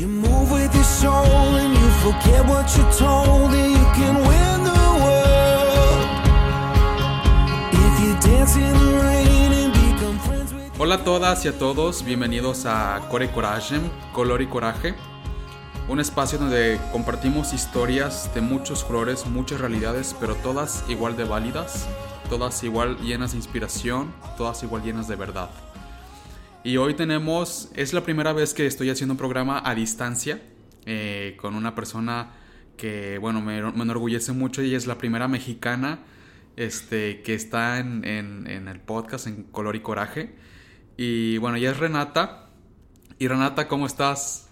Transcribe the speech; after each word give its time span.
You 0.00 0.08
move 0.08 0.50
with 0.50 0.74
your 0.74 0.84
soul 0.84 1.56
and 1.56 1.74
you 1.74 1.88
forget 2.00 2.42
what 2.48 2.74
you're 2.74 2.90
told 2.92 3.52
and 3.52 3.72
you 3.72 3.84
can 3.92 4.14
win 4.26 4.64
the 4.64 4.80
world. 5.04 6.06
If 7.70 8.00
you 8.02 8.14
dance 8.18 8.56
in 8.56 8.72
the 8.72 8.98
rain 9.04 9.52
and 9.52 9.72
become 9.74 10.18
friends 10.20 10.54
with 10.54 10.72
Hola 10.78 10.94
a 10.94 11.04
todas 11.04 11.44
y 11.44 11.48
a 11.48 11.58
todos, 11.58 12.02
bienvenidos 12.02 12.64
a 12.64 13.02
Core 13.10 13.30
Coraje, 13.30 13.78
Color 14.14 14.40
y 14.40 14.46
Coraje, 14.46 14.94
un 15.86 16.00
espacio 16.00 16.38
donde 16.38 16.80
compartimos 16.92 17.52
historias 17.52 18.30
de 18.34 18.40
muchos 18.40 18.84
colores, 18.84 19.26
muchas 19.26 19.60
realidades, 19.60 20.16
pero 20.18 20.34
todas 20.36 20.82
igual 20.88 21.14
de 21.18 21.24
válidas, 21.24 21.86
todas 22.30 22.64
igual 22.64 22.96
llenas 23.00 23.32
de 23.32 23.36
inspiración, 23.36 24.14
todas 24.38 24.62
igual 24.62 24.82
llenas 24.82 25.08
de 25.08 25.16
verdad. 25.16 25.50
Y 26.62 26.76
hoy 26.76 26.94
tenemos, 26.94 27.70
es 27.74 27.92
la 27.94 28.02
primera 28.02 28.32
vez 28.32 28.52
que 28.52 28.66
estoy 28.66 28.90
haciendo 28.90 29.14
un 29.14 29.18
programa 29.18 29.62
a 29.64 29.74
distancia 29.74 30.40
eh, 30.86 31.36
con 31.40 31.54
una 31.54 31.74
persona 31.74 32.32
que, 32.76 33.18
bueno, 33.18 33.40
me, 33.40 33.62
me 33.72 33.82
enorgullece 33.82 34.32
mucho 34.32 34.62
y 34.62 34.74
es 34.74 34.86
la 34.86 34.98
primera 34.98 35.26
mexicana 35.28 36.00
este, 36.56 37.22
que 37.22 37.34
está 37.34 37.78
en, 37.78 38.04
en- 38.04 38.46
en 38.46 38.68
el 38.68 38.80
podcast 38.80 39.26
en 39.26 39.44
Color 39.44 39.76
y 39.76 39.80
Coraje. 39.80 40.34
Y 40.96 41.38
bueno, 41.38 41.56
ella 41.56 41.70
es 41.70 41.78
Renata. 41.78 42.50
Y 43.18 43.28
Renata, 43.28 43.66
¿cómo 43.68 43.86
estás? 43.86 44.48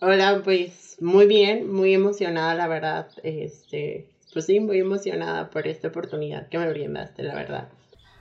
Hola, 0.00 0.40
pues 0.44 0.96
muy 1.00 1.26
bien, 1.26 1.70
muy 1.72 1.92
emocionada, 1.94 2.54
la 2.54 2.68
verdad. 2.68 3.08
Este, 3.22 4.08
pues 4.32 4.46
sí, 4.46 4.60
muy 4.60 4.78
emocionada 4.78 5.50
por 5.50 5.66
esta 5.66 5.88
oportunidad 5.88 6.48
que 6.48 6.58
me 6.58 6.68
brindaste, 6.70 7.22
la 7.22 7.34
verdad. 7.34 7.68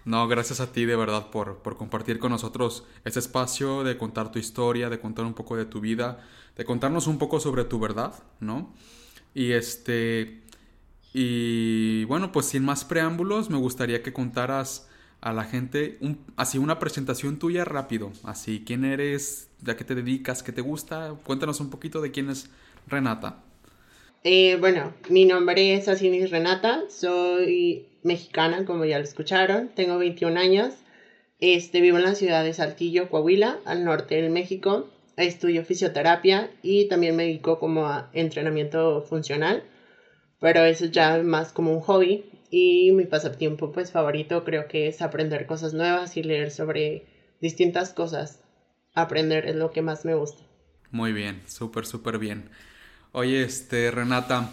No, 0.07 0.27
gracias 0.29 0.61
a 0.61 0.71
ti 0.71 0.85
de 0.85 0.95
verdad 0.95 1.29
por, 1.31 1.57
por 1.57 1.75
compartir 1.77 2.17
con 2.17 2.31
nosotros 2.31 2.85
este 3.03 3.19
espacio, 3.19 3.83
de 3.83 3.97
contar 3.97 4.31
tu 4.31 4.39
historia, 4.39 4.89
de 4.89 4.99
contar 4.99 5.25
un 5.25 5.33
poco 5.33 5.57
de 5.57 5.65
tu 5.65 5.81
vida, 5.81 6.25
de 6.55 6.63
contarnos 6.63 7.07
un 7.07 7.17
poco 7.17 7.41
sobre 7.41 7.65
tu 7.65 7.77
verdad, 7.79 8.13
¿no? 8.39 8.73
Y 9.33 9.51
este. 9.53 10.43
Y 11.13 12.05
bueno, 12.05 12.31
pues 12.31 12.47
sin 12.47 12.65
más 12.65 12.85
preámbulos, 12.85 13.49
me 13.49 13.57
gustaría 13.57 14.03
que 14.03 14.13
contaras 14.13 14.89
a 15.21 15.33
la 15.33 15.45
gente 15.45 15.97
un- 16.01 16.19
así 16.37 16.57
una 16.59 16.79
presentación 16.79 17.39
tuya 17.39 17.65
rápido. 17.65 18.13
Así, 18.23 18.63
quién 18.65 18.85
eres, 18.85 19.49
a 19.67 19.75
qué 19.77 19.85
te 19.85 19.95
dedicas, 19.95 20.43
qué 20.43 20.53
te 20.53 20.61
gusta. 20.61 21.15
Cuéntanos 21.25 21.59
un 21.61 21.69
poquito 21.71 22.01
de 22.01 22.11
quién 22.11 22.29
es 22.29 22.49
Renata. 22.87 23.43
Eh, 24.23 24.57
bueno, 24.59 24.93
mi 25.09 25.25
nombre 25.25 25.73
es 25.75 25.87
Asinis 25.87 26.29
Renata, 26.31 26.83
soy 26.89 27.85
mexicana, 28.07 28.65
como 28.65 28.85
ya 28.85 28.97
lo 28.97 29.03
escucharon, 29.03 29.69
tengo 29.75 29.97
21 29.97 30.39
años, 30.39 30.73
este, 31.39 31.81
vivo 31.81 31.97
en 31.97 32.05
la 32.05 32.15
ciudad 32.15 32.43
de 32.43 32.53
Saltillo, 32.53 33.09
Coahuila, 33.09 33.59
al 33.65 33.85
norte 33.85 34.15
del 34.15 34.31
México, 34.31 34.89
estudio 35.17 35.63
fisioterapia 35.65 36.49
y 36.63 36.87
también 36.87 37.15
me 37.15 37.23
dedico 37.23 37.59
como 37.59 37.87
a 37.87 38.09
entrenamiento 38.13 39.03
funcional, 39.03 39.63
pero 40.39 40.63
eso 40.63 40.85
ya 40.85 41.17
más 41.23 41.51
como 41.51 41.73
un 41.73 41.81
hobby 41.81 42.25
y 42.49 42.91
mi 42.91 43.05
pasatiempo 43.05 43.71
pues 43.71 43.91
favorito 43.91 44.43
creo 44.43 44.67
que 44.67 44.87
es 44.87 45.01
aprender 45.01 45.45
cosas 45.45 45.73
nuevas 45.73 46.17
y 46.17 46.23
leer 46.23 46.51
sobre 46.51 47.05
distintas 47.41 47.93
cosas. 47.93 48.41
Aprender 48.93 49.45
es 49.45 49.55
lo 49.55 49.71
que 49.71 49.81
más 49.81 50.05
me 50.05 50.15
gusta. 50.15 50.43
Muy 50.89 51.13
bien, 51.13 51.41
súper, 51.45 51.85
súper 51.85 52.17
bien. 52.17 52.49
Oye, 53.11 53.43
este, 53.43 53.91
Renata, 53.91 54.49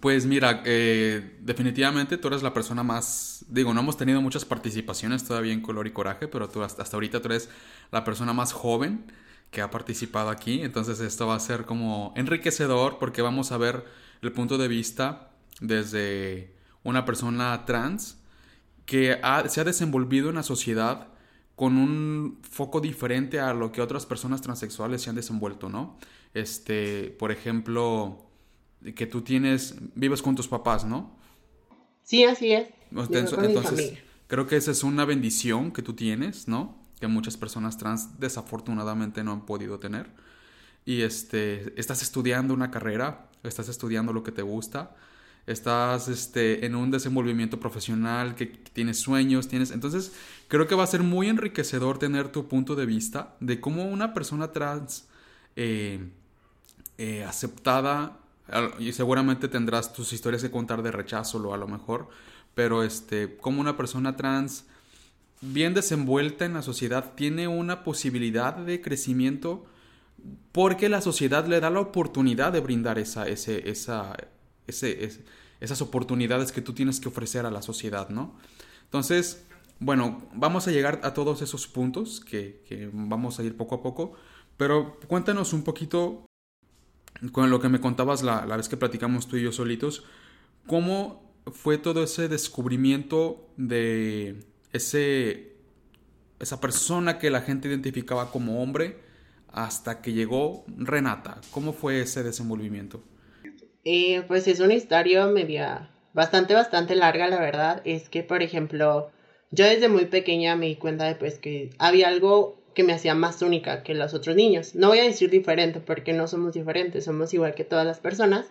pues 0.00 0.26
mira, 0.26 0.62
eh, 0.64 1.36
definitivamente 1.40 2.16
tú 2.16 2.28
eres 2.28 2.42
la 2.42 2.54
persona 2.54 2.82
más, 2.82 3.44
digo, 3.48 3.74
no 3.74 3.80
hemos 3.80 3.96
tenido 3.96 4.22
muchas 4.22 4.44
participaciones 4.44 5.24
todavía 5.24 5.52
en 5.52 5.60
Color 5.60 5.86
y 5.86 5.90
Coraje, 5.92 6.28
pero 6.28 6.48
tú 6.48 6.62
hasta, 6.62 6.82
hasta 6.82 6.96
ahorita 6.96 7.20
tú 7.20 7.28
eres 7.28 7.50
la 7.90 8.04
persona 8.04 8.32
más 8.32 8.52
joven 8.52 9.04
que 9.50 9.60
ha 9.60 9.70
participado 9.70 10.30
aquí, 10.30 10.62
entonces 10.62 11.00
esto 11.00 11.26
va 11.26 11.34
a 11.34 11.40
ser 11.40 11.64
como 11.66 12.14
enriquecedor 12.16 12.98
porque 12.98 13.20
vamos 13.22 13.52
a 13.52 13.58
ver 13.58 13.84
el 14.22 14.32
punto 14.32 14.56
de 14.56 14.68
vista 14.68 15.30
desde 15.60 16.54
una 16.84 17.04
persona 17.04 17.64
trans 17.66 18.18
que 18.86 19.18
ha- 19.22 19.48
se 19.48 19.60
ha 19.60 19.64
desenvolvido 19.64 20.28
en 20.30 20.36
la 20.36 20.42
sociedad 20.42 21.08
con 21.56 21.76
un 21.76 22.38
foco 22.42 22.80
diferente 22.80 23.40
a 23.40 23.54
lo 23.54 23.72
que 23.72 23.80
otras 23.82 24.06
personas 24.06 24.40
transexuales 24.42 25.02
se 25.02 25.10
han 25.10 25.16
desenvuelto, 25.16 25.68
¿no? 25.68 25.98
Este, 26.34 27.14
por 27.18 27.30
ejemplo, 27.30 28.26
que 28.94 29.06
tú 29.06 29.22
tienes, 29.22 29.76
vives 29.94 30.22
con 30.22 30.34
tus 30.34 30.48
papás, 30.48 30.84
¿no? 30.84 31.16
Sí, 32.02 32.24
así 32.24 32.52
es. 32.52 32.68
Entonces, 32.90 33.30
con 33.30 33.40
mi 33.40 33.46
entonces, 33.48 33.70
familia. 33.70 34.04
creo 34.26 34.46
que 34.46 34.56
esa 34.56 34.70
es 34.70 34.82
una 34.82 35.04
bendición 35.04 35.70
que 35.72 35.82
tú 35.82 35.94
tienes, 35.94 36.48
¿no? 36.48 36.76
Que 37.00 37.06
muchas 37.06 37.36
personas 37.36 37.78
trans 37.78 38.18
desafortunadamente 38.18 39.24
no 39.24 39.32
han 39.32 39.46
podido 39.46 39.78
tener. 39.78 40.10
Y 40.84 41.02
este, 41.02 41.78
estás 41.80 42.02
estudiando 42.02 42.52
una 42.54 42.70
carrera, 42.70 43.28
estás 43.44 43.68
estudiando 43.68 44.12
lo 44.12 44.22
que 44.22 44.32
te 44.32 44.42
gusta, 44.42 44.96
estás 45.46 46.08
este, 46.08 46.66
en 46.66 46.74
un 46.74 46.90
desenvolvimiento 46.90 47.60
profesional, 47.60 48.34
que 48.34 48.46
tienes 48.46 48.98
sueños, 48.98 49.48
tienes... 49.48 49.70
Entonces, 49.70 50.12
creo 50.48 50.66
que 50.66 50.74
va 50.74 50.84
a 50.84 50.88
ser 50.88 51.02
muy 51.02 51.28
enriquecedor 51.28 51.98
tener 51.98 52.30
tu 52.30 52.48
punto 52.48 52.74
de 52.74 52.86
vista 52.86 53.36
de 53.40 53.60
cómo 53.60 53.84
una 53.84 54.12
persona 54.12 54.52
trans 54.52 55.06
eh, 55.56 56.00
eh, 56.98 57.24
aceptada, 57.24 58.18
y 58.78 58.92
seguramente 58.92 59.48
tendrás 59.48 59.92
tus 59.92 60.12
historias 60.12 60.42
que 60.42 60.50
contar 60.50 60.82
de 60.82 60.92
rechazo, 60.92 61.38
lo 61.38 61.54
a 61.54 61.56
lo 61.56 61.68
mejor, 61.68 62.08
pero 62.54 62.82
este, 62.82 63.36
como 63.36 63.60
una 63.60 63.76
persona 63.76 64.16
trans 64.16 64.66
bien 65.40 65.74
desenvuelta 65.74 66.44
en 66.44 66.54
la 66.54 66.62
sociedad 66.62 67.12
tiene 67.14 67.48
una 67.48 67.84
posibilidad 67.84 68.54
de 68.56 68.80
crecimiento 68.80 69.66
porque 70.52 70.88
la 70.88 71.00
sociedad 71.00 71.46
le 71.46 71.60
da 71.60 71.70
la 71.70 71.80
oportunidad 71.80 72.52
de 72.52 72.60
brindar 72.60 72.98
esa, 72.98 73.26
ese, 73.28 73.68
esa, 73.70 74.14
ese, 74.66 75.04
es- 75.04 75.20
esas 75.60 75.80
oportunidades 75.82 76.52
que 76.52 76.60
tú 76.60 76.72
tienes 76.72 77.00
que 77.00 77.08
ofrecer 77.08 77.46
a 77.46 77.50
la 77.50 77.62
sociedad, 77.62 78.08
¿no? 78.08 78.36
Entonces, 78.84 79.44
bueno, 79.78 80.22
vamos 80.34 80.66
a 80.68 80.70
llegar 80.72 81.00
a 81.04 81.14
todos 81.14 81.40
esos 81.42 81.66
puntos 81.68 82.20
que, 82.20 82.62
que 82.68 82.90
vamos 82.92 83.38
a 83.38 83.44
ir 83.44 83.56
poco 83.56 83.76
a 83.76 83.82
poco, 83.82 84.12
pero 84.56 84.98
cuéntanos 85.08 85.52
un 85.52 85.62
poquito 85.64 86.26
con 87.30 87.50
lo 87.50 87.60
que 87.60 87.68
me 87.68 87.80
contabas 87.80 88.22
la, 88.22 88.46
la 88.46 88.56
vez 88.56 88.68
que 88.68 88.76
platicamos 88.76 89.28
tú 89.28 89.36
y 89.36 89.42
yo 89.42 89.52
solitos, 89.52 90.04
¿cómo 90.66 91.32
fue 91.52 91.78
todo 91.78 92.02
ese 92.02 92.28
descubrimiento 92.28 93.48
de 93.56 94.44
ese, 94.72 95.52
esa 96.40 96.60
persona 96.60 97.18
que 97.18 97.30
la 97.30 97.42
gente 97.42 97.68
identificaba 97.68 98.30
como 98.30 98.62
hombre 98.62 98.98
hasta 99.52 100.00
que 100.00 100.12
llegó 100.12 100.64
Renata? 100.66 101.40
¿Cómo 101.50 101.72
fue 101.72 102.00
ese 102.00 102.22
desenvolvimiento? 102.22 103.02
Eh, 103.84 104.22
pues 104.28 104.46
es 104.46 104.60
una 104.60 104.74
historia 104.74 105.26
media, 105.26 105.90
bastante, 106.12 106.54
bastante 106.54 106.94
larga, 106.94 107.28
la 107.28 107.40
verdad. 107.40 107.82
Es 107.84 108.08
que, 108.08 108.22
por 108.22 108.42
ejemplo, 108.42 109.10
yo 109.50 109.66
desde 109.66 109.88
muy 109.88 110.06
pequeña 110.06 110.56
me 110.56 110.66
di 110.66 110.76
cuenta 110.76 111.04
de 111.04 111.16
pues 111.16 111.38
que 111.38 111.70
había 111.78 112.08
algo 112.08 112.61
que 112.74 112.84
me 112.84 112.92
hacía 112.92 113.14
más 113.14 113.42
única 113.42 113.82
que 113.82 113.94
los 113.94 114.14
otros 114.14 114.36
niños. 114.36 114.74
No 114.74 114.88
voy 114.88 114.98
a 115.00 115.04
decir 115.04 115.30
diferente 115.30 115.80
porque 115.80 116.12
no 116.12 116.26
somos 116.28 116.54
diferentes, 116.54 117.04
somos 117.04 117.32
igual 117.34 117.54
que 117.54 117.64
todas 117.64 117.86
las 117.86 118.00
personas, 118.00 118.46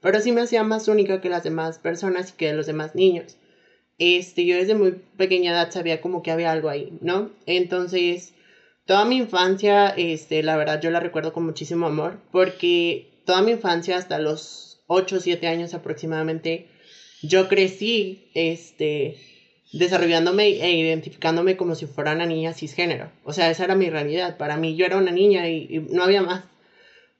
pero 0.00 0.20
sí 0.20 0.32
me 0.32 0.42
hacía 0.42 0.62
más 0.62 0.88
única 0.88 1.20
que 1.20 1.28
las 1.28 1.44
demás 1.44 1.78
personas 1.78 2.30
y 2.30 2.32
que 2.34 2.52
los 2.52 2.66
demás 2.66 2.94
niños. 2.94 3.36
Este, 3.98 4.44
yo 4.44 4.56
desde 4.56 4.74
muy 4.74 4.92
pequeña 5.16 5.52
edad 5.52 5.70
sabía 5.70 6.00
como 6.00 6.22
que 6.22 6.30
había 6.30 6.52
algo 6.52 6.68
ahí, 6.68 6.98
¿no? 7.00 7.30
Entonces, 7.46 8.34
toda 8.86 9.04
mi 9.04 9.16
infancia, 9.16 9.88
este, 9.88 10.42
la 10.42 10.56
verdad 10.56 10.80
yo 10.80 10.90
la 10.90 11.00
recuerdo 11.00 11.32
con 11.32 11.44
muchísimo 11.44 11.86
amor, 11.86 12.18
porque 12.32 13.22
toda 13.24 13.42
mi 13.42 13.52
infancia 13.52 13.96
hasta 13.96 14.18
los 14.18 14.82
8 14.86 15.16
o 15.16 15.20
7 15.20 15.46
años 15.46 15.74
aproximadamente, 15.74 16.68
yo 17.22 17.48
crecí, 17.48 18.30
este, 18.34 19.16
desarrollándome 19.78 20.46
e 20.46 20.72
identificándome 20.72 21.56
como 21.56 21.74
si 21.74 21.86
fuera 21.86 22.12
una 22.12 22.26
niña 22.26 22.54
cisgénero. 22.54 23.10
O 23.24 23.32
sea, 23.32 23.50
esa 23.50 23.64
era 23.64 23.74
mi 23.74 23.90
realidad. 23.90 24.36
Para 24.36 24.56
mí 24.56 24.76
yo 24.76 24.86
era 24.86 24.96
una 24.96 25.10
niña 25.10 25.48
y, 25.48 25.66
y 25.68 25.78
no 25.80 26.04
había 26.04 26.22
más. 26.22 26.44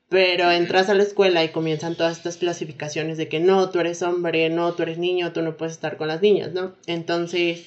Pero 0.09 0.51
entras 0.51 0.89
a 0.89 0.95
la 0.95 1.03
escuela 1.03 1.43
y 1.43 1.49
comienzan 1.49 1.97
todas 1.97 2.19
estas 2.19 2.37
clasificaciones 2.37 3.19
de 3.19 3.29
que 3.29 3.41
no, 3.41 3.71
tú 3.71 3.81
eres 3.81 4.03
hombre, 4.03 4.49
no, 4.51 4.73
tú 4.75 4.83
eres 4.83 4.99
niño, 4.99 5.33
tú 5.33 5.43
no 5.43 5.57
puedes 5.57 5.75
estar 5.75 5.97
con 5.97 6.09
las 6.09 6.23
niñas, 6.23 6.53
¿no? 6.53 6.75
Entonces 6.87 7.67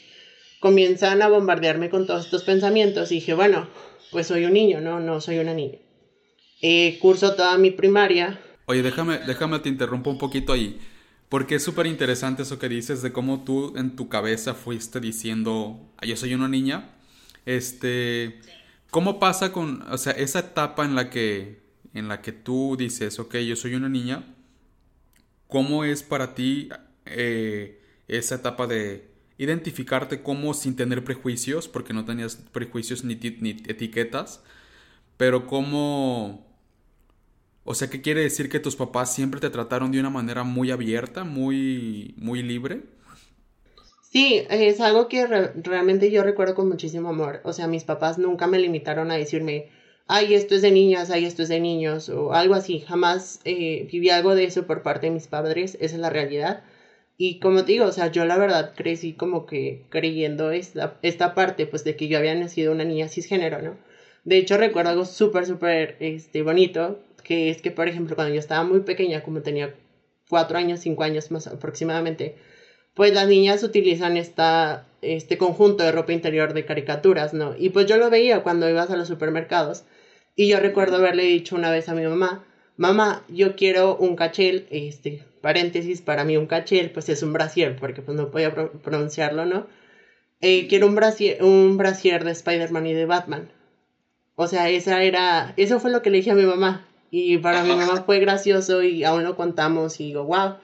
comienzan 0.60 1.22
a 1.22 1.28
bombardearme 1.28 1.90
con 1.90 2.08
todos 2.08 2.26
estos 2.26 2.44
pensamientos 2.44 3.12
y 3.12 3.16
dije, 3.16 3.34
bueno, 3.34 3.68
pues 4.12 4.28
soy 4.28 4.46
un 4.46 4.54
niño, 4.54 4.82
no, 4.82 5.00
no 5.00 5.20
soy 5.20 5.40
una 5.40 5.54
niña. 5.54 5.80
Eh, 6.62 6.98
curso 7.00 7.36
toda 7.36 7.58
mi 7.58 7.72
primaria. 7.72 8.40
Oye, 8.66 8.82
déjame, 8.82 9.20
déjame 9.20 9.60
te 9.60 9.70
interrumpo 9.70 10.10
un 10.10 10.18
poquito 10.18 10.54
ahí, 10.54 10.80
porque 11.30 11.56
es 11.56 11.64
súper 11.64 11.88
interesante 11.88 12.44
eso 12.44 12.60
que 12.60 12.70
dices 12.70 13.02
de 13.02 13.12
cómo 13.12 13.44
tú 13.44 13.74
en 13.78 13.96
tu 13.96 14.10
cabeza 14.10 14.54
fuiste 14.54 15.00
diciendo, 15.00 15.80
"Ah, 15.98 16.06
yo 16.06 16.16
soy 16.16 16.34
una 16.34 16.48
niña. 16.48 16.92
Este, 17.46 18.40
¿cómo 18.92 19.20
pasa 19.20 19.52
con, 19.52 19.84
o 19.92 19.98
sea, 19.98 20.14
esa 20.14 20.40
etapa 20.40 20.86
en 20.86 20.96
la 20.96 21.10
que, 21.10 21.62
en 21.94 22.08
la 22.08 22.22
que 22.22 22.32
tú 22.32 22.76
dices, 22.78 23.20
ok, 23.20 23.36
yo 23.38 23.56
soy 23.56 23.76
una 23.76 23.90
niña, 23.90 24.24
¿cómo 25.48 25.84
es 25.84 26.04
para 26.04 26.36
ti 26.36 26.70
eh, 27.06 27.82
esa 28.08 28.36
etapa 28.36 28.68
de 28.68 29.10
identificarte 29.38 30.22
como 30.24 30.54
sin 30.54 30.76
tener 30.76 31.04
prejuicios, 31.04 31.68
porque 31.68 31.94
no 31.94 32.06
tenías 32.06 32.36
prejuicios 32.36 33.04
ni, 33.04 33.16
ni 33.16 33.52
etiquetas, 33.68 34.42
pero 35.18 35.48
cómo 35.48 36.47
O 37.70 37.76
sea, 37.76 37.90
¿qué 37.90 38.02
quiere 38.02 38.22
decir 38.22 38.50
que 38.50 38.60
tus 38.60 38.76
papás 38.76 39.14
siempre 39.14 39.40
te 39.40 39.50
trataron 39.52 39.92
de 39.92 40.00
una 40.00 40.10
manera 40.10 40.44
muy 40.44 40.72
abierta, 40.72 41.24
muy, 41.24 42.16
muy 42.18 42.42
libre? 42.42 42.84
Sí, 44.02 44.44
es 44.50 44.80
algo 44.82 45.08
que 45.08 45.28
re- 45.28 45.52
realmente 45.56 46.10
yo 46.12 46.24
recuerdo 46.24 46.56
con 46.56 46.68
muchísimo 46.70 47.10
amor. 47.10 47.42
O 47.44 47.54
sea, 47.54 47.68
mis 47.68 47.84
papás 47.84 48.18
nunca 48.18 48.48
me 48.48 48.60
limitaron 48.60 49.12
a 49.12 49.16
decirme, 49.18 49.70
ay, 50.08 50.34
esto 50.34 50.56
es 50.56 50.62
de 50.64 50.72
niñas, 50.72 51.12
ay, 51.12 51.26
esto 51.26 51.44
es 51.44 51.50
de 51.50 51.60
niños, 51.60 52.10
o 52.10 52.34
algo 52.34 52.56
así. 52.56 52.80
Jamás 52.80 53.40
eh, 53.46 53.88
viví 53.92 54.10
algo 54.10 54.34
de 54.36 54.46
eso 54.46 54.66
por 54.66 54.82
parte 54.84 55.08
de 55.08 55.14
mis 55.14 55.28
padres, 55.28 55.78
esa 55.80 55.96
es 55.96 56.02
la 56.02 56.10
realidad. 56.10 56.64
Y 57.18 57.40
como 57.40 57.66
te 57.66 57.74
digo, 57.74 57.86
o 57.86 57.92
sea, 57.92 58.08
yo 58.12 58.26
la 58.26 58.38
verdad 58.38 58.74
crecí 58.76 59.14
como 59.14 59.46
que 59.46 59.86
creyendo 59.90 60.52
esta, 60.52 60.98
esta 61.02 61.36
parte, 61.36 61.68
pues 61.68 61.84
de 61.84 61.96
que 61.96 62.08
yo 62.08 62.18
había 62.18 62.36
nacido 62.36 62.72
una 62.72 62.86
niña 62.86 63.08
cisgénero, 63.10 63.62
¿no? 63.62 63.78
De 64.24 64.38
hecho, 64.38 64.58
recuerdo 64.58 64.92
algo 64.92 65.06
súper, 65.06 65.46
súper 65.46 65.98
este, 66.00 66.42
bonito, 66.44 67.00
que 67.28 67.50
es 67.50 67.62
que, 67.62 67.72
por 67.72 67.88
ejemplo, 67.90 68.16
cuando 68.16 68.34
yo 68.34 68.40
estaba 68.40 68.64
muy 68.64 68.80
pequeña, 68.82 69.22
como 69.22 69.42
tenía 69.42 69.74
cuatro 70.30 70.58
años, 70.58 70.80
cinco 70.80 71.04
años 71.04 71.30
más 71.32 71.48
aproximadamente, 71.48 72.36
pues 72.94 73.14
las 73.14 73.28
niñas 73.28 73.64
utilizan 73.64 74.18
esta, 74.18 74.86
este 75.02 75.38
conjunto 75.38 75.84
de 75.84 75.92
ropa 75.92 76.14
interior 76.14 76.54
de 76.54 76.66
caricaturas, 76.66 77.34
¿no? 77.34 77.54
Y 77.58 77.70
pues 77.70 77.86
yo 77.86 77.98
lo 77.98 78.10
veía 78.10 78.40
cuando 78.42 78.70
ibas 78.70 78.90
a 78.90 78.96
los 78.96 79.08
supermercados. 79.08 79.84
Y 80.36 80.48
yo 80.48 80.60
recuerdo 80.60 80.98
haberle 80.98 81.24
dicho 81.24 81.56
una 81.56 81.72
vez 81.72 81.90
a 81.90 81.96
mi 81.96 82.04
mamá, 82.04 82.44
mamá, 82.78 83.24
yo 83.28 83.56
quiero 83.56 83.98
un 83.98 84.16
cachel, 84.16 84.66
este, 84.70 85.24
paréntesis, 85.42 86.02
para 86.02 86.24
mí 86.24 86.38
un 86.38 86.48
cachel, 86.48 86.92
pues 86.92 87.10
es 87.10 87.24
un 87.24 87.34
brasier, 87.34 87.76
porque 87.76 88.02
pues 88.02 88.16
no 88.16 88.32
podía 88.32 88.54
pro- 88.54 88.72
pronunciarlo, 88.72 89.46
¿no? 89.46 89.68
Eh, 90.42 90.68
quiero 90.68 90.88
un 90.88 90.96
brasier, 90.96 91.44
un 91.44 91.78
brasier 91.78 92.24
de 92.24 92.32
Spider-Man 92.32 92.88
y 92.88 92.94
de 92.94 93.06
Batman. 93.06 93.52
O 94.36 94.48
sea, 94.48 94.70
esa 94.70 95.04
era, 95.04 95.54
eso 95.58 95.80
fue 95.80 95.92
lo 95.92 96.02
que 96.02 96.10
le 96.12 96.18
dije 96.18 96.32
a 96.32 96.36
mi 96.36 96.46
mamá. 96.46 96.88
Y 97.12 97.38
para 97.38 97.64
mi 97.64 97.74
mamá 97.76 98.04
fue 98.06 98.20
gracioso 98.20 98.84
y 98.84 99.04
aún 99.04 99.24
lo 99.24 99.36
contamos 99.36 100.00
y 100.00 100.08
digo, 100.08 100.24
wow, 100.26 100.56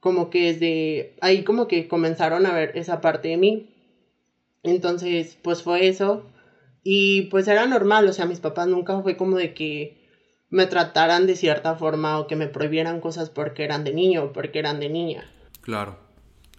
como 0.00 0.30
que 0.30 0.52
desde 0.52 1.14
ahí 1.20 1.42
como 1.44 1.66
que 1.68 1.88
comenzaron 1.88 2.46
a 2.46 2.52
ver 2.54 2.72
esa 2.76 3.00
parte 3.00 3.28
de 3.28 3.36
mí. 3.36 3.68
Entonces, 4.62 5.36
pues 5.42 5.62
fue 5.62 5.88
eso. 5.88 6.24
Y 6.84 7.22
pues 7.22 7.46
era 7.48 7.66
normal, 7.66 8.06
o 8.08 8.12
sea, 8.12 8.26
mis 8.26 8.40
papás 8.40 8.68
nunca 8.68 9.00
fue 9.02 9.16
como 9.16 9.36
de 9.36 9.54
que 9.54 9.96
me 10.50 10.66
trataran 10.66 11.26
de 11.26 11.36
cierta 11.36 11.76
forma 11.76 12.18
o 12.18 12.26
que 12.26 12.36
me 12.36 12.46
prohibieran 12.48 13.00
cosas 13.00 13.30
porque 13.30 13.64
eran 13.64 13.84
de 13.84 13.92
niño 13.92 14.24
o 14.24 14.32
porque 14.32 14.58
eran 14.58 14.80
de 14.80 14.88
niña. 14.88 15.30
Claro. 15.62 15.96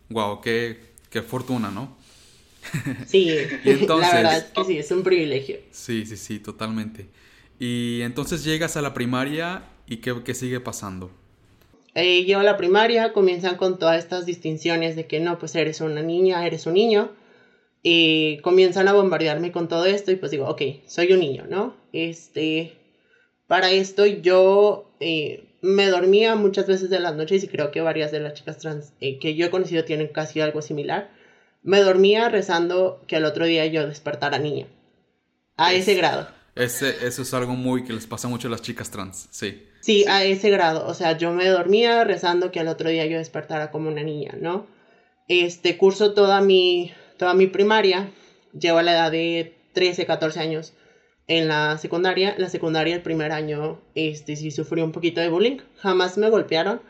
Wow, 0.10 0.42
qué, 0.42 0.80
qué 1.10 1.22
fortuna, 1.22 1.72
¿no? 1.72 1.96
Sí, 3.06 3.38
entonces- 3.66 4.10
la 4.12 4.16
verdad 4.16 4.38
es 4.38 4.44
que 4.46 4.64
sí, 4.64 4.78
es 4.78 4.92
un 4.92 5.04
privilegio. 5.04 5.58
Sí, 5.72 6.06
sí, 6.06 6.18
sí, 6.18 6.40
totalmente. 6.40 7.08
Y 7.65 8.01
entonces 8.01 8.44
llegas 8.44 8.75
a 8.75 8.81
la 8.81 8.94
primaria 8.94 9.63
y 9.88 10.01
¿qué, 10.01 10.13
qué 10.25 10.33
sigue 10.33 10.60
pasando? 10.60 11.12
Eh, 11.95 12.25
llego 12.25 12.42
a 12.42 12.44
la 12.44 12.57
primaria, 12.57 13.13
comienzan 13.13 13.56
con 13.56 13.80
todas 13.80 14.00
estas 14.00 14.25
distinciones 14.25 14.98
de 14.98 15.07
que 15.07 15.21
no, 15.21 15.39
pues 15.39 15.56
eres 15.56 15.80
una 15.80 16.01
niña, 16.01 16.45
eres 16.45 16.65
un 16.65 16.74
niño. 16.74 17.13
Y 17.81 18.39
comienzan 18.39 18.89
a 18.89 18.94
bombardearme 18.94 19.54
con 19.54 19.69
todo 19.69 19.86
esto 19.86 20.12
y 20.12 20.18
pues 20.18 20.30
digo, 20.30 20.45
ok, 20.50 20.62
soy 20.88 21.13
un 21.13 21.21
niño, 21.21 21.45
¿no? 21.48 21.74
Este, 21.94 22.74
para 23.48 23.71
esto 23.71 24.06
yo 24.06 24.92
eh, 25.00 25.45
me 25.62 25.88
dormía 25.88 26.36
muchas 26.36 26.68
veces 26.68 26.89
de 26.89 27.00
las 27.00 27.15
noches 27.15 27.45
y 27.45 27.48
creo 27.48 27.71
que 27.71 27.80
varias 27.80 28.12
de 28.12 28.19
las 28.19 28.33
chicas 28.33 28.57
trans 28.57 28.92
eh, 29.00 29.19
que 29.19 29.36
yo 29.36 29.45
he 29.45 29.50
conocido 29.50 29.86
tienen 29.86 30.07
casi 30.07 30.42
algo 30.42 30.62
similar. 30.62 31.12
Me 31.62 31.80
dormía 31.80 32.27
rezando 32.27 33.01
que 33.07 33.15
al 33.15 33.24
otro 33.24 33.45
día 33.45 33.65
yo 33.68 33.88
despertara 33.88 34.38
niña. 34.38 34.68
A 35.56 35.74
ese 35.74 35.95
grado. 35.95 36.43
Ese, 36.56 37.06
eso 37.06 37.24
es 37.24 37.34
algo 37.34 37.54
muy 37.54 37.84
que 37.84 37.94
les 37.94 38.06
pasa 38.06 38.28
mucho 38.28 38.48
a 38.48 38.52
las 38.52 38.62
chicas 38.62 38.92
trans, 38.92 39.28
sí. 39.32 39.64
Sí, 39.82 40.06
a 40.08 40.24
ese 40.24 40.50
grado. 40.50 40.88
O 40.88 40.94
sea, 40.94 41.18
yo 41.18 41.32
me 41.32 41.48
dormía 41.48 42.04
rezando 42.04 42.52
que 42.52 42.60
al 42.60 42.70
otro 42.70 42.90
día 42.90 43.06
yo 43.06 43.18
despertara 43.18 43.72
como 43.72 43.90
una 43.90 44.04
niña, 44.04 44.34
¿no? 44.40 44.66
Este 45.28 45.78
curso 45.78 46.14
toda 46.14 46.40
mi, 46.42 46.94
toda 47.18 47.34
mi 47.34 47.48
primaria. 47.48 48.10
Llevo 48.58 48.78
a 48.78 48.84
la 48.84 48.94
edad 48.94 49.12
de 49.12 49.58
13, 49.74 50.06
14 50.06 50.40
años 50.40 50.74
en 51.28 51.48
la 51.48 51.78
secundaria. 51.80 52.36
La 52.38 52.50
secundaria, 52.50 52.96
el 52.96 53.02
primer 53.02 53.32
año, 53.32 53.82
este, 53.96 54.36
sí 54.36 54.52
sufrí 54.52 54.82
un 54.82 54.92
poquito 54.92 55.20
de 55.20 55.30
bullying. 55.30 55.58
Jamás 55.80 56.18
me 56.18 56.30
golpearon, 56.30 56.82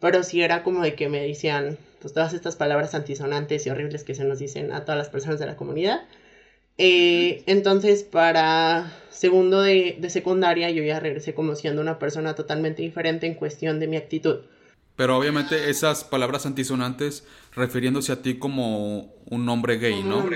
pero 0.00 0.22
sí 0.22 0.42
era 0.42 0.62
como 0.62 0.82
de 0.82 0.94
que 0.94 1.08
me 1.08 1.26
decían, 1.26 1.78
pues 2.00 2.12
todas 2.12 2.34
estas 2.34 2.56
palabras 2.56 2.94
antisonantes 2.94 3.66
y 3.66 3.70
horribles 3.70 4.04
que 4.04 4.14
se 4.14 4.24
nos 4.24 4.38
dicen 4.38 4.72
a 4.72 4.84
todas 4.84 4.98
las 4.98 5.08
personas 5.08 5.38
de 5.38 5.46
la 5.46 5.56
comunidad. 5.56 6.02
Eh, 6.78 7.42
entonces, 7.46 8.02
para 8.02 8.92
segundo 9.10 9.62
de, 9.62 9.96
de 10.00 10.10
secundaria, 10.10 10.70
yo 10.70 10.82
ya 10.82 10.98
regresé 11.00 11.34
como 11.34 11.54
siendo 11.54 11.80
una 11.80 11.98
persona 11.98 12.34
totalmente 12.34 12.82
diferente 12.82 13.26
en 13.26 13.34
cuestión 13.34 13.78
de 13.80 13.86
mi 13.86 13.96
actitud. 13.96 14.40
Pero 14.96 15.16
obviamente 15.16 15.70
esas 15.70 16.04
palabras 16.04 16.46
antisonantes 16.46 17.24
refiriéndose 17.54 18.12
a 18.12 18.22
ti 18.22 18.38
como 18.38 19.12
un 19.28 19.48
hombre 19.48 19.78
gay, 19.78 20.02
¿no? 20.02 20.22
Como 20.22 20.28
un 20.28 20.34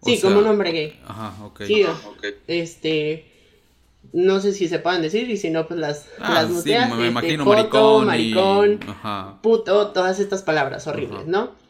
O 0.00 0.06
Sí, 0.06 0.16
sea, 0.16 0.30
como 0.30 0.40
un 0.40 0.46
hombre 0.46 0.72
gay. 0.72 1.00
Ajá, 1.06 1.44
ok. 1.44 1.62
Sí, 1.64 1.84
este, 2.46 3.24
no 4.12 4.40
sé 4.40 4.52
si 4.52 4.68
se 4.68 4.78
pueden 4.78 5.02
decir 5.02 5.28
y 5.30 5.36
si 5.36 5.50
no, 5.50 5.66
pues 5.66 5.80
las, 5.80 6.06
Ah, 6.18 6.34
las 6.34 6.48
sí, 6.48 6.52
muteas. 6.54 6.88
me 6.90 6.94
este, 6.96 7.08
imagino 7.08 7.44
joto, 7.44 8.00
maricón, 8.00 8.78
maricón, 8.86 9.40
puto, 9.42 9.88
todas 9.88 10.20
estas 10.20 10.42
palabras 10.42 10.86
horribles, 10.86 11.20
Ajá. 11.20 11.28
¿no? 11.30 11.63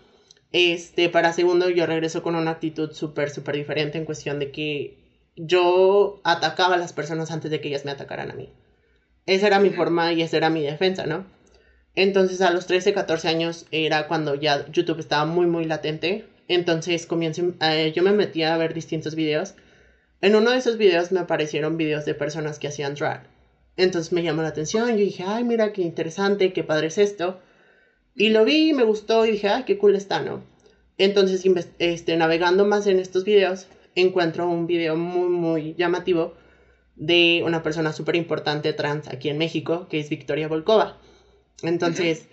Este, 0.55 1.09
para 1.09 1.33
segundo 1.33 1.69
yo 1.69 1.85
regreso 1.85 2.23
con 2.23 2.37
una 2.37 2.53
actitud 2.53 2.93
súper, 2.93 3.31
súper 3.31 3.57
diferente 3.57 3.99
en 3.99 4.05
cuestión 4.05 4.39
de 4.39 4.53
que 4.53 4.97
yo 5.35 6.21
atacaba 6.23 6.77
a 6.77 6.79
las 6.79 6.93
personas 6.93 7.33
antes 7.33 7.51
de 7.51 7.61
que 7.61 7.67
ellas 7.67 7.85
me 7.85 7.91
atacaran 7.91 8.31
a 8.31 8.35
mí. 8.35 8.53
Esa 9.27 9.49
era 9.49 9.59
mi 9.59 9.71
forma 9.71 10.13
y 10.13 10.23
esa 10.23 10.37
era 10.37 10.51
mi 10.51 10.63
defensa, 10.63 11.07
¿no? 11.07 11.27
Entonces 11.97 12.41
a 12.41 12.53
los 12.53 12.69
13, 12.69 12.93
14 12.93 13.27
años 13.27 13.67
era 13.73 14.07
cuando 14.07 14.37
ya 14.37 14.65
YouTube 14.71 15.01
estaba 15.01 15.25
muy, 15.25 15.47
muy 15.47 15.65
latente. 15.65 16.25
Entonces 16.47 17.05
comienzo, 17.07 17.53
eh, 17.61 17.93
yo 17.93 18.05
me 18.05 18.13
metí 18.13 18.45
a 18.45 18.57
ver 18.57 18.75
distintos 18.75 19.17
videos. 19.17 19.57
En 20.21 20.37
uno 20.37 20.53
de 20.53 20.59
esos 20.59 20.77
videos 20.77 21.11
me 21.11 21.19
aparecieron 21.19 21.77
videos 21.77 22.05
de 22.05 22.15
personas 22.15 22.61
que 22.61 22.69
hacían 22.69 22.95
drag. 22.95 23.27
Entonces 23.77 24.13
me 24.13 24.23
llamó 24.23 24.43
la 24.43 24.51
atención, 24.51 24.89
yo 24.91 24.99
dije, 24.99 25.25
ay, 25.27 25.43
mira 25.43 25.73
qué 25.73 25.83
interesante, 25.83 26.53
qué 26.53 26.63
padre 26.63 26.87
es 26.87 26.99
esto. 26.99 27.41
Y 28.17 28.31
lo 28.31 28.45
vi, 28.45 28.73
me 28.73 28.85
gustó 28.85 29.27
y 29.27 29.33
dije, 29.33 29.49
ay, 29.49 29.65
qué 29.65 29.77
cool 29.79 29.97
está, 29.97 30.23
¿no? 30.23 30.45
Entonces, 30.99 31.45
este, 31.79 32.17
navegando 32.17 32.65
más 32.65 32.87
en 32.87 32.99
estos 33.01 33.25
videos, 33.25 33.67
encuentro 33.95 34.49
un 34.49 34.67
video 34.67 34.97
muy, 34.97 35.29
muy 35.29 35.75
llamativo 35.75 36.35
de 36.97 37.43
una 37.45 37.63
persona 37.63 37.93
súper 37.93 38.15
importante 38.17 38.73
trans 38.73 39.09
aquí 39.09 39.29
en 39.29 39.39
México, 39.39 39.89
que 39.89 39.99
es 39.99 40.09
Victoria 40.09 40.47
Volkova. 40.47 41.01
Entonces, 41.63 42.29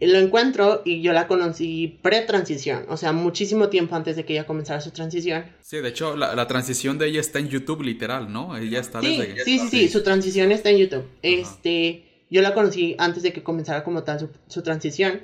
lo 0.00 0.18
encuentro 0.18 0.82
y 0.84 1.00
yo 1.02 1.12
la 1.12 1.28
conocí 1.28 1.98
pre-transición, 2.02 2.84
o 2.88 2.96
sea, 2.96 3.12
muchísimo 3.12 3.68
tiempo 3.68 3.94
antes 3.94 4.16
de 4.16 4.24
que 4.24 4.32
ella 4.32 4.46
comenzara 4.46 4.80
su 4.80 4.90
transición. 4.90 5.46
Sí, 5.60 5.78
de 5.78 5.88
hecho, 5.88 6.16
la, 6.16 6.34
la 6.34 6.46
transición 6.48 6.98
de 6.98 7.06
ella 7.06 7.20
está 7.20 7.38
en 7.38 7.48
YouTube, 7.48 7.82
literal, 7.82 8.32
¿no? 8.32 8.56
Ella 8.56 8.80
está 8.80 9.00
Sí, 9.00 9.18
desde... 9.18 9.44
sí, 9.44 9.58
sí, 9.58 9.68
sí, 9.68 9.88
su 9.88 10.02
transición 10.02 10.52
está 10.52 10.70
en 10.70 10.78
YouTube. 10.78 11.04
Este, 11.22 12.05
yo 12.30 12.42
la 12.42 12.54
conocí 12.54 12.96
antes 12.98 13.22
de 13.22 13.32
que 13.32 13.42
comenzara 13.42 13.84
como 13.84 14.02
tal 14.04 14.20
su, 14.20 14.30
su 14.48 14.62
transición. 14.62 15.22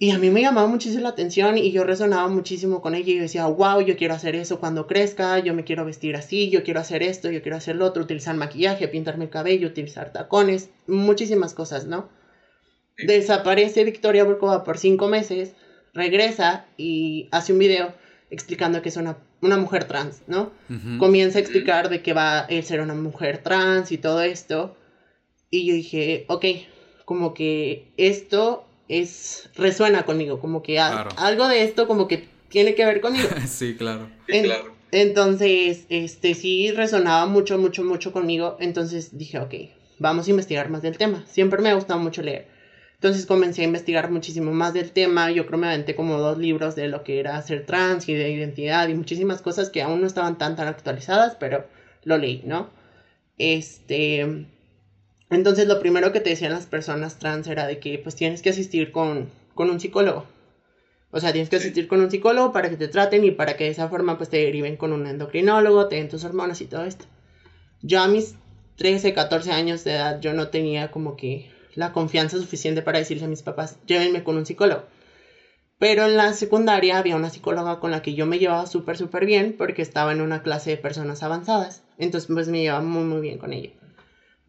Y 0.00 0.12
a 0.12 0.18
mí 0.18 0.30
me 0.30 0.42
llamaba 0.42 0.68
muchísimo 0.68 1.02
la 1.02 1.08
atención 1.08 1.58
y 1.58 1.72
yo 1.72 1.82
resonaba 1.82 2.28
muchísimo 2.28 2.80
con 2.80 2.94
ella 2.94 3.10
y 3.10 3.16
yo 3.16 3.22
decía, 3.22 3.46
wow, 3.46 3.80
yo 3.80 3.96
quiero 3.96 4.14
hacer 4.14 4.36
eso 4.36 4.60
cuando 4.60 4.86
crezca, 4.86 5.40
yo 5.40 5.54
me 5.54 5.64
quiero 5.64 5.84
vestir 5.84 6.14
así, 6.14 6.50
yo 6.50 6.62
quiero 6.62 6.78
hacer 6.78 7.02
esto, 7.02 7.32
yo 7.32 7.42
quiero 7.42 7.56
hacer 7.56 7.74
lo 7.74 7.84
otro, 7.84 8.04
utilizar 8.04 8.36
maquillaje, 8.36 8.86
pintarme 8.86 9.24
el 9.24 9.30
cabello, 9.30 9.66
utilizar 9.66 10.12
tacones, 10.12 10.70
muchísimas 10.86 11.52
cosas, 11.52 11.86
¿no? 11.86 12.08
Desaparece 12.96 13.82
Victoria 13.82 14.22
Volkova 14.22 14.62
por 14.62 14.78
cinco 14.78 15.08
meses, 15.08 15.54
regresa 15.94 16.66
y 16.76 17.28
hace 17.32 17.52
un 17.52 17.58
video 17.58 17.92
explicando 18.30 18.82
que 18.82 18.90
es 18.90 18.96
una, 18.96 19.18
una 19.40 19.56
mujer 19.56 19.84
trans, 19.84 20.22
¿no? 20.28 20.52
Comienza 20.98 21.38
a 21.38 21.40
explicar 21.40 21.88
de 21.88 22.02
que 22.02 22.12
va 22.12 22.40
a 22.40 22.62
ser 22.62 22.80
una 22.80 22.94
mujer 22.94 23.38
trans 23.38 23.90
y 23.90 23.98
todo 23.98 24.22
esto. 24.22 24.76
Y 25.50 25.66
yo 25.66 25.74
dije, 25.74 26.24
ok, 26.28 26.44
como 27.04 27.32
que 27.34 27.88
esto 27.96 28.64
es, 28.88 29.48
resuena 29.54 30.04
conmigo, 30.04 30.40
como 30.40 30.62
que 30.62 30.78
al- 30.78 30.92
Claro. 30.92 31.10
algo 31.16 31.48
de 31.48 31.62
esto 31.64 31.86
como 31.86 32.06
que 32.08 32.28
tiene 32.48 32.74
que 32.74 32.84
ver 32.84 33.00
conmigo. 33.00 33.28
sí, 33.48 33.74
claro. 33.76 34.08
En- 34.28 34.50
Entonces, 34.90 35.84
este 35.90 36.34
sí 36.34 36.70
resonaba 36.72 37.26
mucho, 37.26 37.58
mucho, 37.58 37.84
mucho 37.84 38.12
conmigo. 38.12 38.56
Entonces 38.60 39.16
dije, 39.18 39.38
ok, 39.38 39.54
vamos 39.98 40.26
a 40.26 40.30
investigar 40.30 40.70
más 40.70 40.80
del 40.82 40.96
tema. 40.96 41.24
Siempre 41.28 41.60
me 41.60 41.68
ha 41.68 41.74
gustado 41.74 42.00
mucho 42.00 42.22
leer. 42.22 42.48
Entonces 42.94 43.26
comencé 43.26 43.62
a 43.62 43.64
investigar 43.66 44.10
muchísimo 44.10 44.50
más 44.52 44.72
del 44.74 44.92
tema. 44.92 45.30
Yo 45.30 45.46
creo 45.46 45.58
me 45.58 45.66
aventé 45.68 45.94
como 45.94 46.18
dos 46.18 46.38
libros 46.38 46.74
de 46.74 46.88
lo 46.88 47.04
que 47.04 47.20
era 47.20 47.40
ser 47.42 47.64
trans 47.66 48.08
y 48.08 48.14
de 48.14 48.30
identidad 48.30 48.88
y 48.88 48.94
muchísimas 48.94 49.40
cosas 49.42 49.70
que 49.70 49.82
aún 49.82 50.00
no 50.00 50.06
estaban 50.06 50.36
tan 50.38 50.56
tan 50.56 50.68
actualizadas, 50.68 51.36
pero 51.38 51.66
lo 52.04 52.16
leí, 52.18 52.42
¿no? 52.44 52.70
Este, 53.36 54.46
entonces 55.30 55.66
lo 55.66 55.78
primero 55.78 56.12
que 56.12 56.20
te 56.20 56.30
decían 56.30 56.52
las 56.52 56.66
personas 56.66 57.18
trans 57.18 57.46
era 57.46 57.66
de 57.66 57.78
que 57.78 57.98
pues 57.98 58.14
tienes 58.14 58.42
que 58.42 58.50
asistir 58.50 58.90
con, 58.90 59.28
con 59.54 59.70
un 59.70 59.80
psicólogo. 59.80 60.24
O 61.10 61.20
sea, 61.20 61.32
tienes 61.32 61.48
que 61.48 61.56
asistir 61.56 61.88
con 61.88 62.00
un 62.00 62.10
psicólogo 62.10 62.52
para 62.52 62.68
que 62.68 62.76
te 62.76 62.88
traten 62.88 63.24
y 63.24 63.30
para 63.30 63.56
que 63.56 63.64
de 63.64 63.70
esa 63.70 63.88
forma 63.88 64.18
pues 64.18 64.28
te 64.28 64.38
deriven 64.38 64.76
con 64.76 64.92
un 64.92 65.06
endocrinólogo, 65.06 65.88
te 65.88 65.96
den 65.96 66.08
tus 66.08 66.24
hormonas 66.24 66.60
y 66.60 66.66
todo 66.66 66.84
esto. 66.84 67.06
Yo 67.82 68.00
a 68.00 68.08
mis 68.08 68.34
13, 68.76 69.12
14 69.12 69.52
años 69.52 69.84
de 69.84 69.92
edad 69.92 70.20
yo 70.20 70.32
no 70.34 70.48
tenía 70.48 70.90
como 70.90 71.16
que 71.16 71.50
la 71.74 71.92
confianza 71.92 72.38
suficiente 72.38 72.82
para 72.82 72.98
decirle 72.98 73.24
a 73.24 73.28
mis 73.28 73.42
papás, 73.42 73.78
llévenme 73.86 74.22
con 74.22 74.36
un 74.36 74.46
psicólogo. 74.46 74.84
Pero 75.78 76.06
en 76.06 76.16
la 76.16 76.32
secundaria 76.32 76.98
había 76.98 77.16
una 77.16 77.30
psicóloga 77.30 77.78
con 77.78 77.92
la 77.92 78.02
que 78.02 78.14
yo 78.14 78.26
me 78.26 78.40
llevaba 78.40 78.66
súper, 78.66 78.96
súper 78.96 79.26
bien 79.26 79.54
porque 79.56 79.82
estaba 79.82 80.12
en 80.12 80.20
una 80.20 80.42
clase 80.42 80.70
de 80.70 80.76
personas 80.76 81.22
avanzadas. 81.22 81.84
Entonces, 81.98 82.28
pues 82.32 82.48
me 82.48 82.62
llevaba 82.62 82.84
muy, 82.84 83.04
muy 83.04 83.20
bien 83.20 83.38
con 83.38 83.52
ella. 83.52 83.70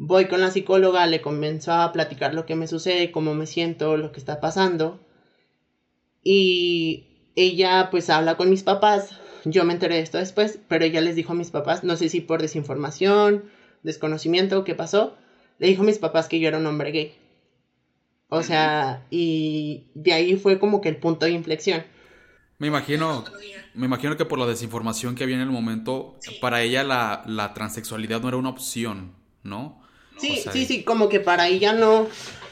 Voy 0.01 0.27
con 0.29 0.39
la 0.39 0.49
psicóloga, 0.49 1.05
le 1.07 1.19
comienzo 1.19 1.73
a 1.73 1.91
platicar 1.91 2.33
lo 2.33 2.45
que 2.45 2.55
me 2.55 2.67
sucede, 2.67 3.11
cómo 3.11 3.35
me 3.35 3.45
siento, 3.45 3.97
lo 3.97 4.13
que 4.13 4.19
está 4.19 4.39
pasando. 4.39 5.01
Y 6.23 7.31
ella 7.35 7.89
pues 7.91 8.09
habla 8.09 8.37
con 8.37 8.49
mis 8.49 8.63
papás. 8.63 9.19
Yo 9.43 9.65
me 9.65 9.73
enteré 9.73 9.95
de 9.95 10.01
esto 10.01 10.17
después, 10.17 10.57
pero 10.69 10.85
ella 10.85 11.01
les 11.01 11.17
dijo 11.17 11.33
a 11.33 11.35
mis 11.35 11.51
papás, 11.51 11.83
no 11.83 11.97
sé 11.97 12.07
si 12.07 12.21
por 12.21 12.41
desinformación, 12.41 13.43
desconocimiento, 13.83 14.63
qué 14.63 14.73
pasó, 14.73 15.17
le 15.57 15.67
dijo 15.67 15.83
a 15.83 15.85
mis 15.85 15.97
papás 15.97 16.29
que 16.29 16.39
yo 16.39 16.47
era 16.47 16.59
un 16.59 16.65
hombre 16.65 16.91
gay. 16.91 17.17
O 18.29 18.41
sea, 18.41 19.05
y 19.09 19.87
de 19.95 20.13
ahí 20.13 20.37
fue 20.37 20.59
como 20.59 20.79
que 20.79 20.87
el 20.87 20.97
punto 20.97 21.25
de 21.25 21.33
inflexión. 21.33 21.83
Me 22.57 22.67
imagino, 22.67 23.25
me 23.73 23.85
imagino 23.85 24.15
que 24.15 24.23
por 24.23 24.39
la 24.39 24.45
desinformación 24.45 25.15
que 25.15 25.25
había 25.25 25.35
en 25.35 25.41
el 25.41 25.49
momento, 25.49 26.17
para 26.39 26.61
ella 26.61 26.85
la, 26.85 27.23
la, 27.25 27.53
transexualidad 27.53 28.21
no 28.21 28.29
era 28.29 28.37
una 28.37 28.49
opción, 28.49 29.15
¿no? 29.43 29.81
Sí, 30.19 30.35
sí, 30.53 30.65
sí, 30.65 30.83
como 30.83 31.09
que 31.09 31.19
para 31.19 31.47
ella 31.47 31.73
no, 31.73 32.07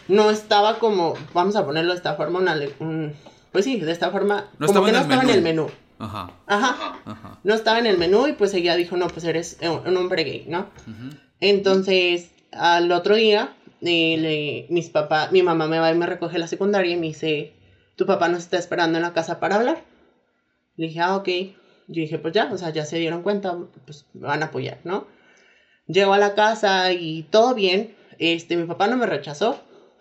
no 0.08 0.30
estaba 0.30 0.80
como, 0.80 1.16
vamos 1.34 1.56
a 1.56 1.66
ponerlo 1.66 1.92
de 1.92 1.98
esta 1.98 2.16
forma, 2.16 2.40
una, 2.40 2.56
pues 3.52 3.66
sí, 3.66 3.80
de 3.80 3.92
esta 3.92 4.10
forma, 4.12 4.50
no 4.60 4.68
como 4.68 4.86
que 4.86 4.92
no 4.92 4.98
estaba 5.00 5.24
en 5.24 5.30
el 5.30 5.42
menú. 5.44 5.70
Ajá. 6.00 6.32
Ajá. 6.46 7.00
Ajá. 7.06 7.40
No 7.44 7.54
estaba 7.56 7.80
en 7.80 7.88
el 7.88 7.98
menú 7.98 8.28
y 8.28 8.34
pues 8.34 8.54
ella 8.54 8.76
dijo, 8.76 8.98
no, 8.98 9.08
pues 9.08 9.24
eres 9.26 9.58
un 9.62 9.98
hombre 9.98 10.24
gay, 10.24 10.46
¿no? 10.48 10.68
Entonces, 11.40 12.32
al 12.52 12.92
otro 12.92 13.16
día, 13.16 13.56
eh, 13.82 14.18
le- 14.18 14.68
mis 14.74 14.90
papás, 14.90 15.32
mi 15.32 15.44
mamá 15.44 15.68
me 15.68 15.80
va 15.80 15.92
y 15.92 15.96
me 15.96 16.06
recoge 16.06 16.38
a 16.38 16.40
la 16.40 16.48
secundaria 16.48 16.94
y 16.94 16.98
me 16.98 17.08
dice, 17.08 17.54
tu 17.96 18.06
papá 18.06 18.28
nos 18.30 18.40
está 18.44 18.58
esperando 18.58 18.98
en 18.98 19.04
la 19.04 19.14
casa 19.14 19.40
para 19.40 19.56
hablar. 19.56 19.84
Le 20.78 20.88
dije, 20.88 21.00
ah, 21.00 21.16
ok. 21.16 21.28
Yo 21.90 22.02
dije, 22.02 22.20
pues 22.20 22.34
ya, 22.34 22.50
o 22.52 22.58
sea, 22.58 22.70
ya 22.72 22.86
se 22.86 22.98
dieron 22.98 23.22
cuenta, 23.24 23.56
pues 23.86 24.06
me 24.14 24.28
van 24.28 24.44
a 24.44 24.48
apoyar, 24.48 24.80
¿no? 24.84 25.08
Llego 25.88 26.14
a 26.14 26.18
la 26.18 26.36
casa 26.36 26.92
y 26.92 27.24
todo 27.24 27.56
bien. 27.56 27.96
Este, 28.20 28.58
mi 28.58 28.66
papá 28.66 28.88
no 28.88 28.98
me 28.98 29.06
rechazó, 29.06 29.60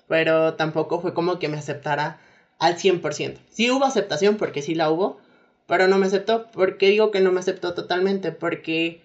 pero 0.09 0.55
tampoco 0.55 1.01
fue 1.01 1.15
como 1.15 1.39
que 1.39 1.49
me 1.49 1.59
aceptara 1.59 2.21
al 2.59 2.77
100%. 2.77 3.39
Sí 3.51 3.71
hubo 3.71 3.85
aceptación 3.85 4.37
porque 4.37 4.63
sí 4.63 4.75
la 4.75 4.91
hubo, 4.91 5.19
pero 5.67 5.89
no 5.89 5.99
me 5.99 6.07
aceptó. 6.07 6.51
¿Por 6.51 6.77
qué 6.77 6.89
digo 6.89 7.11
que 7.11 7.21
no 7.21 7.33
me 7.33 7.41
aceptó 7.41 7.75
totalmente? 7.75 8.33
Porque 8.33 9.01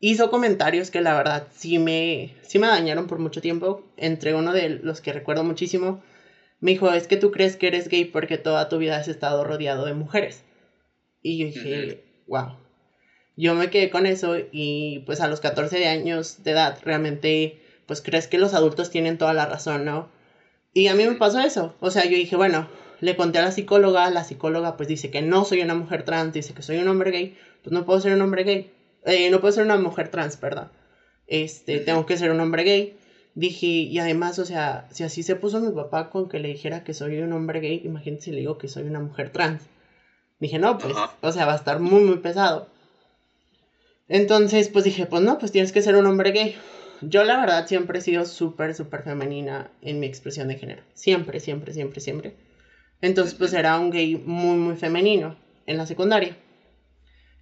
hizo 0.00 0.30
comentarios 0.30 0.90
que 0.90 1.00
la 1.00 1.14
verdad 1.14 1.48
sí 1.50 1.78
me, 1.78 2.36
sí 2.42 2.58
me 2.58 2.66
dañaron 2.66 3.06
por 3.06 3.18
mucho 3.18 3.40
tiempo. 3.40 3.82
Entre 3.96 4.34
uno 4.34 4.52
de 4.52 4.68
los 4.68 5.00
que 5.00 5.12
recuerdo 5.12 5.44
muchísimo, 5.44 6.02
me 6.60 6.72
dijo, 6.72 6.92
es 6.92 7.08
que 7.08 7.16
tú 7.16 7.30
crees 7.30 7.56
que 7.56 7.66
eres 7.66 7.88
gay 7.88 8.04
porque 8.04 8.38
toda 8.38 8.68
tu 8.68 8.78
vida 8.78 8.96
has 8.96 9.08
estado 9.08 9.44
rodeado 9.44 9.84
de 9.84 9.94
mujeres. 9.94 10.44
Y 11.22 11.38
yo 11.38 11.46
dije, 11.46 12.04
wow. 12.26 12.63
Yo 13.36 13.54
me 13.54 13.70
quedé 13.70 13.90
con 13.90 14.06
eso 14.06 14.36
y 14.52 15.00
pues 15.06 15.20
a 15.20 15.28
los 15.28 15.40
14 15.40 15.88
años 15.88 16.44
de 16.44 16.52
edad 16.52 16.78
realmente 16.82 17.60
pues 17.86 18.00
crees 18.00 18.28
que 18.28 18.38
los 18.38 18.54
adultos 18.54 18.90
tienen 18.90 19.18
toda 19.18 19.34
la 19.34 19.46
razón, 19.46 19.84
¿no? 19.84 20.08
Y 20.72 20.88
a 20.88 20.94
mí 20.94 21.04
me 21.04 21.14
pasó 21.14 21.40
eso. 21.40 21.74
O 21.80 21.90
sea, 21.90 22.04
yo 22.04 22.16
dije, 22.16 22.36
bueno, 22.36 22.68
le 23.00 23.16
conté 23.16 23.38
a 23.38 23.42
la 23.42 23.52
psicóloga, 23.52 24.10
la 24.10 24.24
psicóloga 24.24 24.76
pues 24.76 24.88
dice 24.88 25.10
que 25.10 25.22
no 25.22 25.44
soy 25.44 25.62
una 25.62 25.74
mujer 25.74 26.04
trans, 26.04 26.32
dice 26.32 26.54
que 26.54 26.62
soy 26.62 26.78
un 26.78 26.88
hombre 26.88 27.10
gay, 27.10 27.36
pues 27.62 27.72
no 27.72 27.84
puedo 27.84 28.00
ser 28.00 28.14
un 28.14 28.22
hombre 28.22 28.44
gay. 28.44 28.72
Eh, 29.04 29.30
no 29.30 29.40
puedo 29.40 29.52
ser 29.52 29.64
una 29.64 29.76
mujer 29.76 30.08
trans, 30.08 30.36
perdón. 30.36 30.70
Este, 31.26 31.78
tengo 31.80 32.06
que 32.06 32.16
ser 32.16 32.30
un 32.30 32.40
hombre 32.40 32.64
gay. 32.64 32.96
Dije, 33.34 33.66
y 33.66 33.98
además, 33.98 34.38
o 34.38 34.44
sea, 34.44 34.86
si 34.90 35.02
así 35.02 35.22
se 35.22 35.36
puso 35.36 35.60
mi 35.60 35.72
papá 35.72 36.08
con 36.10 36.28
que 36.28 36.38
le 36.38 36.48
dijera 36.48 36.84
que 36.84 36.94
soy 36.94 37.18
un 37.18 37.32
hombre 37.32 37.60
gay, 37.60 37.82
imagínate 37.84 38.22
si 38.22 38.30
le 38.30 38.40
digo 38.40 38.58
que 38.58 38.68
soy 38.68 38.84
una 38.84 39.00
mujer 39.00 39.30
trans. 39.30 39.62
Dije, 40.38 40.58
no, 40.58 40.78
pues, 40.78 40.94
o 41.20 41.32
sea, 41.32 41.46
va 41.46 41.52
a 41.52 41.56
estar 41.56 41.80
muy, 41.80 42.02
muy 42.02 42.18
pesado. 42.18 42.68
Entonces, 44.08 44.68
pues 44.68 44.84
dije, 44.84 45.06
pues 45.06 45.22
no, 45.22 45.38
pues 45.38 45.52
tienes 45.52 45.72
que 45.72 45.82
ser 45.82 45.96
un 45.96 46.06
hombre 46.06 46.32
gay. 46.32 46.56
Yo 47.00 47.24
la 47.24 47.38
verdad 47.38 47.66
siempre 47.66 47.98
he 47.98 48.02
sido 48.02 48.24
súper, 48.26 48.74
súper 48.74 49.02
femenina 49.02 49.70
en 49.82 50.00
mi 50.00 50.06
expresión 50.06 50.48
de 50.48 50.56
género. 50.56 50.82
Siempre, 50.94 51.40
siempre, 51.40 51.72
siempre, 51.72 52.00
siempre. 52.00 52.36
Entonces, 53.00 53.34
pues 53.34 53.52
era 53.52 53.78
un 53.78 53.90
gay 53.90 54.16
muy, 54.16 54.56
muy 54.56 54.76
femenino 54.76 55.36
en 55.66 55.76
la 55.78 55.86
secundaria. 55.86 56.36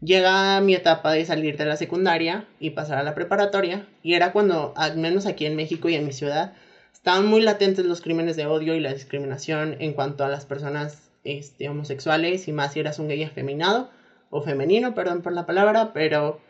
Llega 0.00 0.60
mi 0.60 0.74
etapa 0.74 1.12
de 1.12 1.24
salir 1.24 1.56
de 1.56 1.64
la 1.64 1.76
secundaria 1.76 2.48
y 2.58 2.70
pasar 2.70 2.98
a 2.98 3.04
la 3.04 3.14
preparatoria. 3.14 3.86
Y 4.02 4.14
era 4.14 4.32
cuando, 4.32 4.72
al 4.76 4.96
menos 4.96 5.26
aquí 5.26 5.46
en 5.46 5.56
México 5.56 5.88
y 5.88 5.94
en 5.94 6.06
mi 6.06 6.12
ciudad, 6.12 6.54
estaban 6.92 7.26
muy 7.26 7.40
latentes 7.40 7.84
los 7.84 8.00
crímenes 8.00 8.36
de 8.36 8.46
odio 8.46 8.74
y 8.74 8.80
la 8.80 8.92
discriminación 8.92 9.76
en 9.80 9.92
cuanto 9.92 10.24
a 10.24 10.28
las 10.28 10.44
personas 10.44 11.10
este, 11.24 11.68
homosexuales 11.68 12.48
y 12.48 12.52
más 12.52 12.72
si 12.72 12.80
eras 12.80 12.98
un 12.98 13.08
gay 13.08 13.22
afeminado 13.22 13.90
o 14.30 14.42
femenino, 14.42 14.94
perdón 14.94 15.22
por 15.22 15.32
la 15.32 15.46
palabra, 15.46 15.92
pero 15.92 16.40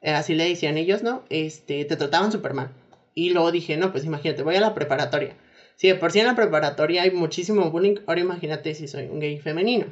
eh, 0.00 0.12
así 0.12 0.34
le 0.34 0.48
decían 0.48 0.78
ellos, 0.78 1.02
¿no? 1.02 1.24
Este, 1.30 1.84
te 1.84 1.96
trataban 1.96 2.32
súper 2.32 2.54
mal. 2.54 2.70
Y 3.14 3.30
luego 3.30 3.50
dije, 3.50 3.76
no, 3.76 3.90
pues 3.90 4.04
imagínate, 4.04 4.42
voy 4.42 4.56
a 4.56 4.60
la 4.60 4.74
preparatoria. 4.74 5.36
Si 5.76 5.88
de 5.88 5.94
por 5.94 6.12
sí 6.12 6.20
en 6.20 6.26
la 6.26 6.36
preparatoria 6.36 7.02
hay 7.02 7.10
muchísimo 7.10 7.70
bullying, 7.70 7.96
ahora 8.06 8.20
imagínate 8.20 8.74
si 8.74 8.88
soy 8.88 9.06
un 9.06 9.20
gay 9.20 9.38
femenino. 9.38 9.86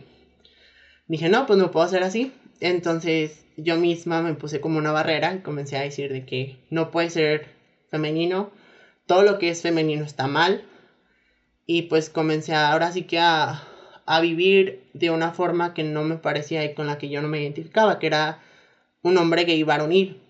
Dije, 1.08 1.28
no, 1.28 1.46
pues 1.46 1.58
no 1.58 1.70
puedo 1.70 1.88
ser 1.88 2.02
así. 2.02 2.32
Entonces 2.60 3.44
yo 3.56 3.76
misma 3.76 4.22
me 4.22 4.34
puse 4.34 4.60
como 4.60 4.78
una 4.78 4.92
barrera 4.92 5.34
y 5.34 5.40
comencé 5.40 5.76
a 5.76 5.82
decir 5.82 6.12
de 6.12 6.24
que 6.24 6.56
no 6.70 6.90
puede 6.90 7.10
ser 7.10 7.46
femenino, 7.90 8.50
todo 9.06 9.22
lo 9.22 9.38
que 9.38 9.50
es 9.50 9.62
femenino 9.62 10.04
está 10.04 10.26
mal. 10.26 10.64
Y 11.66 11.82
pues 11.82 12.10
comencé 12.10 12.54
ahora 12.54 12.92
sí 12.92 13.02
que 13.02 13.18
a, 13.18 13.62
a 14.06 14.20
vivir 14.20 14.88
de 14.94 15.10
una 15.10 15.32
forma 15.32 15.74
que 15.74 15.82
no 15.82 16.04
me 16.04 16.16
parecía 16.16 16.64
y 16.64 16.74
con 16.74 16.86
la 16.86 16.98
que 16.98 17.08
yo 17.08 17.22
no 17.22 17.28
me 17.28 17.40
identificaba, 17.40 17.98
que 17.98 18.06
era 18.06 18.40
un 19.06 19.16
hombre 19.18 19.44
gay 19.44 19.62
varonil. 19.62 20.20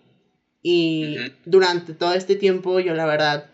Y 0.62 1.18
Ujú. 1.18 1.32
durante 1.44 1.94
todo 1.94 2.12
este 2.12 2.36
tiempo 2.36 2.80
yo 2.80 2.94
la 2.94 3.06
verdad 3.06 3.46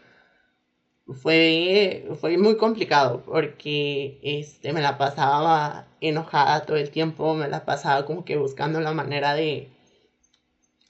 fue, 1.06 2.06
fue 2.20 2.38
muy 2.38 2.56
complicado 2.56 3.22
porque 3.24 4.18
este, 4.22 4.72
me 4.72 4.80
la 4.80 4.98
pasaba 4.98 5.86
enojada 6.00 6.64
todo 6.64 6.76
el 6.76 6.90
tiempo, 6.90 7.34
me 7.34 7.48
la 7.48 7.64
pasaba 7.64 8.04
como 8.04 8.24
que 8.24 8.36
buscando 8.36 8.80
la 8.80 8.92
manera 8.92 9.34
de, 9.34 9.68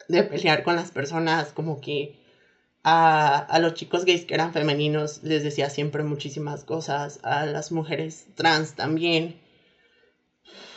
de 0.08 0.22
pelear 0.22 0.62
con 0.62 0.76
las 0.76 0.90
personas, 0.90 1.52
como 1.52 1.80
que 1.80 2.14
a, 2.84 3.38
a 3.38 3.58
los 3.58 3.74
chicos 3.74 4.04
gays 4.04 4.24
que 4.24 4.34
eran 4.34 4.52
femeninos 4.52 5.22
les 5.22 5.42
decía 5.42 5.70
siempre 5.70 6.02
muchísimas 6.04 6.64
cosas, 6.64 7.18
a 7.22 7.46
las 7.46 7.72
mujeres 7.72 8.26
trans 8.34 8.74
también. 8.74 9.36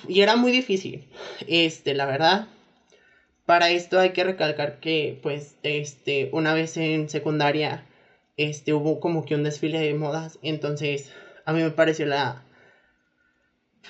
Y 0.07 0.21
era 0.21 0.35
muy 0.35 0.51
difícil, 0.51 1.07
este, 1.47 1.93
la 1.93 2.05
verdad. 2.05 2.47
Para 3.45 3.69
esto 3.69 3.99
hay 3.99 4.11
que 4.11 4.23
recalcar 4.23 4.79
que, 4.79 5.19
pues, 5.21 5.57
este, 5.61 6.29
una 6.31 6.53
vez 6.55 6.77
en 6.77 7.09
secundaria, 7.09 7.85
este, 8.37 8.73
hubo 8.73 8.99
como 8.99 9.23
que 9.23 9.35
un 9.35 9.43
desfile 9.43 9.79
de 9.79 9.93
modas, 9.93 10.39
entonces 10.41 11.11
a 11.45 11.53
mí 11.53 11.61
me 11.61 11.69
pareció 11.69 12.07
la, 12.07 12.43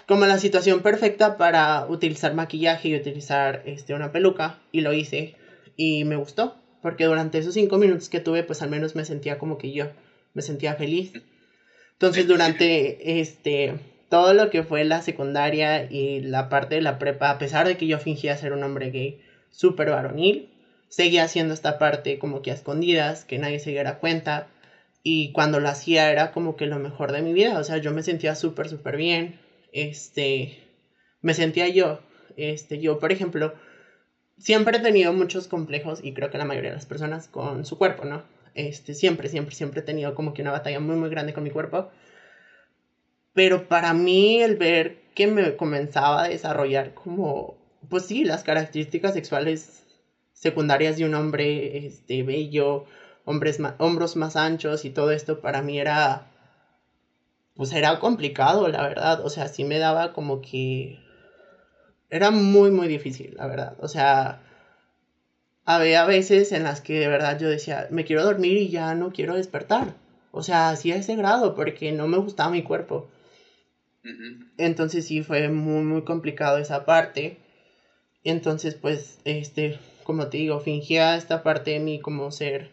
como 0.08 0.26
la 0.26 0.40
situación 0.40 0.82
perfecta 0.82 1.38
para 1.38 1.86
utilizar 1.88 2.34
maquillaje 2.34 2.90
y 2.90 2.96
utilizar, 2.96 3.64
este, 3.66 3.94
una 3.94 4.12
peluca, 4.12 4.60
y 4.74 4.82
lo 4.82 4.92
hice, 4.92 5.36
y 5.78 6.04
me 6.04 6.18
gustó, 6.18 6.58
porque 6.82 7.06
durante 7.06 7.38
esos 7.38 7.54
cinco 7.54 7.78
minutos 7.78 8.10
que 8.10 8.20
tuve, 8.20 8.44
pues 8.44 8.62
al 8.62 8.70
menos 8.70 8.94
me 8.94 9.06
sentía 9.06 9.38
como 9.38 9.58
que 9.58 9.72
yo, 9.72 9.88
me 10.34 10.42
sentía 10.42 10.76
feliz. 10.76 11.14
Entonces, 11.94 12.28
durante, 12.28 13.22
este, 13.22 13.80
todo 14.10 14.34
lo 14.34 14.50
que 14.50 14.64
fue 14.64 14.84
la 14.84 15.02
secundaria 15.02 15.90
y 15.90 16.20
la 16.20 16.50
parte 16.50 16.76
de 16.76 16.82
la 16.82 17.00
prepa, 17.00 17.30
a 17.30 17.38
pesar 17.38 17.66
de 17.66 17.78
que 17.78 17.88
yo 17.88 18.00
fingía 18.00 18.36
ser 18.36 18.52
un 18.52 18.62
hombre 18.62 18.92
gay 18.92 19.22
súper 19.56 19.90
varonil, 19.90 20.50
seguía 20.90 21.24
haciendo 21.24 21.54
esta 21.54 21.80
parte 21.80 22.20
como 22.20 22.42
que 22.42 22.52
a 22.52 22.54
escondidas, 22.54 23.26
que 23.26 23.40
nadie 23.40 23.60
se 23.60 23.72
diera 23.72 24.00
cuenta. 24.00 24.48
Y 25.04 25.32
cuando 25.32 25.60
lo 25.60 25.70
hacía 25.70 26.12
era 26.12 26.32
como 26.32 26.56
que 26.56 26.66
lo 26.66 26.80
mejor 26.80 27.12
de 27.12 27.22
mi 27.22 27.34
vida. 27.34 27.60
O 27.60 27.64
sea, 27.64 27.78
yo 27.78 27.92
me 27.92 28.04
sentía 28.04 28.36
súper, 28.36 28.70
súper 28.70 28.98
bien. 28.98 29.40
Este, 29.72 30.60
me 31.22 31.34
sentía 31.34 31.68
yo. 31.68 32.00
Este, 32.38 32.80
yo, 32.80 33.00
por 33.00 33.12
ejemplo, 33.12 33.54
siempre 34.38 34.78
he 34.78 34.82
tenido 34.82 35.14
muchos 35.14 35.48
complejos 35.48 36.00
y 36.04 36.14
creo 36.14 36.32
que 36.32 36.38
la 36.38 36.46
mayoría 36.46 36.72
de 36.72 36.78
las 36.78 36.86
personas 36.86 37.28
con 37.28 37.66
su 37.66 37.78
cuerpo, 37.78 38.06
¿no? 38.06 38.24
Este, 38.56 38.94
siempre, 38.94 39.30
siempre, 39.30 39.54
siempre 39.56 39.82
he 39.82 39.84
tenido 39.84 40.16
como 40.16 40.34
que 40.34 40.42
una 40.42 40.52
batalla 40.52 40.80
muy, 40.80 40.96
muy 40.96 41.10
grande 41.10 41.34
con 41.34 41.44
mi 41.44 41.52
cuerpo. 41.52 41.90
Pero 43.34 43.68
para 43.68 43.94
mí 43.94 44.42
el 44.42 44.56
ver 44.56 44.98
que 45.14 45.28
me 45.28 45.56
comenzaba 45.56 46.24
a 46.24 46.30
desarrollar 46.30 46.94
como, 46.94 47.58
pues 47.89 48.06
sí, 48.06 48.24
las 48.24 48.44
características 48.44 49.13
sexuales 49.13 49.84
secundarias 50.34 50.98
de 50.98 51.06
un 51.06 51.13
hombre 51.13 51.86
este, 51.86 52.24
bello, 52.24 52.84
hombres 53.24 53.58
hombros 53.77 54.15
más 54.15 54.36
anchos 54.36 54.86
y 54.86 54.89
todo 54.89 55.12
esto, 55.12 55.39
para 55.39 55.62
mí 55.62 55.80
era, 55.80 56.24
pues 57.56 57.72
era 57.74 57.98
complicado, 57.98 58.68
la 58.68 58.82
verdad. 58.82 59.20
O 59.22 59.30
sea, 59.30 59.48
sí 59.48 59.63
me 59.63 59.80
daba 59.80 60.13
como 60.13 60.42
que... 60.42 61.00
Era 62.10 62.32
muy, 62.32 62.70
muy 62.70 62.88
difícil, 62.88 63.34
la 63.36 63.48
verdad. 63.48 63.74
O 63.80 63.88
sea, 63.88 64.39
había 65.65 66.06
veces 66.06 66.51
en 66.51 66.63
las 66.63 66.82
que 66.82 67.00
de 67.00 67.08
verdad 67.08 67.38
yo 67.38 67.50
decía, 67.50 67.88
me 67.89 68.06
quiero 68.06 68.24
dormir 68.24 68.58
y 68.58 68.70
ya 68.70 68.94
no 68.94 69.12
quiero 69.12 69.36
despertar. 69.36 69.96
O 70.32 70.44
sea, 70.44 70.70
así 70.70 70.92
a 70.92 70.98
ese 70.98 71.15
grado, 71.15 71.56
porque 71.56 71.92
no 71.92 72.08
me 72.08 72.18
gustaba 72.18 72.50
mi 72.51 72.62
cuerpo. 72.62 73.08
Entonces 74.58 75.06
sí 75.06 75.24
fue 75.24 75.50
muy, 75.50 75.84
muy 75.84 76.04
complicado 76.04 76.58
esa 76.60 76.86
parte. 76.86 77.36
Entonces, 78.25 78.75
pues, 78.75 79.20
este, 79.24 79.79
como 80.03 80.27
te 80.27 80.38
digo, 80.38 80.60
fingía 80.60 81.15
esta 81.15 81.44
parte 81.44 81.72
de 81.72 81.79
mí 81.79 82.00
como 82.01 82.32
ser, 82.32 82.72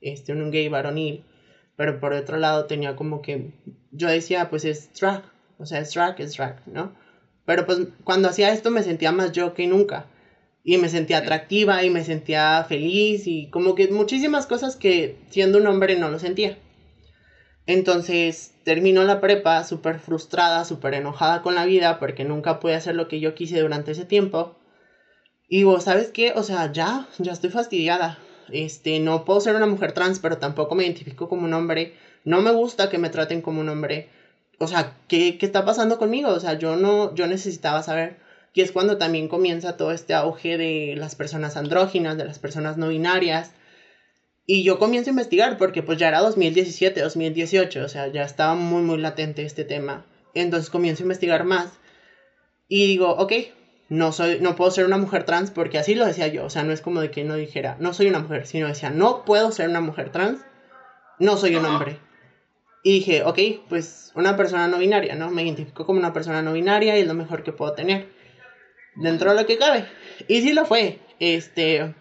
este, 0.00 0.32
un 0.32 0.52
gay 0.52 0.68
varonil. 0.68 1.24
Pero 1.76 1.98
por 1.98 2.12
otro 2.12 2.36
lado 2.36 2.66
tenía 2.66 2.94
como 2.94 3.22
que, 3.22 3.50
yo 3.90 4.08
decía, 4.08 4.50
pues 4.50 4.64
es 4.64 4.92
drag. 4.94 5.24
O 5.58 5.66
sea, 5.66 5.80
es 5.80 5.92
drag, 5.94 6.20
es 6.20 6.36
drag, 6.36 6.62
¿no? 6.68 6.94
Pero 7.44 7.66
pues 7.66 7.80
cuando 8.04 8.28
hacía 8.28 8.52
esto 8.52 8.70
me 8.70 8.82
sentía 8.82 9.10
más 9.10 9.32
yo 9.32 9.54
que 9.54 9.66
nunca 9.66 10.06
y 10.64 10.78
me 10.78 10.88
sentía 10.88 11.18
atractiva 11.18 11.82
y 11.82 11.90
me 11.90 12.04
sentía 12.04 12.64
feliz 12.68 13.26
y 13.26 13.48
como 13.50 13.74
que 13.74 13.88
muchísimas 13.88 14.46
cosas 14.46 14.76
que 14.76 15.16
siendo 15.30 15.58
un 15.58 15.66
hombre 15.66 15.96
no 15.96 16.08
lo 16.08 16.18
sentía. 16.18 16.58
Entonces 17.66 18.54
terminó 18.64 19.04
la 19.04 19.20
prepa 19.20 19.64
súper 19.64 19.98
frustrada, 19.98 20.64
súper 20.64 20.94
enojada 20.94 21.42
con 21.42 21.54
la 21.54 21.64
vida 21.64 21.98
porque 21.98 22.24
nunca 22.24 22.60
pude 22.60 22.74
hacer 22.74 22.94
lo 22.94 23.08
que 23.08 23.20
yo 23.20 23.34
quise 23.34 23.60
durante 23.60 23.92
ese 23.92 24.04
tiempo. 24.04 24.56
Y 25.52 25.64
vos, 25.64 25.84
¿sabes 25.84 26.10
qué? 26.12 26.32
O 26.34 26.42
sea, 26.44 26.72
ya, 26.72 27.06
ya 27.18 27.30
estoy 27.32 27.50
fastidiada. 27.50 28.18
Este, 28.50 29.00
no 29.00 29.26
puedo 29.26 29.38
ser 29.38 29.54
una 29.54 29.66
mujer 29.66 29.92
trans, 29.92 30.18
pero 30.18 30.38
tampoco 30.38 30.74
me 30.74 30.84
identifico 30.84 31.28
como 31.28 31.44
un 31.44 31.52
hombre. 31.52 31.92
No 32.24 32.40
me 32.40 32.52
gusta 32.52 32.88
que 32.88 32.96
me 32.96 33.10
traten 33.10 33.42
como 33.42 33.60
un 33.60 33.68
hombre. 33.68 34.08
O 34.58 34.66
sea, 34.66 34.96
¿qué, 35.08 35.36
qué 35.36 35.44
está 35.44 35.66
pasando 35.66 35.98
conmigo? 35.98 36.30
O 36.30 36.40
sea, 36.40 36.54
yo 36.54 36.76
no, 36.76 37.14
yo 37.14 37.26
necesitaba 37.26 37.82
saber 37.82 38.16
y 38.54 38.62
es 38.62 38.72
cuando 38.72 38.96
también 38.96 39.28
comienza 39.28 39.76
todo 39.76 39.92
este 39.92 40.14
auge 40.14 40.56
de 40.56 40.94
las 40.96 41.16
personas 41.16 41.58
andróginas, 41.58 42.16
de 42.16 42.24
las 42.24 42.38
personas 42.38 42.78
no 42.78 42.88
binarias. 42.88 43.52
Y 44.46 44.62
yo 44.62 44.78
comienzo 44.78 45.10
a 45.10 45.12
investigar 45.12 45.58
porque 45.58 45.82
pues 45.82 45.98
ya 45.98 46.08
era 46.08 46.20
2017, 46.20 46.98
2018, 46.98 47.84
o 47.84 47.88
sea, 47.90 48.06
ya 48.06 48.22
estaba 48.22 48.54
muy, 48.54 48.80
muy 48.80 48.96
latente 48.96 49.44
este 49.44 49.64
tema. 49.64 50.06
Entonces 50.32 50.70
comienzo 50.70 51.02
a 51.02 51.04
investigar 51.04 51.44
más 51.44 51.72
y 52.68 52.86
digo, 52.86 53.10
ok, 53.10 53.32
no, 53.92 54.10
soy, 54.10 54.40
no 54.40 54.56
puedo 54.56 54.70
ser 54.70 54.86
una 54.86 54.96
mujer 54.96 55.24
trans 55.24 55.50
porque 55.50 55.76
así 55.76 55.94
lo 55.94 56.06
decía 56.06 56.26
yo, 56.26 56.46
o 56.46 56.50
sea, 56.50 56.62
no 56.62 56.72
es 56.72 56.80
como 56.80 57.02
de 57.02 57.10
que 57.10 57.24
no 57.24 57.34
dijera, 57.34 57.76
no 57.78 57.92
soy 57.92 58.06
una 58.06 58.20
mujer, 58.20 58.46
sino 58.46 58.66
decía, 58.66 58.88
no 58.88 59.26
puedo 59.26 59.52
ser 59.52 59.68
una 59.68 59.82
mujer 59.82 60.08
trans, 60.08 60.40
no 61.18 61.36
soy 61.36 61.56
un 61.56 61.66
hombre. 61.66 61.98
Y 62.82 62.92
dije, 62.94 63.22
ok, 63.22 63.38
pues 63.68 64.10
una 64.14 64.34
persona 64.34 64.66
no 64.66 64.78
binaria, 64.78 65.14
¿no? 65.14 65.30
Me 65.30 65.42
identifico 65.42 65.84
como 65.84 65.98
una 65.98 66.14
persona 66.14 66.40
no 66.40 66.54
binaria 66.54 66.96
y 66.96 67.02
es 67.02 67.06
lo 67.06 67.12
mejor 67.12 67.42
que 67.42 67.52
puedo 67.52 67.74
tener 67.74 68.08
dentro 68.96 69.28
de 69.34 69.38
lo 69.38 69.46
que 69.46 69.58
cabe. 69.58 69.84
Y 70.26 70.40
sí 70.40 70.54
lo 70.54 70.64
fue. 70.64 70.98
Este 71.20 71.94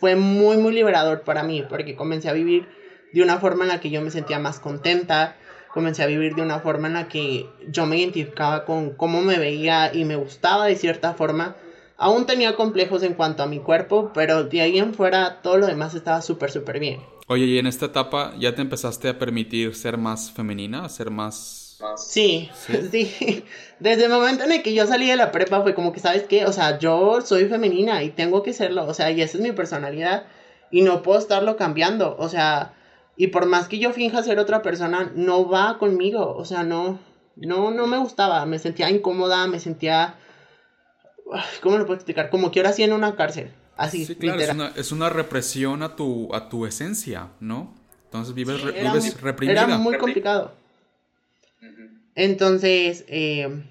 fue 0.00 0.16
muy 0.16 0.58
muy 0.58 0.74
liberador 0.74 1.22
para 1.22 1.44
mí 1.44 1.64
porque 1.66 1.96
comencé 1.96 2.28
a 2.28 2.34
vivir 2.34 2.68
de 3.14 3.22
una 3.22 3.38
forma 3.38 3.64
en 3.64 3.68
la 3.68 3.80
que 3.80 3.88
yo 3.88 4.02
me 4.02 4.10
sentía 4.10 4.38
más 4.38 4.60
contenta, 4.60 5.34
comencé 5.78 6.02
a 6.02 6.06
vivir 6.06 6.34
de 6.34 6.42
una 6.42 6.58
forma 6.58 6.88
en 6.88 6.94
la 6.94 7.06
que 7.06 7.48
yo 7.68 7.86
me 7.86 7.98
identificaba 7.98 8.64
con 8.64 8.90
cómo 8.90 9.20
me 9.20 9.38
veía 9.38 9.94
y 9.94 10.04
me 10.04 10.16
gustaba 10.16 10.66
de 10.66 10.74
cierta 10.74 11.14
forma. 11.14 11.54
Aún 11.96 12.26
tenía 12.26 12.56
complejos 12.56 13.04
en 13.04 13.14
cuanto 13.14 13.44
a 13.44 13.46
mi 13.46 13.60
cuerpo, 13.60 14.10
pero 14.12 14.42
de 14.42 14.60
ahí 14.60 14.76
en 14.80 14.92
fuera 14.92 15.40
todo 15.40 15.56
lo 15.56 15.68
demás 15.68 15.94
estaba 15.94 16.20
súper, 16.20 16.50
súper 16.50 16.80
bien. 16.80 16.98
Oye, 17.28 17.44
y 17.44 17.58
en 17.60 17.68
esta 17.68 17.86
etapa 17.86 18.34
ya 18.40 18.56
te 18.56 18.60
empezaste 18.60 19.08
a 19.08 19.20
permitir 19.20 19.76
ser 19.76 19.98
más 19.98 20.32
femenina, 20.32 20.88
ser 20.88 21.12
más 21.12 21.78
Sí, 21.96 22.50
sí, 22.66 23.44
Desde 23.78 24.06
el 24.06 24.10
momento 24.10 24.42
en 24.42 24.50
el 24.50 24.64
que 24.64 24.74
yo 24.74 24.84
salí 24.84 25.06
de 25.06 25.14
la 25.14 25.30
prepa 25.30 25.62
fue 25.62 25.74
como 25.74 25.92
que, 25.92 26.00
¿sabes 26.00 26.24
qué? 26.24 26.44
O 26.44 26.52
sea, 26.52 26.80
yo 26.80 27.20
soy 27.20 27.44
femenina 27.44 28.02
y 28.02 28.10
tengo 28.10 28.42
que 28.42 28.52
serlo. 28.52 28.84
O 28.84 28.94
sea, 28.94 29.12
y 29.12 29.22
esa 29.22 29.38
es 29.38 29.44
mi 29.44 29.52
personalidad 29.52 30.24
y 30.72 30.82
no 30.82 31.02
puedo 31.02 31.20
estarlo 31.20 31.56
cambiando. 31.56 32.16
O 32.18 32.28
sea, 32.28 32.74
y 33.20 33.26
por 33.26 33.46
más 33.46 33.66
que 33.66 33.80
yo 33.80 33.92
finja 33.92 34.22
ser 34.22 34.38
otra 34.38 34.62
persona, 34.62 35.10
no 35.16 35.48
va 35.48 35.76
conmigo. 35.78 36.36
O 36.36 36.44
sea, 36.44 36.62
no, 36.62 37.00
no, 37.34 37.72
no 37.72 37.88
me 37.88 37.98
gustaba. 37.98 38.46
Me 38.46 38.60
sentía 38.60 38.88
incómoda, 38.90 39.48
me 39.48 39.58
sentía... 39.58 40.14
¿Cómo 41.60 41.78
lo 41.78 41.84
puedo 41.84 41.96
explicar? 41.96 42.30
Como 42.30 42.52
que 42.52 42.60
ahora 42.60 42.72
sí 42.72 42.84
en 42.84 42.92
una 42.92 43.16
cárcel. 43.16 43.52
Así, 43.76 44.06
sí, 44.06 44.14
claro, 44.14 44.40
es 44.40 44.50
una, 44.50 44.68
es 44.68 44.92
una, 44.92 45.08
represión 45.08 45.82
a 45.82 45.96
tu, 45.96 46.32
a 46.32 46.48
tu 46.48 46.64
esencia, 46.64 47.30
¿no? 47.40 47.74
Entonces 48.04 48.34
vives, 48.34 48.64
vives 48.64 49.20
reprimida. 49.20 49.64
Era 49.64 49.78
muy 49.78 49.98
complicado. 49.98 50.52
Entonces, 52.14 53.04
eh, 53.08 53.64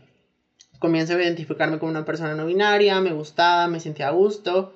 comienzo 0.79 1.13
a 1.13 1.21
identificarme 1.21 1.79
como 1.79 1.91
una 1.91 2.03
persona 2.03 2.35
no 2.35 2.45
binaria, 2.45 2.99
me 2.99 3.13
gustaba, 3.13 3.69
me 3.69 3.79
sentía 3.79 4.09
a 4.09 4.11
gusto, 4.11 4.75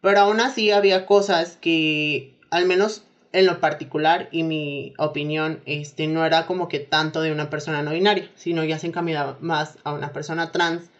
pero 0.00 0.18
aún 0.18 0.40
así 0.40 0.72
había 0.72 1.06
cosas 1.06 1.56
que, 1.60 2.40
al 2.50 2.66
menos 2.66 3.04
en 3.32 3.46
lo 3.46 3.60
particular 3.60 4.28
y 4.30 4.42
mi 4.42 4.92
opinión, 4.98 5.60
este, 5.64 6.06
no 6.06 6.24
era 6.24 6.46
como 6.46 6.68
que 6.68 6.80
tanto 6.80 7.20
de 7.20 7.32
una 7.32 7.48
persona 7.48 7.82
no 7.82 7.92
binaria, 7.92 8.28
sino 8.34 8.64
ya 8.64 8.78
se 8.78 8.88
encaminaba 8.88 9.36
más 9.40 9.78
a 9.84 9.92
una 9.92 10.12
persona 10.12 10.50
trans, 10.50 10.90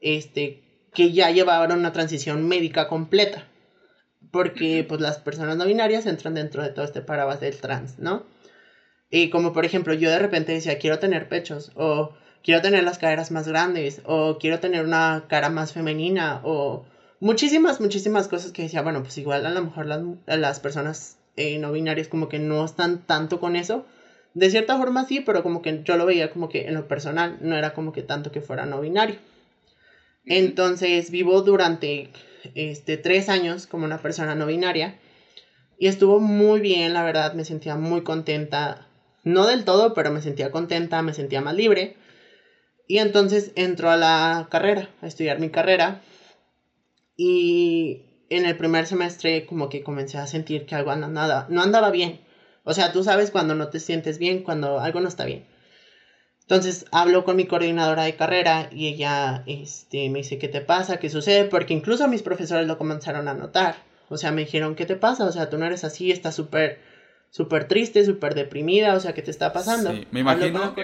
este, 0.00 0.60
que 0.92 1.12
ya 1.12 1.30
llevaba 1.30 1.72
una 1.72 1.92
transición 1.92 2.48
médica 2.48 2.88
completa, 2.88 3.46
porque 4.32 4.84
pues 4.88 5.00
las 5.00 5.18
personas 5.18 5.56
no 5.56 5.66
binarias 5.66 6.06
entran 6.06 6.34
dentro 6.34 6.62
de 6.62 6.70
todo 6.70 6.84
este 6.84 7.02
paraguas 7.02 7.40
del 7.40 7.56
trans, 7.56 7.98
¿no? 7.98 8.24
Y 9.08 9.30
como 9.30 9.52
por 9.52 9.64
ejemplo, 9.64 9.94
yo 9.94 10.10
de 10.10 10.18
repente 10.18 10.52
decía, 10.52 10.78
quiero 10.78 10.98
tener 10.98 11.28
pechos, 11.28 11.70
o 11.76 12.12
quiero 12.42 12.60
tener 12.62 12.82
las 12.82 12.98
caderas 12.98 13.30
más 13.30 13.46
grandes, 13.46 14.00
o 14.04 14.38
quiero 14.38 14.58
tener 14.58 14.84
una 14.84 15.24
cara 15.28 15.50
más 15.50 15.72
femenina, 15.72 16.40
o 16.42 16.84
muchísimas, 17.20 17.80
muchísimas 17.80 18.26
cosas 18.26 18.50
que 18.50 18.62
decía, 18.62 18.82
bueno, 18.82 19.02
pues 19.02 19.16
igual 19.18 19.46
a 19.46 19.50
lo 19.50 19.62
mejor 19.62 19.86
las, 19.86 20.02
las 20.26 20.58
personas 20.58 21.18
eh, 21.36 21.58
no 21.58 21.72
binarias 21.72 22.08
como 22.08 22.28
que 22.28 22.38
no 22.38 22.64
están 22.64 23.06
tanto 23.06 23.40
con 23.40 23.56
eso. 23.56 23.86
De 24.34 24.50
cierta 24.50 24.76
forma 24.76 25.06
sí, 25.06 25.20
pero 25.20 25.42
como 25.42 25.62
que 25.62 25.82
yo 25.82 25.96
lo 25.96 26.06
veía 26.06 26.30
como 26.30 26.48
que 26.48 26.66
en 26.66 26.74
lo 26.74 26.88
personal 26.88 27.38
no 27.40 27.56
era 27.56 27.72
como 27.72 27.92
que 27.92 28.02
tanto 28.02 28.32
que 28.32 28.40
fuera 28.40 28.66
no 28.66 28.80
binario. 28.80 29.16
Entonces 30.24 31.10
vivo 31.10 31.42
durante 31.42 32.10
este, 32.54 32.96
tres 32.96 33.28
años 33.28 33.66
como 33.66 33.84
una 33.84 33.98
persona 33.98 34.34
no 34.34 34.46
binaria 34.46 34.98
y 35.78 35.88
estuvo 35.88 36.20
muy 36.20 36.60
bien, 36.60 36.94
la 36.94 37.02
verdad, 37.02 37.34
me 37.34 37.44
sentía 37.44 37.76
muy 37.76 38.02
contenta 38.02 38.88
no 39.24 39.46
del 39.46 39.64
todo, 39.64 39.92
pero 39.92 40.10
me 40.10 40.22
sentía 40.22 40.50
contenta, 40.50 41.02
me 41.02 41.12
sentía 41.12 41.40
más 41.40 41.54
libre. 41.54 41.96
Y 42.86 42.98
entonces 42.98 43.52
entro 43.56 43.90
a 43.90 43.96
la 43.96 44.46
carrera, 44.50 44.90
a 45.02 45.06
estudiar 45.06 45.40
mi 45.40 45.50
carrera. 45.50 46.00
Y 47.16 48.05
en 48.28 48.46
el 48.46 48.56
primer 48.56 48.86
semestre 48.86 49.46
como 49.46 49.68
que 49.68 49.82
comencé 49.82 50.18
a 50.18 50.26
sentir 50.26 50.66
que 50.66 50.74
algo 50.74 50.94
nada, 50.94 51.46
no 51.48 51.62
andaba 51.62 51.90
bien. 51.90 52.20
O 52.64 52.74
sea, 52.74 52.92
tú 52.92 53.04
sabes 53.04 53.30
cuando 53.30 53.54
no 53.54 53.68
te 53.68 53.80
sientes 53.80 54.18
bien, 54.18 54.42
cuando 54.42 54.80
algo 54.80 55.00
no 55.00 55.08
está 55.08 55.24
bien. 55.24 55.46
Entonces 56.42 56.86
hablo 56.92 57.24
con 57.24 57.36
mi 57.36 57.46
coordinadora 57.46 58.04
de 58.04 58.16
carrera 58.16 58.68
y 58.72 58.86
ella 58.86 59.42
este, 59.46 60.08
me 60.10 60.20
dice, 60.20 60.38
¿qué 60.38 60.48
te 60.48 60.60
pasa? 60.60 60.98
¿Qué 60.98 61.10
sucede? 61.10 61.44
Porque 61.44 61.74
incluso 61.74 62.06
mis 62.08 62.22
profesores 62.22 62.66
lo 62.66 62.78
comenzaron 62.78 63.28
a 63.28 63.34
notar. 63.34 63.76
O 64.08 64.16
sea, 64.16 64.30
me 64.30 64.42
dijeron, 64.42 64.76
¿qué 64.76 64.86
te 64.86 64.94
pasa? 64.94 65.24
O 65.24 65.32
sea, 65.32 65.50
tú 65.50 65.58
no 65.58 65.66
eres 65.66 65.82
así, 65.82 66.12
estás 66.12 66.36
súper 66.36 66.78
súper 67.30 67.68
triste, 67.68 68.04
súper 68.04 68.34
deprimida, 68.34 68.94
o 68.94 69.00
sea, 69.00 69.12
¿qué 69.12 69.20
te 69.20 69.30
está 69.30 69.52
pasando? 69.52 69.92
Sí, 69.92 70.06
me 70.10 70.20
imagino, 70.20 70.74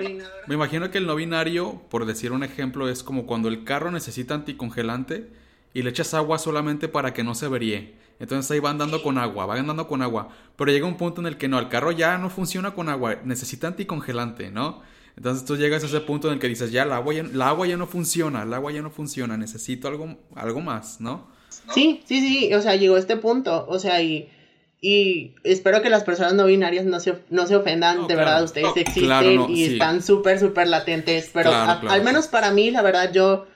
me 0.47 0.55
imagino 0.55 0.91
que 0.91 0.99
el 0.99 1.07
no 1.07 1.15
binario, 1.15 1.81
por 1.89 2.05
decir 2.05 2.33
un 2.33 2.43
ejemplo, 2.43 2.91
es 2.91 3.03
como 3.03 3.27
cuando 3.27 3.49
el 3.49 3.65
carro 3.65 3.91
necesita 3.91 4.35
anticongelante 4.35 5.31
y 5.75 5.83
le 5.83 5.91
echas 5.91 6.15
agua 6.15 6.39
solamente 6.39 6.89
para 6.89 7.13
que 7.13 7.25
no 7.25 7.35
se 7.35 7.47
averíe. 7.47 7.95
Entonces 8.19 8.51
ahí 8.51 8.61
va 8.61 8.71
andando 8.71 9.03
con 9.03 9.19
agua, 9.19 9.47
va 9.47 9.55
andando 9.55 9.89
con 9.89 10.03
agua. 10.03 10.29
Pero 10.57 10.71
llega 10.71 10.87
un 10.87 10.97
punto 10.97 11.21
en 11.21 11.27
el 11.27 11.37
que 11.37 11.49
no, 11.49 11.59
el 11.59 11.69
carro 11.69 11.93
ya 11.93 12.19
no 12.19 12.31
funciona 12.31 12.75
con 12.75 12.89
agua, 12.89 13.17
necesita 13.25 13.67
anticongelante, 13.67 14.51
¿no? 14.51 14.83
Entonces 15.17 15.45
tú 15.45 15.57
llegas 15.57 15.83
a 15.83 15.87
ese 15.87 16.01
punto 16.01 16.29
en 16.29 16.35
el 16.35 16.41
que 16.41 16.49
dices, 16.49 16.73
ya, 16.73 16.85
el 16.85 16.93
agua 16.93 17.15
ya, 17.15 17.25
agua 17.47 17.67
ya 17.67 17.77
no 17.77 17.87
funciona, 17.87 18.43
el 18.43 18.55
agua 18.55 18.73
ya 18.73 18.81
no 18.81 18.91
funciona, 18.91 19.37
necesito 19.37 19.89
algo, 19.89 20.17
algo 20.35 20.61
más, 20.61 21.01
¿no? 21.01 21.29
Sí, 21.75 22.03
sí, 22.07 22.21
sí, 22.27 22.55
o 22.55 22.63
sea, 22.63 22.77
llegó 22.77 22.97
a 22.97 22.99
este 22.99 23.17
punto, 23.17 23.67
o 23.69 23.79
sea, 23.79 24.01
y 24.03 24.31
y 24.85 25.37
espero 25.45 25.81
que 25.81 25.89
las 25.89 26.03
personas 26.03 26.35
no 26.35 26.47
binarias 26.47 26.85
no 26.85 26.99
se, 26.99 27.15
no 27.31 27.47
se 27.47 27.55
ofendan, 27.55 28.09
de 28.09 28.17
verdad, 28.17 28.43
ustedes 28.43 28.73
existen 28.75 29.49
y 29.49 29.63
están 29.63 30.03
súper, 30.03 30.41
súper 30.41 30.67
latentes, 30.67 31.31
pero 31.33 31.55
al 31.55 32.03
menos 32.03 32.27
para 32.27 32.51
mí, 32.51 32.73
la 32.73 32.83
verdad, 32.83 33.13
yo 33.13 33.47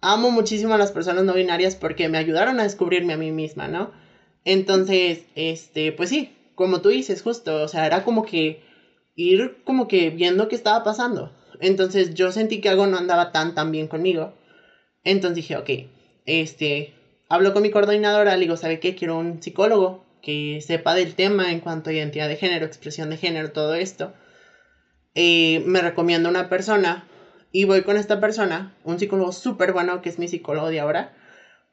amo 0.00 0.30
muchísimo 0.30 0.74
a 0.74 0.78
las 0.78 0.92
personas 0.92 1.24
no 1.24 1.34
binarias 1.34 1.76
porque 1.76 2.08
me 2.08 2.18
ayudaron 2.18 2.60
a 2.60 2.64
descubrirme 2.64 3.12
a 3.12 3.18
mí 3.18 3.30
misma, 3.32 3.68
¿no? 3.68 3.92
Entonces, 4.44 5.24
este, 5.34 5.92
pues 5.92 6.08
sí, 6.08 6.34
como 6.54 6.80
tú 6.80 6.88
dices, 6.88 7.22
justo, 7.22 7.62
o 7.62 7.68
sea, 7.68 7.86
era 7.86 8.04
como 8.04 8.24
que 8.24 8.62
ir 9.14 9.62
como 9.64 9.88
que 9.88 10.10
viendo 10.10 10.48
qué 10.48 10.56
estaba 10.56 10.82
pasando. 10.82 11.32
Entonces 11.60 12.14
yo 12.14 12.32
sentí 12.32 12.60
que 12.60 12.68
algo 12.68 12.86
no 12.86 12.96
andaba 12.96 13.32
tan, 13.32 13.54
tan 13.54 13.70
bien 13.70 13.88
conmigo. 13.88 14.32
Entonces 15.04 15.36
dije, 15.36 15.56
ok, 15.56 15.70
este, 16.26 16.94
hablo 17.28 17.52
con 17.52 17.62
mi 17.62 17.70
coordinadora, 17.70 18.36
le 18.36 18.42
digo, 18.42 18.56
¿sabe 18.56 18.80
qué? 18.80 18.94
Quiero 18.94 19.18
un 19.18 19.42
psicólogo 19.42 20.04
que 20.22 20.60
sepa 20.60 20.94
del 20.94 21.14
tema 21.14 21.52
en 21.52 21.60
cuanto 21.60 21.90
a 21.90 21.92
identidad 21.92 22.28
de 22.28 22.36
género, 22.36 22.66
expresión 22.66 23.10
de 23.10 23.16
género, 23.16 23.52
todo 23.52 23.74
esto, 23.74 24.12
eh, 25.14 25.62
me 25.66 25.80
recomienda 25.80 26.28
una 26.28 26.48
persona 26.48 27.06
y 27.52 27.64
voy 27.64 27.82
con 27.82 27.96
esta 27.96 28.20
persona, 28.20 28.74
un 28.84 28.98
psicólogo 28.98 29.32
súper 29.32 29.72
bueno 29.72 30.02
que 30.02 30.08
es 30.08 30.18
mi 30.18 30.28
psicólogo 30.28 30.68
de 30.68 30.80
ahora, 30.80 31.12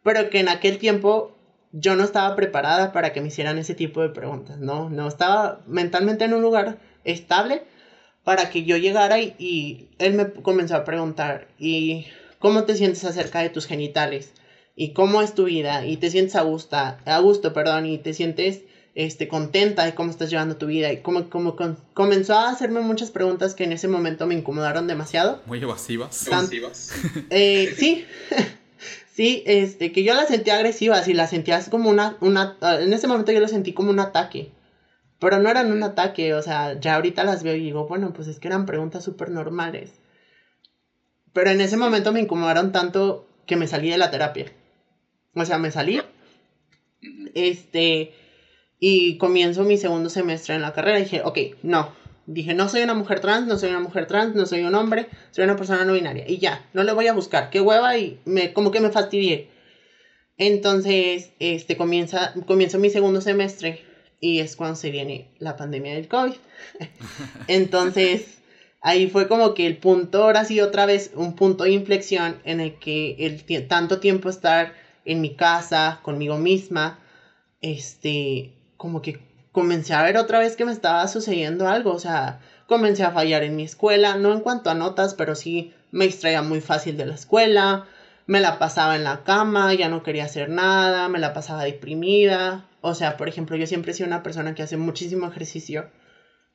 pero 0.04 0.30
que 0.30 0.40
en 0.40 0.50
aquel 0.50 0.78
tiempo 0.78 1.36
yo 1.72 1.96
no 1.96 2.04
estaba 2.04 2.36
preparada 2.36 2.92
para 2.92 3.14
que 3.14 3.22
me 3.22 3.28
hicieran 3.28 3.58
ese 3.58 3.76
tipo 3.76 4.02
de 4.02 4.10
preguntas, 4.10 4.58
¿no? 4.60 4.90
No 4.90 5.08
estaba 5.08 5.62
mentalmente 5.68 6.26
en 6.26 6.34
un 6.34 6.42
lugar 6.42 6.80
estable 7.04 7.64
para 8.24 8.50
que 8.50 8.64
yo 8.64 8.78
llegara 8.78 9.20
y, 9.20 9.36
y 9.38 9.90
él 10.00 10.14
me 10.14 10.32
comenzó 10.32 10.76
a 10.76 10.84
preguntar, 10.86 11.48
¿y 11.60 12.08
cómo 12.40 12.64
te 12.64 12.76
sientes 12.76 13.04
acerca 13.06 13.40
de 13.40 13.50
tus 13.50 13.68
genitales? 13.68 14.34
¿Y 14.76 14.94
cómo 14.94 15.22
es 15.22 15.34
tu 15.34 15.46
vida? 15.46 15.86
¿Y 15.86 15.98
te 15.98 16.10
sientes 16.10 16.36
a 16.36 16.42
gusto, 16.42 16.78
a 16.78 17.20
gusto, 17.20 17.54
perdón, 17.54 17.86
y 17.86 17.98
te 17.98 18.14
sientes 18.14 18.62
este, 18.98 19.28
contenta 19.28 19.86
de 19.86 19.94
cómo 19.94 20.10
estás 20.10 20.32
llevando 20.32 20.58
tu 20.58 20.66
vida? 20.66 20.92
Y 20.92 21.04
como, 21.04 21.30
como 21.30 21.56
comenzó 21.94 22.34
a 22.34 22.50
hacerme 22.50 22.80
muchas 22.80 23.12
preguntas 23.12 23.54
que 23.54 23.64
en 23.64 23.72
ese 23.72 23.88
momento 23.88 24.26
me 24.26 24.34
incomodaron 24.34 24.88
demasiado. 24.88 25.40
Muy 25.46 25.62
evasivas. 25.62 26.26
evasivas. 26.28 26.92
Eh, 27.30 27.74
sí. 27.78 28.06
Sí, 29.14 29.42
este, 29.48 29.92
que 29.92 30.04
yo 30.04 30.14
la 30.14 30.28
sentía 30.28 30.58
agresiva, 30.58 31.02
y 31.08 31.14
la 31.16 31.26
sentías 31.26 31.70
como 31.70 31.90
una, 31.90 32.18
una, 32.22 32.56
en 32.62 32.94
ese 32.94 33.08
momento 33.08 33.32
yo 33.32 33.40
lo 33.40 33.48
sentí 33.48 33.74
como 33.74 33.90
un 33.90 34.00
ataque, 34.00 34.52
pero 35.18 35.40
no 35.40 35.50
eran 35.50 35.72
un 35.72 35.82
ataque, 35.82 36.36
o 36.36 36.44
sea, 36.44 36.80
ya 36.80 36.94
ahorita 36.94 37.24
las 37.24 37.42
veo 37.42 37.56
y 37.56 37.62
digo, 37.62 37.88
bueno, 37.88 38.14
pues 38.14 38.28
es 38.28 38.40
que 38.40 38.48
eran 38.48 38.68
preguntas 38.68 39.04
súper 39.04 39.32
normales, 39.32 39.90
pero 41.34 41.50
en 41.50 41.62
ese 41.62 41.78
momento 41.78 42.12
me 42.12 42.20
incomodaron 42.20 42.72
tanto 42.72 43.28
que 43.48 43.56
me 43.56 43.66
salí 43.66 43.90
de 43.90 43.98
la 43.98 44.12
terapia, 44.12 44.52
o 45.34 45.46
sea, 45.46 45.58
me 45.58 45.72
salí, 45.72 46.00
este, 47.34 48.14
y 48.80 49.18
comienzo 49.18 49.64
mi 49.64 49.78
segundo 49.78 50.10
semestre 50.10 50.56
en 50.56 50.62
la 50.62 50.74
carrera 50.74 51.00
y 51.00 51.04
dije, 51.04 51.22
ok, 51.24 51.38
no, 51.64 51.92
Dije, 52.28 52.54
no 52.54 52.68
soy 52.68 52.82
una 52.82 52.94
mujer 52.94 53.22
trans, 53.22 53.48
no 53.48 53.58
soy 53.58 53.70
una 53.70 53.80
mujer 53.80 54.06
trans, 54.06 54.36
no 54.36 54.46
soy 54.46 54.64
un 54.64 54.76
hombre, 54.76 55.08
soy 55.32 55.46
una 55.46 55.56
persona 55.56 55.86
no 55.86 55.94
binaria. 55.94 56.26
Y 56.28 56.40
ya, 56.40 56.68
no 56.74 56.84
le 56.84 56.92
voy 56.92 57.08
a 57.08 57.14
buscar. 57.14 57.50
Qué 57.50 57.62
hueva 57.62 57.98
y 57.98 58.20
me, 58.26 58.52
como 58.52 58.70
que 58.70 58.82
me 58.82 58.92
fastidié. 58.92 59.50
Entonces, 60.38 61.32
este, 61.40 61.78
comienza, 61.78 62.34
comienzo 62.46 62.80
mi 62.80 62.90
segundo 62.90 63.22
semestre 63.22 63.82
y 64.20 64.40
es 64.40 64.58
cuando 64.58 64.76
se 64.76 64.92
viene 64.92 65.32
la 65.40 65.56
pandemia 65.56 65.94
del 65.94 66.10
COVID. 66.10 66.36
Entonces, 67.48 68.40
ahí 68.82 69.10
fue 69.10 69.30
como 69.30 69.54
que 69.54 69.66
el 69.66 69.78
punto, 69.78 70.24
ahora 70.24 70.44
sí 70.44 70.60
otra 70.60 70.86
vez, 70.86 71.12
un 71.16 71.34
punto 71.34 71.64
de 71.64 71.72
inflexión 71.72 72.42
en 72.44 72.60
el 72.60 72.78
que 72.78 73.16
el 73.20 73.68
tanto 73.70 74.02
tiempo 74.02 74.30
estar 74.30 74.74
en 75.06 75.22
mi 75.22 75.34
casa, 75.38 76.02
conmigo 76.04 76.38
misma, 76.38 77.00
este, 77.62 78.57
como 78.78 79.02
que 79.02 79.20
comencé 79.52 79.94
a 79.94 80.04
ver 80.04 80.18
otra 80.18 80.40
vez 80.40 80.56
que 80.56 80.66
me 80.66 80.72
estaba 80.72 81.08
sucediendo 81.08 81.68
algo, 81.68 81.92
o 81.92 82.00
sea, 82.00 82.40
comencé 82.68 83.04
a 83.04 83.12
fallar 83.12 83.44
en 83.44 83.56
mi 83.56 83.64
escuela, 83.64 84.16
no 84.16 84.32
en 84.32 84.42
cuanto 84.42 84.70
a 84.70 84.76
notas, 84.76 85.14
pero 85.16 85.36
sí 85.36 85.74
me 85.92 86.06
distraía 86.06 86.42
muy 86.42 86.62
fácil 86.62 86.96
de 86.96 87.06
la 87.06 87.16
escuela, 87.16 87.86
me 88.28 88.40
la 88.40 88.60
pasaba 88.60 88.96
en 88.96 89.04
la 89.04 89.24
cama, 89.24 89.74
ya 89.74 89.90
no 89.90 90.04
quería 90.04 90.26
hacer 90.26 90.50
nada, 90.50 91.08
me 91.08 91.20
la 91.20 91.34
pasaba 91.34 91.64
deprimida, 91.64 92.66
o 92.82 92.94
sea, 92.94 93.18
por 93.18 93.30
ejemplo, 93.30 93.56
yo 93.56 93.66
siempre 93.68 93.92
he 93.92 93.96
sido 93.96 94.08
una 94.08 94.24
persona 94.24 94.54
que 94.54 94.64
hace 94.64 94.78
muchísimo 94.78 95.28
ejercicio, 95.28 95.90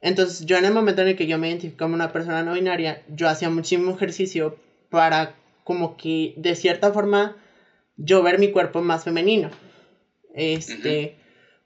entonces 0.00 0.46
yo 0.46 0.56
en 0.56 0.64
el 0.64 0.72
momento 0.72 1.02
en 1.02 1.08
el 1.08 1.16
que 1.16 1.26
yo 1.26 1.38
me 1.38 1.48
identifico 1.48 1.84
como 1.84 1.94
una 1.94 2.12
persona 2.12 2.42
no 2.42 2.54
binaria, 2.54 3.02
yo 3.08 3.28
hacía 3.28 3.50
muchísimo 3.50 3.92
ejercicio 3.92 4.58
para 4.90 5.34
como 5.64 5.96
que 5.96 6.34
de 6.36 6.54
cierta 6.56 6.92
forma 6.92 7.36
yo 7.96 8.22
ver 8.22 8.38
mi 8.38 8.50
cuerpo 8.50 8.82
más 8.82 9.04
femenino. 9.04 9.50
Este, 10.34 11.16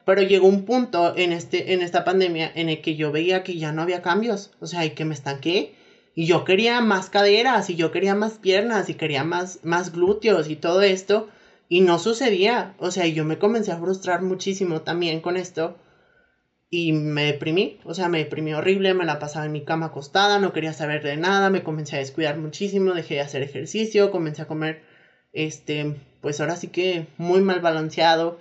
pero 0.07 0.23
llegó 0.23 0.47
un 0.47 0.65
punto 0.65 1.15
en, 1.17 1.33
este, 1.33 1.73
en 1.73 1.83
esta 1.83 2.05
pandemia 2.05 2.53
en 2.55 2.69
el 2.69 2.81
que 2.81 2.95
yo 2.95 3.11
veía 3.11 3.43
que 3.43 3.59
ya 3.59 3.73
no 3.73 3.83
había 3.83 4.03
cambios, 4.03 4.53
o 4.61 4.69
sea, 4.69 4.85
y 4.85 4.91
que 4.91 5.05
me 5.05 5.15
estanqué. 5.15 5.75
Y 6.15 6.27
yo 6.27 6.45
quería 6.45 6.81
más 6.81 7.11
caderas, 7.11 7.71
y 7.71 7.75
yo 7.75 7.91
quería 7.91 8.15
más 8.15 8.35
piernas, 8.35 8.89
y 8.89 8.95
quería 8.95 9.25
más, 9.25 9.59
más 9.65 9.93
glúteos 9.93 10.49
y 10.49 10.55
todo 10.55 10.83
esto. 10.83 11.29
Y 11.69 11.81
no 11.81 11.99
sucedía. 11.99 12.77
O 12.79 12.93
sea, 12.93 13.09
yo 13.09 13.25
me 13.25 13.39
comencé 13.39 13.73
a 13.73 13.79
frustrar 13.79 14.23
muchísimo 14.23 14.83
también 14.83 15.21
con 15.21 15.37
esto. 15.37 15.77
Y 16.71 16.93
me 16.93 17.25
deprimí. 17.25 17.81
O 17.85 17.93
sea, 17.93 18.09
me 18.09 18.19
deprimí 18.19 18.55
horrible. 18.55 18.95
Me 18.95 19.05
la 19.05 19.19
pasaba 19.19 19.47
en 19.47 19.53
mi 19.53 19.65
cama 19.65 19.87
acostada. 19.87 20.39
No 20.39 20.53
quería 20.53 20.73
saber 20.73 21.03
de 21.03 21.17
nada. 21.17 21.51
Me 21.51 21.65
comencé 21.65 21.97
a 21.97 21.99
descuidar 21.99 22.39
muchísimo. 22.39 22.95
Dejé 22.95 23.15
de 23.15 23.21
hacer 23.23 23.43
ejercicio. 23.43 24.13
Comencé 24.13 24.43
a 24.43 24.47
comer, 24.47 24.83
este, 25.33 25.97
pues 26.21 26.41
ahora 26.41 26.55
sí 26.55 26.69
que 26.69 27.09
muy 27.19 27.41
mal 27.41 27.61
balanceado 27.61 28.39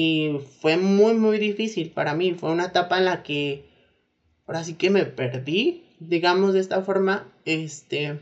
y 0.00 0.38
fue 0.60 0.76
muy, 0.76 1.14
muy 1.14 1.40
difícil 1.40 1.90
para 1.90 2.14
mí. 2.14 2.32
Fue 2.32 2.52
una 2.52 2.66
etapa 2.66 2.98
en 2.98 3.04
la 3.04 3.24
que 3.24 3.68
ahora 4.46 4.62
sí 4.62 4.74
que 4.74 4.90
me 4.90 5.04
perdí, 5.04 5.82
digamos 5.98 6.54
de 6.54 6.60
esta 6.60 6.82
forma. 6.82 7.26
Este, 7.44 8.20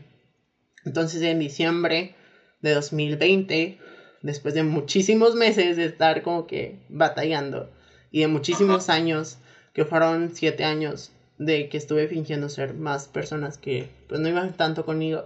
entonces 0.85 1.21
en 1.21 1.37
diciembre 1.37 2.15
de 2.61 2.73
2020, 2.73 3.77
después 4.23 4.55
de 4.55 4.63
muchísimos 4.63 5.35
meses 5.35 5.77
de 5.77 5.85
estar 5.85 6.23
como 6.23 6.47
que 6.47 6.79
batallando 6.89 7.69
y 8.09 8.21
de 8.21 8.27
muchísimos 8.27 8.89
años, 8.89 9.37
que 9.73 9.85
fueron 9.85 10.31
siete 10.33 10.63
años 10.63 11.11
de 11.37 11.69
que 11.69 11.77
estuve 11.77 12.07
fingiendo 12.07 12.49
ser 12.49 12.73
más 12.73 13.07
personas 13.07 13.59
que 13.59 13.87
pues 14.09 14.19
no 14.19 14.27
iban 14.27 14.57
tanto 14.57 14.83
conmigo, 14.83 15.25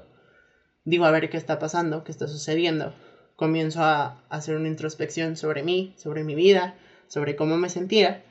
digo 0.84 1.06
a 1.06 1.12
ver 1.12 1.30
qué 1.30 1.38
está 1.38 1.60
pasando, 1.60 2.04
qué 2.04 2.12
está 2.12 2.28
sucediendo 2.28 2.94
comienzo 3.42 3.82
a 3.82 4.22
hacer 4.30 4.56
una 4.56 4.68
introspección 4.68 5.36
sobre 5.36 5.64
mí, 5.64 5.96
sobre 5.98 6.24
mi 6.24 6.36
vida, 6.36 6.76
sobre 7.08 7.36
cómo 7.36 7.58
me 7.58 7.70
sentía. 7.70 8.24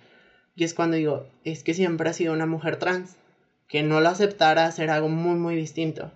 Y 0.54 0.62
es 0.62 0.72
cuando 0.72 0.96
digo, 0.96 1.26
es 1.42 1.64
que 1.64 1.74
siempre 1.74 2.08
ha 2.08 2.12
sido 2.12 2.32
una 2.32 2.46
mujer 2.46 2.76
trans, 2.76 3.16
que 3.66 3.82
no 3.82 4.00
lo 4.00 4.08
aceptara 4.08 4.66
hacer 4.66 4.88
algo 4.88 5.08
muy, 5.08 5.34
muy 5.34 5.56
distinto. 5.56 6.12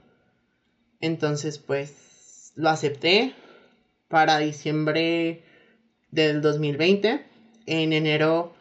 Entonces, 1.01 1.59
pues, 1.59 2.53
lo 2.55 2.71
acepté 2.71 3.35
para 4.07 4.39
diciembre 4.39 5.43
del 6.13 6.41
2020. 6.41 7.21
En 7.67 7.93
enero 7.93 8.55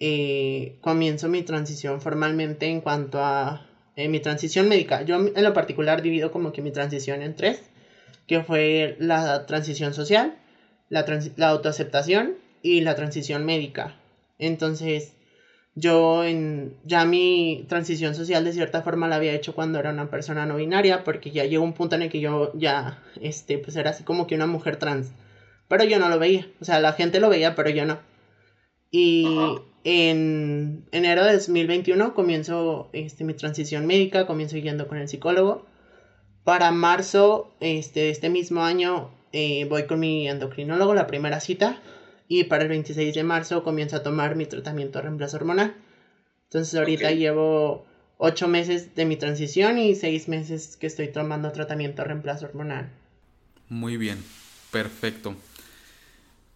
eh, 0.00 0.78
comienzo 0.80 1.28
mi 1.28 1.42
transición 1.42 2.00
formalmente 2.00 2.66
en 2.66 2.80
cuanto 2.80 3.20
a 3.22 3.64
eh, 3.94 4.08
mi 4.08 4.18
transición 4.18 4.68
médica. 4.68 5.02
Yo 5.02 5.14
en 5.14 5.44
lo 5.44 5.54
particular 5.54 6.02
divido 6.02 6.32
como 6.32 6.50
que 6.50 6.62
mi 6.62 6.72
transición 6.72 7.22
en 7.22 7.36
tres 7.36 7.62
que 8.28 8.44
fue 8.44 8.96
la 9.00 9.46
transición 9.46 9.94
social, 9.94 10.36
la, 10.88 11.04
la 11.36 11.48
autoaceptación 11.48 12.36
y 12.62 12.82
la 12.82 12.94
transición 12.94 13.44
médica. 13.44 13.96
Entonces, 14.38 15.14
yo 15.74 16.24
en, 16.24 16.76
ya 16.84 17.04
mi 17.04 17.64
transición 17.68 18.14
social 18.14 18.44
de 18.44 18.52
cierta 18.52 18.82
forma 18.82 19.08
la 19.08 19.16
había 19.16 19.32
hecho 19.34 19.54
cuando 19.54 19.78
era 19.78 19.90
una 19.90 20.10
persona 20.10 20.44
no 20.44 20.56
binaria, 20.56 21.04
porque 21.04 21.30
ya 21.30 21.44
llegó 21.44 21.64
un 21.64 21.72
punto 21.72 21.96
en 21.96 22.02
el 22.02 22.10
que 22.10 22.20
yo 22.20 22.52
ya, 22.54 23.02
este, 23.20 23.58
pues 23.58 23.76
era 23.76 23.90
así 23.90 24.04
como 24.04 24.26
que 24.26 24.34
una 24.34 24.46
mujer 24.46 24.76
trans. 24.76 25.12
Pero 25.68 25.84
yo 25.84 25.98
no 25.98 26.08
lo 26.08 26.18
veía, 26.18 26.48
o 26.60 26.64
sea, 26.64 26.80
la 26.80 26.94
gente 26.94 27.20
lo 27.20 27.28
veía, 27.28 27.54
pero 27.54 27.70
yo 27.70 27.84
no. 27.84 27.98
Y 28.90 29.26
en 29.84 30.86
enero 30.92 31.24
de 31.24 31.34
2021 31.34 32.14
comienzo 32.14 32.90
este, 32.92 33.24
mi 33.24 33.34
transición 33.34 33.86
médica, 33.86 34.26
comienzo 34.26 34.56
yendo 34.56 34.88
con 34.88 34.98
el 34.98 35.08
psicólogo. 35.08 35.67
Para 36.48 36.70
marzo 36.70 37.52
este, 37.60 38.08
este 38.08 38.30
mismo 38.30 38.64
año 38.64 39.10
eh, 39.34 39.66
voy 39.68 39.86
con 39.86 40.00
mi 40.00 40.26
endocrinólogo, 40.26 40.94
la 40.94 41.06
primera 41.06 41.40
cita, 41.40 41.78
y 42.26 42.44
para 42.44 42.62
el 42.62 42.70
26 42.70 43.14
de 43.14 43.22
marzo 43.22 43.62
comienzo 43.62 43.96
a 43.96 44.02
tomar 44.02 44.34
mi 44.34 44.46
tratamiento 44.46 44.98
de 44.98 45.02
reemplazo 45.02 45.36
hormonal. 45.36 45.74
Entonces 46.44 46.74
ahorita 46.74 47.10
llevo 47.10 47.84
ocho 48.16 48.48
meses 48.48 48.94
de 48.94 49.04
mi 49.04 49.16
transición 49.16 49.76
y 49.76 49.94
seis 49.94 50.26
meses 50.26 50.78
que 50.78 50.86
estoy 50.86 51.08
tomando 51.08 51.52
tratamiento 51.52 52.00
de 52.00 52.08
reemplazo 52.08 52.46
hormonal. 52.46 52.88
Muy 53.68 53.98
bien, 53.98 54.16
perfecto. 54.70 55.34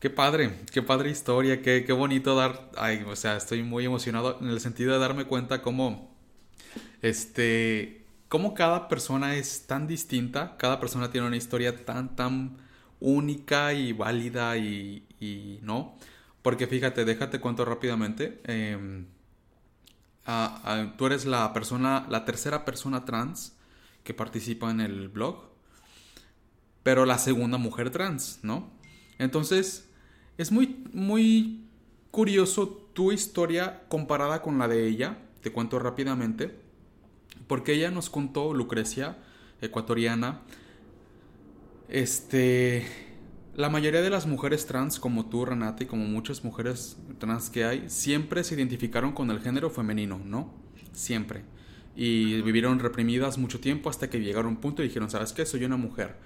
Qué 0.00 0.08
padre, 0.08 0.52
qué 0.72 0.80
padre 0.80 1.10
historia, 1.10 1.60
qué, 1.60 1.84
qué 1.84 1.92
bonito 1.92 2.34
dar, 2.34 2.70
ay, 2.78 3.04
o 3.06 3.14
sea, 3.14 3.36
estoy 3.36 3.62
muy 3.62 3.84
emocionado 3.84 4.38
en 4.40 4.48
el 4.48 4.60
sentido 4.60 4.94
de 4.94 5.00
darme 5.00 5.26
cuenta 5.26 5.60
cómo, 5.60 6.16
este, 7.02 8.01
cómo 8.32 8.54
cada 8.54 8.88
persona 8.88 9.36
es 9.36 9.66
tan 9.66 9.86
distinta, 9.86 10.56
cada 10.56 10.80
persona 10.80 11.10
tiene 11.10 11.26
una 11.26 11.36
historia 11.36 11.84
tan, 11.84 12.16
tan 12.16 12.56
única 12.98 13.74
y 13.74 13.92
válida 13.92 14.56
y, 14.56 15.60
¿no? 15.60 15.98
Porque 16.40 16.66
fíjate, 16.66 17.04
déjate 17.04 17.40
cuento 17.40 17.66
rápidamente. 17.66 18.40
Em, 18.44 19.04
tú 20.96 21.04
eres 21.04 21.26
la 21.26 21.52
persona, 21.52 22.06
la 22.08 22.24
tercera 22.24 22.64
persona 22.64 23.04
trans 23.04 23.54
que 24.02 24.14
participa 24.14 24.70
en 24.70 24.80
el 24.80 25.08
blog, 25.08 25.50
pero 26.82 27.04
la 27.04 27.18
segunda 27.18 27.58
mujer 27.58 27.90
trans, 27.90 28.38
¿no? 28.42 28.70
Entonces, 29.18 29.90
es 30.38 30.50
muy, 30.50 30.86
muy 30.94 31.66
curioso 32.10 32.66
tu 32.94 33.12
historia 33.12 33.82
comparada 33.88 34.40
con 34.40 34.58
la 34.58 34.68
de 34.68 34.88
ella. 34.88 35.18
Te 35.42 35.52
cuento 35.52 35.78
rápidamente. 35.78 36.61
Porque 37.52 37.74
ella 37.74 37.90
nos 37.90 38.08
contó, 38.08 38.54
Lucrecia, 38.54 39.18
ecuatoriana, 39.60 40.40
este, 41.90 42.82
la 43.54 43.68
mayoría 43.68 44.00
de 44.00 44.08
las 44.08 44.26
mujeres 44.26 44.64
trans, 44.64 44.98
como 44.98 45.26
tú, 45.26 45.44
Renata, 45.44 45.84
y 45.84 45.86
como 45.86 46.06
muchas 46.06 46.44
mujeres 46.44 46.96
trans 47.18 47.50
que 47.50 47.66
hay, 47.66 47.90
siempre 47.90 48.42
se 48.42 48.54
identificaron 48.54 49.12
con 49.12 49.30
el 49.30 49.38
género 49.38 49.68
femenino, 49.68 50.18
¿no? 50.24 50.50
Siempre. 50.92 51.44
Y 51.94 52.40
vivieron 52.40 52.78
reprimidas 52.78 53.36
mucho 53.36 53.60
tiempo 53.60 53.90
hasta 53.90 54.08
que 54.08 54.20
llegaron 54.20 54.46
a 54.46 54.54
un 54.54 54.56
punto 54.62 54.82
y 54.82 54.86
dijeron, 54.86 55.10
¿sabes 55.10 55.34
qué? 55.34 55.44
Soy 55.44 55.66
una 55.66 55.76
mujer. 55.76 56.16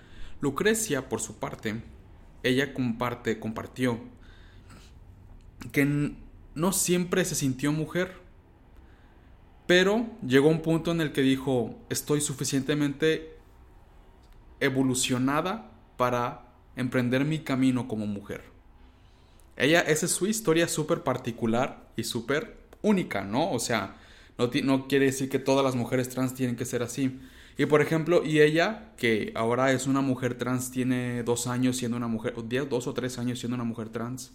Lucrecia, 0.40 1.08
por 1.08 1.20
su 1.20 1.40
parte, 1.40 1.82
ella 2.44 2.72
comparte, 2.72 3.40
compartió 3.40 3.98
que 5.72 6.14
no 6.54 6.72
siempre 6.72 7.24
se 7.24 7.34
sintió 7.34 7.72
mujer, 7.72 8.25
pero 9.66 10.06
llegó 10.26 10.48
un 10.48 10.62
punto 10.62 10.92
en 10.92 11.00
el 11.00 11.12
que 11.12 11.22
dijo, 11.22 11.74
estoy 11.90 12.20
suficientemente 12.20 13.36
evolucionada 14.60 15.72
para 15.96 16.46
emprender 16.76 17.24
mi 17.24 17.40
camino 17.40 17.88
como 17.88 18.06
mujer. 18.06 18.44
Ella, 19.56 19.80
esa 19.80 20.06
es 20.06 20.12
su 20.12 20.26
historia 20.26 20.68
súper 20.68 21.02
particular 21.02 21.88
y 21.96 22.04
súper 22.04 22.58
única, 22.82 23.24
¿no? 23.24 23.50
O 23.50 23.58
sea, 23.58 23.96
no, 24.38 24.86
quiere 24.86 25.06
decir 25.06 25.28
que 25.28 25.38
todas 25.38 25.64
las 25.64 25.74
mujeres 25.74 26.10
trans 26.10 26.34
tienen 26.34 26.56
que 26.56 26.66
ser 26.66 26.82
así. 26.82 27.18
Y 27.58 27.64
por 27.64 27.80
ejemplo, 27.80 28.22
y 28.22 28.42
ella, 28.42 28.92
que 28.98 29.32
ahora 29.34 29.72
es 29.72 29.86
una 29.86 30.02
mujer 30.02 30.36
trans, 30.36 30.70
tiene 30.70 31.22
dos 31.22 31.46
años 31.46 31.78
siendo 31.78 31.96
una 31.96 32.06
mujer, 32.06 32.34
dos 32.68 32.86
o 32.86 32.92
tres 32.92 33.18
años 33.18 33.40
siendo 33.40 33.54
una 33.54 33.64
mujer 33.64 33.88
trans, 33.88 34.32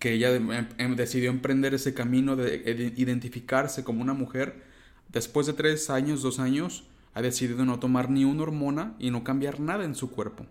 que 0.00 0.14
ella 0.14 0.34
em, 0.34 0.50
em, 0.78 0.96
decidió 0.96 1.30
emprender 1.30 1.74
ese 1.74 1.94
camino 1.94 2.34
de 2.34 2.92
identificarse 2.96 3.84
como 3.84 4.02
una 4.02 4.14
mujer, 4.14 4.64
después 5.08 5.46
de 5.46 5.52
tres 5.52 5.90
años, 5.90 6.22
dos 6.22 6.40
años, 6.40 6.84
ha 7.14 7.22
decidido 7.22 7.64
no 7.64 7.78
tomar 7.78 8.10
ni 8.10 8.24
una 8.24 8.42
hormona 8.42 8.94
y 8.98 9.10
no 9.10 9.22
cambiar 9.22 9.60
nada 9.60 9.84
en 9.84 9.94
su 9.94 10.10
cuerpo. 10.10 10.46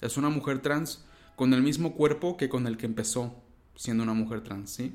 Es 0.00 0.16
una 0.16 0.28
mujer 0.28 0.60
trans 0.60 1.04
con 1.34 1.54
el 1.54 1.62
mismo 1.62 1.94
cuerpo 1.94 2.36
que 2.36 2.48
con 2.48 2.66
el 2.66 2.76
que 2.76 2.86
empezó 2.86 3.34
siendo 3.74 4.02
una 4.02 4.14
mujer 4.14 4.42
trans, 4.42 4.70
¿sí? 4.70 4.92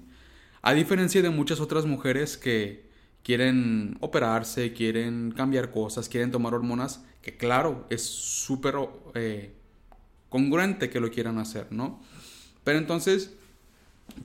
A 0.61 0.73
diferencia 0.73 1.21
de 1.21 1.29
muchas 1.29 1.59
otras 1.59 1.85
mujeres 1.85 2.37
que 2.37 2.85
quieren 3.23 3.97
operarse, 4.01 4.73
quieren 4.73 5.31
cambiar 5.35 5.71
cosas, 5.71 6.09
quieren 6.09 6.31
tomar 6.31 6.53
hormonas, 6.53 7.03
que 7.23 7.37
claro, 7.37 7.87
es 7.89 8.03
súper 8.03 8.75
eh, 9.15 9.51
congruente 10.29 10.91
que 10.91 10.99
lo 10.99 11.09
quieran 11.09 11.39
hacer, 11.39 11.71
¿no? 11.71 11.99
Pero 12.63 12.77
entonces, 12.77 13.33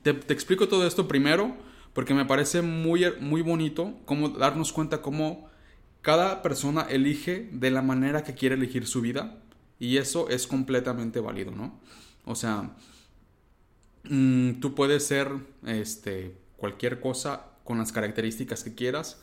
te, 0.02 0.10
explico 0.32 0.68
todo 0.68 0.86
esto 0.86 1.08
primero, 1.08 1.56
porque 1.92 2.14
me 2.14 2.24
parece 2.24 2.62
muy, 2.62 3.04
muy 3.20 3.42
bonito 3.42 3.98
cómo 4.04 4.28
darnos 4.30 4.72
cuenta 4.72 5.02
cómo 5.02 5.48
cada 6.02 6.42
persona 6.42 6.82
elige 6.82 7.48
de 7.52 7.70
la 7.70 7.82
manera 7.82 8.24
que 8.24 8.34
quiere 8.34 8.54
elegir 8.54 8.86
su 8.86 9.00
vida, 9.00 9.42
y 9.78 9.96
eso 9.96 10.28
es 10.28 10.46
completamente 10.46 11.20
válido, 11.20 11.50
¿no? 11.50 11.80
O 12.24 12.34
sea, 12.34 12.76
mm, 14.04 14.60
tú 14.60 14.74
puedes 14.74 15.06
ser 15.06 15.30
este, 15.66 16.36
cualquier 16.56 17.00
cosa 17.00 17.46
con 17.64 17.78
las 17.78 17.92
características 17.92 18.62
que 18.62 18.74
quieras 18.74 19.22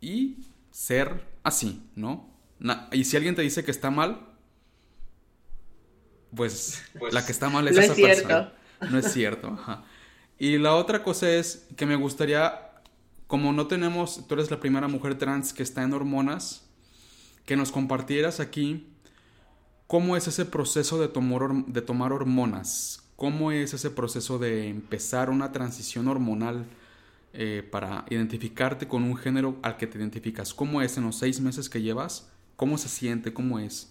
y 0.00 0.38
ser 0.70 1.26
así, 1.42 1.82
¿no? 1.94 2.30
y 2.92 3.04
si 3.04 3.16
alguien 3.16 3.34
te 3.34 3.42
dice 3.42 3.64
que 3.64 3.72
está 3.72 3.90
mal, 3.90 4.24
pues, 6.34 6.80
pues 6.96 7.12
la 7.12 7.26
que 7.26 7.32
está 7.32 7.50
mal 7.50 7.66
es 7.66 7.74
no 7.74 7.82
esa 7.82 7.92
es 7.92 7.96
cierto. 7.96 8.52
No 8.90 8.98
es 8.98 9.12
cierto. 9.12 9.58
Y 10.38 10.58
la 10.58 10.74
otra 10.74 11.02
cosa 11.02 11.30
es 11.30 11.66
que 11.76 11.86
me 11.86 11.96
gustaría, 11.96 12.72
como 13.26 13.52
no 13.52 13.66
tenemos, 13.66 14.26
tú 14.26 14.34
eres 14.34 14.50
la 14.50 14.60
primera 14.60 14.88
mujer 14.88 15.16
trans 15.16 15.52
que 15.52 15.62
está 15.62 15.82
en 15.82 15.92
hormonas, 15.92 16.66
que 17.46 17.56
nos 17.56 17.70
compartieras 17.72 18.40
aquí 18.40 18.86
cómo 19.86 20.16
es 20.16 20.26
ese 20.26 20.44
proceso 20.44 21.00
de 21.00 21.08
tomar, 21.08 21.52
de 21.66 21.82
tomar 21.82 22.12
hormonas, 22.12 23.02
cómo 23.16 23.52
es 23.52 23.74
ese 23.74 23.90
proceso 23.90 24.38
de 24.38 24.68
empezar 24.68 25.30
una 25.30 25.52
transición 25.52 26.08
hormonal 26.08 26.66
eh, 27.34 27.66
para 27.70 28.04
identificarte 28.10 28.86
con 28.86 29.04
un 29.04 29.16
género 29.16 29.56
al 29.62 29.78
que 29.78 29.86
te 29.86 29.96
identificas? 29.96 30.52
¿Cómo 30.52 30.82
es 30.82 30.98
en 30.98 31.04
los 31.04 31.16
seis 31.16 31.40
meses 31.40 31.70
que 31.70 31.80
llevas? 31.80 32.28
¿Cómo 32.56 32.76
se 32.76 32.90
siente? 32.90 33.32
¿Cómo 33.32 33.58
es? 33.58 33.90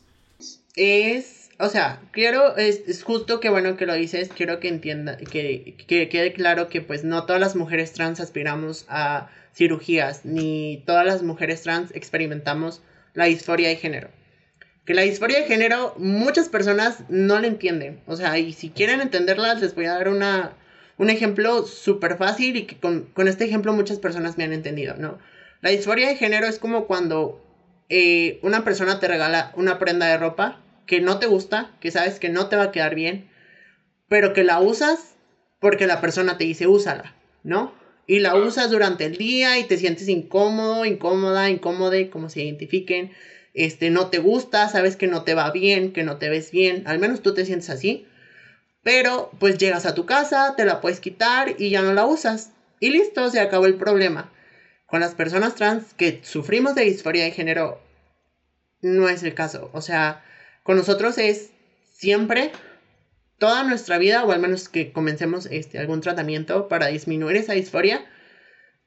Es, 0.75 1.40
o 1.61 1.69
sea, 1.69 2.01
quiero, 2.11 2.57
es, 2.57 3.03
justo 3.03 3.39
que 3.39 3.49
bueno 3.49 3.77
que 3.77 3.85
lo 3.85 3.93
dices, 3.93 4.29
quiero 4.35 4.59
que 4.59 4.67
entienda, 4.67 5.17
que, 5.17 5.75
que 5.87 6.09
quede 6.09 6.33
claro 6.33 6.69
que 6.69 6.81
pues 6.81 7.03
no 7.03 7.25
todas 7.25 7.39
las 7.39 7.55
mujeres 7.55 7.93
trans 7.93 8.19
aspiramos 8.19 8.85
a 8.89 9.29
cirugías, 9.53 10.25
ni 10.25 10.81
todas 10.87 11.05
las 11.05 11.21
mujeres 11.21 11.61
trans 11.61 11.91
experimentamos 11.93 12.81
la 13.13 13.25
disforia 13.25 13.69
de 13.69 13.75
género. 13.75 14.09
Que 14.85 14.95
la 14.95 15.03
disforia 15.03 15.39
de 15.39 15.45
género 15.45 15.93
muchas 15.97 16.49
personas 16.49 17.03
no 17.09 17.39
la 17.39 17.45
entienden. 17.45 18.01
O 18.07 18.15
sea, 18.15 18.39
y 18.39 18.53
si 18.53 18.71
quieren 18.71 18.99
entenderla, 18.99 19.53
les 19.53 19.75
voy 19.75 19.85
a 19.85 19.93
dar 19.93 20.09
una, 20.09 20.53
un 20.97 21.11
ejemplo 21.11 21.67
súper 21.67 22.17
fácil 22.17 22.55
y 22.55 22.63
que 22.63 22.77
con, 22.79 23.07
este 23.27 23.45
ejemplo 23.45 23.71
muchas 23.73 23.99
personas 23.99 24.35
me 24.35 24.45
han 24.45 24.53
entendido, 24.53 24.95
¿no? 24.97 25.19
La 25.61 25.69
disforia 25.69 26.07
de 26.07 26.15
género 26.15 26.47
es 26.47 26.57
como 26.57 26.87
cuando 26.87 27.39
eh, 27.89 28.39
una 28.41 28.63
persona 28.63 28.99
te 28.99 29.07
regala 29.07 29.51
una 29.55 29.77
prenda 29.77 30.07
de 30.07 30.17
ropa 30.17 30.59
que 30.85 31.01
no 31.01 31.19
te 31.19 31.27
gusta, 31.27 31.71
que 31.79 31.91
sabes 31.91 32.19
que 32.19 32.29
no 32.29 32.47
te 32.47 32.55
va 32.55 32.63
a 32.63 32.71
quedar 32.71 32.95
bien, 32.95 33.29
pero 34.07 34.33
que 34.33 34.43
la 34.43 34.59
usas 34.59 35.15
porque 35.59 35.87
la 35.87 36.01
persona 36.01 36.37
te 36.37 36.43
dice 36.43 36.67
úsala, 36.67 37.15
¿no? 37.43 37.73
Y 38.07 38.19
la 38.19 38.35
usas 38.35 38.71
durante 38.71 39.05
el 39.05 39.15
día 39.15 39.59
y 39.59 39.63
te 39.63 39.77
sientes 39.77 40.09
incómodo, 40.09 40.85
incómoda, 40.85 41.49
incómode, 41.49 42.09
como 42.09 42.29
se 42.29 42.43
identifiquen. 42.43 43.11
Este, 43.53 43.89
no 43.89 44.09
te 44.09 44.17
gusta, 44.17 44.67
sabes 44.69 44.95
que 44.95 45.07
no 45.07 45.23
te 45.23 45.35
va 45.35 45.51
bien, 45.51 45.93
que 45.93 46.03
no 46.03 46.17
te 46.17 46.29
ves 46.29 46.51
bien, 46.51 46.83
al 46.87 46.99
menos 46.99 47.21
tú 47.21 47.33
te 47.33 47.45
sientes 47.45 47.69
así. 47.69 48.07
Pero 48.83 49.31
pues 49.39 49.57
llegas 49.57 49.85
a 49.85 49.93
tu 49.93 50.05
casa, 50.05 50.55
te 50.57 50.65
la 50.65 50.81
puedes 50.81 50.99
quitar 50.99 51.55
y 51.57 51.69
ya 51.69 51.81
no 51.81 51.93
la 51.93 52.05
usas. 52.05 52.51
Y 52.79 52.89
listo, 52.89 53.29
se 53.29 53.39
acabó 53.39 53.67
el 53.67 53.75
problema. 53.75 54.33
Con 54.87 54.99
las 54.99 55.13
personas 55.13 55.55
trans 55.55 55.93
que 55.93 56.19
sufrimos 56.23 56.75
de 56.75 56.83
disforia 56.83 57.23
de 57.23 57.31
género, 57.31 57.79
no 58.81 59.07
es 59.07 59.21
el 59.23 59.35
caso. 59.35 59.69
O 59.73 59.81
sea, 59.81 60.23
con 60.63 60.77
nosotros 60.77 61.17
es 61.17 61.51
siempre, 61.93 62.51
toda 63.37 63.63
nuestra 63.63 63.97
vida, 63.97 64.23
o 64.23 64.31
al 64.31 64.39
menos 64.39 64.69
que 64.69 64.91
comencemos 64.91 65.47
este, 65.47 65.79
algún 65.79 66.01
tratamiento 66.01 66.67
para 66.67 66.87
disminuir 66.87 67.37
esa 67.37 67.53
disforia. 67.53 68.05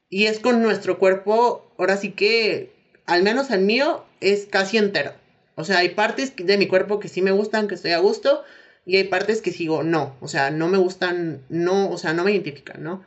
Y 0.09 0.25
es 0.27 0.39
con 0.39 0.61
nuestro 0.61 0.97
cuerpo, 0.97 1.73
ahora 1.77 1.97
sí 1.97 2.11
que, 2.11 2.73
al 3.05 3.23
menos 3.23 3.51
el 3.51 3.61
mío, 3.61 4.05
es 4.21 4.45
casi 4.45 4.77
entero. 4.77 5.13
O 5.55 5.63
sea, 5.63 5.79
hay 5.79 5.89
partes 5.89 6.33
de 6.35 6.57
mi 6.57 6.67
cuerpo 6.67 6.99
que 6.99 7.09
sí 7.09 7.21
me 7.21 7.31
gustan, 7.31 7.67
que 7.67 7.75
estoy 7.75 7.91
a 7.91 7.99
gusto, 7.99 8.43
y 8.85 8.97
hay 8.97 9.05
partes 9.05 9.41
que 9.41 9.51
sigo, 9.51 9.83
no, 9.83 10.15
o 10.21 10.27
sea, 10.27 10.51
no 10.51 10.67
me 10.67 10.77
gustan, 10.77 11.41
no, 11.49 11.89
o 11.89 11.97
sea, 11.97 12.13
no 12.13 12.23
me 12.23 12.31
identifican, 12.31 12.83
¿no? 12.83 13.03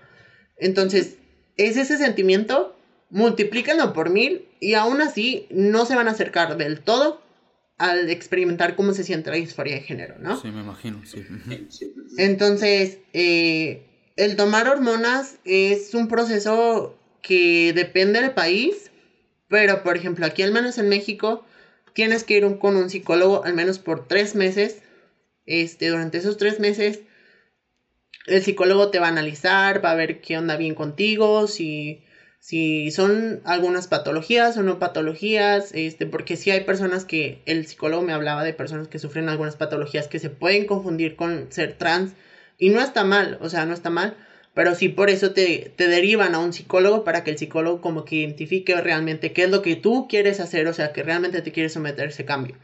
Entonces, 0.57 1.17
es 1.57 1.77
ese 1.77 1.99
sentimiento, 1.99 2.77
multiplíquenlo 3.11 3.93
por 3.93 4.11
mil 4.11 4.49
y 4.61 4.75
aún 4.75 5.01
así 5.01 5.47
no 5.51 5.87
se 5.87 5.95
van 5.95 6.09
a 6.09 6.13
acercar 6.13 6.57
del 6.57 6.81
todo 6.81 7.23
al 7.79 8.11
experimentar 8.11 8.77
cómo 8.77 8.93
se 8.93 9.05
siente 9.05 9.31
la 9.31 9.37
disforia 9.37 9.77
de 9.77 9.83
género, 9.83 10.17
¿no? 10.19 10.41
Sí, 10.41 10.49
me 10.51 10.61
imagino, 10.61 11.01
sí. 11.07 11.25
Entonces, 12.17 12.99
eh, 13.13 13.83
el 14.17 14.37
tomar 14.37 14.69
hormonas 14.69 15.39
es 15.45 15.95
un 15.95 16.09
proceso 16.09 16.99
que 17.23 17.73
depende 17.73 18.21
del 18.21 18.33
país, 18.33 18.91
pero 19.49 19.83
por 19.83 19.97
ejemplo, 19.97 20.27
aquí 20.27 20.43
al 20.43 20.53
menos 20.53 20.79
en 20.79 20.89
México, 20.89 21.45
tienes 21.95 22.25
que 22.25 22.39
ir 22.39 22.59
con 22.59 22.77
un 22.77 22.91
psicólogo 22.91 23.45
al 23.45 23.55
menos 23.55 23.79
por 23.79 24.07
tres 24.07 24.35
meses 24.35 24.83
este, 25.49 25.89
durante 25.89 26.19
esos 26.19 26.37
tres 26.37 26.61
meses, 26.61 27.01
el 28.27 28.43
psicólogo 28.43 28.91
te 28.91 28.99
va 28.99 29.07
a 29.07 29.11
analizar, 29.11 29.83
va 29.83 29.93
a 29.93 29.97
ver 29.97 30.21
qué 30.21 30.37
onda 30.37 30.59
bien 30.59 30.75
contigo, 30.75 31.47
si, 31.47 32.03
si 32.39 32.91
son 32.91 33.41
algunas 33.45 33.89
patologías 33.89 34.57
o 34.57 34.63
no 34.63 34.79
patologías, 34.79 35.73
este, 35.75 36.07
porque 36.07 36.37
sí 36.37 36.51
hay 36.51 36.61
personas 36.61 37.05
que, 37.05 37.43
el 37.47 37.67
psicólogo 37.67 38.03
me 38.03 38.13
hablaba 38.13 38.45
de 38.45 38.55
personas 38.55 38.89
que 38.89 38.99
sufren 38.99 39.29
algunas 39.29 39.57
patologías 39.57 40.09
que 40.09 40.19
se 40.19 40.31
pueden 40.31 40.67
confundir 40.67 41.17
con 41.17 41.51
ser 41.51 41.75
trans, 41.75 42.15
y 42.59 42.71
no 42.71 42.81
está 42.81 43.05
mal, 43.05 43.39
o 43.41 43.49
sea, 43.49 43.67
no 43.67 43.75
está 43.75 43.91
mal, 43.91 44.17
pero 44.55 44.75
sí 44.75 44.89
por 44.89 45.11
eso 45.11 45.33
te, 45.33 45.73
te 45.77 45.89
derivan 45.89 46.35
a 46.35 46.41
un 46.41 46.53
psicólogo 46.53 47.05
para 47.05 47.23
que 47.23 47.31
el 47.31 47.39
psicólogo 47.39 47.81
como 47.81 48.05
que 48.05 48.17
identifique 48.17 48.75
realmente 48.81 49.33
qué 49.33 49.45
es 49.45 49.51
lo 49.51 49.63
que 49.63 49.77
tú 49.77 50.09
quieres 50.09 50.41
hacer, 50.41 50.67
o 50.67 50.75
sea, 50.75 50.93
que 50.93 51.03
realmente 51.03 51.43
te 51.43 51.53
quieres 51.53 51.73
someter 51.73 52.07
a 52.07 52.11
ese 52.11 52.25
cambio. 52.25 52.57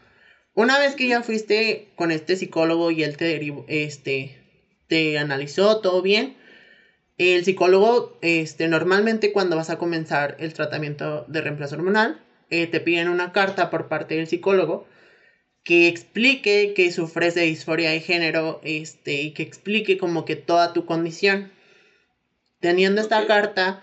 Una 0.54 0.78
vez 0.78 0.94
que 0.94 1.08
ya 1.08 1.22
fuiste 1.22 1.92
con 1.96 2.10
este 2.12 2.36
psicólogo 2.36 2.90
y 2.90 3.02
él 3.02 3.16
te 3.16 3.40
este, 3.68 4.38
te 4.88 5.18
analizó 5.18 5.80
todo 5.80 6.00
bien, 6.00 6.36
el 7.18 7.44
psicólogo, 7.44 8.16
este, 8.22 8.68
normalmente 8.68 9.32
cuando 9.32 9.56
vas 9.56 9.70
a 9.70 9.78
comenzar 9.78 10.36
el 10.38 10.52
tratamiento 10.52 11.24
de 11.28 11.40
reemplazo 11.40 11.76
hormonal, 11.76 12.20
eh, 12.50 12.66
te 12.66 12.80
piden 12.80 13.08
una 13.08 13.32
carta 13.32 13.70
por 13.70 13.88
parte 13.88 14.16
del 14.16 14.26
psicólogo 14.26 14.86
que 15.62 15.88
explique 15.88 16.74
que 16.74 16.90
sufres 16.90 17.34
de 17.34 17.42
disforia 17.42 17.90
de 17.90 18.00
género, 18.00 18.60
este, 18.64 19.22
y 19.22 19.30
que 19.32 19.42
explique 19.42 19.96
como 19.96 20.24
que 20.24 20.36
toda 20.36 20.72
tu 20.72 20.84
condición. 20.84 21.50
Teniendo 22.60 23.00
esta 23.00 23.26
carta, 23.26 23.82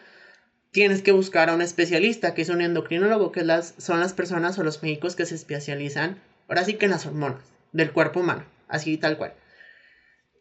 tienes 0.72 1.02
que 1.02 1.12
buscar 1.12 1.50
a 1.50 1.56
un 1.56 1.62
especialista, 1.62 2.34
que 2.36 2.44
es 2.44 2.50
un 2.50 2.62
endocrinólogo, 2.62 3.32
que 3.32 3.44
las, 3.44 3.74
son 3.78 4.00
las 4.00 4.13
personas 4.13 4.60
o 4.60 4.63
los 4.63 4.84
médicos 4.84 5.15
que 5.15 5.26
se 5.26 5.36
especializan 5.36 6.20
Ahora 6.52 6.65
sí 6.65 6.74
que 6.74 6.84
en 6.84 6.91
las 6.91 7.06
hormonas 7.06 7.39
del 7.72 7.94
cuerpo 7.94 8.20
humano, 8.20 8.44
así 8.67 8.98
tal 8.98 9.17
cual. 9.17 9.34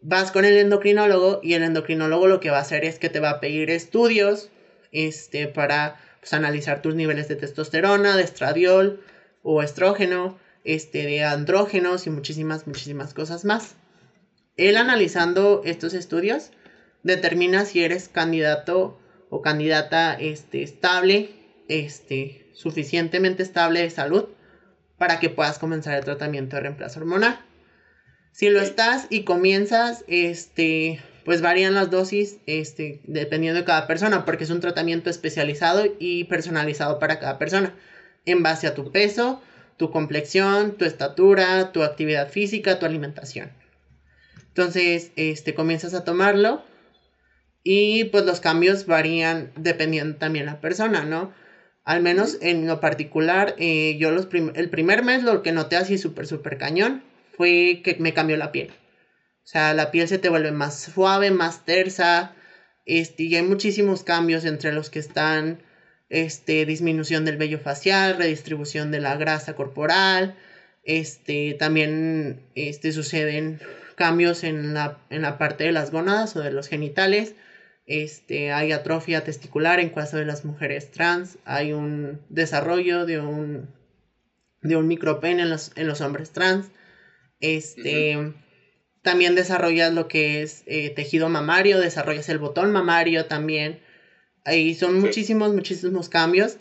Vas 0.03 0.33
con 0.33 0.45
el 0.47 0.57
endocrinólogo 0.57 1.41
y 1.43 1.55
el 1.55 1.63
endocrinólogo 1.63 2.27
lo 2.27 2.41
que 2.41 2.51
va 2.51 2.59
a 2.59 2.63
hacer 2.63 2.85
es 2.85 2.99
que 2.99 3.11
te 3.11 3.21
va 3.21 3.31
a 3.31 3.41
pedir 3.41 3.71
estudios 3.71 4.49
este, 4.93 5.47
para 5.47 6.01
pues, 6.21 6.33
analizar 6.33 6.81
tus 6.81 6.95
niveles 6.95 7.29
de 7.29 7.37
testosterona, 7.37 8.17
de 8.17 8.23
estradiol 8.23 9.03
o 9.43 9.63
estrógeno, 9.63 10.39
este, 10.65 11.05
de 11.05 11.25
andrógenos 11.25 12.07
y 12.07 12.11
muchísimas, 12.11 12.67
muchísimas 12.67 13.13
cosas 13.13 13.45
más. 13.45 13.75
él 14.57 14.77
analizando 14.77 15.63
estos 15.65 15.95
estudios 15.95 16.51
determina 17.03 17.65
si 17.65 17.83
eres 17.83 18.09
candidato 18.09 18.99
o 19.31 19.43
candidata 19.43 20.15
este, 20.15 20.63
estable, 20.63 21.31
este, 21.69 22.51
suficientemente 22.55 23.43
estable 23.43 23.81
de 23.81 23.91
salud 23.91 24.29
para 24.99 25.21
que 25.21 25.31
puedas 25.31 25.59
comenzar 25.59 25.95
el 25.95 26.05
tratamiento 26.05 26.57
de 26.57 26.63
reemplazo 26.63 27.01
hormonal. 27.01 27.41
Si 28.33 28.49
lo 28.49 28.61
estás 28.61 29.07
y 29.11 29.25
comienzas, 29.25 30.05
este, 30.07 31.01
pues 31.25 31.43
varían 31.43 31.75
las 31.75 31.91
dosis 31.91 32.39
este, 32.47 33.01
dependiendo 33.05 33.61
de 33.61 33.67
cada 33.67 33.87
persona, 33.87 34.25
porque 34.25 34.45
es 34.45 34.51
un 34.51 34.61
tratamiento 34.61 35.11
especializado 35.11 35.85
y 35.99 36.25
personalizado 36.25 36.99
para 36.99 37.19
cada 37.19 37.39
persona, 37.39 37.75
en 38.27 38.43
base 38.43 38.67
a 38.67 38.75
tu 38.75 38.93
peso, 38.93 39.43
tu 39.77 39.91
complexión, 39.91 40.77
tu 40.77 40.85
estatura, 40.85 41.73
tu 41.73 41.83
actividad 41.83 42.31
física, 42.31 42.79
tu 42.79 42.87
alimentación. 42.87 43.51
Entonces, 44.49 45.13
este, 45.17 45.55
comienzas 45.55 45.95
a 45.95 46.05
tomarlo 46.05 46.63
y 47.63 48.05
pues 48.05 48.25
los 48.25 48.41
cambios 48.41 48.87
varían 48.87 49.53
dependiendo 49.57 50.17
también 50.17 50.47
la 50.47 50.61
persona, 50.61 51.05
¿no? 51.05 51.33
Al 51.85 52.03
menos 52.03 52.39
en 52.41 52.67
lo 52.67 52.81
particular, 52.81 53.55
eh, 53.59 53.97
yo 53.99 54.11
los 54.11 54.29
el 54.55 54.71
primer 54.71 55.03
mes 55.03 55.23
lo 55.23 55.43
que 55.43 55.53
noté 55.53 55.77
así 55.77 55.99
súper, 55.99 56.27
súper 56.27 56.59
cañón 56.59 57.03
fue 57.41 57.81
que 57.83 57.97
me 57.99 58.13
cambió 58.13 58.37
la 58.37 58.53
piel. 58.53 58.69
O 58.69 59.47
sea, 59.47 59.73
la 59.73 59.91
piel 59.91 60.07
se 60.09 60.19
te 60.19 60.29
vuelve 60.29 60.53
más 60.53 60.79
suave, 60.79 61.31
más 61.31 61.65
tersa. 61.65 62.35
Este, 62.85 63.23
y 63.23 63.35
hay 63.35 63.43
muchísimos 63.43 64.05
cambios 64.05 64.45
entre 64.45 64.75
los 64.75 64.91
que 64.91 64.99
están 64.99 65.63
este, 66.11 66.67
disminución 66.67 67.25
del 67.25 67.39
vello 67.39 67.59
facial, 67.59 68.19
redistribución 68.19 68.91
de 68.91 69.01
la 69.01 69.17
grasa 69.17 69.55
corporal. 69.55 70.35
Este, 70.85 71.57
también 71.59 72.43
este, 72.57 72.93
suceden 72.93 73.59
cambios 73.95 74.45
en 74.45 74.75
la, 74.75 74.99
en 75.09 75.23
la 75.23 75.39
parte 75.39 75.65
de 75.65 75.73
las 75.73 75.93
gónadas 75.93 76.37
o 76.37 76.41
de 76.41 76.53
los 76.53 76.69
genitales. 76.69 77.37
Este, 77.87 78.53
hay 78.53 78.73
atrofia 78.73 79.25
testicular 79.25 79.81
en 79.81 79.89
caso 79.89 80.19
de 80.19 80.27
las 80.27 80.45
mujeres 80.45 80.91
trans, 80.91 81.39
hay 81.47 81.73
un 81.73 82.21
desarrollo 82.29 83.07
de 83.07 83.19
un, 83.19 83.71
de 84.61 84.77
un 84.77 84.93
en 84.93 85.49
los, 85.49 85.73
en 85.77 85.87
los 85.87 86.03
hombres 86.03 86.33
trans. 86.33 86.67
Este, 87.41 88.35
También 89.03 89.35
desarrollas 89.35 89.93
lo 89.93 90.09
que 90.09 90.43
es 90.43 90.63
eh, 90.67 90.91
tejido 90.91 91.29
mamario, 91.29 91.79
desarrollas 91.79 92.29
el 92.29 92.39
botón 92.39 92.73
mamario 92.73 93.27
también. 93.27 93.81
Ahí 94.45 94.75
son 94.75 95.01
muchísimos, 95.01 95.53
muchísimos 95.53 96.09
cambios. 96.09 96.57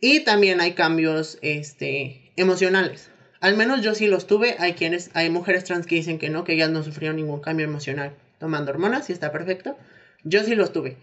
Y 0.00 0.20
también 0.20 0.60
hay 0.60 0.72
cambios 0.72 1.38
este, 1.40 2.32
emocionales. 2.36 3.10
Al 3.40 3.56
menos 3.56 3.82
yo 3.82 3.94
sí 3.94 4.06
los 4.06 4.26
tuve. 4.26 4.56
Hay 4.58 4.74
quienes, 4.74 5.10
hay 5.14 5.30
mujeres 5.30 5.64
trans 5.64 5.86
que 5.86 5.94
dicen 5.96 6.18
que 6.18 6.30
no, 6.30 6.44
que 6.44 6.54
ellas 6.54 6.70
no 6.70 6.82
sufrieron 6.82 7.16
ningún 7.16 7.40
cambio 7.40 7.64
emocional 7.64 8.14
tomando 8.38 8.70
hormonas 8.70 9.08
y 9.10 9.12
está 9.12 9.32
perfecto. 9.32 9.76
Yo 10.24 10.42
sí 10.44 10.54
los 10.54 10.72
tuve. 10.72 10.96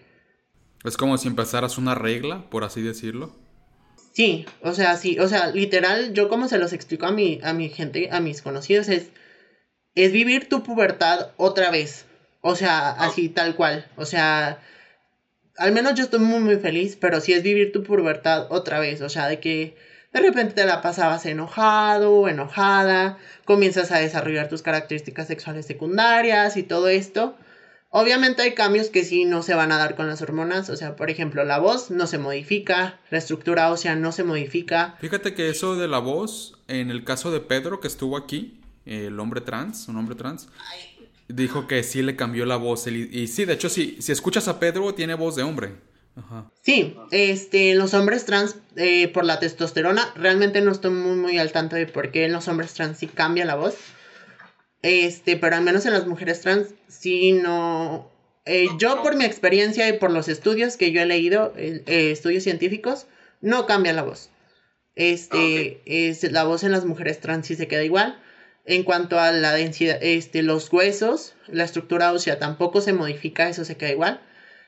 Es 0.84 0.98
como 0.98 1.18
si 1.18 1.28
empezaras 1.28 1.78
una 1.78 1.96
regla, 1.96 2.50
por 2.50 2.64
así 2.64 2.82
decirlo. 2.82 3.36
Sí, 4.14 4.46
o 4.62 4.74
sea, 4.74 4.98
sí, 4.98 5.20
o 5.20 5.28
sea, 5.28 5.52
literal, 5.52 6.14
yo 6.14 6.28
como 6.28 6.48
se 6.48 6.58
los 6.58 6.74
explico 6.74 7.06
a 7.06 7.12
mi, 7.12 7.40
a 7.44 7.54
mi 7.54 7.70
gente, 7.70 8.10
a 8.12 8.20
mis 8.20 8.42
conocidos, 8.42 8.90
es, 8.90 9.10
es 9.96 10.12
vivir 10.12 10.50
tu 10.50 10.64
pubertad 10.64 11.32
otra 11.38 11.72
vez. 11.72 12.06
O 12.42 12.56
sea, 12.56 12.90
ah. 12.90 13.06
así 13.06 13.30
tal 13.30 13.56
cual. 13.56 13.88
O 13.96 14.06
sea, 14.06 14.60
al 15.58 15.72
menos 15.72 15.96
yo 15.96 16.04
estoy 16.04 16.20
muy, 16.20 16.40
muy 16.40 16.58
feliz, 16.58 16.98
pero 17.00 17.22
sí 17.22 17.34
es 17.34 17.44
vivir 17.44 17.72
tu 17.72 17.84
pubertad 17.84 18.48
otra 18.50 18.80
vez. 18.80 19.02
O 19.02 19.10
sea, 19.10 19.28
de 19.28 19.40
que 19.40 19.76
de 20.14 20.20
repente 20.20 20.54
te 20.54 20.66
la 20.66 20.82
pasabas 20.82 21.26
enojado 21.26 22.28
enojada, 22.28 23.18
comienzas 23.46 23.92
a 23.92 24.00
desarrollar 24.00 24.50
tus 24.50 24.62
características 24.62 25.28
sexuales 25.28 25.66
secundarias 25.66 26.58
y 26.58 26.64
todo 26.64 26.90
esto. 26.90 27.36
Obviamente 27.94 28.42
hay 28.42 28.54
cambios 28.54 28.90
que 28.90 29.04
sí 29.04 29.26
no 29.26 29.44
se 29.44 29.54
van 29.54 29.74
a 29.74 29.78
dar 29.78 29.96
con 29.96 30.08
las 30.08 30.22
hormonas, 30.22 30.70
o 30.70 30.78
sea, 30.78 30.96
por 30.96 31.10
ejemplo, 31.10 31.44
la 31.44 31.60
voz 31.60 31.92
no 31.92 32.08
se 32.08 32.18
modifica, 32.18 33.00
la 33.10 33.18
estructura 33.18 33.70
ósea 33.70 33.98
no 33.98 34.14
se 34.14 34.24
modifica. 34.24 34.96
Fíjate 35.02 35.34
que 35.34 35.50
eso 35.50 35.76
de 35.76 35.90
la 35.90 36.00
voz, 36.00 36.58
en 36.70 36.90
el 36.90 37.04
caso 37.04 37.32
de 37.32 37.42
Pedro 37.42 37.82
que 37.82 37.90
estuvo 37.90 38.16
aquí, 38.16 38.61
el 38.86 39.20
hombre 39.20 39.42
trans, 39.42 39.88
un 39.88 39.98
hombre 39.98 40.16
trans, 40.16 40.50
dijo 41.28 41.68
que 41.68 41.84
sí 41.84 42.02
le 42.02 42.16
cambió 42.16 42.46
la 42.46 42.58
voz. 42.58 42.88
Y, 42.88 43.28
sí, 43.28 43.46
de 43.46 43.54
hecho, 43.54 43.70
sí, 43.70 43.98
si 44.00 44.12
escuchas 44.12 44.48
a 44.48 44.60
Pedro, 44.60 44.94
tiene 44.94 45.14
voz 45.14 45.36
de 45.36 45.44
hombre. 45.44 45.76
Ajá. 46.16 46.52
Sí, 46.62 46.98
este, 47.12 47.74
los 47.76 47.94
hombres 47.94 48.26
trans, 48.26 48.58
eh, 48.76 49.08
por 49.08 49.24
la 49.24 49.40
testosterona, 49.40 50.12
realmente 50.16 50.62
no 50.62 50.72
estoy 50.72 50.92
muy, 50.92 51.16
muy 51.16 51.38
al 51.38 51.52
tanto 51.52 51.78
de 51.78 51.88
por 51.88 52.12
qué 52.12 52.26
en 52.26 52.34
los 52.34 52.48
hombres 52.48 52.74
trans 52.74 52.98
sí 52.98 53.08
cambia 53.08 53.46
la 53.46 53.56
voz. 53.56 53.76
Este, 54.82 55.38
pero 55.38 55.56
al 55.56 55.64
menos 55.64 55.86
en 55.86 55.94
las 55.94 56.08
mujeres 56.08 56.42
trans, 56.42 56.68
sí 56.88 57.34
no. 57.34 58.12
Eh, 58.46 58.68
yo, 58.80 59.02
por 59.04 59.16
mi 59.16 59.24
experiencia 59.24 59.88
y 59.88 60.00
por 60.00 60.12
los 60.12 60.28
estudios 60.28 60.76
que 60.76 60.92
yo 60.92 61.02
he 61.02 61.06
leído, 61.06 61.54
eh, 61.56 61.84
estudios 62.12 62.44
científicos, 62.44 63.06
no 63.40 63.66
cambia 63.66 63.94
la 63.94 64.04
voz. 64.04 64.30
Este, 64.96 65.82
es, 65.86 66.30
la 66.32 66.44
voz 66.44 66.64
en 66.64 66.72
las 66.72 66.86
mujeres 66.86 67.20
trans 67.20 67.48
sí 67.48 67.56
se 67.56 67.68
queda 67.68 67.84
igual. 67.84 68.22
En 68.66 68.84
cuanto 68.84 69.20
a 69.20 69.32
la 69.32 69.54
densidad, 69.54 69.98
este, 70.02 70.44
los 70.44 70.72
huesos, 70.72 71.36
la 71.48 71.64
estructura 71.64 72.14
ósea 72.14 72.40
tampoco 72.40 72.82
se 72.82 72.94
modifica, 72.94 73.50
eso 73.50 73.66
se 73.66 73.78
queda 73.78 73.92
igual. 73.92 74.22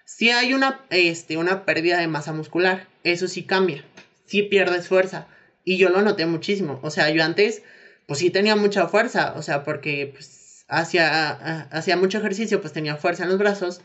Si 0.05 0.31
hay 0.31 0.53
una, 0.53 0.81
este, 0.89 1.37
una 1.37 1.65
pérdida 1.65 1.97
de 1.99 2.07
masa 2.07 2.33
muscular, 2.33 2.87
eso 3.03 3.27
sí 3.27 3.43
cambia, 3.43 3.85
sí 4.25 4.43
pierdes 4.43 4.87
fuerza. 4.87 5.27
Y 5.63 5.77
yo 5.77 5.89
lo 5.89 6.01
noté 6.01 6.25
muchísimo. 6.25 6.79
O 6.83 6.89
sea, 6.89 7.09
yo 7.09 7.23
antes 7.23 7.63
pues 8.07 8.19
sí 8.19 8.29
tenía 8.29 8.55
mucha 8.55 8.87
fuerza, 8.87 9.33
o 9.35 9.41
sea, 9.41 9.63
porque 9.63 10.11
pues, 10.13 10.65
hacía, 10.67 11.67
hacía 11.71 11.97
mucho 11.97 12.17
ejercicio, 12.17 12.61
pues 12.61 12.73
tenía 12.73 12.97
fuerza 12.97 13.23
en 13.23 13.29
los 13.29 13.37
brazos 13.37 13.81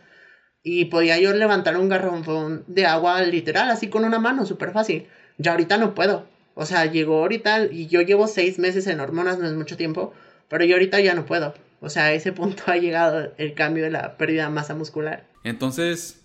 y 0.63 0.87
podía 0.87 1.19
yo 1.19 1.33
levantar 1.33 1.77
un 1.77 1.89
garrafón 1.89 2.65
de 2.67 2.87
agua 2.87 3.23
literal, 3.23 3.71
así 3.71 3.89
con 3.89 4.05
una 4.05 4.19
mano, 4.19 4.47
súper 4.47 4.73
fácil. 4.73 5.09
Ya 5.39 5.53
ahorita 5.53 5.79
no 5.79 5.95
puedo. 5.95 6.29
O 6.59 6.67
sea, 6.67 6.87
llegó 6.87 7.19
ahorita 7.19 7.67
y 7.67 7.87
yo 7.87 8.03
llevo 8.03 8.27
seis 8.27 8.59
meses 8.59 8.87
en 8.89 9.01
hormonas, 9.01 9.39
no 9.39 9.47
es 9.47 9.55
mucho 9.55 9.77
tiempo, 9.77 10.13
pero 10.49 10.65
yo 10.65 10.75
ahorita 10.75 11.01
ya 11.01 11.15
no 11.15 11.25
puedo. 11.25 11.55
O 11.81 11.89
sea, 11.89 12.07
a 12.07 12.13
ese 12.13 12.33
punto 12.33 12.65
ha 12.67 12.77
llegado 12.77 13.33
el 13.39 13.55
cambio 13.55 13.85
de 13.85 13.91
la 13.91 14.17
pérdida 14.17 14.45
de 14.45 14.51
masa 14.51 14.75
muscular. 14.75 15.29
Entonces, 15.45 16.21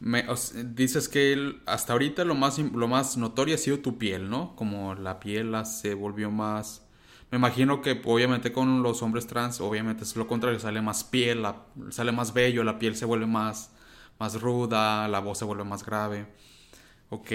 me, 0.00 0.24
dices 0.74 1.08
que 1.08 1.54
hasta 1.66 1.92
ahorita 1.92 2.24
lo 2.24 2.34
más, 2.34 2.58
lo 2.58 2.88
más 2.88 3.16
notorio 3.16 3.54
ha 3.54 3.58
sido 3.58 3.78
tu 3.78 3.96
piel, 3.96 4.28
¿no? 4.28 4.56
Como 4.56 4.96
la 4.96 5.20
piel 5.20 5.54
se 5.64 5.94
volvió 5.94 6.30
más 6.30 6.84
me 7.34 7.38
imagino 7.38 7.82
que 7.82 8.00
obviamente 8.04 8.52
con 8.52 8.84
los 8.84 9.02
hombres 9.02 9.26
trans, 9.26 9.60
obviamente 9.60 10.04
es 10.04 10.14
lo 10.14 10.28
contrario, 10.28 10.60
sale 10.60 10.80
más 10.80 11.02
piel, 11.02 11.44
sale 11.90 12.12
más 12.12 12.32
bello, 12.32 12.62
la 12.62 12.78
piel 12.78 12.94
se 12.94 13.06
vuelve 13.06 13.26
más, 13.26 13.72
más 14.20 14.40
ruda, 14.40 15.08
la 15.08 15.18
voz 15.18 15.38
se 15.38 15.44
vuelve 15.44 15.64
más 15.64 15.84
grave. 15.84 16.26
Ok. 17.10 17.32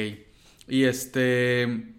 Y 0.70 0.86
este... 0.86 1.96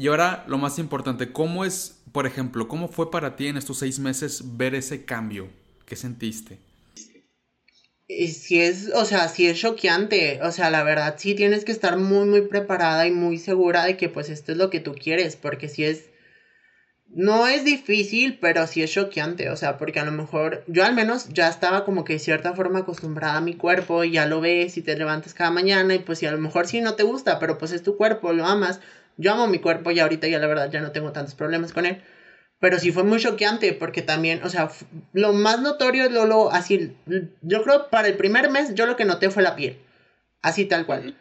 Y 0.00 0.08
ahora 0.08 0.44
lo 0.48 0.56
más 0.56 0.78
importante, 0.78 1.30
¿cómo 1.30 1.62
es, 1.62 2.00
por 2.12 2.26
ejemplo, 2.26 2.68
cómo 2.68 2.88
fue 2.88 3.10
para 3.10 3.36
ti 3.36 3.48
en 3.48 3.58
estos 3.58 3.80
seis 3.80 3.98
meses 3.98 4.56
ver 4.56 4.74
ese 4.74 5.04
cambio? 5.04 5.50
¿Qué 5.84 5.94
sentiste? 5.94 6.58
Si 8.08 8.62
es, 8.62 8.90
o 8.94 9.04
sea, 9.04 9.28
si 9.28 9.46
es 9.46 9.58
choqueante, 9.58 10.40
o 10.42 10.52
sea, 10.52 10.70
la 10.70 10.84
verdad 10.84 11.16
sí 11.18 11.34
tienes 11.34 11.66
que 11.66 11.72
estar 11.72 11.98
muy, 11.98 12.26
muy 12.26 12.40
preparada 12.40 13.06
y 13.06 13.10
muy 13.10 13.36
segura 13.36 13.84
de 13.84 13.98
que 13.98 14.08
pues 14.08 14.30
esto 14.30 14.52
es 14.52 14.56
lo 14.56 14.70
que 14.70 14.80
tú 14.80 14.94
quieres, 14.94 15.36
porque 15.36 15.68
si 15.68 15.84
es 15.84 16.08
no 17.12 17.48
es 17.48 17.64
difícil, 17.64 18.38
pero 18.40 18.66
sí 18.66 18.82
es 18.82 18.92
choqueante, 18.92 19.50
o 19.50 19.56
sea, 19.56 19.76
porque 19.78 20.00
a 20.00 20.04
lo 20.04 20.12
mejor 20.12 20.64
yo 20.68 20.84
al 20.84 20.94
menos 20.94 21.28
ya 21.28 21.48
estaba 21.48 21.84
como 21.84 22.04
que 22.04 22.14
de 22.14 22.18
cierta 22.20 22.54
forma 22.54 22.80
acostumbrada 22.80 23.36
a 23.36 23.40
mi 23.40 23.54
cuerpo 23.54 24.04
y 24.04 24.12
ya 24.12 24.26
lo 24.26 24.40
ves 24.40 24.76
y 24.76 24.82
te 24.82 24.96
levantas 24.96 25.34
cada 25.34 25.50
mañana 25.50 25.94
y 25.94 25.98
pues 25.98 26.20
si 26.20 26.26
a 26.26 26.32
lo 26.32 26.38
mejor 26.38 26.68
sí 26.68 26.80
no 26.80 26.94
te 26.94 27.02
gusta, 27.02 27.38
pero 27.38 27.58
pues 27.58 27.72
es 27.72 27.82
tu 27.82 27.96
cuerpo, 27.96 28.32
lo 28.32 28.46
amas. 28.46 28.80
Yo 29.16 29.32
amo 29.32 29.46
mi 29.46 29.58
cuerpo 29.58 29.90
y 29.90 30.00
ahorita 30.00 30.28
ya 30.28 30.38
la 30.38 30.46
verdad 30.46 30.70
ya 30.70 30.80
no 30.80 30.92
tengo 30.92 31.12
tantos 31.12 31.34
problemas 31.34 31.72
con 31.72 31.86
él. 31.86 32.02
Pero 32.60 32.78
sí 32.78 32.92
fue 32.92 33.04
muy 33.04 33.18
choqueante 33.18 33.72
porque 33.72 34.02
también, 34.02 34.42
o 34.44 34.50
sea, 34.50 34.70
lo 35.12 35.32
más 35.32 35.60
notorio 35.60 36.04
es 36.04 36.12
lo, 36.12 36.26
lo 36.26 36.52
así, 36.52 36.94
yo 37.40 37.62
creo 37.62 37.88
para 37.88 38.08
el 38.08 38.16
primer 38.16 38.50
mes 38.50 38.74
yo 38.74 38.86
lo 38.86 38.96
que 38.96 39.06
noté 39.06 39.30
fue 39.30 39.42
la 39.42 39.56
piel, 39.56 39.78
así 40.42 40.66
tal 40.66 40.84
cual. 40.84 41.16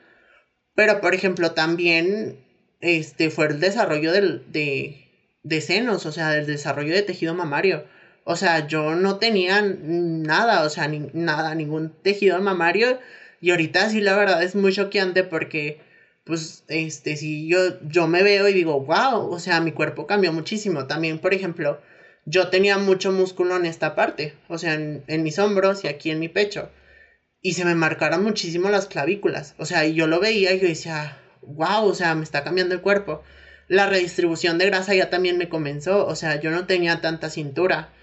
Pero 0.75 0.99
por 1.01 1.13
ejemplo 1.13 1.51
también, 1.51 2.45
este, 2.81 3.29
fue 3.29 3.47
el 3.47 3.59
desarrollo 3.61 4.11
del, 4.11 4.51
de 4.51 5.09
de 5.43 5.61
senos, 5.61 6.05
o 6.05 6.11
sea, 6.11 6.31
del 6.31 6.45
desarrollo 6.45 6.93
de 6.93 7.01
tejido 7.01 7.33
mamario. 7.33 7.85
O 8.23 8.35
sea, 8.35 8.67
yo 8.67 8.95
no 8.95 9.17
tenía 9.17 9.61
nada, 9.61 10.63
o 10.63 10.69
sea, 10.69 10.87
ni, 10.87 11.09
nada, 11.13 11.55
ningún 11.55 11.91
tejido 12.03 12.39
mamario. 12.41 12.99
Y 13.41 13.51
ahorita 13.51 13.89
sí, 13.89 14.01
la 14.01 14.15
verdad 14.15 14.43
es 14.43 14.55
muy 14.55 14.73
choqueante 14.73 15.23
porque, 15.23 15.81
pues, 16.29 16.63
este, 16.69 17.17
si 17.17 17.49
yo, 17.49 17.81
yo 17.89 18.07
me 18.07 18.23
veo 18.23 18.47
y 18.47 18.53
digo, 18.53 18.79
wow, 18.81 19.29
o 19.31 19.39
sea, 19.39 19.59
mi 19.61 19.73
cuerpo 19.73 20.07
cambió 20.07 20.31
muchísimo. 20.33 20.87
También, 20.87 21.19
por 21.19 21.33
ejemplo, 21.33 21.81
yo 22.25 22.49
tenía 22.49 22.77
mucho 22.77 23.11
músculo 23.11 23.57
en 23.57 23.65
esta 23.65 23.95
parte, 23.95 24.35
o 24.47 24.57
sea, 24.57 24.75
en, 24.75 25.03
en 25.07 25.23
mis 25.23 25.39
hombros 25.39 25.83
y 25.83 25.87
aquí 25.89 26.11
en 26.11 26.19
mi 26.19 26.29
pecho. 26.29 26.71
Y 27.41 27.53
se 27.53 27.65
me 27.65 27.75
marcaron 27.75 28.23
muchísimo 28.23 28.69
las 28.69 28.87
clavículas. 28.87 29.55
O 29.57 29.65
sea, 29.65 29.85
y 29.85 29.93
yo 29.95 30.07
lo 30.07 30.19
veía 30.21 30.53
y 30.53 30.59
yo 30.61 30.67
decía, 30.67 31.17
wow, 31.41 31.85
o 31.85 31.95
sea, 31.95 32.15
me 32.15 32.23
está 32.23 32.43
cambiando 32.43 32.75
el 32.75 32.81
cuerpo 32.81 33.23
la 33.69 33.87
redistribución 33.87 34.57
de 34.57 34.65
grasa 34.65 34.95
ya 34.95 35.09
también 35.09 35.37
me 35.37 35.47
comenzó, 35.49 36.05
o 36.07 36.15
sea, 36.15 36.39
yo 36.41 36.51
no 36.51 36.65
tenía 36.67 37.01
tanta 37.01 37.29
cintura. 37.29 37.93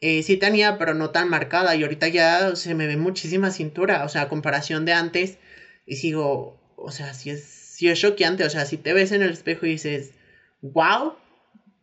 eh, 0.00 0.22
sí 0.24 0.36
tenía, 0.38 0.78
pero 0.78 0.94
no 0.94 1.10
tan 1.10 1.28
marcada. 1.30 1.76
Y 1.76 1.82
ahorita 1.84 2.08
ya 2.08 2.56
se 2.56 2.74
me 2.74 2.86
ve 2.88 2.96
muchísima 2.96 3.50
cintura. 3.52 4.04
O 4.04 4.08
sea, 4.08 4.22
a 4.22 4.28
comparación 4.28 4.84
de 4.84 4.92
antes. 4.94 5.38
Y 5.86 5.96
sigo, 5.96 6.58
o 6.76 6.90
sea, 6.92 7.14
sí 7.14 7.30
es, 7.30 7.51
sí 7.82 7.88
es 7.88 8.00
choqueante. 8.00 8.44
O 8.44 8.50
sea, 8.50 8.64
si 8.64 8.76
te 8.76 8.92
ves 8.92 9.12
en 9.12 9.22
el 9.22 9.30
espejo 9.30 9.66
y 9.66 9.70
dices, 9.70 10.12
wow. 10.60 11.14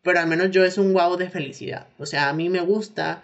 Pero 0.01 0.19
al 0.19 0.27
menos 0.27 0.51
yo 0.51 0.63
es 0.63 0.77
un 0.77 0.93
wow 0.93 1.17
de 1.17 1.29
felicidad. 1.29 1.87
O 1.97 2.05
sea, 2.05 2.29
a 2.29 2.33
mí 2.33 2.49
me 2.49 2.61
gusta. 2.61 3.21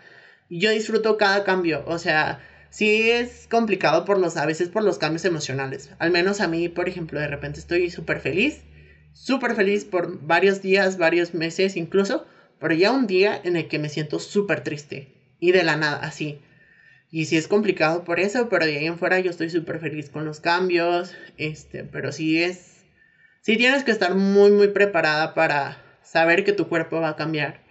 Yo 0.50 0.70
disfruto 0.72 1.18
cada 1.18 1.44
cambio. 1.44 1.84
O 1.88 1.98
sea, 1.98 2.42
sí 2.70 3.10
es 3.10 3.48
complicado 3.50 4.06
por 4.06 4.20
los, 4.20 4.38
a 4.38 4.46
veces 4.46 4.70
por 4.70 4.84
los 4.84 4.98
cambios 4.98 5.26
emocionales. 5.26 5.90
Al 6.00 6.12
menos 6.12 6.42
a 6.42 6.48
mí, 6.48 6.70
por 6.70 6.90
ejemplo, 6.90 7.20
de 7.20 7.28
repente 7.28 7.60
estoy 7.60 7.90
súper 7.90 8.20
feliz. 8.20 8.62
Súper 9.14 9.56
feliz 9.56 9.86
por 9.86 10.20
varios 10.28 10.62
días, 10.62 10.98
varios 10.98 11.34
meses 11.34 11.78
incluso 11.78 12.26
pero 12.60 12.74
ya 12.74 12.92
un 12.92 13.08
día 13.08 13.40
en 13.44 13.56
el 13.56 13.68
que 13.68 13.80
me 13.80 13.90
siento 13.90 14.20
súper 14.20 14.64
triste. 14.64 15.08
Y 15.40 15.52
de 15.52 15.64
la 15.64 15.76
nada, 15.76 15.98
así. 15.98 16.40
Y 17.16 17.28
sí 17.28 17.38
es 17.38 17.48
complicado 17.48 18.04
por 18.04 18.20
eso, 18.20 18.50
pero 18.50 18.66
de 18.66 18.78
ahí 18.78 18.88
en 18.88 19.00
fuera 19.00 19.22
yo 19.22 19.32
estoy 19.32 19.50
súper 19.50 19.80
feliz 19.80 20.10
con 20.10 20.26
los 20.26 20.42
cambios. 20.42 21.14
Este, 21.38 21.86
pero 21.86 22.12
sí 22.12 22.44
es. 22.44 22.84
Sí 23.40 23.56
tienes 23.56 23.86
que 23.86 23.92
estar 23.92 24.16
muy, 24.16 24.52
muy 24.52 24.68
preparada 24.68 25.34
para 25.34 25.82
saber 26.04 26.44
que 26.44 26.52
tu 26.52 26.68
cuerpo 26.68 27.00
va 27.00 27.08
a 27.08 27.16
cambiar. 27.16 27.64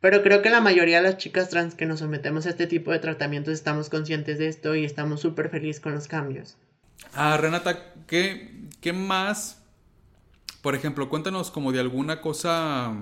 Pero 0.00 0.24
creo 0.24 0.42
que 0.42 0.50
la 0.50 0.60
mayoría 0.60 0.96
de 0.96 1.04
las 1.04 1.16
chicas 1.16 1.48
trans 1.48 1.76
que 1.76 1.86
nos 1.86 2.00
sometemos 2.00 2.46
a 2.46 2.48
este 2.48 2.66
tipo 2.66 2.90
de 2.90 2.98
tratamientos 2.98 3.54
estamos 3.54 3.88
conscientes 3.88 4.40
de 4.40 4.48
esto 4.48 4.74
y 4.74 4.84
estamos 4.84 5.20
súper 5.20 5.48
felices 5.48 5.78
con 5.78 5.94
los 5.94 6.08
cambios. 6.08 6.56
Ah, 7.14 7.36
Renata, 7.36 7.92
¿qué, 8.08 8.50
¿qué 8.80 8.92
más? 8.92 9.62
Por 10.60 10.74
ejemplo, 10.74 11.08
cuéntanos 11.08 11.52
como 11.52 11.70
de 11.70 11.78
alguna 11.78 12.20
cosa 12.20 12.96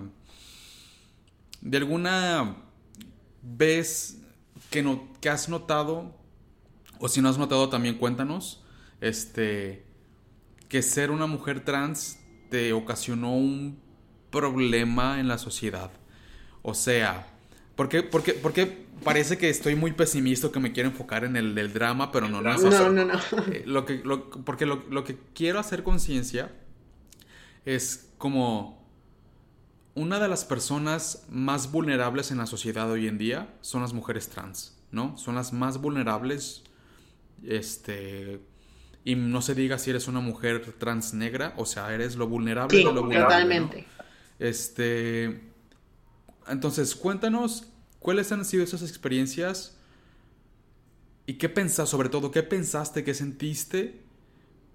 de 1.62 1.76
alguna 1.78 2.57
vez 3.40 4.16
que, 4.77 4.83
no, 4.83 5.09
que 5.22 5.31
has 5.31 5.49
notado, 5.49 6.14
o 6.99 7.09
si 7.09 7.22
no 7.22 7.31
has 7.31 7.39
notado 7.39 7.70
también 7.70 7.95
cuéntanos, 7.95 8.62
este, 9.01 9.87
que 10.68 10.83
ser 10.83 11.11
una 11.11 11.24
mujer 11.24 11.64
trans 11.64 12.18
te 12.51 12.74
ocasionó 12.74 13.35
un 13.35 13.81
problema 14.31 15.18
en 15.18 15.29
la 15.29 15.39
sociedad. 15.39 15.91
O 16.61 16.74
sea, 16.74 17.27
¿por 17.74 17.89
qué, 17.89 18.03
parece 19.03 19.39
que 19.39 19.49
estoy 19.49 19.77
muy 19.77 19.93
pesimista, 19.93 20.53
que 20.53 20.61
me 20.61 20.72
quiero 20.72 20.91
enfocar 20.91 21.24
en 21.24 21.37
el 21.37 21.55
del 21.55 21.72
drama, 21.72 22.12
pero 22.12 22.29
no, 22.29 22.43
no 22.43 22.51
es 22.53 22.62
eso. 22.62 22.91
No, 22.91 23.03
no, 23.03 23.14
no. 23.14 23.18
Eh, 23.51 23.62
lo 23.64 23.87
que, 23.87 24.03
porque 24.45 24.66
lo, 24.66 24.85
lo 24.91 25.05
que 25.05 25.16
quiero 25.33 25.59
hacer 25.59 25.85
conciencia 25.85 26.53
es 27.64 28.11
como 28.18 28.86
una 29.97 30.20
de 30.20 30.28
las 30.28 30.44
personas 30.44 31.24
más 31.30 31.72
vulnerables 31.72 32.30
en 32.30 32.36
la 32.36 32.47
sociedad 32.47 32.88
hoy 32.90 33.09
en 33.09 33.16
día 33.16 33.49
son 33.62 33.80
las 33.80 33.94
mujeres 33.94 34.28
trans, 34.28 34.78
¿no? 34.92 35.16
Son 35.16 35.34
las 35.34 35.53
más 35.53 35.80
vulnerables. 35.80 36.62
Este. 37.42 38.40
Y 39.05 39.14
no 39.14 39.40
se 39.40 39.55
diga 39.55 39.78
si 39.78 39.90
eres 39.90 40.07
una 40.07 40.20
mujer 40.20 40.74
trans 40.78 41.14
negra, 41.14 41.55
o 41.57 41.64
sea, 41.64 41.92
eres 41.94 42.16
lo 42.16 42.28
vulnerable 42.28 42.76
de 42.76 42.84
lo 42.84 42.92
vulnerable. 42.92 43.34
Totalmente. 43.34 43.86
Este. 44.38 45.51
Entonces, 46.47 46.94
cuéntanos 46.94 47.64
cuáles 47.99 48.30
han 48.32 48.44
sido 48.44 48.64
esas 48.64 48.82
experiencias 48.82 49.78
y 51.24 51.34
qué 51.34 51.49
pensás, 51.49 51.88
sobre 51.88 52.11
todo, 52.11 52.30
qué 52.30 52.42
pensaste, 52.42 53.03
qué 53.03 53.14
sentiste 53.14 54.03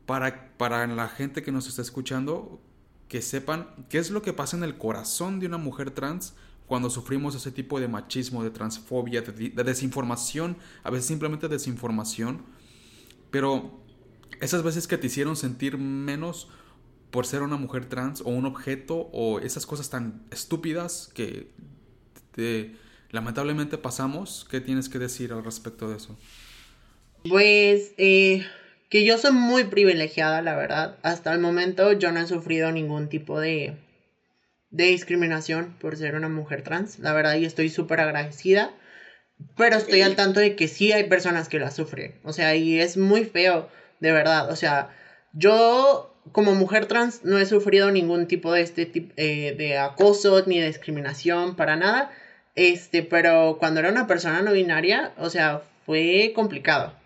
para, 0.07 0.57
para 0.57 0.88
la 0.88 1.07
gente 1.07 1.43
que 1.43 1.51
nos 1.51 1.67
está 1.67 1.84
escuchando, 1.84 2.59
que 3.12 3.22
sepan 3.22 3.68
qué 3.89 3.97
es 3.97 4.09
lo 4.09 4.22
que 4.22 4.32
pasa 4.32 4.55
en 4.55 4.64
el 4.64 4.78
corazón 4.78 5.41
de 5.41 5.47
una 5.47 5.57
mujer 5.57 5.91
trans 5.91 6.34
cuando 6.66 6.89
sufrimos 6.89 7.36
ese 7.36 7.51
tipo 7.51 7.78
de 7.78 7.89
machismo, 7.89 8.41
de 8.41 8.51
transfobia, 8.51 9.22
de, 9.22 9.49
desinformación, 9.66 10.55
a 10.82 10.91
veces 10.91 11.07
simplemente 11.07 11.49
desinformación, 11.49 12.41
pero 13.30 13.82
esas 14.39 14.64
veces 14.64 14.88
que 14.88 14.97
te 14.97 15.07
hicieron 15.07 15.36
sentir 15.36 15.78
menos 15.78 16.47
por 17.12 17.26
ser 17.26 17.41
una 17.41 17.57
mujer 17.57 17.84
trans 17.89 18.22
o 18.22 18.30
un 18.30 18.45
objeto 18.45 19.09
o 19.12 19.39
esas 19.39 19.66
cosas 19.66 19.89
tan 19.89 20.24
estúpidas 20.32 21.12
que 21.14 21.51
lamentablemente 23.09 23.78
pasamos, 23.78 24.47
¿qué 24.49 24.62
tienes 24.62 24.88
que 24.88 24.99
decir 24.99 25.34
al 25.34 25.43
respecto 25.43 25.89
de 25.89 25.97
eso? 25.97 26.18
Pues 27.28 27.91
eh, 27.97 28.47
que 28.92 29.06
yo 29.06 29.18
soy 29.18 29.32
muy 29.32 29.64
privilegiada, 29.64 30.42
la 30.42 30.54
verdad. 30.54 30.98
Hasta 31.02 31.32
el 31.32 31.39
momento 31.39 31.94
yo 31.94 32.12
no 32.12 32.20
he 32.20 32.28
sufrido 32.28 32.74
ningún 32.74 33.08
tipo 33.08 33.39
de, 33.39 33.78
de 34.70 34.84
discriminación 34.84 35.78
por 35.80 35.96
ser 35.96 36.14
una 36.14 36.28
mujer 36.28 36.62
trans, 36.62 37.00
la 37.00 37.14
verdad, 37.14 37.36
y 37.36 37.46
estoy 37.46 37.70
súper 37.70 38.02
agradecida. 38.02 38.74
Pero 39.56 39.78
estoy 39.78 40.02
al 40.02 40.18
tanto 40.18 40.42
de 40.42 40.58
que 40.58 40.68
sí 40.68 40.92
hay 40.92 41.06
personas 41.06 41.48
que 41.48 41.58
la 41.58 41.72
sufren. 41.72 42.20
O 42.24 42.34
sea, 42.34 42.54
y 42.58 42.82
es 42.82 42.98
muy 42.98 43.24
feo, 43.24 43.70
de 44.02 44.12
verdad. 44.12 44.52
O 44.52 44.58
sea, 44.58 44.89
yo 45.32 46.14
como 46.34 46.54
mujer 46.54 46.86
trans 46.86 47.24
no 47.24 47.39
he 47.39 47.46
sufrido 47.46 47.92
ningún 47.92 48.28
tipo 48.28 48.52
de 48.52 48.62
este 48.62 48.86
tipo 48.86 49.14
eh, 49.16 49.56
de 49.58 49.78
acoso 49.78 50.44
ni 50.46 50.60
de 50.60 50.68
discriminación 50.68 51.56
para 51.56 51.78
nada. 51.78 52.12
Este, 52.56 53.04
pero 53.04 53.56
cuando 53.58 53.80
era 53.80 53.89
una 53.89 54.06
persona 54.06 54.42
no 54.42 54.52
binaria, 54.52 55.14
o 55.18 55.30
sea, 55.30 55.62
fue 55.86 56.34
complicado 56.36 57.01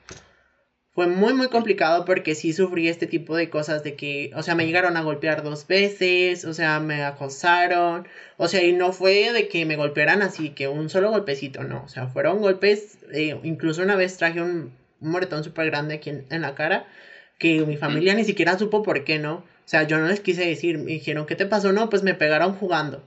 fue 0.96 1.08
muy 1.08 1.34
muy 1.34 1.50
complicado 1.50 2.06
porque 2.06 2.36
sí 2.36 2.54
sufrí 2.54 2.88
este 2.88 3.06
tipo 3.06 3.36
de 3.36 3.50
cosas 3.50 3.84
de 3.84 3.96
que, 3.96 4.32
o 4.34 4.42
sea, 4.44 4.56
me 4.56 4.66
llegaron 4.66 4.96
a 4.96 5.02
golpear 5.02 5.44
dos 5.44 5.68
veces, 5.68 6.46
o 6.46 6.54
sea, 6.54 6.80
me 6.80 7.04
acosaron, 7.04 8.08
o 8.38 8.48
sea, 8.48 8.64
y 8.64 8.72
no 8.72 8.94
fue 8.94 9.34
de 9.34 9.50
que 9.50 9.66
me 9.66 9.76
golpearan 9.76 10.22
así, 10.22 10.52
que 10.52 10.70
un 10.70 10.90
solo 10.90 11.12
golpecito, 11.12 11.64
no, 11.64 11.84
o 11.84 11.90
sea, 11.90 12.08
fueron 12.08 12.40
golpes, 12.40 13.00
eh, 13.12 13.38
incluso 13.44 13.84
una 13.84 13.98
vez 13.98 14.16
traje 14.16 14.42
un, 14.42 14.72
moretón 15.02 15.44
súper 15.44 15.66
grande 15.66 15.96
aquí 15.96 16.10
en, 16.10 16.42
la 16.42 16.56
cara, 16.56 16.88
que 17.38 17.66
mi 17.66 17.76
familia 17.76 18.16
ni 18.16 18.24
siquiera 18.24 18.58
supo 18.58 18.82
por 18.82 19.04
qué, 19.04 19.20
¿no? 19.20 19.36
O 19.36 19.68
sea, 19.68 19.84
yo 19.84 19.98
no 19.98 20.08
les 20.08 20.22
quise 20.22 20.46
decir, 20.48 20.78
me 20.78 20.94
dijeron, 20.94 21.26
¿qué 21.26 21.36
te 21.36 21.46
pasó? 21.46 21.74
No, 21.74 21.90
pues 21.90 22.04
me 22.04 22.14
pegaron 22.14 22.54
jugando. 22.54 23.04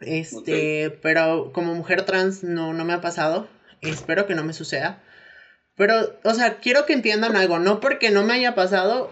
Este, 0.00 0.90
pero 1.02 1.52
como 1.52 1.74
mujer 1.74 2.02
trans 2.02 2.44
no, 2.44 2.74
no 2.74 2.84
me 2.84 2.92
ha 2.92 3.00
pasado, 3.00 3.48
espero 3.80 4.26
que 4.26 4.34
no 4.34 4.44
me 4.44 4.52
suceda. 4.52 5.02
Pero, 5.76 6.18
o 6.24 6.34
sea, 6.34 6.58
quiero 6.58 6.86
que 6.86 6.92
entiendan 6.92 7.36
algo, 7.36 7.58
no 7.58 7.80
porque 7.80 8.10
no 8.10 8.22
me 8.24 8.34
haya 8.34 8.54
pasado, 8.54 9.10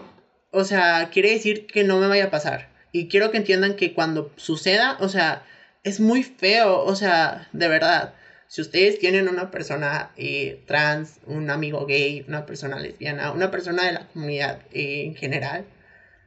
o 0.51 0.63
sea, 0.63 1.09
quiere 1.11 1.31
decir 1.31 1.67
que 1.67 1.83
no 1.83 1.99
me 1.99 2.07
vaya 2.07 2.25
a 2.25 2.31
pasar. 2.31 2.69
Y 2.91 3.07
quiero 3.07 3.31
que 3.31 3.37
entiendan 3.37 3.75
que 3.75 3.93
cuando 3.93 4.31
suceda, 4.35 4.97
o 4.99 5.09
sea, 5.09 5.43
es 5.83 5.99
muy 5.99 6.23
feo, 6.23 6.83
o 6.83 6.95
sea, 6.95 7.47
de 7.53 7.67
verdad. 7.67 8.13
Si 8.47 8.61
ustedes 8.61 8.97
tienen 8.99 9.27
una 9.29 9.51
persona 9.51 10.11
eh, 10.17 10.63
trans, 10.65 11.19
un 11.27 11.51
amigo 11.51 11.85
gay, 11.85 12.25
una 12.27 12.45
persona 12.47 12.79
lesbiana, 12.79 13.31
una 13.31 13.51
persona 13.51 13.85
de 13.85 13.93
la 13.93 14.07
comunidad 14.07 14.61
eh, 14.71 15.03
en 15.05 15.15
general, 15.15 15.65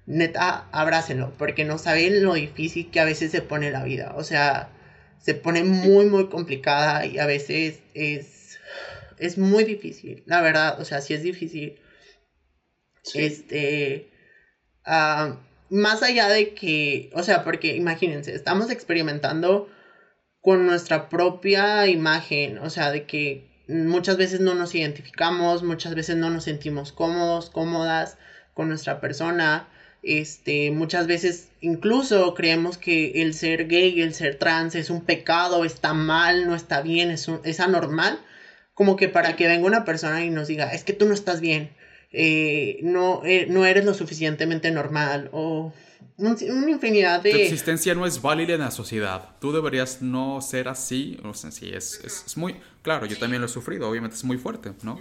neta, 0.07 0.69
abrácenlo, 0.73 1.33
porque 1.37 1.65
no 1.65 1.79
saben 1.79 2.23
lo 2.23 2.35
difícil 2.35 2.91
que 2.91 3.01
a 3.01 3.05
veces 3.05 3.33
se 3.33 3.43
pone 3.43 3.71
la 3.73 3.83
vida. 3.85 4.15
O 4.17 4.25
sea, 4.25 4.71
se 5.19 5.35
pone 5.35 5.65
muy, 5.65 6.07
muy 6.07 6.29
complicada 6.29 7.07
y 7.07 7.19
a 7.19 7.27
veces 7.27 7.81
es 7.95 8.42
es 9.19 9.39
muy 9.39 9.65
difícil, 9.65 10.23
la 10.27 10.41
verdad, 10.41 10.81
o 10.81 10.85
sea, 10.85 11.01
sí 11.01 11.15
es 11.15 11.23
difícil. 11.23 11.81
Este, 13.15 14.11
ah, 14.85 15.41
más 15.71 16.03
allá 16.03 16.29
de 16.29 16.55
que, 16.55 17.11
o 17.15 17.23
sea, 17.23 17.45
porque 17.45 17.77
imagínense, 17.77 18.35
estamos 18.35 18.71
experimentando 18.71 19.69
con 20.41 20.67
nuestra 20.67 21.09
propia 21.09 21.87
imagen, 21.87 22.59
o 22.59 22.69
sea, 22.71 22.91
de 22.91 23.07
que 23.07 23.65
muchas 23.69 24.17
veces 24.17 24.41
no 24.41 24.55
nos 24.55 24.75
identificamos, 24.75 25.63
muchas 25.63 25.95
veces 25.95 26.17
no 26.17 26.31
nos 26.31 26.45
sentimos 26.45 26.93
cómodos, 26.93 27.49
cómodas 27.49 28.19
con 28.55 28.69
nuestra 28.69 29.01
persona, 29.01 29.69
este, 30.03 30.73
muchas 30.73 31.07
veces 31.07 31.51
incluso 31.61 32.35
creemos 32.35 32.77
que 32.77 33.23
el 33.23 33.35
ser 33.35 33.69
gay, 33.69 34.03
el 34.03 34.15
ser 34.15 34.37
trans 34.37 34.75
es 34.75 34.91
un 34.91 35.05
pecado, 35.05 35.65
está 35.65 35.95
mal, 35.95 36.47
no 36.47 36.57
está 36.57 36.83
bien, 36.83 37.11
es, 37.11 37.29
es 37.45 37.61
anormal, 37.61 38.19
como 38.75 38.97
que 38.97 39.09
para 39.09 39.37
que 39.37 39.47
venga 39.47 39.67
una 39.67 39.85
persona 39.85 40.25
y 40.25 40.31
nos 40.31 40.49
diga, 40.49 40.73
es 40.73 40.85
que 40.85 40.93
tú 40.93 41.07
no 41.07 41.15
estás 41.15 41.41
bien, 41.41 41.71
eh, 42.13 42.79
no, 42.83 43.23
eh, 43.25 43.47
no 43.49 43.65
eres 43.65 43.85
lo 43.85 43.95
suficientemente 43.95 44.71
normal 44.71 45.31
o 45.33 45.73
una 46.19 46.71
infinidad 46.71 47.23
de... 47.23 47.31
Tu 47.31 47.37
existencia 47.39 47.95
no 47.95 48.07
es 48.07 48.21
válida 48.21 48.55
en 48.55 48.61
la 48.61 48.71
sociedad. 48.71 49.31
Tú 49.41 49.53
deberías 49.53 50.03
no 50.03 50.41
ser 50.41 50.69
así. 50.69 51.19
O 51.25 51.35
sea, 51.35 51.51
sí, 51.51 51.71
es, 51.73 52.01
es, 52.05 52.37
muy... 52.37 52.57
Claro, 52.83 53.07
yo 53.07 53.19
también 53.19 53.41
lo 53.41 53.47
he 53.47 53.51
sufrido. 53.51 53.89
Obviamente 53.89 54.17
es 54.17 54.25
muy 54.25 54.37
fuerte, 54.37 54.73
¿no? 54.83 54.99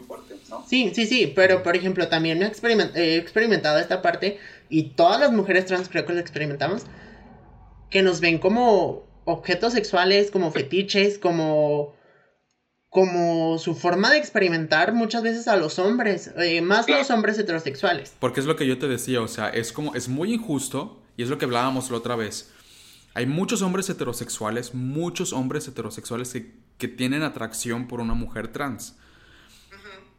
Sí, 0.68 0.92
sí, 0.96 1.06
sí. 1.06 1.32
Pero, 1.36 1.64
por 1.64 1.76
ejemplo, 1.76 2.08
también 2.08 2.42
he, 2.42 2.52
he 2.96 3.18
experimentado 3.18 3.80
esta 3.80 4.02
parte 4.02 4.40
y 4.70 4.92
todas 4.92 5.20
las 5.20 5.32
mujeres 5.32 5.66
trans 5.66 5.90
creo 5.90 6.06
que 6.06 6.14
lo 6.14 6.20
experimentamos, 6.20 6.84
que 7.90 8.02
nos 8.02 8.20
ven 8.20 8.40
como 8.40 9.06
objetos 9.26 9.74
sexuales, 9.74 10.32
como 10.32 10.52
fetiches, 10.52 11.20
como 11.20 11.94
como 12.92 13.58
su 13.58 13.74
forma 13.74 14.12
de 14.12 14.18
experimentar 14.18 14.94
muchas 14.94 15.24
veces 15.24 15.48
a 15.48 15.56
los 15.56 15.80
hombres, 15.80 16.34
eh, 16.36 16.62
más 16.62 16.90
los 16.90 17.10
hombres 17.10 17.40
heterosexuales. 17.40 18.14
Porque 18.20 18.42
es 18.42 18.46
lo 18.46 18.58
que 18.58 18.68
yo 18.68 18.78
te 18.78 18.90
decía, 18.90 19.22
o 19.22 19.30
sea, 19.30 19.48
es 19.48 19.72
como, 19.72 19.96
es 19.96 20.10
muy 20.10 20.34
injusto, 20.34 21.02
y 21.16 21.24
es 21.24 21.30
lo 21.30 21.38
que 21.38 21.46
hablábamos 21.46 21.90
la 21.90 21.98
otra 21.98 22.18
vez. 22.18 22.52
Hay 23.14 23.28
muchos 23.28 23.62
hombres 23.62 23.90
heterosexuales, 23.90 24.74
muchos 24.74 25.32
hombres 25.32 25.70
heterosexuales 25.70 26.34
que, 26.34 26.54
que 26.78 26.90
tienen 26.90 27.24
atracción 27.24 27.88
por 27.88 28.02
una 28.02 28.14
mujer 28.14 28.50
trans. 28.50 28.98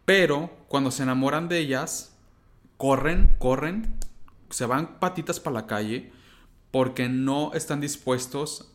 Pero 0.06 0.50
cuando 0.68 0.90
se 0.90 1.02
enamoran 1.02 1.50
de 1.50 1.58
ellas, 1.58 2.16
corren, 2.78 3.36
corren, 3.38 3.96
se 4.48 4.64
van 4.64 4.98
patitas 4.98 5.40
para 5.40 5.54
la 5.54 5.66
calle 5.66 6.10
porque 6.70 7.10
no 7.10 7.52
están 7.52 7.82
dispuestos, 7.82 8.72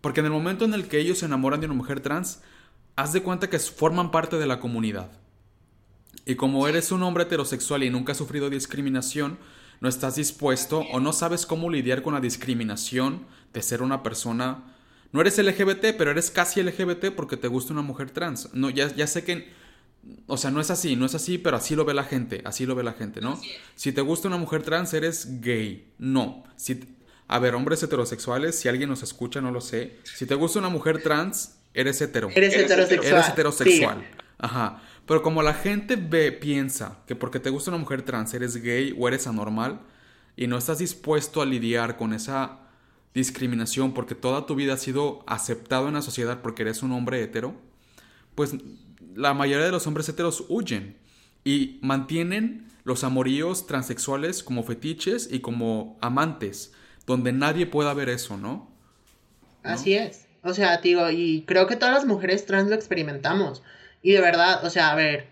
porque 0.00 0.20
en 0.20 0.26
el 0.26 0.32
momento 0.32 0.64
en 0.64 0.72
el 0.72 0.88
que 0.88 0.98
ellos 0.98 1.18
se 1.18 1.26
enamoran 1.26 1.60
de 1.60 1.66
una 1.66 1.74
mujer 1.74 2.00
trans, 2.00 2.40
haz 2.98 3.12
de 3.12 3.22
cuenta 3.22 3.48
que 3.48 3.60
forman 3.60 4.10
parte 4.10 4.38
de 4.38 4.46
la 4.46 4.58
comunidad. 4.58 5.12
Y 6.26 6.34
como 6.34 6.66
eres 6.66 6.90
un 6.90 7.04
hombre 7.04 7.22
heterosexual 7.22 7.84
y 7.84 7.90
nunca 7.90 8.10
has 8.10 8.18
sufrido 8.18 8.50
discriminación, 8.50 9.38
no 9.80 9.88
estás 9.88 10.16
dispuesto 10.16 10.80
o 10.80 10.98
no 10.98 11.12
sabes 11.12 11.46
cómo 11.46 11.70
lidiar 11.70 12.02
con 12.02 12.14
la 12.14 12.20
discriminación 12.20 13.24
de 13.52 13.62
ser 13.62 13.82
una 13.82 14.02
persona. 14.02 14.74
No 15.12 15.20
eres 15.20 15.38
LGBT, 15.38 15.96
pero 15.96 16.10
eres 16.10 16.32
casi 16.32 16.60
LGBT 16.60 17.12
porque 17.14 17.36
te 17.36 17.46
gusta 17.46 17.72
una 17.72 17.82
mujer 17.82 18.10
trans. 18.10 18.52
No, 18.52 18.68
ya, 18.68 18.92
ya 18.92 19.06
sé 19.06 19.22
que. 19.22 19.48
O 20.26 20.36
sea, 20.36 20.50
no 20.50 20.60
es 20.60 20.72
así, 20.72 20.96
no 20.96 21.06
es 21.06 21.14
así, 21.14 21.38
pero 21.38 21.56
así 21.56 21.76
lo 21.76 21.84
ve 21.84 21.94
la 21.94 22.02
gente, 22.02 22.42
así 22.44 22.66
lo 22.66 22.74
ve 22.74 22.82
la 22.82 22.94
gente, 22.94 23.20
¿no? 23.20 23.40
Si 23.76 23.92
te 23.92 24.00
gusta 24.00 24.26
una 24.26 24.38
mujer 24.38 24.64
trans, 24.64 24.92
eres 24.92 25.40
gay. 25.40 25.92
No. 25.98 26.42
Si, 26.56 26.96
a 27.28 27.38
ver, 27.38 27.54
hombres 27.54 27.80
heterosexuales, 27.80 28.58
si 28.58 28.68
alguien 28.68 28.88
nos 28.88 29.04
escucha, 29.04 29.40
no 29.40 29.52
lo 29.52 29.60
sé. 29.60 29.98
Si 30.02 30.26
te 30.26 30.34
gusta 30.34 30.58
una 30.58 30.68
mujer 30.68 31.00
trans, 31.00 31.57
eres 31.80 32.00
hetero. 32.00 32.30
Eres 32.34 32.54
heterosexual. 32.54 33.14
Eres 33.14 33.28
heterosexual. 33.28 34.06
Ajá. 34.38 34.82
Pero 35.06 35.22
como 35.22 35.42
la 35.42 35.54
gente 35.54 35.96
ve, 35.96 36.32
piensa 36.32 36.98
que 37.06 37.16
porque 37.16 37.40
te 37.40 37.50
gusta 37.50 37.70
una 37.70 37.78
mujer 37.78 38.02
trans 38.02 38.34
eres 38.34 38.56
gay 38.56 38.94
o 38.98 39.08
eres 39.08 39.26
anormal 39.26 39.80
y 40.36 40.46
no 40.46 40.58
estás 40.58 40.78
dispuesto 40.78 41.40
a 41.40 41.46
lidiar 41.46 41.96
con 41.96 42.12
esa 42.12 42.60
discriminación 43.14 43.94
porque 43.94 44.14
toda 44.14 44.46
tu 44.46 44.54
vida 44.54 44.74
has 44.74 44.82
sido 44.82 45.24
aceptado 45.26 45.88
en 45.88 45.94
la 45.94 46.02
sociedad 46.02 46.40
porque 46.42 46.62
eres 46.62 46.82
un 46.82 46.92
hombre 46.92 47.22
hetero, 47.22 47.54
pues 48.34 48.54
la 49.14 49.34
mayoría 49.34 49.64
de 49.64 49.72
los 49.72 49.86
hombres 49.86 50.08
heteros 50.08 50.44
huyen 50.48 50.96
y 51.42 51.78
mantienen 51.82 52.68
los 52.84 53.02
amoríos 53.02 53.66
transexuales 53.66 54.42
como 54.42 54.62
fetiches 54.62 55.28
y 55.32 55.40
como 55.40 55.98
amantes, 56.00 56.72
donde 57.06 57.32
nadie 57.32 57.66
pueda 57.66 57.92
ver 57.94 58.10
eso, 58.10 58.36
¿no? 58.36 58.70
Así 59.62 59.94
es. 59.94 60.27
O 60.42 60.54
sea, 60.54 60.78
digo, 60.78 61.10
y 61.10 61.44
creo 61.46 61.66
que 61.66 61.76
todas 61.76 61.94
las 61.94 62.06
mujeres 62.06 62.46
trans 62.46 62.68
lo 62.68 62.74
experimentamos. 62.74 63.62
Y 64.02 64.12
de 64.12 64.20
verdad, 64.20 64.64
o 64.64 64.70
sea, 64.70 64.90
a 64.90 64.94
ver, 64.94 65.26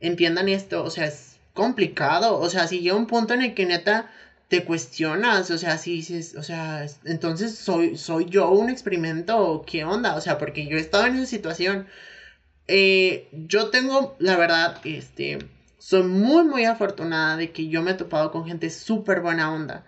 entiendan 0.00 0.48
esto, 0.48 0.84
o 0.84 0.90
sea, 0.90 1.06
es 1.06 1.38
complicado. 1.54 2.38
O 2.38 2.48
sea, 2.50 2.66
si 2.66 2.80
llega 2.80 2.96
un 2.96 3.06
punto 3.06 3.34
en 3.34 3.42
el 3.42 3.54
que 3.54 3.66
neta 3.66 4.10
te 4.48 4.64
cuestionas, 4.64 5.50
o 5.50 5.58
sea, 5.58 5.78
si 5.78 5.94
dices, 5.94 6.34
o 6.36 6.42
sea, 6.42 6.86
entonces 7.04 7.56
soy, 7.56 7.96
soy 7.96 8.26
yo 8.26 8.50
un 8.50 8.68
experimento, 8.70 9.64
qué 9.66 9.84
onda, 9.84 10.14
o 10.14 10.20
sea, 10.20 10.38
porque 10.38 10.66
yo 10.66 10.76
he 10.76 10.80
estado 10.80 11.06
en 11.06 11.16
esa 11.16 11.26
situación. 11.26 11.86
Eh, 12.68 13.28
yo 13.32 13.70
tengo, 13.70 14.16
la 14.18 14.36
verdad, 14.36 14.78
este, 14.84 15.38
soy 15.78 16.04
muy, 16.04 16.44
muy 16.44 16.64
afortunada 16.64 17.36
de 17.36 17.50
que 17.52 17.68
yo 17.68 17.82
me 17.82 17.92
he 17.92 17.94
topado 17.94 18.30
con 18.30 18.46
gente 18.46 18.70
súper 18.70 19.20
buena 19.20 19.52
onda. 19.52 19.84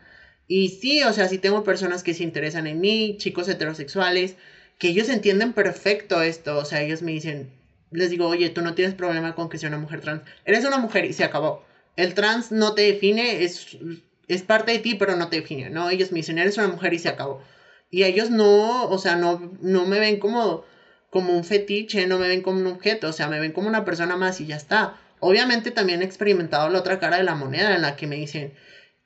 Y 0.48 0.70
sí, 0.70 1.02
o 1.04 1.12
sea, 1.12 1.28
sí 1.28 1.38
tengo 1.38 1.64
personas 1.64 2.02
que 2.02 2.14
se 2.14 2.24
interesan 2.24 2.66
en 2.66 2.80
mí, 2.80 3.16
chicos 3.18 3.48
heterosexuales, 3.48 4.36
que 4.78 4.88
ellos 4.88 5.08
entienden 5.08 5.52
perfecto 5.52 6.22
esto, 6.22 6.58
o 6.58 6.64
sea, 6.64 6.82
ellos 6.82 7.02
me 7.02 7.12
dicen, 7.12 7.50
les 7.90 8.10
digo, 8.10 8.26
oye, 8.26 8.50
tú 8.50 8.60
no 8.62 8.74
tienes 8.74 8.94
problema 8.94 9.34
con 9.34 9.48
que 9.48 9.58
sea 9.58 9.68
una 9.68 9.78
mujer 9.78 10.00
trans. 10.00 10.22
Eres 10.44 10.64
una 10.64 10.78
mujer 10.78 11.04
y 11.04 11.12
se 11.12 11.24
acabó. 11.24 11.64
El 11.96 12.14
trans 12.14 12.50
no 12.50 12.74
te 12.74 12.82
define, 12.82 13.44
es, 13.44 13.78
es 14.26 14.42
parte 14.42 14.72
de 14.72 14.78
ti, 14.80 14.94
pero 14.96 15.16
no 15.16 15.28
te 15.28 15.40
define, 15.40 15.70
¿no? 15.70 15.90
Ellos 15.90 16.10
me 16.10 16.18
dicen, 16.18 16.38
eres 16.38 16.58
una 16.58 16.68
mujer 16.68 16.92
y 16.92 16.98
se 16.98 17.08
acabó. 17.08 17.42
Y 17.90 18.02
ellos 18.02 18.30
no, 18.30 18.88
o 18.88 18.98
sea, 18.98 19.16
no, 19.16 19.52
no 19.60 19.86
me 19.86 20.00
ven 20.00 20.18
como, 20.18 20.64
como 21.10 21.32
un 21.36 21.44
fetiche, 21.44 22.06
no 22.08 22.18
me 22.18 22.26
ven 22.26 22.42
como 22.42 22.58
un 22.58 22.66
objeto, 22.66 23.08
o 23.08 23.12
sea, 23.12 23.28
me 23.28 23.38
ven 23.38 23.52
como 23.52 23.68
una 23.68 23.84
persona 23.84 24.16
más 24.16 24.40
y 24.40 24.46
ya 24.46 24.56
está. 24.56 24.98
Obviamente 25.20 25.70
también 25.70 26.02
he 26.02 26.04
experimentado 26.04 26.68
la 26.68 26.80
otra 26.80 26.98
cara 26.98 27.18
de 27.18 27.22
la 27.22 27.36
moneda 27.36 27.76
en 27.76 27.82
la 27.82 27.94
que 27.96 28.08
me 28.08 28.16
dicen, 28.16 28.52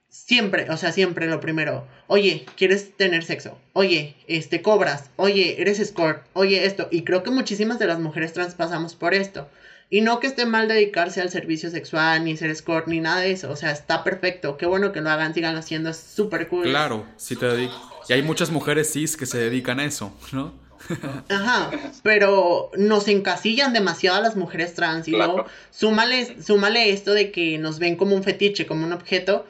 Siempre, 0.09 0.71
o 0.71 0.77
sea, 0.77 0.93
siempre 0.93 1.27
lo 1.27 1.41
primero. 1.41 1.87
Oye, 2.07 2.47
¿quieres 2.57 2.97
tener 2.97 3.25
sexo? 3.25 3.59
Oye, 3.75 4.17
este, 4.27 4.63
cobras. 4.63 5.11
Oye, 5.17 5.61
eres 5.61 5.79
escort. 5.81 6.25
Oye, 6.33 6.65
esto. 6.65 6.89
Y 6.91 7.03
creo 7.03 7.23
que 7.23 7.31
muchísimas 7.31 7.79
de 7.79 7.87
las 7.87 7.99
mujeres 7.99 8.33
trans 8.33 8.55
pasamos 8.55 8.95
por 8.95 9.13
esto. 9.15 9.49
Y 9.91 10.01
no 10.01 10.21
que 10.21 10.27
esté 10.27 10.47
mal 10.47 10.69
dedicarse 10.69 11.21
al 11.21 11.31
servicio 11.31 11.71
sexual, 11.71 12.25
ni 12.25 12.37
ser 12.37 12.51
escort, 12.51 12.89
ni 12.89 13.01
nada 13.01 13.21
de 13.21 13.33
eso. 13.33 13.51
O 13.51 13.57
sea, 13.57 13.71
está 13.71 14.05
perfecto. 14.05 14.57
Qué 14.57 14.67
bueno 14.67 14.93
que 14.93 15.01
lo 15.01 15.11
hagan, 15.11 15.35
sigan 15.35 15.57
haciendo. 15.57 15.91
Es 15.91 15.99
súper 15.99 16.49
cool. 16.49 16.65
Claro, 16.65 17.07
si 17.17 17.37
te 17.37 17.47
dedicas. 17.47 17.77
Y 18.09 18.15
hay 18.15 18.23
muchas 18.23 18.51
mujeres 18.51 18.93
cis 18.93 19.17
que 19.17 19.27
se 19.27 19.39
dedican 19.39 19.81
a 19.81 19.85
eso, 19.85 20.13
¿no? 20.33 20.55
Ajá, 21.29 21.71
pero 22.03 22.71
nos 22.77 23.09
encasillan 23.09 23.73
demasiado 23.73 24.19
a 24.19 24.21
las 24.21 24.37
mujeres 24.37 24.75
trans 24.75 25.09
y 25.09 25.11
luego 25.11 25.45
súmale, 25.71 26.41
súmale 26.41 26.93
esto 26.93 27.15
de 27.15 27.33
que 27.33 27.59
nos 27.59 27.79
ven 27.79 27.97
como 27.97 28.15
un 28.15 28.23
fetiche, 28.23 28.67
como 28.67 28.87
un 28.87 28.93
objeto 28.93 29.45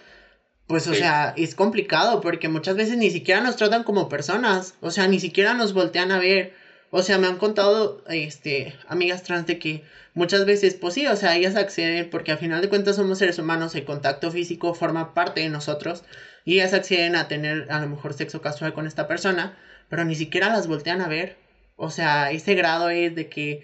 pues, 0.69 0.87
o 0.87 0.95
sea, 0.95 1.33
es 1.37 1.55
complicado 1.55 2.21
porque 2.21 2.49
muchas 2.49 2.77
veces 2.77 2.99
ni 2.99 3.11
siquiera 3.11 3.41
nos 3.41 3.57
tratan 3.57 3.85
como 3.85 4.11
personas, 4.11 4.75
o 4.81 4.91
sea, 4.91 5.09
ni 5.09 5.19
siquiera 5.19 5.55
nos 5.55 5.73
voltean 5.73 6.13
a 6.13 6.19
ver. 6.19 6.53
O 6.91 7.03
sea, 7.03 7.19
me 7.19 7.27
han 7.27 7.39
contado, 7.39 8.05
este, 8.09 8.77
amigas 8.87 9.23
trans 9.23 9.47
de 9.47 9.59
que 9.59 9.83
muchas 10.15 10.45
veces, 10.45 10.75
pues 10.75 10.95
sí, 10.95 11.07
o 11.07 11.17
sea, 11.17 11.37
ellas 11.37 11.57
acceden 11.57 12.11
porque 12.11 12.33
al 12.33 12.39
final 12.39 12.61
de 12.61 12.69
cuentas 12.69 12.97
somos 12.97 13.19
seres 13.19 13.39
humanos, 13.39 13.75
el 13.75 13.85
contacto 13.87 14.31
físico 14.31 14.75
forma 14.75 15.15
parte 15.15 15.41
de 15.41 15.49
nosotros 15.49 16.05
y 16.45 16.55
ellas 16.55 16.75
acceden 16.75 17.17
a 17.17 17.29
tener 17.29 17.71
a 17.71 17.81
lo 17.81 17.89
mejor 17.89 18.13
sexo 18.15 18.43
casual 18.43 18.75
con 18.75 18.87
esta 18.87 19.09
persona, 19.09 19.59
pero 19.89 20.05
ni 20.05 20.17
siquiera 20.17 20.51
las 20.51 20.67
voltean 20.67 21.01
a 21.01 21.09
ver. 21.09 21.37
O 21.77 21.91
sea, 21.91 22.31
ese 22.31 22.55
grado 22.55 22.91
es 22.91 23.15
de 23.15 23.29
que 23.31 23.63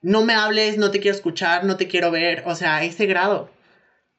no 0.00 0.24
me 0.24 0.34
hables, 0.34 0.78
no 0.78 0.90
te 0.90 1.00
quiero 1.00 1.16
escuchar, 1.16 1.64
no 1.64 1.76
te 1.76 1.88
quiero 1.88 2.10
ver, 2.10 2.44
o 2.46 2.54
sea, 2.54 2.82
ese 2.84 3.06
grado. 3.06 3.50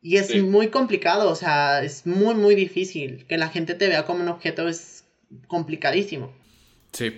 Y 0.08 0.16
es 0.16 0.42
muy 0.42 0.70
complicado, 0.70 1.30
o 1.30 1.36
sea, 1.36 1.84
es 1.84 2.08
muy, 2.08 2.34
muy 2.34 2.56
difícil. 2.56 3.26
Que 3.28 3.38
la 3.38 3.50
gente 3.50 3.74
te 3.76 3.90
vea 3.90 4.06
como 4.06 4.22
un 4.22 4.30
objeto 4.30 4.70
es 4.70 5.04
complicadísimo. 5.48 6.32
Sí, 6.94 7.18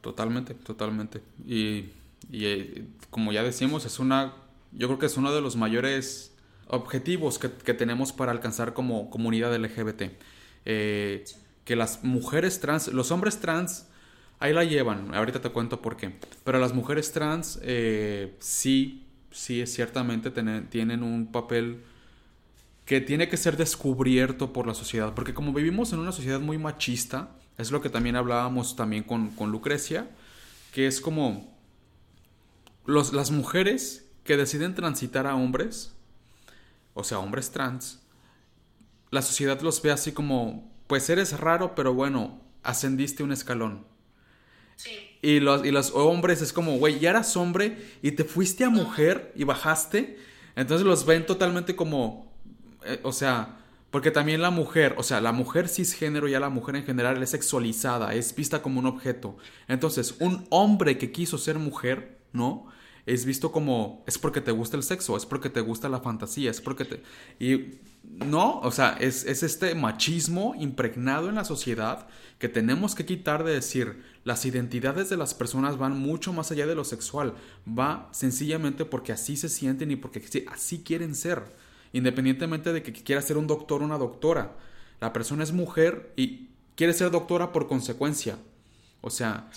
totalmente, 0.00 0.54
totalmente. 0.54 1.20
Y, 1.46 1.84
eh, 2.32 2.82
como 3.10 3.30
ya 3.30 3.44
decimos, 3.44 3.84
es 3.84 4.00
una, 4.00 4.34
yo 4.72 4.88
creo 4.88 4.98
que 4.98 5.06
es 5.06 5.16
uno 5.16 5.32
de 5.32 5.40
los 5.40 5.54
mayores 5.54 6.34
objetivos 6.66 7.38
que, 7.38 7.74
tenemos 7.74 8.12
para 8.12 8.32
alcanzar 8.32 8.74
como 8.74 9.08
comunidad 9.08 9.54
LGBT. 9.54 10.10
Eh, 10.64 11.24
que 11.64 11.76
las 11.76 12.02
mujeres 12.02 12.58
trans, 12.58 12.88
los 12.88 13.12
hombres 13.12 13.38
trans, 13.38 13.86
ahí 14.40 14.52
la 14.52 14.64
llevan, 14.64 15.14
ahorita 15.14 15.40
te 15.40 15.50
cuento 15.50 15.80
por 15.80 15.96
qué, 15.96 16.12
pero 16.42 16.58
las 16.58 16.74
mujeres 16.74 17.12
trans 17.12 17.60
eh, 17.62 18.34
sí, 18.40 19.06
sí, 19.30 19.64
ciertamente 19.68 20.32
tienen 20.32 21.04
un 21.04 21.30
papel 21.30 21.84
que 22.84 23.00
tiene 23.00 23.28
que 23.28 23.36
ser 23.36 23.56
descubierto 23.56 24.52
por 24.52 24.66
la 24.66 24.74
sociedad, 24.74 25.14
porque 25.14 25.34
como 25.34 25.52
vivimos 25.52 25.92
en 25.92 26.00
una 26.00 26.12
sociedad 26.12 26.40
muy 26.40 26.58
machista, 26.58 27.30
es 27.58 27.70
lo 27.70 27.80
que 27.80 27.90
también 27.90 28.16
hablábamos 28.16 28.74
también 28.76 29.04
con, 29.04 29.32
Lucrecia, 29.50 30.10
que 30.72 30.86
es 30.86 31.00
como 31.00 31.56
los, 32.86 33.12
las 33.12 33.30
mujeres 33.30 34.06
que 34.24 34.36
deciden 34.36 34.74
transitar 34.74 35.26
a 35.26 35.34
hombres, 35.34 35.94
o 36.94 37.04
sea, 37.04 37.18
hombres 37.18 37.50
trans, 37.50 38.00
la 39.10 39.22
sociedad 39.22 39.60
los 39.60 39.82
ve 39.82 39.90
así 39.90 40.12
como, 40.12 40.72
pues 40.86 41.08
eres 41.10 41.38
raro, 41.38 41.74
pero 41.74 41.94
bueno, 41.94 42.40
ascendiste 42.62 43.22
un 43.22 43.32
escalón. 43.32 43.84
Y 45.22 45.40
los, 45.40 45.64
y 45.64 45.70
los 45.70 45.90
hombres 45.92 46.40
es 46.40 46.52
como, 46.52 46.78
güey, 46.78 46.98
ya 46.98 47.10
eras 47.10 47.36
hombre 47.36 47.76
y 48.02 48.12
te 48.12 48.24
fuiste 48.24 48.64
a 48.64 48.70
mujer 48.70 49.32
y 49.36 49.44
bajaste. 49.44 50.18
Entonces 50.56 50.86
los 50.86 51.04
ven 51.04 51.26
totalmente 51.26 51.76
como, 51.76 52.29
eh, 52.84 53.00
o 53.02 53.12
sea, 53.12 53.58
porque 53.90 54.10
también 54.10 54.40
la 54.40 54.50
mujer, 54.50 54.94
o 54.98 55.02
sea, 55.02 55.20
la 55.20 55.32
mujer 55.32 55.68
cisgénero 55.68 56.28
ya 56.28 56.38
la 56.38 56.48
mujer 56.48 56.76
en 56.76 56.84
general 56.84 57.20
es 57.22 57.30
sexualizada, 57.30 58.14
es 58.14 58.34
vista 58.34 58.62
como 58.62 58.78
un 58.78 58.86
objeto. 58.86 59.36
Entonces, 59.66 60.14
un 60.20 60.46
hombre 60.50 60.96
que 60.96 61.10
quiso 61.10 61.38
ser 61.38 61.58
mujer, 61.58 62.20
¿no? 62.32 62.66
Es 63.06 63.24
visto 63.24 63.50
como, 63.50 64.04
es 64.06 64.18
porque 64.18 64.40
te 64.40 64.52
gusta 64.52 64.76
el 64.76 64.84
sexo, 64.84 65.16
es 65.16 65.26
porque 65.26 65.50
te 65.50 65.60
gusta 65.60 65.88
la 65.88 66.00
fantasía, 66.00 66.50
es 66.50 66.60
porque 66.60 66.84
te... 66.84 67.02
Y 67.40 67.80
no, 68.04 68.60
o 68.60 68.70
sea, 68.70 68.96
es, 69.00 69.24
es 69.24 69.42
este 69.42 69.74
machismo 69.74 70.54
impregnado 70.56 71.28
en 71.28 71.34
la 71.34 71.44
sociedad 71.44 72.06
que 72.38 72.48
tenemos 72.48 72.94
que 72.94 73.04
quitar 73.04 73.42
de 73.42 73.54
decir, 73.54 74.04
las 74.24 74.46
identidades 74.46 75.10
de 75.10 75.16
las 75.16 75.34
personas 75.34 75.78
van 75.78 75.98
mucho 75.98 76.32
más 76.32 76.52
allá 76.52 76.66
de 76.66 76.74
lo 76.74 76.84
sexual, 76.84 77.34
va 77.66 78.08
sencillamente 78.12 78.84
porque 78.84 79.12
así 79.12 79.36
se 79.36 79.48
sienten 79.48 79.90
y 79.90 79.96
porque 79.96 80.22
así 80.50 80.82
quieren 80.82 81.14
ser 81.14 81.42
independientemente 81.92 82.72
de 82.72 82.82
que 82.82 82.92
quiera 82.92 83.22
ser 83.22 83.36
un 83.36 83.46
doctor 83.46 83.82
o 83.82 83.84
una 83.84 83.98
doctora. 83.98 84.52
La 85.00 85.12
persona 85.12 85.42
es 85.42 85.52
mujer 85.52 86.12
y 86.16 86.48
quiere 86.74 86.92
ser 86.92 87.10
doctora 87.10 87.52
por 87.52 87.68
consecuencia. 87.68 88.36
O 89.00 89.10
sea, 89.10 89.50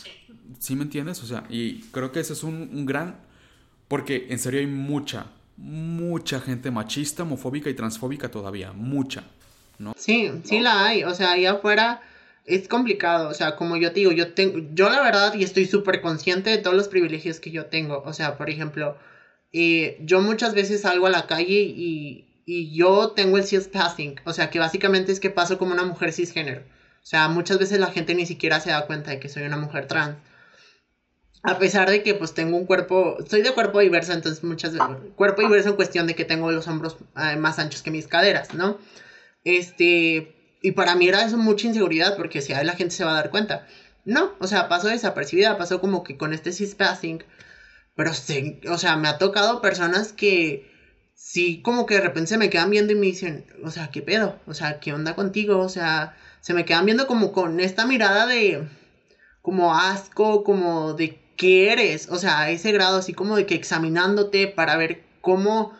¿sí 0.59 0.75
me 0.75 0.83
entiendes? 0.83 1.21
O 1.23 1.25
sea, 1.25 1.43
y 1.49 1.81
creo 1.91 2.11
que 2.11 2.19
ese 2.19 2.33
es 2.33 2.43
un, 2.43 2.85
gran... 2.85 3.19
Porque 3.87 4.27
en 4.29 4.39
serio 4.39 4.59
hay 4.59 4.65
mucha, 4.65 5.27
mucha 5.57 6.39
gente 6.39 6.71
machista, 6.71 7.23
homofóbica 7.23 7.69
y 7.69 7.73
transfóbica 7.73 8.31
todavía. 8.31 8.71
Mucha, 8.71 9.23
¿no? 9.77 9.93
Sí, 9.97 10.31
sí 10.45 10.61
la 10.61 10.85
hay. 10.85 11.03
O 11.03 11.13
sea, 11.13 11.33
ahí 11.33 11.45
afuera 11.45 12.01
es 12.45 12.67
complicado, 12.67 13.29
o 13.29 13.33
sea, 13.33 13.55
como 13.55 13.77
yo 13.77 13.93
te 13.93 14.01
digo, 14.01 14.11
yo 14.11 14.33
tengo, 14.33 14.59
yo 14.73 14.89
la 14.89 15.01
verdad, 15.01 15.33
y 15.33 15.43
estoy 15.43 15.65
súper 15.65 16.01
consciente 16.01 16.49
de 16.49 16.57
todos 16.57 16.75
los 16.75 16.87
privilegios 16.89 17.39
que 17.39 17.51
yo 17.51 17.67
tengo, 17.67 18.03
o 18.05 18.13
sea, 18.13 18.37
por 18.37 18.49
ejemplo, 18.49 18.97
eh, 19.53 19.97
yo 20.01 20.19
muchas 20.21 20.53
veces 20.53 20.81
salgo 20.81 21.07
a 21.07 21.11
la 21.11 21.27
calle 21.27 21.61
y, 21.61 22.25
y 22.45 22.75
yo 22.75 23.11
tengo 23.11 23.37
el 23.37 23.45
cis 23.45 23.67
passing, 23.67 24.19
o 24.25 24.33
sea, 24.33 24.49
que 24.49 24.59
básicamente 24.59 25.11
es 25.11 25.19
que 25.19 25.29
paso 25.29 25.57
como 25.57 25.73
una 25.73 25.85
mujer 25.85 26.11
cisgénero, 26.11 26.61
o 26.61 27.05
sea, 27.05 27.27
muchas 27.27 27.59
veces 27.59 27.79
la 27.79 27.91
gente 27.91 28.15
ni 28.15 28.25
siquiera 28.25 28.59
se 28.59 28.71
da 28.71 28.87
cuenta 28.87 29.11
de 29.11 29.19
que 29.19 29.29
soy 29.29 29.43
una 29.43 29.57
mujer 29.57 29.87
trans. 29.87 30.17
A 31.45 31.59
pesar 31.59 31.89
de 31.89 32.01
que 32.01 32.15
pues 32.15 32.33
tengo 32.33 32.55
un 32.55 32.65
cuerpo, 32.65 33.17
soy 33.29 33.41
de 33.41 33.51
cuerpo 33.51 33.81
diverso, 33.81 34.13
entonces 34.13 34.41
muchas 34.45 34.71
veces, 34.71 34.87
cuerpo 35.17 35.41
diverso 35.41 35.69
en 35.69 35.75
cuestión 35.75 36.07
de 36.07 36.15
que 36.15 36.23
tengo 36.23 36.49
los 36.49 36.67
hombros 36.69 36.95
eh, 37.17 37.35
más 37.35 37.59
anchos 37.59 37.81
que 37.81 37.91
mis 37.91 38.07
caderas, 38.07 38.53
¿no? 38.53 38.77
Este, 39.43 40.57
y 40.61 40.71
para 40.71 40.95
mí 40.95 41.09
era 41.09 41.25
eso 41.25 41.37
mucha 41.37 41.67
inseguridad 41.67 42.15
porque 42.15 42.41
si 42.41 42.53
ahí 42.53 42.65
la 42.65 42.77
gente 42.77 42.95
se 42.95 43.03
va 43.03 43.11
a 43.11 43.15
dar 43.15 43.29
cuenta. 43.29 43.67
No, 44.05 44.33
o 44.39 44.47
sea, 44.47 44.69
pasó 44.69 44.87
desapercibida, 44.87 45.57
pasó 45.57 45.81
como 45.81 46.03
que 46.03 46.15
con 46.15 46.31
este 46.31 46.53
cispassing, 46.53 47.21
pero 47.95 48.13
sí, 48.13 48.59
o 48.69 48.77
sea, 48.77 48.95
me 48.95 49.07
ha 49.07 49.17
tocado 49.17 49.61
personas 49.61 50.13
que 50.13 50.61
sí 51.15 51.61
como 51.63 51.85
que 51.85 51.95
de 51.95 52.01
repente 52.01 52.29
se 52.29 52.37
me 52.37 52.49
quedan 52.49 52.69
viendo 52.69 52.93
y 52.93 52.95
me 52.95 53.07
dicen, 53.07 53.45
o 53.63 53.71
sea, 53.71 53.89
¿qué 53.91 54.01
pedo? 54.01 54.35
O 54.45 54.53
sea, 54.53 54.79
¿qué 54.79 54.93
onda 54.93 55.15
contigo? 55.15 55.59
O 55.59 55.69
sea, 55.69 56.13
se 56.41 56.53
me 56.53 56.65
quedan 56.65 56.85
viendo 56.85 57.07
como 57.07 57.31
con 57.31 57.59
esta 57.59 57.85
mirada 57.85 58.25
de 58.25 58.67
como 59.41 59.75
asco, 59.75 60.43
como 60.43 60.93
de 60.93 61.17
qué 61.37 61.71
eres, 61.71 62.07
o 62.09 62.17
sea, 62.19 62.41
a 62.41 62.49
ese 62.49 62.71
grado 62.71 62.97
así 62.97 63.13
como 63.13 63.35
de 63.35 63.45
que 63.45 63.55
examinándote 63.55 64.47
para 64.47 64.77
ver 64.77 64.99
cómo 65.21 65.73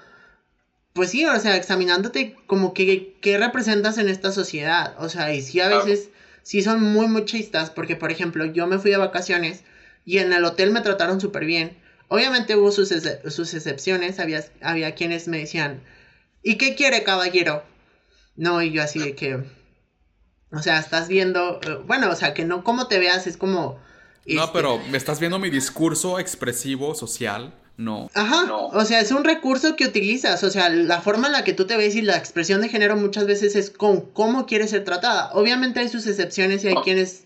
pues 0.93 1.09
sí, 1.09 1.26
o 1.26 1.39
sea, 1.39 1.55
examinándote 1.55 2.34
como 2.45 2.74
que 2.74 3.09
qué 3.22 3.38
representas 3.38 3.97
en 3.97 4.09
esta 4.09 4.32
sociedad. 4.32 4.93
O 4.97 5.09
sea, 5.09 5.34
y 5.34 5.41
sí 5.41 5.59
a 5.59 5.68
veces 5.68 6.09
sí 6.43 6.61
son 6.61 6.82
muy, 6.82 7.07
muy 7.07 7.26
chistas, 7.26 7.72
porque 7.72 7.95
por 7.95 8.11
ejemplo, 8.11 8.45
yo 8.45 8.68
me 8.68 8.80
fui 8.80 8.91
de 8.91 8.97
vacaciones 8.97 9.64
y 10.05 10.20
en 10.20 10.34
el 10.34 10.45
hotel 10.45 10.72
me 10.72 10.82
trataron 10.82 11.20
súper 11.20 11.45
bien. 11.45 11.76
Obviamente 12.14 12.55
hubo 12.55 12.72
sus, 12.72 12.89
sus 12.89 13.53
excepciones, 13.55 14.20
había, 14.20 14.45
había 14.61 14.93
quienes 14.93 15.28
me 15.28 15.39
decían, 15.39 15.82
¿y 16.43 16.59
qué 16.59 16.76
quiere 16.76 17.01
caballero? 17.01 17.64
No, 18.36 18.61
y 18.61 18.72
yo 18.72 18.84
así 18.84 18.99
de 18.99 19.16
que, 19.16 19.43
o 20.51 20.61
sea, 20.61 20.78
estás 20.78 21.07
viendo, 21.07 21.59
eh, 21.64 21.80
bueno, 21.88 22.11
o 22.11 22.16
sea, 22.16 22.36
que 22.36 22.45
no 22.45 22.64
como 22.64 22.88
te 22.88 22.99
veas 22.99 23.26
es 23.26 23.36
como... 23.36 23.80
No, 24.28 24.43
este 24.43 24.53
pero 24.53 24.78
me 24.91 24.97
estás 24.99 25.20
viendo 25.20 25.39
mi 25.39 25.49
discurso 25.49 26.20
expresivo 26.20 26.93
social 26.93 27.51
no. 27.78 28.11
Ajá. 28.14 28.53
O 28.53 28.86
sea, 28.86 28.99
es 28.99 29.09
un 29.09 29.24
recurso 29.24 29.76
que 29.76 29.88
utilizas. 29.88 30.43
O 30.43 30.51
sea, 30.51 30.70
la 30.70 31.01
forma 31.01 31.26
en 31.26 31.34
la 31.34 31.43
que 31.43 31.53
tú 31.53 31.66
te 31.66 31.76
ves 31.76 31.95
y 31.95 32.03
la 32.03 32.18
expresión 32.18 32.61
de 32.61 32.70
género 32.70 32.95
muchas 32.95 33.26
veces 33.26 33.55
es 33.55 33.72
con 33.72 34.01
cómo 34.01 34.45
quieres 34.45 34.70
ser 34.70 34.84
tratada. 34.84 35.32
Obviamente 35.34 35.80
hay 35.80 35.89
sus 35.89 36.05
excepciones 36.05 36.64
y 36.64 36.68
hay 36.68 36.76
quienes 36.84 37.24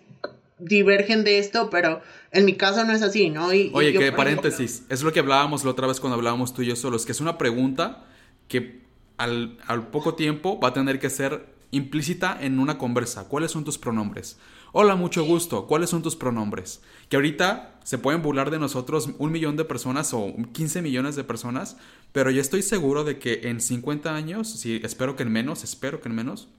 divergen 0.57 1.25
de 1.25 1.39
esto, 1.39 1.69
pero 1.69 2.01
en 2.31 2.45
mi 2.45 2.55
caso 2.55 2.83
no 2.83 2.93
es 2.93 3.01
así, 3.01 3.29
¿no? 3.29 3.53
Y, 3.53 3.71
Oye, 3.73 3.93
que 3.93 4.11
paréntesis, 4.11 4.83
es 4.89 5.03
lo 5.03 5.11
que 5.11 5.19
hablábamos 5.19 5.63
la 5.63 5.71
otra 5.71 5.87
vez 5.87 5.99
cuando 5.99 6.15
hablábamos 6.15 6.53
tú 6.53 6.61
y 6.61 6.67
yo 6.67 6.75
solos, 6.75 7.05
que 7.05 7.11
es 7.11 7.21
una 7.21 7.37
pregunta 7.37 8.05
que 8.47 8.81
al, 9.17 9.57
al 9.67 9.87
poco 9.87 10.15
tiempo 10.15 10.59
va 10.59 10.69
a 10.69 10.73
tener 10.73 10.99
que 10.99 11.09
ser 11.09 11.57
implícita 11.71 12.37
en 12.39 12.59
una 12.59 12.77
conversa. 12.77 13.27
¿Cuáles 13.27 13.51
son 13.51 13.63
tus 13.63 13.77
pronombres? 13.77 14.37
Hola, 14.73 14.95
mucho 14.95 15.23
gusto. 15.23 15.65
¿Cuáles 15.65 15.89
son 15.89 16.01
tus 16.01 16.15
pronombres? 16.15 16.81
Que 17.09 17.15
ahorita 17.15 17.79
se 17.83 17.97
pueden 17.97 18.21
burlar 18.21 18.51
de 18.51 18.59
nosotros 18.59 19.09
un 19.17 19.31
millón 19.31 19.55
de 19.55 19.65
personas 19.65 20.13
o 20.13 20.33
15 20.51 20.81
millones 20.81 21.15
de 21.15 21.23
personas, 21.23 21.77
pero 22.11 22.31
yo 22.31 22.41
estoy 22.41 22.61
seguro 22.61 23.03
de 23.03 23.17
que 23.17 23.41
en 23.45 23.61
50 23.61 24.13
años, 24.13 24.49
sí, 24.49 24.81
espero 24.83 25.15
que 25.15 25.23
en 25.23 25.31
menos, 25.31 25.63
espero 25.63 26.01
que 26.01 26.09
en 26.09 26.15
menos, 26.15 26.49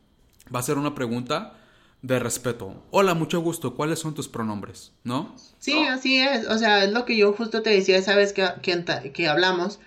va 0.55 0.61
a 0.61 0.63
ser 0.63 0.79
una 0.79 0.95
pregunta 0.95 1.59
de 2.03 2.19
respeto. 2.19 2.83
Hola, 2.91 3.15
mucho 3.15 3.41
gusto. 3.41 3.75
¿Cuáles 3.75 3.99
son 3.99 4.15
tus 4.15 4.29
pronombres? 4.29 4.93
¿No? 5.05 5.35
Sí, 5.59 5.87
así 5.87 6.19
es. 6.19 6.47
O 6.49 6.59
sea, 6.59 6.85
es 6.85 6.93
lo 6.93 7.05
que 7.05 7.17
yo 7.17 7.33
justo 7.33 7.63
te 7.63 7.71
decía 7.71 7.97
esa 7.97 8.15
vez 8.17 8.33
que, 8.33 8.47
que, 8.63 9.13
que 9.13 9.29
hablamos 9.29 9.81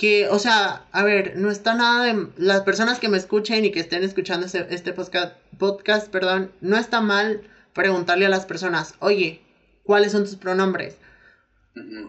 que, 0.00 0.28
o 0.28 0.38
sea, 0.38 0.86
a 0.92 1.04
ver, 1.04 1.34
no 1.36 1.50
está 1.50 1.74
nada 1.74 2.06
de... 2.06 2.28
Las 2.38 2.62
personas 2.62 2.98
que 2.98 3.10
me 3.10 3.18
escuchen 3.18 3.66
y 3.66 3.70
que 3.70 3.80
estén 3.80 4.02
escuchando 4.02 4.46
este, 4.46 4.66
este 4.74 4.94
podcast, 4.94 5.36
podcast, 5.58 6.08
perdón, 6.08 6.50
no 6.62 6.78
está 6.78 7.02
mal 7.02 7.42
preguntarle 7.74 8.24
a 8.24 8.30
las 8.30 8.46
personas, 8.46 8.94
oye, 9.00 9.42
¿cuáles 9.84 10.12
son 10.12 10.24
tus 10.24 10.36
pronombres? 10.36 10.96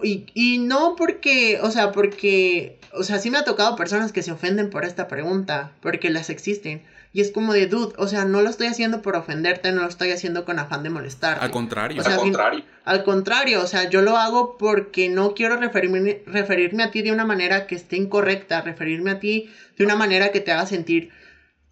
Y, 0.01 0.25
y, 0.33 0.59
no 0.59 0.95
porque, 0.95 1.59
o 1.61 1.69
sea, 1.69 1.91
porque, 1.91 2.79
o 2.93 3.03
sea, 3.03 3.19
sí 3.19 3.29
me 3.29 3.39
ha 3.39 3.43
tocado 3.43 3.75
personas 3.75 4.13
que 4.13 4.23
se 4.23 4.31
ofenden 4.31 4.69
por 4.69 4.85
esta 4.85 5.09
pregunta, 5.09 5.73
porque 5.81 6.09
las 6.09 6.29
existen. 6.29 6.83
Y 7.13 7.19
es 7.19 7.31
como 7.31 7.51
de, 7.51 7.67
dude, 7.67 7.93
o 7.97 8.07
sea, 8.07 8.23
no 8.23 8.41
lo 8.41 8.49
estoy 8.49 8.67
haciendo 8.67 9.01
por 9.01 9.17
ofenderte, 9.17 9.71
no 9.73 9.81
lo 9.81 9.89
estoy 9.89 10.11
haciendo 10.11 10.45
con 10.45 10.59
afán 10.59 10.83
de 10.83 10.89
molestar. 10.89 11.39
Al 11.41 11.51
contrario. 11.51 12.01
al 12.05 12.17
contrario. 12.17 12.63
Al 12.85 13.03
contrario, 13.03 13.61
o 13.61 13.67
sea, 13.67 13.89
yo 13.89 14.01
lo 14.01 14.17
hago 14.17 14.57
porque 14.57 15.09
no 15.09 15.33
quiero 15.33 15.57
referirme, 15.57 16.23
referirme 16.25 16.83
a 16.83 16.91
ti 16.91 17.01
de 17.01 17.11
una 17.11 17.25
manera 17.25 17.67
que 17.67 17.75
esté 17.75 17.97
incorrecta, 17.97 18.61
referirme 18.61 19.11
a 19.11 19.19
ti 19.19 19.51
de 19.77 19.83
una 19.83 19.95
manera 19.95 20.31
que 20.31 20.39
te 20.39 20.51
haga 20.51 20.65
sentir 20.65 21.11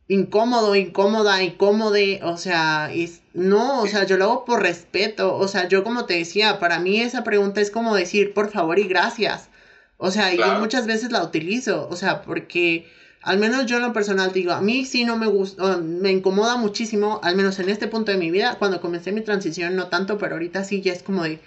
incómodo, 0.09 0.75
incómoda, 0.75 1.41
incómode, 1.43 2.19
o 2.23 2.35
sea, 2.35 2.91
es, 2.91 3.21
no, 3.33 3.81
o 3.81 3.87
sea, 3.87 4.05
yo 4.05 4.17
lo 4.17 4.25
hago 4.25 4.45
por 4.45 4.61
respeto, 4.61 5.35
o 5.35 5.47
sea, 5.47 5.67
yo 5.67 5.83
como 5.83 6.05
te 6.05 6.15
decía, 6.15 6.59
para 6.59 6.79
mí 6.79 6.99
esa 6.99 7.23
pregunta 7.23 7.61
es 7.61 7.69
como 7.69 7.95
decir 7.95 8.33
por 8.33 8.49
favor 8.49 8.79
y 8.79 8.87
gracias, 8.87 9.49
o 9.97 10.09
sea, 10.09 10.33
yo 10.33 10.59
muchas 10.59 10.87
veces 10.87 11.11
la 11.11 11.23
utilizo, 11.23 11.87
o 11.89 11.95
sea, 11.95 12.23
porque 12.23 12.91
al 13.22 13.38
menos 13.38 13.65
yo 13.65 13.78
en 13.78 13.84
lo 13.84 13.93
personal 13.93 14.32
digo, 14.32 14.53
a 14.53 14.61
mí 14.61 14.86
sí 14.86 15.03
no 15.03 15.17
me 15.17 15.28
gusta, 15.28 15.78
me 15.78 16.11
incomoda 16.11 16.57
muchísimo, 16.57 17.20
al 17.24 17.36
menos 17.36 17.59
en 17.59 17.70
este 17.70 17.88
punto 17.88 18.11
de 18.11 18.17
mi 18.17 18.32
vida, 18.32 18.55
cuando 18.57 18.82
comencé 18.82 19.11
mi 19.11 19.22
transición 19.22 19.76
no 19.76 19.88
tanto, 19.88 20.17
pero 20.17 20.36
ahorita 20.36 20.63
sí 20.63 20.82
ya 20.82 20.93
es 20.93 21.03
como 21.03 21.24
de, 21.24 21.39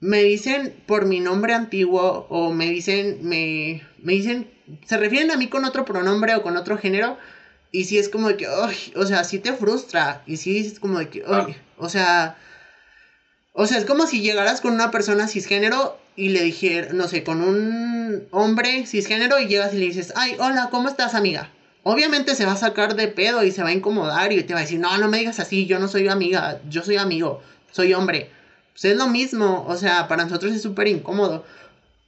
me 0.00 0.22
dicen 0.22 0.74
por 0.86 1.06
mi 1.06 1.20
nombre 1.20 1.54
antiguo 1.54 2.26
o 2.28 2.52
me 2.52 2.70
dicen, 2.70 3.20
me, 3.22 3.82
me 3.98 4.14
dicen, 4.14 4.50
se 4.84 4.96
refieren 4.96 5.30
a 5.30 5.36
mí 5.36 5.48
con 5.48 5.64
otro 5.64 5.84
pronombre 5.84 6.34
o 6.34 6.42
con 6.42 6.56
otro 6.56 6.76
género, 6.76 7.16
y 7.70 7.84
sí 7.84 7.98
es 7.98 8.08
como 8.08 8.28
de 8.28 8.36
que, 8.36 8.48
o 8.48 9.06
sea, 9.06 9.24
sí 9.24 9.38
te 9.38 9.52
frustra. 9.52 10.22
Y 10.26 10.38
sí 10.38 10.58
es 10.58 10.80
como 10.80 10.98
de 10.98 11.08
que, 11.08 11.24
o 11.76 11.88
sea, 11.88 12.36
o 13.52 13.66
sea, 13.66 13.78
es 13.78 13.84
como 13.84 14.06
si 14.06 14.20
llegaras 14.20 14.60
con 14.60 14.72
una 14.72 14.90
persona 14.90 15.28
cisgénero 15.28 15.98
y 16.16 16.30
le 16.30 16.42
dijera, 16.42 16.92
no 16.92 17.08
sé, 17.08 17.22
con 17.22 17.42
un 17.42 18.26
hombre 18.30 18.86
cisgénero 18.86 19.38
y 19.38 19.46
llegas 19.46 19.74
y 19.74 19.78
le 19.78 19.86
dices, 19.86 20.12
ay, 20.16 20.36
hola, 20.38 20.68
¿cómo 20.70 20.88
estás, 20.88 21.14
amiga? 21.14 21.50
Obviamente 21.82 22.34
se 22.34 22.46
va 22.46 22.52
a 22.52 22.56
sacar 22.56 22.96
de 22.96 23.08
pedo 23.08 23.44
y 23.44 23.52
se 23.52 23.62
va 23.62 23.68
a 23.68 23.74
incomodar 23.74 24.32
y 24.32 24.42
te 24.42 24.54
va 24.54 24.60
a 24.60 24.62
decir, 24.62 24.80
no, 24.80 24.96
no 24.98 25.08
me 25.08 25.18
digas 25.18 25.38
así, 25.38 25.66
yo 25.66 25.78
no 25.78 25.88
soy 25.88 26.08
amiga, 26.08 26.60
yo 26.68 26.82
soy 26.82 26.96
amigo, 26.96 27.42
soy 27.70 27.94
hombre. 27.94 28.30
Pues 28.72 28.86
es 28.86 28.96
lo 28.96 29.08
mismo, 29.08 29.64
o 29.68 29.76
sea, 29.76 30.08
para 30.08 30.24
nosotros 30.24 30.52
es 30.52 30.62
súper 30.62 30.88
incómodo. 30.88 31.44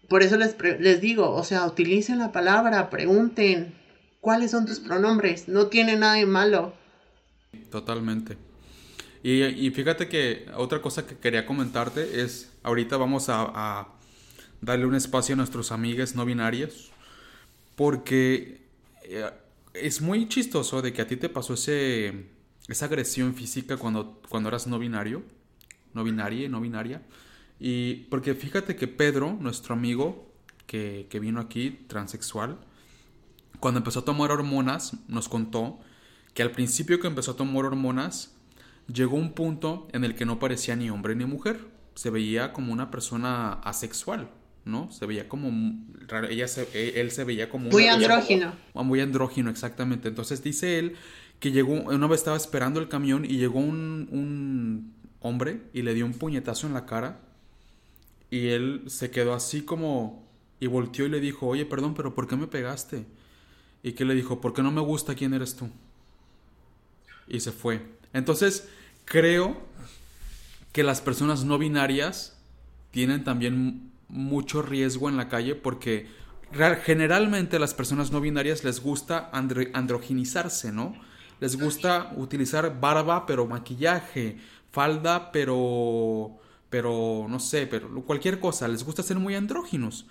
Por 0.09 0.22
eso 0.22 0.36
les, 0.36 0.56
les 0.80 1.00
digo, 1.00 1.30
o 1.30 1.44
sea, 1.44 1.66
utilicen 1.66 2.18
la 2.18 2.32
palabra, 2.32 2.90
pregunten, 2.90 3.74
¿Cuáles 4.20 4.50
son 4.50 4.66
tus 4.66 4.80
pronombres? 4.80 5.48
No 5.48 5.68
tiene 5.68 5.96
nada 5.96 6.14
de 6.14 6.26
malo. 6.26 6.74
Totalmente. 7.70 8.36
Y, 9.22 9.70
fíjate 9.70 10.09
que 10.09 10.46
otra 10.56 10.80
cosa 10.80 11.06
que 11.06 11.16
quería 11.16 11.44
comentarte 11.44 12.22
es, 12.22 12.52
ahorita 12.62 12.96
vamos 12.96 13.28
a, 13.28 13.88
darle 14.61 14.86
un 14.86 14.94
espacio 14.94 15.34
a 15.34 15.36
nuestros 15.36 15.72
amigues 15.72 16.14
no 16.14 16.24
binarios, 16.24 16.90
porque 17.76 18.62
eh, 19.04 19.30
es 19.74 20.00
muy 20.00 20.28
chistoso 20.28 20.82
de 20.82 20.92
que 20.92 21.02
a 21.02 21.06
ti 21.06 21.16
te 21.16 21.28
pasó 21.28 21.54
ese, 21.54 22.26
esa 22.68 22.86
agresión 22.86 23.34
física 23.34 23.76
cuando, 23.76 24.20
cuando 24.28 24.48
eras 24.48 24.66
no 24.66 24.78
binario, 24.78 25.22
no 25.94 26.04
binaria, 26.04 26.48
no 26.48 26.61
binaria. 26.61 27.02
Y 27.61 28.06
porque 28.11 28.34
fíjate 28.34 28.76
que 28.76 28.88
Pedro, 28.88 29.36
nuestro 29.40 29.74
amigo 29.74 30.32
que, 30.66 31.06
que 31.11 31.20
vino 31.20 31.40
aquí, 31.40 31.84
transexual, 31.88 32.59
cuando 33.61 33.78
empezó 33.78 34.00
a 34.00 34.04
tomar 34.04 34.30
hormonas, 34.30 34.94
nos 35.09 35.28
contó 35.28 35.80
que 36.34 36.42
al 36.42 36.52
principio 36.52 37.00
que 37.00 37.09
empezó 37.09 37.32
a 37.32 37.36
tomar 37.36 37.64
hormonas, 37.64 38.34
llegó 38.92 39.16
un 39.16 39.32
punto 39.32 39.88
en 39.92 40.04
el 40.04 40.14
que 40.14 40.24
no 40.24 40.38
parecía 40.38 40.76
ni 40.76 40.90
hombre 40.90 41.16
ni 41.16 41.24
mujer. 41.24 41.66
Se 41.94 42.11
veía 42.11 42.52
como 42.52 42.72
una 42.72 42.90
persona 42.90 43.54
asexual, 43.54 44.30
¿no? 44.68 44.90
Se 44.92 45.06
veía 45.06 45.28
como... 45.28 45.48
Ella 46.30 46.46
e, 46.74 46.92
él 46.96 47.10
se 47.10 47.24
veía 47.24 47.48
como... 47.48 47.70
Muy 47.70 47.86
andrógino. 47.86 48.52
muy 48.74 49.00
andrógino, 49.00 49.50
exactamente. 49.50 50.08
Entonces 50.08 50.42
dice 50.42 50.78
él 50.78 50.96
que 51.40 51.52
llegó, 51.52 51.72
una 51.72 52.06
vez 52.06 52.20
estaba 52.20 52.36
esperando 52.36 52.80
el 52.80 52.88
camión 52.88 53.24
y 53.24 53.38
llegó 53.38 53.60
un, 53.60 54.08
un 54.10 54.94
hombre 55.20 55.62
y 55.72 55.82
le 55.82 55.94
dio 55.94 56.06
un 56.06 56.14
puñetazo 56.14 56.66
en 56.66 56.74
la 56.74 56.86
cara. 56.86 57.20
Y 58.30 58.48
él 58.48 58.84
se 58.86 59.10
quedó 59.10 59.34
así 59.34 59.62
como... 59.62 60.26
Y 60.60 60.66
volteó 60.66 61.06
y 61.06 61.08
le 61.08 61.20
dijo, 61.20 61.46
oye, 61.46 61.64
perdón, 61.64 61.94
pero 61.94 62.14
¿por 62.14 62.26
qué 62.26 62.36
me 62.36 62.48
pegaste? 62.48 63.06
y 63.82 63.92
que 63.92 64.04
le 64.04 64.14
dijo, 64.14 64.40
¿por 64.40 64.52
qué 64.52 64.62
no 64.62 64.70
me 64.70 64.80
gusta 64.80 65.14
quién 65.14 65.34
eres 65.34 65.54
tú? 65.54 65.68
Y 67.26 67.40
se 67.40 67.52
fue. 67.52 67.82
Entonces, 68.12 68.68
creo 69.04 69.56
que 70.72 70.82
las 70.82 71.00
personas 71.00 71.44
no 71.44 71.58
binarias 71.58 72.36
tienen 72.90 73.24
también 73.24 73.88
mucho 74.09 74.62
riesgo 74.62 75.09
en 75.09 75.16
la 75.16 75.28
calle 75.28 75.54
porque 75.54 76.06
generalmente 76.84 77.56
a 77.56 77.61
las 77.61 77.74
personas 77.74 78.11
no 78.11 78.20
binarias 78.20 78.64
les 78.64 78.80
gusta 78.80 79.30
androginizarse, 79.32 80.72
¿no? 80.72 80.94
les 81.40 81.56
gusta 81.61 82.12
utilizar 82.16 82.80
barba 82.80 83.26
pero 83.26 83.46
maquillaje, 83.46 84.38
falda 84.70 85.30
pero 85.32 86.38
pero 86.70 87.26
no 87.28 87.40
sé, 87.40 87.66
pero 87.66 87.88
cualquier 88.04 88.40
cosa, 88.40 88.68
les 88.68 88.84
gusta 88.84 89.02
ser 89.02 89.18
muy 89.18 89.34
andróginos. 89.34 90.06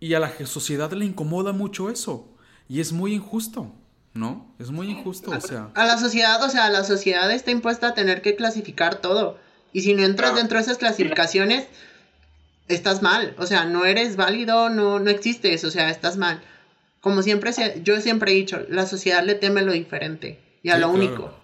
Y 0.00 0.14
a 0.14 0.18
la 0.18 0.32
sociedad 0.46 0.90
le 0.92 1.04
incomoda 1.04 1.52
mucho 1.52 1.88
eso 1.88 2.28
y 2.68 2.80
es 2.80 2.92
muy 2.92 3.14
injusto. 3.14 3.72
¿no? 4.14 4.54
Es 4.58 4.70
muy 4.70 4.90
injusto, 4.90 5.30
o 5.30 5.40
sea. 5.40 5.70
A 5.74 5.86
la 5.86 5.96
sociedad, 5.96 6.42
o 6.42 6.50
sea, 6.50 6.68
la 6.68 6.84
sociedad 6.84 7.30
está 7.32 7.50
impuesta 7.50 7.88
a 7.88 7.94
tener 7.94 8.20
que 8.20 8.36
clasificar 8.36 8.96
todo. 8.96 9.38
Y 9.72 9.82
si 9.82 9.94
no 9.94 10.04
entras 10.04 10.34
dentro 10.34 10.58
de 10.58 10.64
esas 10.64 10.76
clasificaciones, 10.76 11.66
estás 12.68 13.02
mal. 13.02 13.34
O 13.38 13.46
sea, 13.46 13.64
no 13.64 13.84
eres 13.84 14.16
válido, 14.16 14.70
no, 14.70 14.98
no 14.98 15.10
existes, 15.10 15.64
o 15.64 15.70
sea, 15.70 15.90
estás 15.90 16.16
mal. 16.16 16.40
Como 17.00 17.22
siempre, 17.22 17.52
yo 17.82 18.00
siempre 18.00 18.32
he 18.32 18.34
dicho, 18.36 18.64
la 18.68 18.86
sociedad 18.86 19.24
le 19.24 19.34
teme 19.34 19.62
lo 19.62 19.72
diferente 19.72 20.38
y 20.62 20.70
a 20.70 20.78
lo 20.78 20.90
único. 20.90 21.34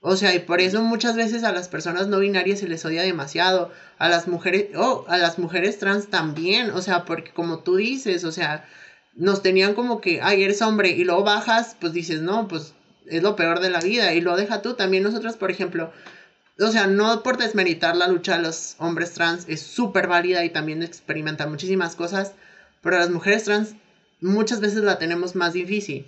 O 0.00 0.14
sea, 0.16 0.34
y 0.34 0.38
por 0.40 0.60
eso 0.60 0.82
muchas 0.82 1.16
veces 1.16 1.42
a 1.42 1.52
las 1.52 1.68
personas 1.68 2.06
no 2.06 2.20
binarias 2.20 2.60
se 2.60 2.68
les 2.68 2.84
odia 2.84 3.02
demasiado, 3.02 3.72
a 3.98 4.08
las 4.08 4.28
mujeres, 4.28 4.66
oh, 4.76 5.04
a 5.08 5.16
las 5.16 5.38
mujeres 5.38 5.78
trans 5.78 6.08
también, 6.08 6.70
o 6.70 6.82
sea, 6.82 7.04
porque 7.04 7.32
como 7.32 7.60
tú 7.60 7.76
dices, 7.76 8.22
o 8.24 8.30
sea, 8.30 8.68
nos 9.16 9.42
tenían 9.42 9.74
como 9.74 10.00
que, 10.00 10.20
ay, 10.22 10.44
eres 10.44 10.62
hombre, 10.62 10.90
y 10.90 11.04
luego 11.04 11.24
bajas, 11.24 11.76
pues 11.80 11.92
dices, 11.92 12.20
no, 12.20 12.46
pues 12.46 12.74
es 13.06 13.22
lo 13.22 13.34
peor 13.34 13.60
de 13.60 13.70
la 13.70 13.80
vida, 13.80 14.12
y 14.14 14.20
lo 14.20 14.36
deja 14.36 14.62
tú. 14.62 14.74
También 14.74 15.02
nosotros, 15.02 15.36
por 15.36 15.50
ejemplo, 15.50 15.90
o 16.58 16.70
sea, 16.70 16.86
no 16.86 17.22
por 17.22 17.36
desmeritar 17.36 17.96
la 17.96 18.08
lucha 18.08 18.36
de 18.36 18.42
los 18.42 18.76
hombres 18.78 19.12
trans, 19.12 19.44
es 19.48 19.60
súper 19.60 20.06
válida 20.06 20.44
y 20.44 20.50
también 20.50 20.82
experimenta 20.82 21.46
muchísimas 21.46 21.96
cosas, 21.96 22.32
pero 22.82 22.98
las 22.98 23.10
mujeres 23.10 23.44
trans 23.44 23.74
muchas 24.20 24.60
veces 24.60 24.82
la 24.82 24.98
tenemos 24.98 25.34
más 25.34 25.52
difícil. 25.52 26.06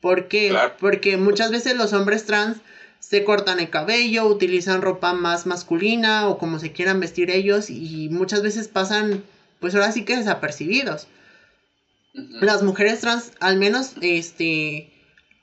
¿Por 0.00 0.28
qué? 0.28 0.56
Porque 0.80 1.16
muchas 1.16 1.50
veces 1.50 1.76
los 1.76 1.92
hombres 1.92 2.26
trans 2.26 2.58
se 2.98 3.24
cortan 3.24 3.60
el 3.60 3.70
cabello, 3.70 4.26
utilizan 4.26 4.82
ropa 4.82 5.12
más 5.12 5.46
masculina 5.46 6.28
o 6.28 6.38
como 6.38 6.58
se 6.58 6.72
quieran 6.72 7.00
vestir 7.00 7.30
ellos 7.30 7.70
y 7.70 8.08
muchas 8.10 8.42
veces 8.42 8.68
pasan, 8.68 9.22
pues 9.60 9.74
ahora 9.74 9.92
sí 9.92 10.04
que 10.04 10.16
desapercibidos. 10.16 11.06
Las 12.14 12.62
mujeres 12.62 13.00
trans, 13.00 13.32
al 13.40 13.58
menos, 13.58 13.92
este, 14.00 14.90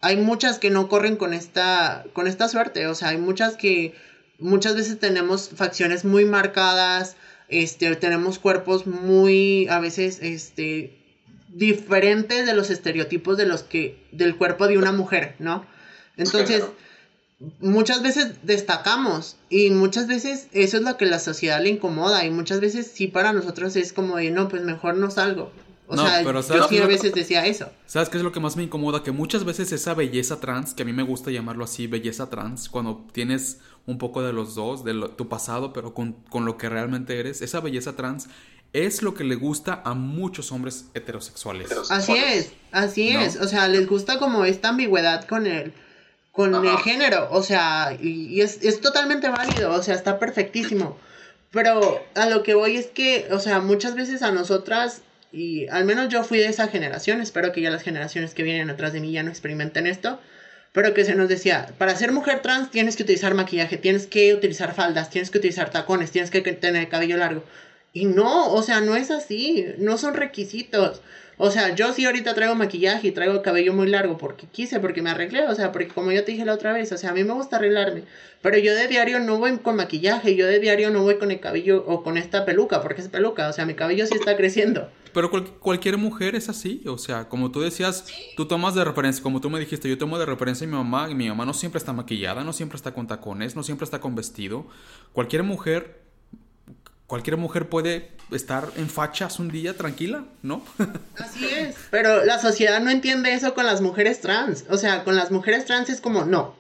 hay 0.01 0.17
muchas 0.17 0.59
que 0.59 0.71
no 0.71 0.89
corren 0.89 1.15
con 1.15 1.33
esta, 1.33 2.03
con 2.13 2.27
esta 2.27 2.49
suerte, 2.49 2.87
o 2.87 2.95
sea, 2.95 3.09
hay 3.09 3.17
muchas 3.17 3.55
que 3.55 3.93
muchas 4.39 4.75
veces 4.75 4.99
tenemos 4.99 5.49
facciones 5.49 6.05
muy 6.05 6.25
marcadas, 6.25 7.15
este, 7.49 7.95
tenemos 7.95 8.39
cuerpos 8.39 8.87
muy, 8.87 9.67
a 9.69 9.79
veces, 9.79 10.19
este, 10.21 10.97
diferentes 11.49 12.45
de 12.45 12.53
los 12.53 12.69
estereotipos 12.69 13.37
de 13.37 13.45
los 13.45 13.63
que, 13.63 14.07
del 14.11 14.35
cuerpo 14.37 14.67
de 14.67 14.77
una 14.77 14.91
mujer, 14.91 15.35
¿no? 15.39 15.65
Entonces, 16.17 16.63
muchas 17.59 18.01
veces 18.01 18.37
destacamos 18.43 19.37
y 19.49 19.69
muchas 19.69 20.07
veces 20.07 20.47
eso 20.51 20.77
es 20.77 20.83
lo 20.83 20.97
que 20.97 21.05
la 21.05 21.19
sociedad 21.19 21.61
le 21.61 21.69
incomoda 21.69 22.25
y 22.25 22.31
muchas 22.31 22.59
veces 22.59 22.91
sí 22.93 23.07
para 23.07 23.33
nosotros 23.33 23.75
es 23.75 23.93
como 23.93 24.17
de, 24.17 24.31
no, 24.31 24.47
pues 24.47 24.61
mejor 24.63 24.95
no 24.95 25.11
salgo. 25.11 25.51
O 25.85 25.97
sea, 25.97 26.21
pero 26.23 26.41
yo 26.41 26.67
sí 26.67 26.77
a 26.77 26.87
veces 26.87 27.13
decía 27.13 27.45
eso. 27.45 27.69
¿Sabes 27.85 28.09
qué 28.09 28.17
es 28.17 28.23
lo 28.23 28.31
que 28.31 28.39
más 28.39 28.55
me 28.55 28.63
incomoda? 28.63 29.03
Que 29.03 29.11
muchas 29.11 29.43
veces 29.43 29.71
esa 29.71 29.93
belleza 29.93 30.39
trans, 30.39 30.73
que 30.73 30.83
a 30.83 30.85
mí 30.85 30.93
me 30.93 31.03
gusta 31.03 31.29
llamarlo 31.29 31.65
así, 31.65 31.87
belleza 31.87 32.29
trans, 32.29 32.69
cuando 32.69 33.05
tienes 33.11 33.59
un 33.85 33.97
poco 33.97 34.21
de 34.21 34.33
los 34.33 34.55
dos, 34.55 34.83
de 34.83 34.93
tu 35.17 35.27
pasado, 35.27 35.73
pero 35.73 35.93
con, 35.93 36.15
lo 36.33 36.57
que 36.57 36.69
realmente 36.69 37.19
eres, 37.19 37.41
esa 37.41 37.59
belleza 37.59 37.95
trans 37.95 38.27
es 38.71 39.03
lo 39.03 39.13
que 39.13 39.23
le 39.23 39.35
gusta 39.35 39.81
a 39.85 39.93
muchos 39.93 40.51
hombres 40.51 40.85
heterosexuales. 40.93 41.71
Así 41.91 42.15
es, 42.15 42.51
así 42.71 43.09
es. 43.09 43.35
O 43.35 43.47
sea, 43.47 43.67
les 43.67 43.87
gusta 43.87 44.17
como 44.17 44.45
esta 44.45 44.69
ambigüedad 44.69 45.25
con 45.25 45.45
el, 45.45 45.73
con 46.31 46.55
el 46.55 46.77
género. 46.77 47.27
O 47.29 47.43
sea, 47.43 47.95
y, 48.01 48.41
es, 48.41 48.63
es 48.63 48.81
totalmente 48.81 49.29
válido, 49.29 49.71
o 49.71 49.83
sea, 49.83 49.93
está 49.93 50.17
perfectísimo. 50.17 50.97
Pero 51.51 52.03
a 52.15 52.25
lo 52.25 52.41
que 52.41 52.55
voy 52.55 52.77
es 52.77 52.87
que, 52.87 53.27
o 53.31 53.39
sea, 53.39 53.59
muchas 53.59 53.93
veces 53.93 54.23
a 54.23 54.31
nosotras 54.31 55.03
y 55.33 55.67
al 55.69 55.83
menos 55.83 56.09
yo 56.09 56.23
fui 56.23 56.37
de 56.37 56.45
esa 56.45 56.67
generación, 56.67 57.19
espero 57.19 57.51
que 57.51 57.61
ya 57.61 57.71
las 57.71 57.81
generaciones 57.81 58.35
que 58.35 58.43
vienen 58.43 58.69
atrás 58.69 58.93
de 58.93 59.01
mí 59.01 59.11
ya 59.11 59.23
no 59.23 59.31
experimenten 59.31 59.87
esto, 59.87 60.19
pero 60.73 60.93
que 60.93 61.05
se 61.05 61.15
nos 61.15 61.29
decía, 61.29 61.73
para 61.77 61.95
ser 61.95 62.11
mujer 62.11 62.41
trans 62.41 62.71
tienes 62.71 62.97
que 62.97 63.03
utilizar 63.03 63.35
maquillaje, 63.35 63.77
tienes 63.77 64.07
que 64.07 64.33
utilizar 64.33 64.73
faldas, 64.73 65.09
tienes 65.09 65.29
que 65.29 65.37
utilizar 65.37 65.69
tacones, 65.69 66.11
tienes 66.11 66.31
que 66.31 66.41
tener 66.41 66.89
cabello 66.89 67.15
largo. 67.15 67.43
Y 67.93 68.05
no, 68.05 68.51
o 68.51 68.63
sea, 68.63 68.81
no 68.81 68.95
es 68.95 69.11
así, 69.11 69.67
no 69.77 69.99
son 69.99 70.15
requisitos. 70.15 71.01
O 71.37 71.49
sea, 71.49 71.73
yo 71.75 71.93
sí 71.93 72.05
ahorita 72.05 72.35
traigo 72.35 72.55
maquillaje 72.55 73.07
y 73.07 73.11
traigo 73.11 73.41
cabello 73.41 73.73
muy 73.73 73.87
largo 73.87 74.17
porque 74.17 74.47
quise, 74.47 74.79
porque 74.79 75.01
me 75.01 75.09
arreglé, 75.09 75.47
o 75.47 75.55
sea, 75.55 75.71
porque 75.71 75.87
como 75.87 76.11
yo 76.11 76.23
te 76.23 76.31
dije 76.31 76.45
la 76.45 76.53
otra 76.53 76.73
vez, 76.73 76.91
o 76.91 76.97
sea, 76.97 77.09
a 77.09 77.13
mí 77.13 77.23
me 77.23 77.33
gusta 77.33 77.57
arreglarme, 77.57 78.03
pero 78.41 78.57
yo 78.57 78.75
de 78.75 78.87
diario 78.87 79.19
no 79.19 79.39
voy 79.39 79.57
con 79.57 79.75
maquillaje, 79.75 80.35
yo 80.35 80.45
de 80.45 80.59
diario 80.59 80.91
no 80.91 81.01
voy 81.01 81.17
con 81.17 81.31
el 81.31 81.39
cabello 81.39 81.83
o 81.87 82.03
con 82.03 82.17
esta 82.17 82.45
peluca, 82.45 82.81
porque 82.81 83.01
es 83.01 83.07
peluca, 83.07 83.49
o 83.49 83.53
sea, 83.53 83.65
mi 83.65 83.73
cabello 83.73 84.05
sí 84.05 84.15
está 84.15 84.37
creciendo. 84.37 84.89
Pero 85.13 85.29
cualquier 85.59 85.97
mujer 85.97 86.35
es 86.35 86.49
así, 86.49 86.81
o 86.87 86.97
sea, 86.97 87.29
como 87.29 87.51
tú 87.51 87.61
decías, 87.61 88.07
tú 88.35 88.47
tomas 88.47 88.73
de 88.73 88.83
referencia, 88.83 89.21
como 89.21 89.41
tú 89.41 89.49
me 89.49 89.59
dijiste, 89.59 89.87
yo 89.87 89.97
tomo 89.97 90.17
de 90.17 90.25
referencia 90.25 90.65
a 90.65 90.69
mi 90.69 90.75
mamá, 90.75 91.07
y 91.09 91.15
mi 91.15 91.29
mamá 91.29 91.45
no 91.45 91.53
siempre 91.53 91.77
está 91.77 91.93
maquillada, 91.93 92.43
no 92.43 92.51
siempre 92.51 92.77
está 92.77 92.93
con 92.93 93.05
tacones, 93.05 93.55
no 93.55 93.61
siempre 93.61 93.85
está 93.85 94.01
con 94.01 94.15
vestido. 94.15 94.65
Cualquier 95.13 95.43
mujer, 95.43 96.01
cualquier 97.05 97.37
mujer 97.37 97.69
puede 97.69 98.11
estar 98.37 98.69
en 98.77 98.89
fachas 98.89 99.39
un 99.39 99.49
día 99.49 99.75
tranquila, 99.75 100.25
¿no? 100.41 100.65
Así 101.17 101.45
es, 101.45 101.75
pero 101.91 102.25
la 102.25 102.39
sociedad 102.39 102.79
no 102.81 102.89
entiende 102.89 103.33
eso 103.33 103.53
con 103.53 103.65
las 103.65 103.81
mujeres 103.81 104.21
trans, 104.21 104.65
o 104.69 104.77
sea, 104.77 105.03
con 105.03 105.15
las 105.15 105.31
mujeres 105.31 105.65
trans 105.65 105.89
es 105.89 106.01
como, 106.01 106.25
no, 106.25 106.55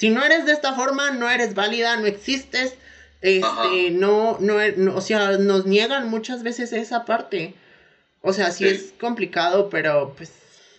si 0.00 0.08
no 0.08 0.24
eres 0.24 0.46
de 0.46 0.52
esta 0.52 0.72
forma, 0.72 1.10
no 1.10 1.28
eres 1.28 1.54
válida, 1.54 1.96
no 1.96 2.06
existes, 2.06 2.74
este, 3.20 3.90
no, 3.90 4.38
no, 4.40 4.56
no, 4.76 4.96
o 4.96 5.00
sea, 5.02 5.36
nos 5.36 5.66
niegan 5.66 6.08
muchas 6.08 6.42
veces 6.42 6.72
esa 6.72 7.04
parte. 7.04 7.54
O 8.22 8.32
sea, 8.32 8.50
sí, 8.50 8.66
es 8.66 8.94
complicado, 8.98 9.68
pero 9.68 10.14
pues 10.16 10.32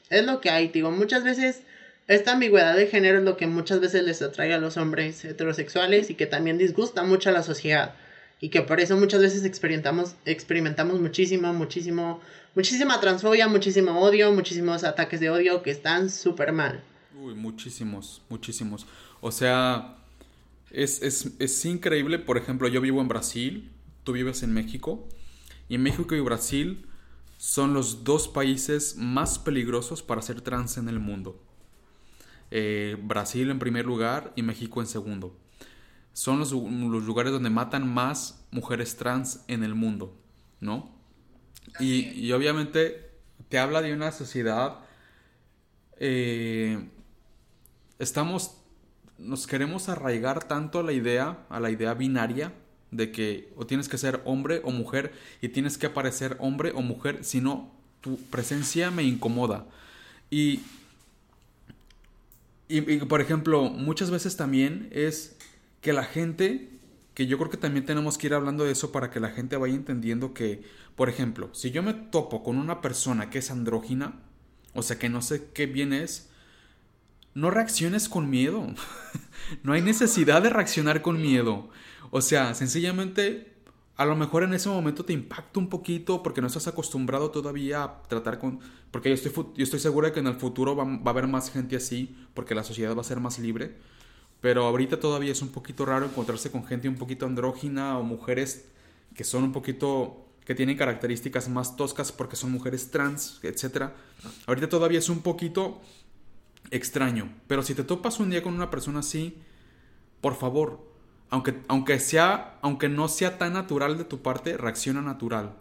es 0.09 0.25
lo 0.25 0.41
que 0.41 0.49
hay, 0.49 0.69
digo, 0.69 0.89
muchas 0.89 1.23
veces 1.23 1.61
esta 2.07 2.34
ambigüedad 2.34 2.75
de 2.75 2.88
género 2.88 3.19
es 3.19 3.23
lo 3.23 3.38
que 3.38 3.47
muchas 3.47 3.79
veces 3.79 4.03
les 4.03 4.21
atrae 4.23 4.53
a 4.53 4.57
los 4.57 4.77
hombres 4.77 5.23
heterosexuales 5.23 6.09
y 6.09 6.15
que 6.15 6.25
también 6.25 6.57
disgusta 6.57 7.03
mucho 7.03 7.29
a 7.29 7.34
la 7.34 7.43
sociedad 7.43 7.93
y 8.42 8.50
que 8.50 8.64
por 8.64 8.80
eso 8.80 8.98
muchas 8.98 9.22
veces 9.22 9.46
experimentamos, 9.46 10.16
experimentamos 10.26 11.00
muchísimo, 11.00 11.54
muchísimo, 11.54 12.20
muchísima 12.56 13.00
transfobia, 13.00 13.48
muchísimo 13.48 14.02
odio, 14.02 14.34
muchísimos 14.34 14.84
ataques 14.84 15.20
de 15.20 15.30
odio 15.30 15.62
que 15.62 15.70
están 15.70 16.10
súper 16.10 16.52
mal. 16.52 16.84
Uy, 17.22 17.36
muchísimos, 17.36 18.24
muchísimos. 18.30 18.88
O 19.22 19.32
sea, 19.32 19.96
es, 20.72 21.04
es, 21.04 21.34
es 21.38 21.66
increíble, 21.66 22.18
por 22.18 22.38
ejemplo, 22.38 22.68
yo 22.68 22.82
vivo 22.82 23.00
en 23.00 23.08
Brasil, 23.08 23.70
tú 24.04 24.14
vives 24.14 24.42
en 24.42 24.54
México, 24.54 25.08
y 25.70 25.78
México 25.78 26.16
y 26.16 26.20
Brasil 26.20 26.88
son 27.38 27.76
los 27.76 28.04
dos 28.04 28.28
países 28.28 28.96
más 28.98 29.38
peligrosos 29.38 30.02
para 30.02 30.24
ser 30.24 30.42
trans 30.42 30.78
en 30.78 30.89
el 30.89 31.00
mundo. 31.00 31.39
Eh, 32.50 32.98
Brasil 33.02 33.52
en 33.52 33.60
primer 33.60 33.86
lugar 33.86 34.34
y 34.36 34.42
México 34.42 34.82
en 34.82 34.88
segundo. 34.88 35.36
Son 36.14 36.39
los, 36.39 36.51
lugares 36.51 37.32
donde 37.32 37.49
matan 37.49 37.88
más 37.88 38.43
mujeres 38.51 38.97
trans 38.97 39.43
en 39.47 39.64
el 39.64 39.76
mundo, 39.76 40.18
¿no? 40.59 40.91
Y, 41.80 42.32
obviamente 42.32 43.09
te 43.49 43.59
habla 43.59 43.82
de 43.82 43.93
una 43.93 44.12
sociedad... 44.12 44.80
Eh, 45.97 46.89
estamos... 47.99 48.57
Nos 49.18 49.45
queremos 49.45 49.88
arraigar 49.88 50.43
tanto 50.45 50.80
a 50.80 50.84
la 50.84 50.93
idea, 50.93 51.45
a 51.49 51.59
la 51.59 51.70
idea 51.70 51.93
binaria, 51.93 52.53
de 52.91 53.12
que 53.12 53.51
o 53.55 53.66
tienes 53.66 53.88
que 53.88 53.97
ser 53.97 54.22
hombre 54.26 54.62
o 54.64 54.72
mujer 54.72 55.14
y 55.41 55.49
tienes 55.49 55.78
que 55.78 55.88
aparecer 55.88 56.36
hombre 56.39 56.72
o 56.76 56.82
mujer, 56.82 57.24
si 57.24 57.39
no, 57.39 57.72
tu 58.01 58.18
presencia 58.18 58.91
me 58.91 59.03
incomoda. 59.03 59.66
Y, 60.30 60.62
y, 62.68 62.82
por 62.99 63.22
ejemplo, 63.22 63.64
muchas 63.70 64.12
veces 64.12 64.38
también 64.38 64.89
es 64.91 65.38
que 65.82 65.93
la 65.93 66.03
gente, 66.03 66.69
que 67.13 67.27
yo 67.27 67.38
creo 67.38 67.49
que 67.49 67.57
también 67.57 67.86
tenemos 67.86 68.17
que 68.17 68.27
ir 68.27 68.34
hablando 68.34 68.63
de 68.63 68.71
eso 68.71 68.91
para 68.91 69.09
que 69.09 69.19
la 69.19 69.29
gente 69.29 69.57
vaya 69.57 69.75
entendiendo 69.75 70.34
que, 70.34 70.63
por 70.95 71.09
ejemplo, 71.09 71.49
si 71.53 71.71
yo 71.71 71.84
me 71.84 71.93
topo 71.93 72.43
con 72.43 72.57
una 72.57 72.82
persona 72.82 73.29
que 73.29 73.39
es 73.39 73.51
andrógina, 73.51 74.19
o 74.73 74.84
sea 74.84 74.97
que 74.97 75.09
no 75.09 75.21
sé 75.21 75.49
qué 75.53 75.65
bien 75.65 75.93
es, 75.93 76.29
no 77.34 77.51
reacciones 77.51 78.09
con 78.09 78.29
miedo. 78.29 78.67
no 79.63 79.73
hay 79.73 79.82
necesidad 79.82 80.41
de 80.41 80.49
reaccionar 80.49 81.01
con 81.01 81.21
miedo. 81.21 81.69
O 82.09 82.21
sea, 82.21 82.53
sencillamente, 82.53 83.53
a 83.95 84.05
lo 84.05 84.15
mejor 84.15 84.43
en 84.43 84.53
ese 84.53 84.69
momento 84.69 85.05
te 85.05 85.13
impacta 85.13 85.59
un 85.59 85.69
poquito 85.69 86.23
porque 86.23 86.41
no 86.41 86.47
estás 86.47 86.67
acostumbrado 86.67 87.32
todavía 87.32 87.84
a 87.84 88.03
tratar 88.03 88.39
con... 88.39 88.59
Porque 88.91 89.09
yo 89.09 89.15
estoy, 89.15 89.32
yo 89.55 89.63
estoy 89.63 89.79
seguro 89.79 90.07
de 90.07 90.13
que 90.13 90.19
en 90.19 90.27
el 90.27 90.36
futuro 90.36 90.75
va, 90.75 90.84
a 90.84 91.09
haber 91.09 91.27
más 91.27 91.51
gente 91.51 91.75
así, 91.75 92.15
porque 92.34 92.55
la 92.55 92.63
sociedad 92.63 92.95
va 92.95 93.01
a 93.01 93.05
ser 93.05 93.19
más 93.19 93.39
libre. 93.39 93.77
Pero 94.42 94.66
ahorita 94.66 95.00
todavía 95.00 95.32
es 95.32 95.42
un 95.42 95.50
poquito 95.50 95.86
raro 95.86 96.06
encontrarse 96.06 96.52
con 96.52 96.66
gente 96.66 96.89
un 96.89 96.96
poquito 96.96 97.26
andrógina 97.26 97.98
o 97.98 98.04
mujeres 98.04 98.66
que 99.16 99.24
son 99.24 99.44
un 99.44 99.52
poquito 99.52 100.26
que 100.46 100.56
tienen 100.56 100.78
características 100.78 101.50
más 101.50 101.78
toscas 101.78 102.12
porque 102.12 102.36
son 102.36 102.52
mujeres 102.52 102.89
trans, 102.92 103.39
etc. 103.44 103.92
Ahorita 104.48 104.68
todavía 104.68 105.00
es 105.00 105.10
un 105.10 105.22
poquito 105.22 105.82
extraño. 106.72 107.32
Pero 107.48 107.62
si 107.64 107.76
te 107.76 107.84
topas 107.84 108.20
un 108.20 108.30
día 108.32 108.42
con 108.42 108.54
una 108.54 108.70
persona 108.70 109.00
así, 109.00 109.38
por 110.20 110.36
favor, 110.36 110.92
aunque, 111.30 111.56
aunque, 111.68 112.00
sea, 112.00 112.58
aunque 112.62 112.89
no 112.89 113.08
sea 113.08 113.38
tan 113.38 113.54
natural 113.54 113.98
de 113.98 114.06
tu 114.06 114.22
parte, 114.22 114.58
reacciona 114.58 115.02
natural. 115.02 115.56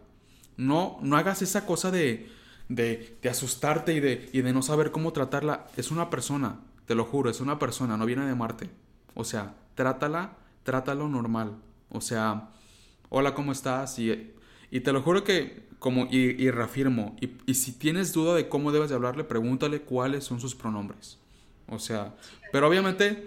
No, 0.56 0.98
no 1.02 1.16
hagas 1.16 1.42
esa 1.42 1.66
cosa 1.66 1.90
de, 1.90 2.28
de, 2.68 3.16
de 3.22 3.28
asustarte 3.28 3.94
y 3.94 4.00
de, 4.00 4.28
y 4.32 4.42
de 4.42 4.52
no 4.52 4.62
saber 4.62 4.90
cómo 4.90 5.12
tratarla. 5.12 5.66
Es 5.76 5.90
una 5.90 6.10
persona, 6.10 6.60
te 6.90 6.96
lo 6.96 7.04
juro, 7.04 7.30
es 7.30 7.38
una 7.38 7.56
persona, 7.60 7.96
no 7.96 8.04
viene 8.04 8.26
de 8.26 8.34
Marte. 8.34 8.68
O 9.14 9.22
sea, 9.22 9.54
trátala, 9.76 10.32
trátalo 10.64 11.08
normal. 11.08 11.54
O 11.88 12.00
sea, 12.00 12.48
hola, 13.10 13.32
¿cómo 13.32 13.52
estás? 13.52 13.96
Y, 14.00 14.32
y 14.72 14.80
te 14.80 14.92
lo 14.92 15.00
juro 15.00 15.22
que, 15.22 15.68
como, 15.78 16.08
y, 16.10 16.50
reafirmo, 16.50 17.14
y, 17.20 17.30
y, 17.46 17.54
si 17.54 17.70
tienes 17.78 18.12
duda 18.12 18.34
de 18.34 18.48
cómo 18.48 18.72
debes 18.72 18.88
de 18.88 18.96
hablarle, 18.96 19.22
pregúntale 19.22 19.82
cuáles 19.82 20.24
son 20.24 20.40
sus 20.40 20.56
pronombres. 20.56 21.16
O 21.68 21.78
sea, 21.78 22.12
pero 22.50 22.66
obviamente, 22.66 23.24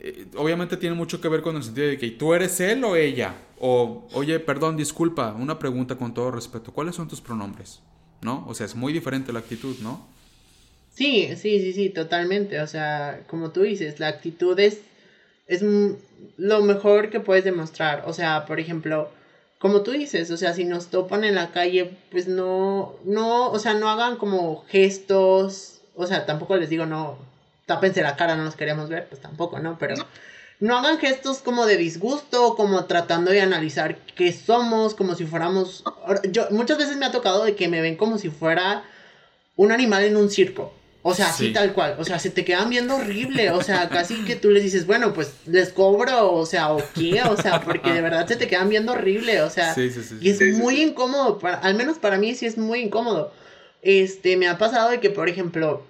eh, 0.00 0.26
obviamente 0.36 0.76
tiene 0.76 0.96
mucho 0.96 1.20
que 1.20 1.28
ver 1.28 1.42
con 1.42 1.54
el 1.54 1.62
sentido 1.62 1.86
de 1.86 1.98
que 1.98 2.10
tú 2.10 2.34
eres 2.34 2.58
él 2.58 2.82
o 2.82 2.96
ella. 2.96 3.36
O, 3.60 4.08
oye, 4.14 4.40
perdón, 4.40 4.76
disculpa, 4.76 5.32
una 5.32 5.60
pregunta 5.60 5.94
con 5.94 6.12
todo 6.12 6.32
respeto. 6.32 6.72
¿Cuáles 6.72 6.96
son 6.96 7.06
tus 7.06 7.20
pronombres? 7.20 7.84
¿No? 8.20 8.44
O 8.48 8.54
sea, 8.54 8.66
es 8.66 8.74
muy 8.74 8.92
diferente 8.92 9.32
la 9.32 9.38
actitud, 9.38 9.76
¿no? 9.80 10.15
Sí, 10.96 11.28
sí, 11.36 11.60
sí, 11.60 11.72
sí, 11.74 11.90
totalmente. 11.90 12.60
O 12.60 12.66
sea, 12.66 13.20
como 13.28 13.50
tú 13.50 13.62
dices, 13.62 14.00
la 14.00 14.08
actitud 14.08 14.58
es, 14.58 14.80
es 15.46 15.62
lo 16.38 16.62
mejor 16.62 17.10
que 17.10 17.20
puedes 17.20 17.44
demostrar. 17.44 18.04
O 18.06 18.14
sea, 18.14 18.46
por 18.46 18.60
ejemplo, 18.60 19.10
como 19.58 19.82
tú 19.82 19.90
dices, 19.90 20.30
o 20.30 20.38
sea, 20.38 20.54
si 20.54 20.64
nos 20.64 20.88
topan 20.88 21.24
en 21.24 21.34
la 21.34 21.50
calle, 21.50 21.98
pues 22.10 22.28
no, 22.28 22.94
no, 23.04 23.50
o 23.50 23.58
sea, 23.58 23.74
no 23.74 23.90
hagan 23.90 24.16
como 24.16 24.64
gestos, 24.68 25.82
o 25.94 26.06
sea, 26.06 26.24
tampoco 26.24 26.56
les 26.56 26.70
digo 26.70 26.86
no, 26.86 27.18
tápense 27.66 28.02
la 28.02 28.16
cara, 28.16 28.36
no 28.36 28.44
los 28.44 28.56
queremos 28.56 28.88
ver, 28.88 29.06
pues 29.08 29.20
tampoco, 29.20 29.58
¿no? 29.58 29.78
Pero 29.78 29.96
no 30.60 30.78
hagan 30.78 30.98
gestos 30.98 31.38
como 31.38 31.66
de 31.66 31.76
disgusto, 31.76 32.54
como 32.54 32.86
tratando 32.86 33.30
de 33.30 33.42
analizar 33.42 33.98
qué 34.14 34.32
somos, 34.32 34.94
como 34.94 35.14
si 35.14 35.26
fuéramos, 35.26 35.84
yo 36.30 36.48
muchas 36.52 36.78
veces 36.78 36.96
me 36.96 37.04
ha 37.04 37.12
tocado 37.12 37.44
de 37.44 37.54
que 37.54 37.68
me 37.68 37.82
ven 37.82 37.96
como 37.96 38.16
si 38.16 38.30
fuera 38.30 38.84
un 39.56 39.72
animal 39.72 40.04
en 40.04 40.16
un 40.16 40.30
circo. 40.30 40.72
O 41.08 41.14
sea, 41.14 41.28
así 41.28 41.52
tal 41.52 41.72
cual. 41.72 41.94
O 41.98 42.04
sea, 42.04 42.18
se 42.18 42.30
te 42.30 42.44
quedan 42.44 42.68
viendo 42.68 42.96
horrible. 42.96 43.52
O 43.52 43.62
sea, 43.62 43.88
casi 43.88 44.24
que 44.24 44.34
tú 44.34 44.50
les 44.50 44.64
dices, 44.64 44.86
bueno, 44.86 45.14
pues 45.14 45.34
les 45.46 45.68
cobro, 45.68 46.32
o 46.32 46.44
sea, 46.46 46.72
o 46.72 46.82
qué, 46.96 47.22
o 47.22 47.36
sea, 47.40 47.60
porque 47.60 47.92
de 47.92 48.00
verdad 48.00 48.26
se 48.26 48.34
te 48.34 48.48
quedan 48.48 48.68
viendo 48.68 48.90
horrible. 48.90 49.40
O 49.42 49.48
sea, 49.48 49.72
y 50.20 50.28
es 50.30 50.40
muy 50.58 50.82
incómodo. 50.82 51.38
Para, 51.38 51.58
al 51.58 51.76
menos 51.76 51.98
para 51.98 52.18
mí 52.18 52.34
sí 52.34 52.46
es 52.46 52.58
muy 52.58 52.80
incómodo. 52.80 53.32
Este, 53.82 54.36
me 54.36 54.48
ha 54.48 54.58
pasado 54.58 54.90
de 54.90 54.98
que, 54.98 55.10
por 55.10 55.28
ejemplo, 55.28 55.84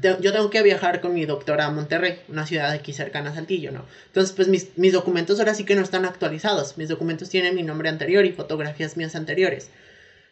te, 0.00 0.16
yo 0.20 0.32
tengo 0.32 0.50
que 0.50 0.62
viajar 0.62 1.00
con 1.00 1.14
mi 1.14 1.26
doctora 1.26 1.66
a 1.66 1.72
Monterrey, 1.72 2.20
una 2.28 2.46
ciudad 2.46 2.70
aquí 2.70 2.92
cercana 2.92 3.30
a 3.30 3.34
Saltillo, 3.34 3.72
¿no? 3.72 3.86
Entonces, 4.06 4.36
pues 4.36 4.46
mis, 4.46 4.68
mis 4.78 4.92
documentos 4.92 5.40
ahora 5.40 5.54
sí 5.54 5.64
que 5.64 5.74
no 5.74 5.82
están 5.82 6.04
actualizados. 6.04 6.78
Mis 6.78 6.88
documentos 6.88 7.28
tienen 7.28 7.56
mi 7.56 7.64
nombre 7.64 7.88
anterior 7.88 8.24
y 8.24 8.30
fotografías 8.30 8.96
mías 8.96 9.16
anteriores. 9.16 9.68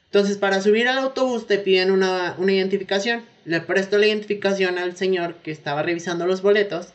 Entonces, 0.05 0.39
para 0.39 0.63
subir 0.63 0.87
al 0.87 0.99
autobús 0.99 1.49
te 1.49 1.59
piden 1.59 1.91
una, 1.91 2.37
una, 2.39 2.53
identificación. 2.53 3.25
Le 3.47 3.61
presto 3.61 3.97
la 3.97 4.07
identificación 4.07 4.77
al 4.77 4.97
señor 4.97 5.37
que 5.37 5.51
estaba 5.51 5.83
revisando 5.83 6.27
los 6.27 6.43
boletos. 6.43 6.89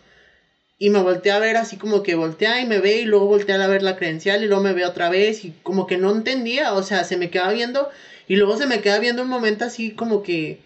Y 0.77 0.89
me 0.89 1.01
volteé 1.01 1.31
a 1.31 1.39
ver 1.39 1.57
así 1.57 1.77
como 1.77 2.03
que 2.03 2.15
voltea 2.15 2.61
y 2.61 2.67
me 2.67 2.79
ve 2.79 2.97
y 2.97 3.05
luego 3.05 3.25
voltea 3.25 3.63
a 3.63 3.67
ver 3.67 3.81
la 3.81 3.95
credencial 3.95 4.43
y 4.43 4.47
luego 4.47 4.61
me 4.61 4.73
ve 4.73 4.85
otra 4.85 5.09
vez 5.09 5.45
y 5.45 5.53
como 5.63 5.87
que 5.87 5.97
no 5.97 6.11
entendía, 6.11 6.73
o 6.73 6.83
sea, 6.83 7.03
se 7.03 7.17
me 7.17 7.29
queda 7.29 7.51
viendo 7.51 7.89
y 8.27 8.35
luego 8.35 8.57
se 8.57 8.65
me 8.65 8.81
queda 8.81 8.99
viendo 8.99 9.21
un 9.21 9.29
momento 9.29 9.65
así 9.65 9.91
como 9.91 10.23
que 10.23 10.59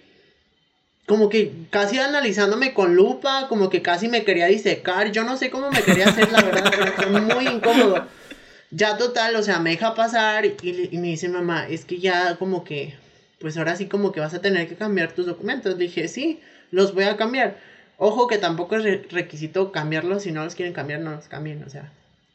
como 1.06 1.30
que 1.30 1.52
casi 1.70 2.00
analizándome 2.00 2.74
con 2.74 2.96
lupa, 2.96 3.48
como 3.48 3.70
que 3.70 3.82
casi 3.82 4.08
me 4.08 4.24
quería 4.24 4.48
disecar, 4.48 5.12
yo 5.12 5.24
no 5.24 5.38
sé 5.38 5.50
cómo 5.50 5.70
me 5.70 5.82
quería 5.82 6.08
hacer, 6.08 6.32
la 6.32 6.42
verdad, 6.42 6.94
fue 6.96 7.08
muy 7.08 7.48
incómodo. 7.48 8.08
Ya 8.72 8.98
total, 8.98 9.36
o 9.36 9.44
sea, 9.44 9.60
me 9.60 9.72
deja 9.72 9.94
pasar 9.94 10.46
y, 10.46 10.56
y, 10.64 10.98
me 10.98 11.10
dice 11.10 11.30
mamá, 11.30 11.68
es 11.70 11.86
que 11.86 12.00
ya 12.00 12.36
como 12.38 12.64
que, 12.64 12.96
pues 13.40 13.58
ahora 13.58 13.76
sí 13.76 13.88
como 13.88 14.12
que 14.12 14.20
vas 14.20 14.34
a 14.34 14.42
tener 14.42 14.68
que 14.68 14.76
cambiar 14.76 15.14
tus 15.14 15.26
documentos. 15.26 15.78
dije, 15.78 16.08
sí, 16.08 16.40
los 16.72 16.94
voy 16.94 17.06
a 17.06 17.18
cambiar. 17.18 17.58
Ojo 17.98 18.28
que 18.28 18.38
tampoco 18.38 18.76
es 18.76 19.12
requisito 19.12 19.72
cambiarlos, 19.72 20.24
si 20.24 20.32
no 20.32 20.44
los 20.44 20.56
quieren 20.56 20.74
cambiar, 20.74 21.00
no 21.00 21.12
los 21.12 21.28
cambien, 21.28 21.64
o 21.64 21.70
sea, 21.70 21.92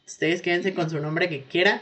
ustedes 0.07 0.41
quédense 0.41 0.73
con 0.73 0.89
su 0.89 0.99
nombre 0.99 1.29
que 1.29 1.43
quieran. 1.43 1.81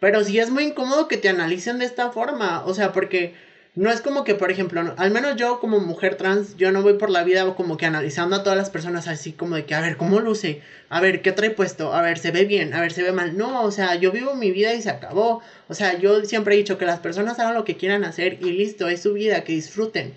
Pero 0.00 0.24
sí 0.24 0.38
es 0.40 0.50
muy 0.50 0.64
incómodo 0.64 1.06
que 1.06 1.16
te 1.16 1.28
analicen 1.28 1.78
de 1.78 1.84
esta 1.84 2.10
forma, 2.10 2.64
o 2.64 2.74
sea, 2.74 2.92
porque 2.92 3.34
no 3.74 3.90
es 3.90 4.02
como 4.02 4.22
que, 4.22 4.34
por 4.34 4.50
ejemplo, 4.50 4.94
al 4.98 5.10
menos 5.12 5.36
yo 5.36 5.58
como 5.58 5.80
mujer 5.80 6.16
trans, 6.16 6.56
yo 6.58 6.72
no 6.72 6.82
voy 6.82 6.94
por 6.94 7.08
la 7.08 7.24
vida 7.24 7.54
como 7.54 7.78
que 7.78 7.86
analizando 7.86 8.36
a 8.36 8.42
todas 8.42 8.58
las 8.58 8.68
personas 8.68 9.08
así 9.08 9.32
como 9.32 9.56
de 9.56 9.64
que, 9.64 9.74
a 9.74 9.80
ver, 9.80 9.96
¿cómo 9.96 10.20
luce? 10.20 10.60
A 10.90 11.00
ver, 11.00 11.22
¿qué 11.22 11.32
trae 11.32 11.50
puesto? 11.50 11.94
A 11.94 12.02
ver, 12.02 12.18
¿se 12.18 12.32
ve 12.32 12.44
bien? 12.44 12.74
A 12.74 12.82
ver, 12.82 12.92
¿se 12.92 13.02
ve 13.02 13.12
mal? 13.12 13.36
No, 13.38 13.62
o 13.62 13.70
sea, 13.70 13.94
yo 13.94 14.12
vivo 14.12 14.34
mi 14.34 14.50
vida 14.50 14.74
y 14.74 14.82
se 14.82 14.90
acabó. 14.90 15.42
O 15.68 15.74
sea, 15.74 15.98
yo 15.98 16.22
siempre 16.26 16.54
he 16.54 16.58
dicho 16.58 16.76
que 16.76 16.84
las 16.84 17.00
personas 17.00 17.38
hagan 17.38 17.54
lo 17.54 17.64
que 17.64 17.78
quieran 17.78 18.04
hacer 18.04 18.38
y 18.42 18.52
listo, 18.52 18.88
es 18.88 19.00
su 19.00 19.14
vida, 19.14 19.42
que 19.42 19.54
disfruten. 19.54 20.12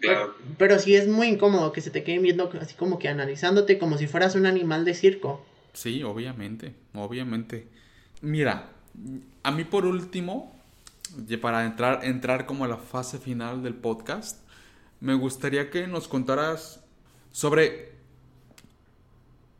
claro. 0.00 0.34
pero, 0.40 0.54
pero 0.58 0.78
sí 0.80 0.96
es 0.96 1.06
muy 1.06 1.28
incómodo 1.28 1.70
que 1.70 1.80
se 1.80 1.90
te 1.90 2.02
queden 2.02 2.22
viendo 2.22 2.50
así 2.60 2.74
como 2.74 2.98
que 2.98 3.08
analizándote 3.08 3.78
como 3.78 3.96
si 3.96 4.08
fueras 4.08 4.34
un 4.34 4.46
animal 4.46 4.84
de 4.84 4.94
circo. 4.94 5.46
Sí, 5.72 6.02
obviamente, 6.02 6.74
obviamente. 6.94 7.68
Mira, 8.22 8.70
a 9.44 9.52
mí 9.52 9.62
por 9.62 9.86
último, 9.86 10.57
para 11.40 11.64
entrar, 11.66 12.04
entrar 12.04 12.46
como 12.46 12.64
a 12.64 12.68
la 12.68 12.76
fase 12.78 13.18
final 13.18 13.62
del 13.62 13.74
podcast, 13.74 14.40
me 15.00 15.14
gustaría 15.14 15.70
que 15.70 15.86
nos 15.86 16.08
contaras 16.08 16.80
sobre... 17.30 17.92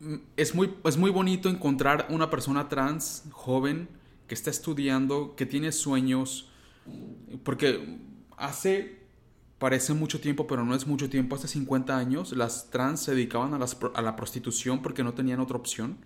mm, 0.00 0.16
Es 0.36 0.54
muy, 0.54 0.74
es 0.84 0.96
muy 0.96 1.10
bonito 1.10 1.48
encontrar 1.48 2.06
una 2.10 2.30
persona 2.30 2.68
trans 2.68 3.24
joven 3.32 3.88
que 4.26 4.34
está 4.34 4.50
estudiando, 4.50 5.34
que 5.36 5.46
tiene 5.46 5.72
sueños, 5.72 6.50
porque 7.44 7.98
hace, 8.36 9.00
parece 9.58 9.94
mucho 9.94 10.20
tiempo, 10.20 10.46
pero 10.46 10.64
no 10.64 10.74
es 10.74 10.86
mucho 10.86 11.08
tiempo, 11.10 11.36
hace 11.36 11.48
50 11.48 11.96
años 11.98 12.32
las 12.32 12.70
trans 12.70 13.00
se 13.02 13.12
dedicaban 13.14 13.54
a, 13.54 13.58
las, 13.58 13.76
a 13.94 14.02
la 14.02 14.16
prostitución 14.16 14.82
porque 14.82 15.04
no 15.04 15.14
tenían 15.14 15.40
otra 15.40 15.56
opción. 15.56 15.98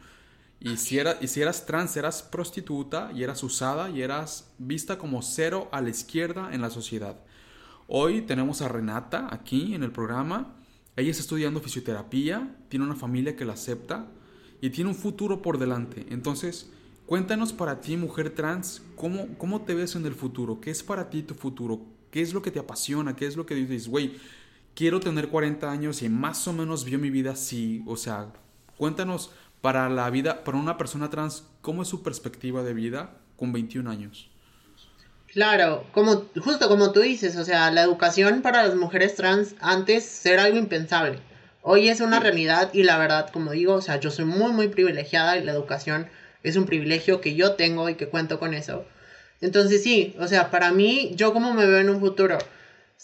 Y 0.64 0.76
si, 0.76 0.96
eras 0.96 1.66
trans, 1.66 1.96
eras 1.96 2.22
prostituta 2.22 3.10
y 3.12 3.24
eras 3.24 3.42
usada 3.42 3.90
y 3.90 4.00
eras 4.00 4.48
vista 4.58 4.96
como 4.96 5.20
cero 5.20 5.68
a 5.72 5.80
la 5.80 5.90
izquierda 5.90 6.54
en 6.54 6.60
la 6.60 6.70
sociedad. 6.70 7.18
Hoy 7.88 8.22
tenemos 8.22 8.62
a 8.62 8.68
Renata 8.68 9.26
aquí 9.32 9.74
en 9.74 9.82
el 9.82 9.90
programa. 9.90 10.54
Ella 10.94 11.10
está 11.10 11.22
estudiando 11.22 11.60
fisioterapia, 11.60 12.56
tiene 12.68 12.84
una 12.84 12.94
familia 12.94 13.34
que 13.34 13.44
la 13.44 13.54
acepta 13.54 14.06
y 14.60 14.70
tiene 14.70 14.90
un 14.90 14.94
futuro 14.94 15.42
por 15.42 15.58
delante. 15.58 16.06
Entonces, 16.10 16.70
cuéntanos 17.06 17.52
para 17.52 17.80
ti, 17.80 17.96
mujer 17.96 18.30
trans, 18.30 18.82
¿cómo, 18.94 19.36
cómo 19.38 19.62
te 19.62 19.74
ves 19.74 19.96
en 19.96 20.06
el 20.06 20.14
futuro? 20.14 20.60
¿Qué 20.60 20.70
es 20.70 20.84
para 20.84 21.10
ti 21.10 21.24
tu 21.24 21.34
futuro? 21.34 21.80
¿Qué 22.12 22.22
es 22.22 22.32
lo 22.32 22.40
que 22.40 22.52
te 22.52 22.60
apasiona? 22.60 23.16
¿Qué 23.16 23.26
es 23.26 23.36
lo 23.36 23.46
que 23.46 23.56
dices, 23.56 23.88
güey, 23.88 24.14
quiero 24.76 25.00
tener 25.00 25.28
40 25.28 25.68
años 25.68 26.02
y 26.02 26.08
más 26.08 26.46
o 26.46 26.52
menos 26.52 26.84
vio 26.84 27.00
mi 27.00 27.10
vida 27.10 27.32
así? 27.32 27.82
O 27.84 27.96
sea, 27.96 28.32
cuéntanos 28.76 29.32
para 29.62 29.88
la 29.88 30.10
vida, 30.10 30.44
para 30.44 30.58
una 30.58 30.76
persona 30.76 31.08
trans, 31.08 31.44
¿cómo 31.62 31.82
es 31.82 31.88
su 31.88 32.02
perspectiva 32.02 32.62
de 32.62 32.74
vida 32.74 33.10
con 33.36 33.52
21 33.52 33.88
años? 33.88 34.28
Claro, 35.28 35.86
como 35.92 36.26
justo 36.38 36.68
como 36.68 36.92
tú 36.92 37.00
dices, 37.00 37.36
o 37.36 37.44
sea, 37.44 37.70
la 37.70 37.82
educación 37.82 38.42
para 38.42 38.64
las 38.64 38.74
mujeres 38.74 39.14
trans 39.14 39.54
antes 39.60 40.26
era 40.26 40.44
algo 40.44 40.58
impensable. 40.58 41.20
Hoy 41.62 41.88
es 41.88 42.00
una 42.00 42.20
realidad 42.20 42.70
y 42.74 42.82
la 42.82 42.98
verdad, 42.98 43.30
como 43.30 43.52
digo, 43.52 43.74
o 43.74 43.80
sea, 43.80 43.98
yo 43.98 44.10
soy 44.10 44.26
muy 44.26 44.52
muy 44.52 44.68
privilegiada 44.68 45.38
y 45.38 45.44
la 45.44 45.52
educación 45.52 46.08
es 46.42 46.56
un 46.56 46.66
privilegio 46.66 47.20
que 47.20 47.34
yo 47.34 47.52
tengo 47.54 47.88
y 47.88 47.94
que 47.94 48.08
cuento 48.08 48.38
con 48.38 48.52
eso. 48.52 48.84
Entonces 49.40 49.82
sí, 49.82 50.14
o 50.18 50.26
sea, 50.26 50.50
para 50.50 50.72
mí, 50.72 51.12
yo 51.14 51.32
como 51.32 51.54
me 51.54 51.66
veo 51.66 51.78
en 51.78 51.88
un 51.88 52.00
futuro, 52.00 52.36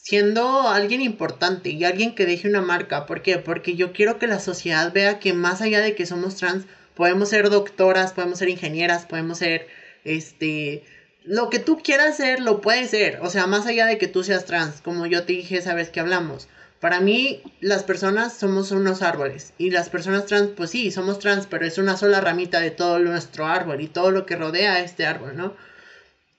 siendo 0.03 0.69
alguien 0.69 1.01
importante 1.01 1.71
y 1.71 1.85
alguien 1.85 2.15
que 2.15 2.27
deje 2.27 2.49
una 2.49 2.63
marca. 2.63 3.07
¿Por 3.07 3.23
qué? 3.23 3.39
Porque 3.39 3.77
yo 3.77 3.93
quiero 3.93 4.19
que 4.19 4.27
la 4.27 4.41
sociedad 4.41 4.93
vea 4.93 5.19
que 5.19 5.33
más 5.33 5.61
allá 5.61 5.81
de 5.81 5.95
que 5.95 6.07
somos 6.07 6.37
trans, 6.37 6.65
podemos 6.95 7.29
ser 7.29 7.51
doctoras, 7.51 8.13
podemos 8.13 8.39
ser 8.39 8.49
ingenieras, 8.49 9.07
podemos 9.07 9.39
ser, 9.39 9.67
este, 10.05 10.85
lo 11.25 11.51
que 11.51 11.59
tú 11.59 11.79
quieras 11.83 12.17
ser, 12.17 12.41
lo 12.41 12.61
puedes 12.61 12.91
ser. 12.91 13.19
O 13.23 13.31
sea, 13.31 13.47
más 13.47 13.67
allá 13.67 13.87
de 13.87 13.99
que 13.99 14.09
tú 14.09 14.25
seas 14.25 14.47
trans, 14.47 14.81
como 14.81 15.07
yo 15.07 15.25
te 15.25 15.35
dije 15.35 15.59
esa 15.59 15.75
vez 15.75 15.91
que 15.91 16.01
hablamos. 16.01 16.49
Para 16.81 17.01
mí, 17.01 17.43
las 17.61 17.83
personas 17.83 18.33
somos 18.33 18.71
unos 18.71 19.03
árboles. 19.03 19.53
Y 19.59 19.71
las 19.71 19.91
personas 19.91 20.27
trans, 20.27 20.51
pues 20.57 20.71
sí, 20.71 20.91
somos 20.91 21.19
trans, 21.19 21.47
pero 21.47 21.67
es 21.67 21.77
una 21.77 21.97
sola 21.97 22.21
ramita 22.21 22.61
de 22.61 22.71
todo 22.71 22.99
nuestro 23.01 23.47
árbol 23.47 23.81
y 23.81 23.89
todo 23.89 24.11
lo 24.11 24.27
que 24.27 24.37
rodea 24.37 24.75
a 24.75 24.81
este 24.81 25.05
árbol, 25.05 25.37
¿no? 25.37 25.57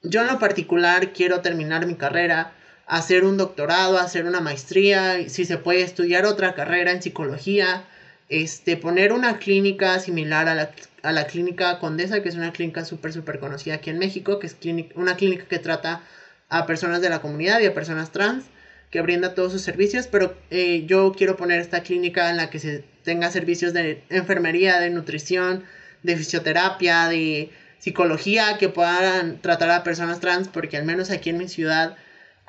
Yo 0.02 0.22
en 0.22 0.28
lo 0.28 0.40
particular 0.40 1.12
quiero 1.12 1.42
terminar 1.42 1.86
mi 1.86 1.96
carrera, 1.96 2.54
hacer 2.90 3.24
un 3.24 3.38
doctorado, 3.38 4.00
hacer 4.00 4.26
una 4.26 4.42
maestría, 4.42 5.30
si 5.30 5.46
se 5.46 5.58
puede 5.58 5.84
estudiar 5.84 6.26
otra 6.26 6.56
carrera 6.56 6.92
en 6.92 7.04
psicología, 7.04 7.86
este, 8.30 8.78
poner 8.78 9.14
una 9.14 9.38
clínica 9.38 10.00
similar 10.00 10.48
a 10.50 10.56
la, 10.56 10.72
a 11.04 11.12
la 11.12 11.28
clínica 11.28 11.78
Condesa, 11.80 12.24
que 12.24 12.30
es 12.30 12.36
una 12.36 12.52
clínica 12.52 12.84
súper, 12.86 13.14
súper 13.14 13.40
conocida 13.40 13.76
aquí 13.76 13.92
en 13.92 14.00
México, 14.00 14.40
que 14.40 14.48
es 14.48 14.58
una 14.96 15.16
clínica 15.16 15.46
que 15.46 15.60
trata 15.60 16.02
a 16.50 16.66
personas 16.66 17.00
de 17.02 17.10
la 17.10 17.22
comunidad 17.22 17.60
y 17.60 17.68
a 17.68 17.74
personas 17.76 18.12
trans. 18.12 18.46
que 18.90 19.02
brinda 19.02 19.36
todos 19.36 19.52
sus 19.52 19.62
servicios, 19.62 20.08
pero 20.08 20.36
eh, 20.50 20.86
yo 20.88 21.14
quiero 21.16 21.38
poner 21.38 21.60
esta 21.60 21.84
clínica 21.84 22.32
en 22.32 22.38
la 22.38 22.50
que 22.50 22.58
se 22.58 22.84
tenga 23.04 23.30
servicios 23.30 23.72
de 23.72 24.04
enfermería, 24.10 24.80
de 24.80 24.90
nutrición, 24.90 25.64
de 26.02 26.18
fisioterapia, 26.18 27.08
de 27.08 27.52
psicología, 27.78 28.58
que 28.58 28.68
puedan 28.68 29.42
tratar 29.42 29.70
a 29.70 29.84
personas 29.84 30.20
trans, 30.20 30.48
porque 30.48 30.76
al 30.78 30.86
menos 30.86 31.12
aquí 31.12 31.30
en 31.30 31.38
mi 31.38 31.48
ciudad 31.48 31.98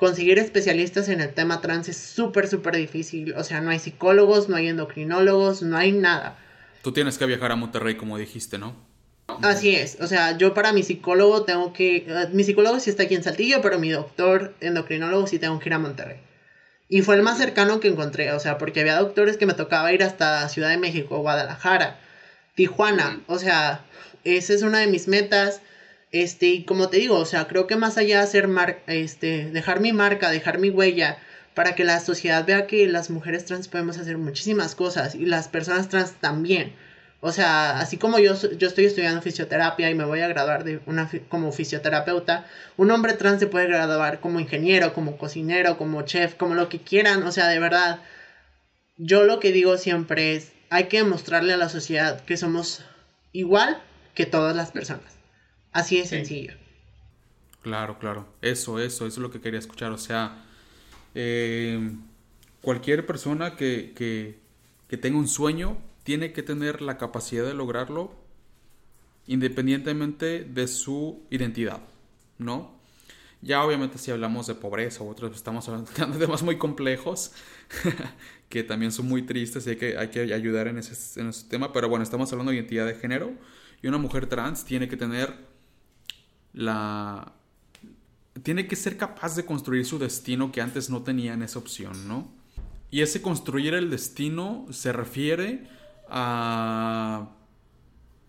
conseguir 0.01 0.39
especialistas 0.39 1.09
en 1.09 1.21
el 1.21 1.31
tema 1.31 1.61
trans 1.61 1.87
es 1.87 1.95
súper, 1.95 2.47
súper 2.47 2.75
difícil. 2.75 3.35
O 3.35 3.43
sea, 3.43 3.61
no 3.61 3.69
hay 3.69 3.77
psicólogos, 3.77 4.49
no 4.49 4.55
hay 4.55 4.67
endocrinólogos, 4.67 5.61
no 5.61 5.77
hay 5.77 5.91
nada. 5.91 6.39
Tú 6.81 6.91
tienes 6.91 7.19
que 7.19 7.27
viajar 7.27 7.51
a 7.51 7.55
Monterrey, 7.55 7.93
como 7.93 8.17
dijiste, 8.17 8.57
¿no? 8.57 8.75
Así 9.43 9.75
es, 9.75 9.99
o 10.01 10.07
sea, 10.07 10.35
yo 10.37 10.55
para 10.55 10.73
mi 10.73 10.81
psicólogo 10.81 11.43
tengo 11.43 11.71
que, 11.71 11.97
eh, 11.97 12.29
mi 12.33 12.43
psicólogo 12.43 12.79
sí 12.79 12.89
está 12.89 13.03
aquí 13.03 13.13
en 13.13 13.23
Saltillo, 13.23 13.61
pero 13.61 13.77
mi 13.77 13.91
doctor 13.91 14.55
endocrinólogo 14.59 15.27
sí 15.27 15.37
tengo 15.37 15.59
que 15.59 15.69
ir 15.69 15.73
a 15.75 15.79
Monterrey. 15.79 16.17
Y 16.89 17.03
fue 17.03 17.15
el 17.15 17.21
más 17.21 17.37
cercano 17.37 17.79
que 17.79 17.87
encontré, 17.87 18.31
o 18.33 18.39
sea, 18.39 18.57
porque 18.57 18.81
había 18.81 18.97
doctores 18.97 19.37
que 19.37 19.45
me 19.45 19.53
tocaba 19.53 19.93
ir 19.93 20.03
hasta 20.03 20.49
Ciudad 20.49 20.69
de 20.69 20.77
México, 20.77 21.19
Guadalajara, 21.19 21.99
Tijuana, 22.55 23.21
o 23.27 23.37
sea, 23.37 23.85
esa 24.23 24.53
es 24.53 24.63
una 24.63 24.79
de 24.79 24.87
mis 24.87 25.07
metas. 25.07 25.61
Este, 26.11 26.47
y 26.47 26.63
como 26.65 26.89
te 26.89 26.97
digo, 26.97 27.17
o 27.17 27.25
sea, 27.25 27.47
creo 27.47 27.67
que 27.67 27.77
más 27.77 27.97
allá 27.97 28.17
de 28.17 28.23
hacer 28.23 28.47
mar 28.47 28.83
este, 28.87 29.49
dejar 29.51 29.79
mi 29.79 29.93
marca, 29.93 30.29
dejar 30.29 30.59
mi 30.59 30.69
huella, 30.69 31.17
para 31.53 31.75
que 31.75 31.83
la 31.83 31.99
sociedad 31.99 32.45
vea 32.45 32.67
que 32.67 32.87
las 32.87 33.09
mujeres 33.09 33.45
trans 33.45 33.67
podemos 33.67 33.97
hacer 33.97 34.17
muchísimas 34.17 34.75
cosas 34.75 35.15
y 35.15 35.25
las 35.25 35.47
personas 35.47 35.89
trans 35.89 36.13
también. 36.13 36.73
O 37.23 37.31
sea, 37.31 37.79
así 37.79 37.97
como 37.97 38.17
yo, 38.19 38.33
yo 38.57 38.67
estoy 38.67 38.85
estudiando 38.85 39.21
fisioterapia 39.21 39.89
y 39.89 39.95
me 39.95 40.05
voy 40.05 40.21
a 40.21 40.27
graduar 40.27 40.63
de 40.63 40.79
una, 40.87 41.09
como 41.29 41.51
fisioterapeuta, 41.51 42.47
un 42.77 42.89
hombre 42.89 43.13
trans 43.13 43.39
se 43.39 43.47
puede 43.47 43.67
graduar 43.67 44.19
como 44.21 44.39
ingeniero, 44.39 44.93
como 44.93 45.17
cocinero, 45.17 45.77
como 45.77 46.01
chef, 46.01 46.33
como 46.35 46.55
lo 46.55 46.67
que 46.67 46.79
quieran. 46.79 47.21
O 47.23 47.31
sea, 47.31 47.47
de 47.47 47.59
verdad, 47.59 47.99
yo 48.97 49.23
lo 49.23 49.39
que 49.39 49.51
digo 49.51 49.77
siempre 49.77 50.35
es, 50.35 50.51
hay 50.71 50.85
que 50.85 50.97
demostrarle 50.97 51.53
a 51.53 51.57
la 51.57 51.69
sociedad 51.69 52.21
que 52.21 52.37
somos 52.37 52.83
igual 53.33 53.79
que 54.15 54.25
todas 54.25 54.55
las 54.55 54.71
personas. 54.71 55.20
Así 55.71 55.97
de 55.97 56.05
sencillo. 56.05 56.53
Claro, 57.61 57.99
claro. 57.99 58.27
Eso, 58.41 58.79
eso, 58.79 59.05
eso 59.05 59.07
es 59.07 59.17
lo 59.17 59.31
que 59.31 59.41
quería 59.41 59.59
escuchar. 59.59 59.91
O 59.91 59.97
sea, 59.97 60.43
eh, 61.15 61.91
cualquier 62.61 63.05
persona 63.05 63.55
que, 63.55 63.93
que, 63.95 64.39
que 64.87 64.97
tenga 64.97 65.17
un 65.17 65.27
sueño 65.27 65.77
tiene 66.03 66.33
que 66.33 66.43
tener 66.43 66.81
la 66.81 66.97
capacidad 66.97 67.45
de 67.45 67.53
lograrlo 67.53 68.15
independientemente 69.27 70.43
de 70.43 70.67
su 70.67 71.21
identidad, 71.29 71.81
¿no? 72.37 72.79
Ya 73.41 73.63
obviamente 73.63 73.97
si 73.97 74.11
hablamos 74.11 74.47
de 74.47 74.55
pobreza 74.55 75.03
u 75.03 75.09
otros, 75.09 75.35
estamos 75.35 75.67
hablando 75.67 75.91
de 75.91 76.19
temas 76.25 76.43
muy 76.43 76.57
complejos 76.57 77.31
que 78.49 78.63
también 78.63 78.91
son 78.91 79.07
muy 79.07 79.23
tristes 79.23 79.65
y 79.67 79.71
hay 79.71 79.75
que, 79.77 79.97
hay 79.97 80.09
que 80.09 80.33
ayudar 80.33 80.67
en 80.67 80.77
ese, 80.77 81.19
en 81.19 81.29
ese 81.29 81.47
tema, 81.47 81.71
pero 81.71 81.89
bueno, 81.89 82.03
estamos 82.03 82.31
hablando 82.31 82.51
de 82.51 82.57
identidad 82.57 82.85
de 82.85 82.95
género 82.95 83.31
y 83.81 83.87
una 83.87 83.97
mujer 83.97 84.27
trans 84.27 84.65
tiene 84.65 84.89
que 84.89 84.97
tener 84.97 85.33
la... 86.53 87.33
tiene 88.43 88.67
que 88.67 88.75
ser 88.75 88.97
capaz 88.97 89.35
de 89.35 89.45
construir 89.45 89.85
su 89.85 89.99
destino 89.99 90.51
que 90.51 90.61
antes 90.61 90.89
no 90.89 91.03
tenía 91.03 91.33
en 91.33 91.43
esa 91.43 91.59
opción, 91.59 92.07
¿no? 92.07 92.31
Y 92.89 93.01
ese 93.01 93.21
construir 93.21 93.73
el 93.73 93.89
destino 93.89 94.65
se 94.69 94.91
refiere 94.91 95.67
a 96.09 97.29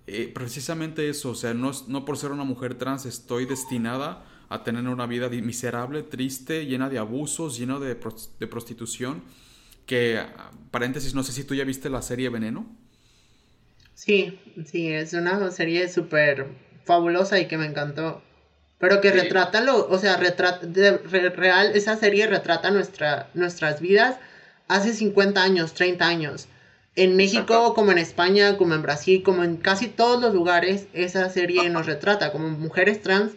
eh, 0.07 0.31
precisamente 0.33 1.09
eso, 1.09 1.31
o 1.31 1.35
sea, 1.35 1.55
no, 1.55 1.73
no 1.89 2.05
por 2.05 2.17
ser 2.17 2.33
una 2.33 2.45
mujer 2.45 2.75
trans 2.75 3.07
estoy 3.07 3.47
destinada 3.47 4.25
a 4.49 4.63
tener 4.65 4.87
una 4.87 5.07
vida 5.07 5.29
miserable, 5.29 6.03
triste, 6.03 6.67
llena 6.67 6.89
de 6.89 6.99
abusos, 6.99 7.59
llena 7.59 7.79
de, 7.79 7.97
de 8.39 8.47
prostitución. 8.47 9.23
Que, 9.87 10.23
paréntesis, 10.71 11.15
no 11.15 11.23
sé 11.23 11.33
si 11.33 11.45
tú 11.45 11.55
ya 11.55 11.65
viste 11.65 11.89
la 11.89 12.03
serie 12.03 12.29
Veneno. 12.29 12.67
Sí, 13.95 14.39
sí, 14.67 14.89
es 14.89 15.13
una 15.13 15.51
serie 15.51 15.89
súper 15.89 16.49
fabulosa 16.85 17.39
y 17.39 17.47
que 17.47 17.59
me 17.59 17.67
encantó. 17.67 18.23
Pero 18.79 19.01
que 19.01 19.13
retrata 19.13 19.61
lo, 19.61 19.87
o 19.89 19.99
sea, 19.99 20.17
retrata, 20.17 20.67
de, 20.67 20.99
real, 21.31 21.71
esa 21.75 21.97
serie 21.97 22.27
retrata 22.27 22.73
nuestra, 22.73 23.29
nuestras 23.33 23.81
vidas 23.81 24.17
hace 24.67 24.93
50 24.93 25.41
años, 25.41 25.75
30 25.75 26.05
años. 26.05 26.49
En 26.97 27.17
México, 27.17 27.75
como 27.75 27.93
en 27.93 27.99
España, 27.99 28.57
como 28.57 28.75
en 28.75 28.83
Brasil, 28.83 29.23
como 29.23 29.45
en 29.45 29.57
casi 29.57 29.87
todos 29.87 30.21
los 30.21 30.35
lugares, 30.35 30.89
esa 30.93 31.31
serie 31.31 31.71
nos 31.71 31.87
retrata. 31.87 32.33
Como 32.33 32.51
mujeres 32.51 33.01
trans, 33.01 33.33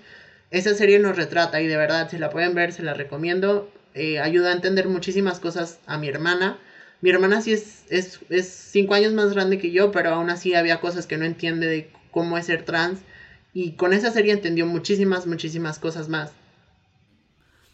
esa 0.52 0.74
serie 0.74 1.00
nos 1.00 1.16
retrata 1.16 1.62
y 1.62 1.68
de 1.68 1.78
verdad, 1.78 2.10
si 2.10 2.18
la 2.18 2.32
pueden 2.32 2.56
ver, 2.56 2.74
se 2.74 2.84
la 2.84 2.96
recomiendo. 2.96 3.70
Eh, 3.94 4.20
ayuda 4.20 4.50
a 4.50 4.54
entender 4.54 4.88
muchísimas 4.88 5.40
cosas 5.40 5.80
a 5.86 5.98
mi 5.98 6.10
hermana. 6.10 6.58
Mi 7.02 7.12
hermana 7.12 7.42
sí 7.42 7.54
es, 7.54 7.84
es, 7.90 8.20
es 8.30 8.48
cinco 8.48 8.96
años 8.96 9.14
más 9.14 9.32
grande 9.32 9.60
que 9.60 9.72
yo, 9.72 9.92
pero 9.92 10.10
aún 10.10 10.30
así 10.32 10.56
había 10.56 10.82
cosas 10.82 11.06
que 11.06 11.18
no 11.18 11.26
entiende 11.26 11.68
de 11.68 11.92
cómo 12.10 12.38
es 12.38 12.48
ser 12.48 12.66
trans. 12.66 13.02
Y 13.56 13.72
con 13.72 13.94
esa 13.94 14.12
serie 14.12 14.34
entendió 14.34 14.66
muchísimas, 14.66 15.26
muchísimas 15.26 15.80
cosas 15.80 16.10
más. 16.10 16.30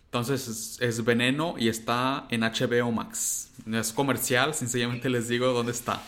Entonces 0.05 0.77
es, 0.79 1.03
Veneno 1.03 1.55
y 1.57 1.69
está 1.69 2.27
en 2.29 2.41
HBO 2.41 2.91
Max. 2.91 3.49
Es 3.65 3.91
comercial, 3.91 4.53
sencillamente 4.53 5.09
les 5.09 5.27
digo 5.27 5.47
dónde 5.47 5.71
está. 5.71 5.99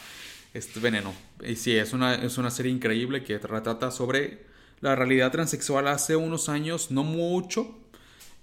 Es 0.53 0.80
Veneno. 0.80 1.11
Y 1.43 1.55
sí, 1.55 1.76
es 1.76 1.91
una, 1.91 2.13
es 2.13 2.38
una 2.38 2.51
serie 2.51 2.71
increíble 2.71 3.24
que 3.24 3.39
retrata 3.39 3.89
sobre 3.89 4.45
la 4.80 4.95
realidad 4.95 5.32
transexual 5.32 5.88
hace 5.88 6.15
unos 6.15 6.49
años, 6.49 6.91
no 6.91 7.03
mucho. 7.03 7.76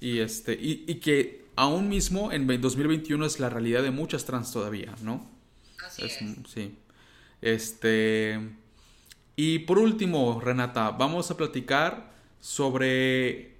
Y, 0.01 0.18
este, 0.18 0.55
y, 0.55 0.85
y 0.89 0.97
que 0.97 1.45
aún 1.55 1.89
mismo 1.89 2.33
en 2.33 2.49
2021 2.61 3.24
es 3.24 3.39
la 3.39 3.51
realidad 3.51 3.85
de 3.85 3.93
muchas 3.93 4.24
trans 4.24 4.51
todavía, 4.51 4.97
¿no? 5.03 5.31
Así 5.87 6.03
es. 6.07 6.18
Sí. 6.53 6.74
Este. 7.41 8.60
Y 9.43 9.61
por 9.61 9.78
último, 9.78 10.38
Renata, 10.38 10.91
vamos 10.91 11.30
a 11.30 11.36
platicar 11.38 12.11
sobre 12.41 13.55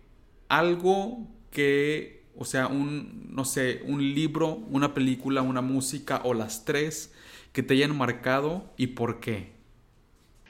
algo 0.47 1.27
que, 1.51 2.23
o 2.37 2.45
sea, 2.45 2.67
un, 2.67 3.31
no 3.35 3.47
sé, 3.47 3.81
un 3.87 4.03
libro, 4.15 4.59
una 4.71 4.93
película, 4.93 5.41
una 5.41 5.63
música 5.63 6.21
o 6.25 6.35
las 6.35 6.67
tres 6.67 7.15
que 7.55 7.63
te 7.63 7.73
hayan 7.73 7.97
marcado 7.97 8.71
y 8.77 8.89
por 8.89 9.21
qué. 9.21 9.53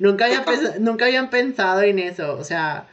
Nunca, 0.01 0.24
había 0.24 0.45
nunca 0.81 1.05
habían 1.05 1.31
pensado 1.31 1.83
en 1.83 2.01
eso, 2.01 2.37
o 2.37 2.43
sea, 2.43 2.89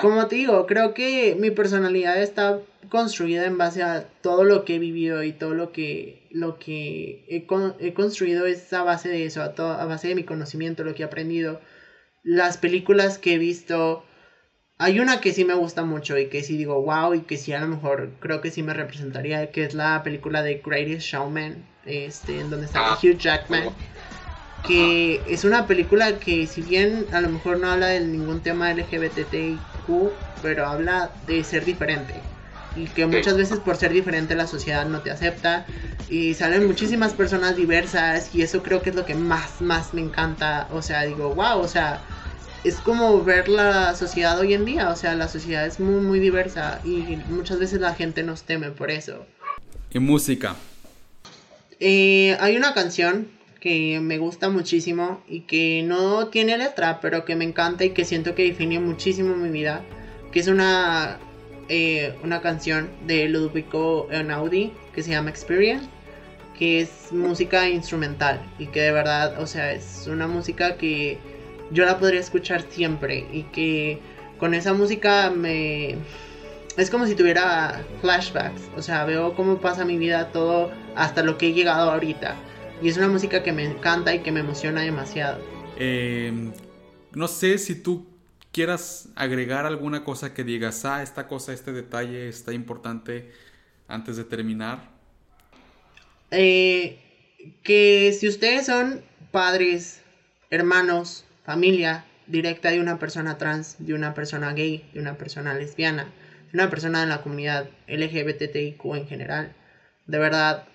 como 0.00 0.26
te 0.26 0.36
digo, 0.36 0.66
creo 0.66 0.94
que 0.94 1.36
mi 1.38 1.50
personalidad 1.50 2.20
está 2.20 2.60
construida 2.88 3.46
en 3.46 3.58
base 3.58 3.82
a 3.82 4.06
todo 4.22 4.44
lo 4.44 4.64
que 4.64 4.76
he 4.76 4.78
vivido 4.78 5.22
y 5.22 5.32
todo 5.32 5.54
lo 5.54 5.72
que, 5.72 6.26
lo 6.30 6.58
que 6.58 7.24
he, 7.28 7.46
he 7.78 7.94
construido 7.94 8.46
es 8.46 8.72
a 8.72 8.82
base 8.82 9.08
de 9.08 9.26
eso, 9.26 9.42
a, 9.42 9.46
a 9.46 9.86
base 9.86 10.08
de 10.08 10.14
mi 10.14 10.24
conocimiento, 10.24 10.84
lo 10.84 10.94
que 10.94 11.02
he 11.02 11.06
aprendido, 11.06 11.60
las 12.22 12.58
películas 12.58 13.18
que 13.18 13.34
he 13.34 13.38
visto, 13.38 14.04
hay 14.78 15.00
una 15.00 15.20
que 15.20 15.32
sí 15.32 15.44
me 15.44 15.54
gusta 15.54 15.84
mucho 15.84 16.18
y 16.18 16.28
que 16.28 16.42
sí 16.42 16.56
digo 16.56 16.82
wow 16.82 17.14
y 17.14 17.20
que 17.20 17.36
sí 17.36 17.52
a 17.52 17.60
lo 17.60 17.68
mejor 17.68 18.12
creo 18.20 18.40
que 18.40 18.50
sí 18.50 18.62
me 18.62 18.74
representaría, 18.74 19.50
que 19.50 19.64
es 19.64 19.74
la 19.74 20.02
película 20.02 20.42
de 20.42 20.62
Greatest 20.64 21.06
Showman, 21.06 21.64
este, 21.84 22.40
en 22.40 22.50
donde 22.50 22.66
está 22.66 22.92
ah, 22.92 22.98
Hugh 23.02 23.18
Jackman. 23.18 23.70
Que 24.66 25.22
es 25.28 25.44
una 25.44 25.66
película 25.66 26.18
que 26.18 26.46
si 26.46 26.62
bien 26.62 27.06
a 27.12 27.20
lo 27.20 27.28
mejor 27.28 27.58
no 27.58 27.70
habla 27.70 27.88
de 27.88 28.00
ningún 28.00 28.40
tema 28.40 28.72
LGBTIQ, 28.72 30.10
pero 30.42 30.66
habla 30.66 31.10
de 31.26 31.42
ser 31.44 31.64
diferente. 31.64 32.14
Y 32.76 32.86
que 32.86 33.06
muchas 33.06 33.36
veces 33.36 33.58
por 33.58 33.76
ser 33.76 33.92
diferente 33.92 34.34
la 34.36 34.46
sociedad 34.46 34.86
no 34.86 35.00
te 35.00 35.10
acepta. 35.10 35.66
Y 36.08 36.34
salen 36.34 36.66
muchísimas 36.66 37.14
personas 37.14 37.56
diversas 37.56 38.34
y 38.34 38.42
eso 38.42 38.62
creo 38.62 38.82
que 38.82 38.90
es 38.90 38.96
lo 38.96 39.04
que 39.04 39.14
más, 39.14 39.60
más 39.60 39.94
me 39.94 40.00
encanta. 40.00 40.68
O 40.72 40.82
sea, 40.82 41.02
digo, 41.02 41.34
wow, 41.34 41.58
o 41.58 41.68
sea, 41.68 42.02
es 42.64 42.76
como 42.76 43.22
ver 43.24 43.48
la 43.48 43.94
sociedad 43.94 44.38
hoy 44.38 44.54
en 44.54 44.64
día, 44.64 44.90
o 44.90 44.96
sea, 44.96 45.14
la 45.14 45.28
sociedad 45.28 45.66
es 45.66 45.80
muy, 45.80 46.00
muy 46.00 46.20
diversa 46.20 46.80
y 46.84 47.18
muchas 47.28 47.58
veces 47.58 47.80
la 47.80 47.94
gente 47.94 48.22
nos 48.22 48.42
teme 48.42 48.70
por 48.70 48.90
eso. 48.90 49.24
¿Y 49.92 49.98
música? 49.98 50.56
Eh, 51.78 52.36
hay 52.40 52.56
una 52.56 52.74
canción 52.74 53.28
que 53.60 54.00
me 54.00 54.18
gusta 54.18 54.48
muchísimo 54.48 55.22
y 55.28 55.40
que 55.40 55.82
no 55.84 56.28
tiene 56.28 56.56
letra, 56.56 56.98
pero 57.00 57.24
que 57.24 57.36
me 57.36 57.44
encanta 57.44 57.84
y 57.84 57.90
que 57.90 58.04
siento 58.04 58.34
que 58.34 58.44
define 58.44 58.80
muchísimo 58.80 59.36
mi 59.36 59.50
vida, 59.50 59.82
que 60.32 60.40
es 60.40 60.48
una, 60.48 61.18
eh, 61.68 62.14
una 62.24 62.40
canción 62.40 62.88
de 63.06 63.28
Ludovico 63.28 64.08
Einaudi 64.10 64.72
que 64.94 65.02
se 65.02 65.10
llama 65.10 65.30
Experience, 65.30 65.88
que 66.58 66.80
es 66.80 67.12
música 67.12 67.68
instrumental 67.68 68.40
y 68.58 68.66
que 68.66 68.80
de 68.80 68.92
verdad, 68.92 69.40
o 69.40 69.46
sea, 69.46 69.72
es 69.72 70.06
una 70.06 70.26
música 70.26 70.76
que 70.76 71.18
yo 71.70 71.84
la 71.84 71.98
podría 71.98 72.20
escuchar 72.20 72.64
siempre 72.70 73.26
y 73.32 73.42
que 73.44 73.98
con 74.38 74.54
esa 74.54 74.72
música 74.72 75.30
me... 75.30 75.96
Es 76.76 76.88
como 76.88 77.06
si 77.06 77.14
tuviera 77.14 77.82
flashbacks, 78.00 78.62
o 78.76 78.80
sea, 78.80 79.04
veo 79.04 79.34
cómo 79.34 79.58
pasa 79.58 79.84
mi 79.84 79.98
vida 79.98 80.28
todo 80.32 80.70
hasta 80.96 81.22
lo 81.22 81.36
que 81.36 81.48
he 81.48 81.52
llegado 81.52 81.90
ahorita. 81.90 82.36
Y 82.82 82.88
es 82.88 82.96
una 82.96 83.08
música 83.08 83.42
que 83.42 83.52
me 83.52 83.64
encanta 83.64 84.14
y 84.14 84.20
que 84.20 84.32
me 84.32 84.40
emociona 84.40 84.80
demasiado. 84.80 85.42
Em, 85.76 86.52
no 87.12 87.28
sé 87.28 87.58
si 87.58 87.74
tú 87.74 88.06
quieras 88.52 89.10
agregar 89.16 89.66
alguna 89.66 90.02
cosa 90.02 90.32
que 90.32 90.44
digas, 90.44 90.84
ah, 90.86 91.02
esta 91.02 91.28
cosa, 91.28 91.52
este 91.52 91.72
detalle 91.72 92.28
está 92.28 92.54
importante 92.54 93.30
antes 93.86 94.16
de 94.16 94.24
terminar. 94.24 94.88
Eh, 96.30 96.98
que 97.62 98.16
si 98.18 98.28
ustedes 98.28 98.66
son 98.66 99.02
padres, 99.30 100.00
hermanos, 100.48 101.26
familia 101.44 102.06
directa 102.28 102.70
de 102.70 102.80
una 102.80 102.98
persona 102.98 103.36
trans, 103.36 103.76
de 103.78 103.92
una 103.92 104.14
persona 104.14 104.54
gay, 104.54 104.88
de 104.94 105.00
una 105.00 105.18
persona 105.18 105.52
lesbiana, 105.52 106.04
de 106.50 106.58
una 106.58 106.70
persona 106.70 107.00
de 107.00 107.08
la 107.08 107.22
comunidad 107.22 107.68
LGBTIQ 107.88 108.84
en 108.94 109.06
general, 109.06 109.54
de 110.06 110.18
verdad, 110.18 110.66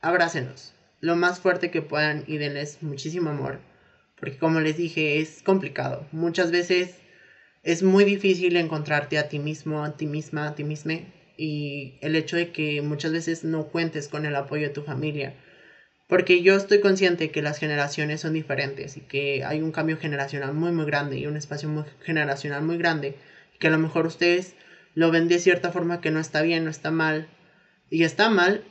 abrácenos 0.00 0.72
lo 1.00 1.16
más 1.16 1.40
fuerte 1.40 1.70
que 1.70 1.82
puedan 1.82 2.24
y 2.26 2.38
denles 2.38 2.82
muchísimo 2.82 3.30
amor. 3.30 3.60
Porque 4.18 4.38
como 4.38 4.60
les 4.60 4.76
dije, 4.76 5.20
es 5.20 5.42
complicado. 5.42 6.06
Muchas 6.12 6.50
veces 6.50 6.96
es 7.62 7.82
muy 7.82 8.04
difícil 8.04 8.56
encontrarte 8.56 9.18
a 9.18 9.28
ti 9.28 9.38
mismo, 9.38 9.84
a 9.84 9.96
ti 9.96 10.06
misma, 10.06 10.48
a 10.48 10.54
ti 10.54 10.64
misma. 10.64 10.94
Y 11.36 11.98
el 12.02 12.16
hecho 12.16 12.36
de 12.36 12.52
que 12.52 12.82
muchas 12.82 13.12
veces 13.12 13.44
no 13.44 13.68
cuentes 13.68 14.08
con 14.08 14.26
el 14.26 14.36
apoyo 14.36 14.68
de 14.68 14.74
tu 14.74 14.82
familia. 14.82 15.34
Porque 16.06 16.42
yo 16.42 16.56
estoy 16.56 16.80
consciente 16.80 17.30
que 17.30 17.40
las 17.40 17.58
generaciones 17.58 18.20
son 18.20 18.34
diferentes 18.34 18.96
y 18.96 19.00
que 19.00 19.44
hay 19.44 19.62
un 19.62 19.72
cambio 19.72 19.96
generacional 19.96 20.52
muy, 20.52 20.72
muy 20.72 20.84
grande 20.84 21.18
y 21.18 21.26
un 21.26 21.36
espacio 21.36 21.68
muy 21.68 21.84
generacional 22.02 22.62
muy 22.62 22.76
grande. 22.76 23.14
Que 23.58 23.68
a 23.68 23.70
lo 23.70 23.78
mejor 23.78 24.06
ustedes 24.06 24.54
lo 24.94 25.10
ven 25.10 25.28
de 25.28 25.38
cierta 25.38 25.70
forma 25.72 26.00
que 26.00 26.10
no 26.10 26.20
está 26.20 26.42
bien, 26.42 26.64
no 26.64 26.70
está 26.70 26.90
mal. 26.90 27.28
Y 27.88 28.02
está 28.02 28.28
mal 28.28 28.64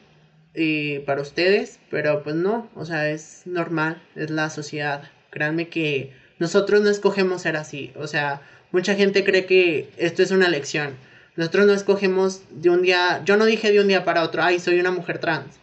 eh, 0.53 1.03
para 1.05 1.21
ustedes, 1.21 1.79
pero 1.89 2.23
pues 2.23 2.35
no, 2.35 2.69
o 2.75 2.85
sea, 2.85 3.09
es 3.09 3.43
normal, 3.45 4.01
es 4.15 4.29
la 4.29 4.49
sociedad. 4.49 5.03
Créanme 5.29 5.69
que 5.69 6.13
nosotros 6.39 6.81
no 6.81 6.89
escogemos 6.89 7.43
ser 7.43 7.55
así, 7.57 7.91
o 7.95 8.07
sea, 8.07 8.41
mucha 8.71 8.95
gente 8.95 9.23
cree 9.23 9.45
que 9.45 9.89
esto 9.97 10.23
es 10.23 10.31
una 10.31 10.49
lección. 10.49 10.95
Nosotros 11.35 11.67
no 11.67 11.73
escogemos 11.73 12.43
de 12.49 12.69
un 12.69 12.81
día, 12.81 13.21
yo 13.25 13.37
no 13.37 13.45
dije 13.45 13.71
de 13.71 13.79
un 13.79 13.87
día 13.87 14.03
para 14.03 14.23
otro, 14.23 14.43
ay, 14.43 14.59
soy 14.59 14.79
una 14.79 14.91
mujer 14.91 15.19
trans. 15.19 15.59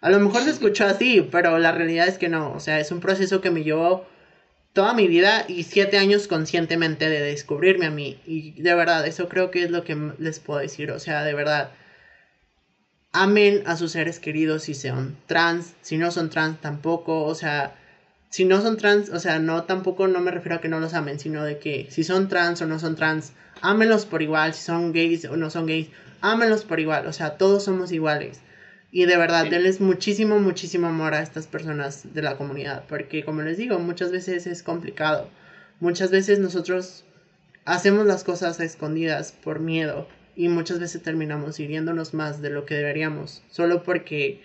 A 0.00 0.10
lo 0.10 0.20
mejor 0.20 0.42
se 0.42 0.50
escuchó 0.50 0.84
así, 0.84 1.26
pero 1.32 1.58
la 1.58 1.72
realidad 1.72 2.08
es 2.08 2.18
que 2.18 2.28
no, 2.28 2.52
o 2.52 2.60
sea, 2.60 2.78
es 2.80 2.90
un 2.90 3.00
proceso 3.00 3.40
que 3.40 3.50
me 3.50 3.64
llevó 3.64 4.06
toda 4.74 4.92
mi 4.92 5.08
vida 5.08 5.46
y 5.48 5.62
siete 5.62 5.96
años 5.96 6.26
conscientemente 6.28 7.08
de 7.08 7.22
descubrirme 7.22 7.86
a 7.86 7.90
mí. 7.90 8.20
Y 8.26 8.60
de 8.60 8.74
verdad, 8.74 9.06
eso 9.06 9.28
creo 9.28 9.50
que 9.50 9.62
es 9.62 9.70
lo 9.70 9.84
que 9.84 9.96
les 10.18 10.40
puedo 10.40 10.60
decir, 10.60 10.90
o 10.90 10.98
sea, 10.98 11.24
de 11.24 11.32
verdad 11.32 11.70
amen 13.14 13.62
a 13.64 13.76
sus 13.76 13.92
seres 13.92 14.18
queridos 14.18 14.64
si 14.64 14.74
son 14.74 15.16
trans, 15.26 15.72
si 15.82 15.96
no 15.96 16.10
son 16.10 16.28
trans 16.30 16.60
tampoco, 16.60 17.22
o 17.22 17.34
sea, 17.34 17.72
si 18.28 18.44
no 18.44 18.60
son 18.60 18.76
trans, 18.76 19.08
o 19.08 19.20
sea, 19.20 19.38
no 19.38 19.62
tampoco 19.62 20.08
no 20.08 20.20
me 20.20 20.32
refiero 20.32 20.56
a 20.56 20.60
que 20.60 20.68
no 20.68 20.80
los 20.80 20.94
amen, 20.94 21.20
sino 21.20 21.44
de 21.44 21.58
que 21.58 21.86
si 21.90 22.02
son 22.02 22.28
trans 22.28 22.60
o 22.60 22.66
no 22.66 22.80
son 22.80 22.96
trans, 22.96 23.32
ámenlos 23.62 24.04
por 24.04 24.20
igual, 24.20 24.52
si 24.52 24.62
son 24.62 24.92
gays 24.92 25.24
o 25.26 25.36
no 25.36 25.48
son 25.48 25.66
gays, 25.66 25.88
ámenlos 26.20 26.64
por 26.64 26.80
igual, 26.80 27.06
o 27.06 27.12
sea, 27.12 27.38
todos 27.38 27.62
somos 27.62 27.92
iguales. 27.92 28.40
Y 28.90 29.06
de 29.06 29.16
verdad, 29.16 29.46
denles 29.48 29.80
muchísimo, 29.80 30.40
muchísimo 30.40 30.88
amor 30.88 31.14
a 31.14 31.22
estas 31.22 31.46
personas 31.46 32.14
de 32.14 32.22
la 32.22 32.36
comunidad, 32.36 32.82
porque 32.88 33.24
como 33.24 33.42
les 33.42 33.56
digo, 33.56 33.78
muchas 33.78 34.10
veces 34.10 34.46
es 34.46 34.62
complicado. 34.62 35.28
Muchas 35.78 36.10
veces 36.10 36.40
nosotros 36.40 37.04
hacemos 37.64 38.06
las 38.06 38.24
cosas 38.24 38.58
a 38.58 38.64
escondidas 38.64 39.32
por 39.32 39.60
miedo, 39.60 40.06
y 40.36 40.48
muchas 40.48 40.80
veces 40.80 41.02
terminamos 41.02 41.60
hiriéndonos 41.60 42.14
más 42.14 42.40
de 42.42 42.50
lo 42.50 42.64
que 42.64 42.74
deberíamos, 42.74 43.42
solo 43.50 43.82
porque 43.82 44.42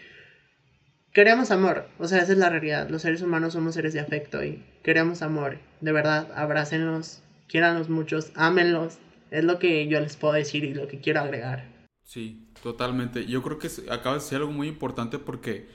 queremos 1.14 1.52
amor, 1.52 1.88
o 1.98 2.08
sea, 2.08 2.20
esa 2.20 2.34
es 2.34 2.38
la 2.38 2.50
realidad, 2.50 2.90
los 2.90 3.02
seres 3.02 3.22
humanos 3.22 3.54
somos 3.54 3.74
seres 3.76 3.94
de 3.94 4.00
afecto 4.00 4.44
y 4.44 4.64
queremos 4.84 5.22
amor, 5.22 5.60
de 5.82 5.92
verdad, 5.92 6.32
abrácenlos, 6.36 7.22
quiéranlos 7.48 7.90
muchos, 7.90 8.32
ámenlos, 8.36 9.00
es 9.32 9.44
lo 9.44 9.60
que 9.60 9.88
yo 9.88 10.00
les 10.00 10.18
puedo 10.18 10.34
decir 10.34 10.64
y 10.64 10.74
lo 10.74 10.88
que 10.88 11.00
quiero 11.00 11.22
agregar. 11.22 11.68
Sí, 12.04 12.48
totalmente, 12.64 13.26
yo 13.26 13.42
creo 13.44 13.60
que 13.60 13.70
acaba 13.90 14.16
de 14.16 14.22
ser 14.22 14.40
algo 14.40 14.52
muy 14.52 14.68
importante 14.68 15.20
porque 15.20 15.68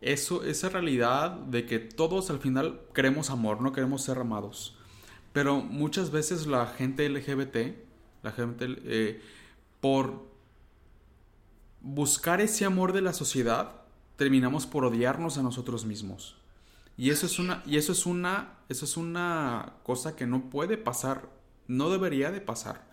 eso, 0.00 0.44
esa 0.44 0.68
realidad 0.68 1.30
de 1.30 1.66
que 1.66 1.78
todos 1.78 2.30
al 2.30 2.38
final 2.38 2.80
queremos 2.94 3.30
amor, 3.30 3.60
no 3.60 3.72
queremos 3.72 4.02
ser 4.02 4.18
amados, 4.18 4.76
pero 5.32 5.60
muchas 5.60 6.10
veces 6.10 6.46
la 6.46 6.66
gente 6.66 7.08
LGBT, 7.08 7.76
la 8.22 8.32
gente... 8.32 8.66
Eh, 8.84 9.20
por 9.82 10.30
buscar 11.80 12.40
ese 12.40 12.64
amor 12.64 12.92
de 12.92 13.02
la 13.02 13.12
sociedad, 13.12 13.82
terminamos 14.16 14.64
por 14.64 14.84
odiarnos 14.84 15.38
a 15.38 15.42
nosotros 15.42 15.84
mismos. 15.84 16.36
Y 16.96 17.10
eso 17.10 17.26
es 17.26 17.40
una, 17.40 17.64
y 17.66 17.78
eso 17.78 17.90
es 17.90 18.06
una, 18.06 18.60
eso 18.68 18.84
es 18.84 18.96
una 18.96 19.74
cosa 19.82 20.14
que 20.14 20.24
no 20.24 20.50
puede 20.50 20.78
pasar, 20.78 21.28
no 21.66 21.90
debería 21.90 22.30
de 22.30 22.40
pasar. 22.40 22.86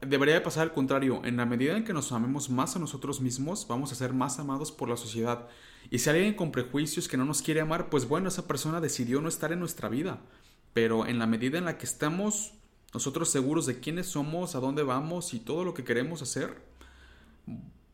Debería 0.00 0.34
de 0.34 0.40
pasar 0.40 0.64
al 0.64 0.72
contrario, 0.72 1.20
en 1.24 1.36
la 1.36 1.46
medida 1.46 1.76
en 1.76 1.84
que 1.84 1.92
nos 1.92 2.10
amemos 2.10 2.50
más 2.50 2.74
a 2.74 2.80
nosotros 2.80 3.20
mismos, 3.20 3.68
vamos 3.68 3.92
a 3.92 3.94
ser 3.94 4.12
más 4.12 4.40
amados 4.40 4.72
por 4.72 4.88
la 4.88 4.96
sociedad. 4.96 5.46
Y 5.90 6.00
si 6.00 6.10
alguien 6.10 6.34
con 6.34 6.50
prejuicios 6.50 7.06
que 7.06 7.16
no 7.16 7.24
nos 7.24 7.40
quiere 7.40 7.60
amar, 7.60 7.88
pues 7.88 8.08
bueno, 8.08 8.28
esa 8.28 8.48
persona 8.48 8.80
decidió 8.80 9.20
no 9.20 9.28
estar 9.28 9.52
en 9.52 9.60
nuestra 9.60 9.88
vida. 9.88 10.18
Pero 10.72 11.06
en 11.06 11.20
la 11.20 11.28
medida 11.28 11.56
en 11.58 11.66
la 11.66 11.78
que 11.78 11.86
estamos 11.86 12.54
nosotros 12.92 13.30
seguros 13.30 13.66
de 13.66 13.80
quiénes 13.80 14.06
somos, 14.06 14.54
a 14.54 14.60
dónde 14.60 14.82
vamos 14.82 15.34
y 15.34 15.40
todo 15.40 15.64
lo 15.64 15.74
que 15.74 15.84
queremos 15.84 16.22
hacer, 16.22 16.62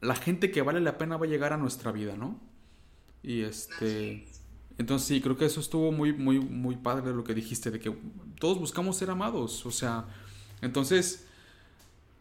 la 0.01 0.15
gente 0.15 0.51
que 0.51 0.63
vale 0.63 0.81
la 0.81 0.99
pena 0.99 1.17
va 1.17 1.27
a 1.27 1.29
llegar 1.29 1.53
a 1.53 1.57
nuestra 1.57 1.93
vida, 1.93 2.17
¿no? 2.17 2.41
Y 3.23 3.43
este... 3.43 4.27
Entonces 4.79 5.09
sí, 5.09 5.21
creo 5.23 5.39
que 5.39 5.47
eso 5.47 5.61
estuvo 5.61 5.91
muy, 5.91 6.13
muy, 6.13 6.39
muy 6.39 6.77
padre 6.77 7.15
lo 7.15 7.25
que 7.25 7.33
dijiste, 7.33 7.71
de 7.71 7.81
que 7.81 7.97
todos 8.39 8.59
buscamos 8.59 8.97
ser 8.99 9.11
amados, 9.11 9.65
o 9.65 9.71
sea, 9.71 10.05
entonces, 10.61 11.27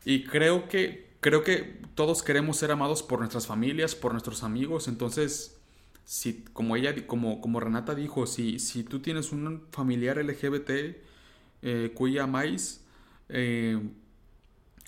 y 0.05 0.23
creo 0.23 0.69
que, 0.69 1.15
creo 1.19 1.43
que 1.43 1.81
todos 1.95 2.23
queremos 2.23 2.55
ser 2.55 2.71
amados 2.71 3.03
por 3.03 3.19
nuestras 3.19 3.45
familias, 3.45 3.93
por 3.93 4.13
nuestros 4.13 4.43
amigos, 4.43 4.87
entonces, 4.87 5.57
si, 6.05 6.45
como 6.53 6.77
ella, 6.77 7.05
como, 7.07 7.41
como 7.41 7.59
Renata 7.59 7.93
dijo, 7.93 8.25
si, 8.25 8.59
si 8.59 8.83
tú 8.83 8.99
tienes 8.99 9.33
un 9.33 9.63
familiar 9.71 10.17
LGBT, 10.17 10.95
eh, 11.67 11.91
cuya 11.95 12.25
amáis, 12.25 12.85
eh, 13.27 13.81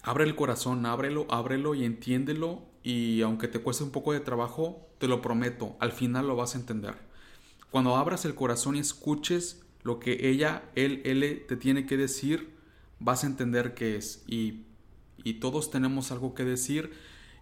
abre 0.03 0.25
el 0.25 0.35
corazón, 0.35 0.85
ábrelo, 0.85 1.25
ábrelo 1.27 1.73
y 1.73 1.83
entiéndelo 1.83 2.61
y 2.83 3.23
aunque 3.23 3.47
te 3.47 3.57
cueste 3.57 3.83
un 3.83 3.89
poco 3.89 4.13
de 4.13 4.19
trabajo, 4.19 4.87
te 4.99 5.07
lo 5.07 5.19
prometo, 5.19 5.75
al 5.79 5.91
final 5.91 6.27
lo 6.27 6.35
vas 6.35 6.53
a 6.53 6.59
entender. 6.59 6.93
Cuando 7.71 7.95
abras 7.95 8.25
el 8.25 8.35
corazón 8.35 8.75
y 8.75 8.79
escuches 8.79 9.65
lo 9.81 9.97
que 9.97 10.29
ella, 10.29 10.69
él, 10.75 11.01
él 11.03 11.45
te 11.47 11.57
tiene 11.57 11.87
que 11.87 11.97
decir, 11.97 12.53
vas 12.99 13.23
a 13.23 13.27
entender 13.27 13.73
qué 13.73 13.95
es. 13.95 14.23
Y, 14.27 14.67
y 15.23 15.35
todos 15.39 15.71
tenemos 15.71 16.11
algo 16.11 16.35
que 16.35 16.45
decir 16.45 16.91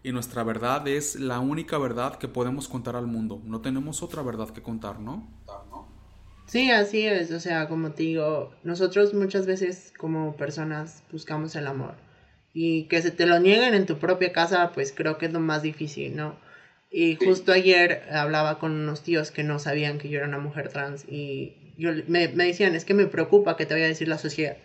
y 0.02 0.14
nuestra 0.14 0.44
verdad 0.44 0.88
es 0.88 1.20
la 1.20 1.42
única 1.42 1.78
verdad 1.78 2.20
que 2.20 2.30
podemos 2.30 2.70
contar 2.70 2.96
al 2.96 3.08
mundo. 3.08 3.42
No 3.44 3.60
tenemos 3.60 4.02
otra 4.02 4.22
verdad 4.22 4.52
que 4.52 4.62
contar, 4.62 5.02
¿no? 5.02 5.28
Sí, 6.48 6.72
así 6.72 7.06
es, 7.06 7.32
o 7.32 7.40
sea, 7.40 7.68
como 7.68 7.92
te 7.92 8.04
digo, 8.04 8.52
nosotros 8.64 9.14
muchas 9.14 9.46
veces 9.46 9.94
como 9.98 10.38
personas 10.38 11.04
buscamos 11.12 11.56
el 11.56 11.68
amor 11.68 11.96
y 12.54 12.84
que 12.84 13.02
se 13.02 13.12
te 13.12 13.26
lo 13.26 13.40
nieguen 13.40 13.74
en 13.74 13.86
tu 13.86 13.98
propia 13.98 14.32
casa, 14.32 14.72
pues 14.72 14.94
creo 14.94 15.18
que 15.18 15.26
es 15.26 15.34
lo 15.34 15.40
más 15.40 15.62
difícil, 15.64 16.16
¿no? 16.16 16.38
Y 16.92 17.16
justo 17.16 17.52
ayer 17.52 18.04
hablaba 18.10 18.60
con 18.60 18.72
unos 18.72 19.04
tíos 19.04 19.32
que 19.32 19.44
no 19.44 19.60
sabían 19.60 19.98
que 19.98 20.08
yo 20.08 20.20
era 20.20 20.28
una 20.28 20.38
mujer 20.38 20.70
trans 20.70 21.04
y 21.10 21.54
yo, 21.78 21.92
me, 22.08 22.30
me 22.30 22.46
decían, 22.46 22.76
es 22.76 22.86
que 22.86 22.94
me 22.94 23.08
preocupa 23.08 23.58
que 23.58 23.66
te 23.66 23.74
vaya 23.74 23.86
a 23.86 23.90
decir 23.90 24.08
la 24.08 24.18
sociedad. 24.18 24.56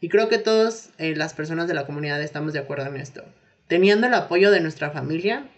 Y 0.00 0.08
creo 0.08 0.28
que 0.28 0.38
todas 0.38 0.90
eh, 0.98 1.16
las 1.16 1.34
personas 1.34 1.66
de 1.66 1.74
la 1.74 1.86
comunidad 1.86 2.22
estamos 2.22 2.52
de 2.52 2.60
acuerdo 2.60 2.86
en 2.86 2.96
esto. 2.96 3.24
Teniendo 3.66 4.06
el 4.06 4.14
apoyo 4.14 4.50
de 4.50 4.60
nuestra 4.60 4.90
familia, 4.90 5.48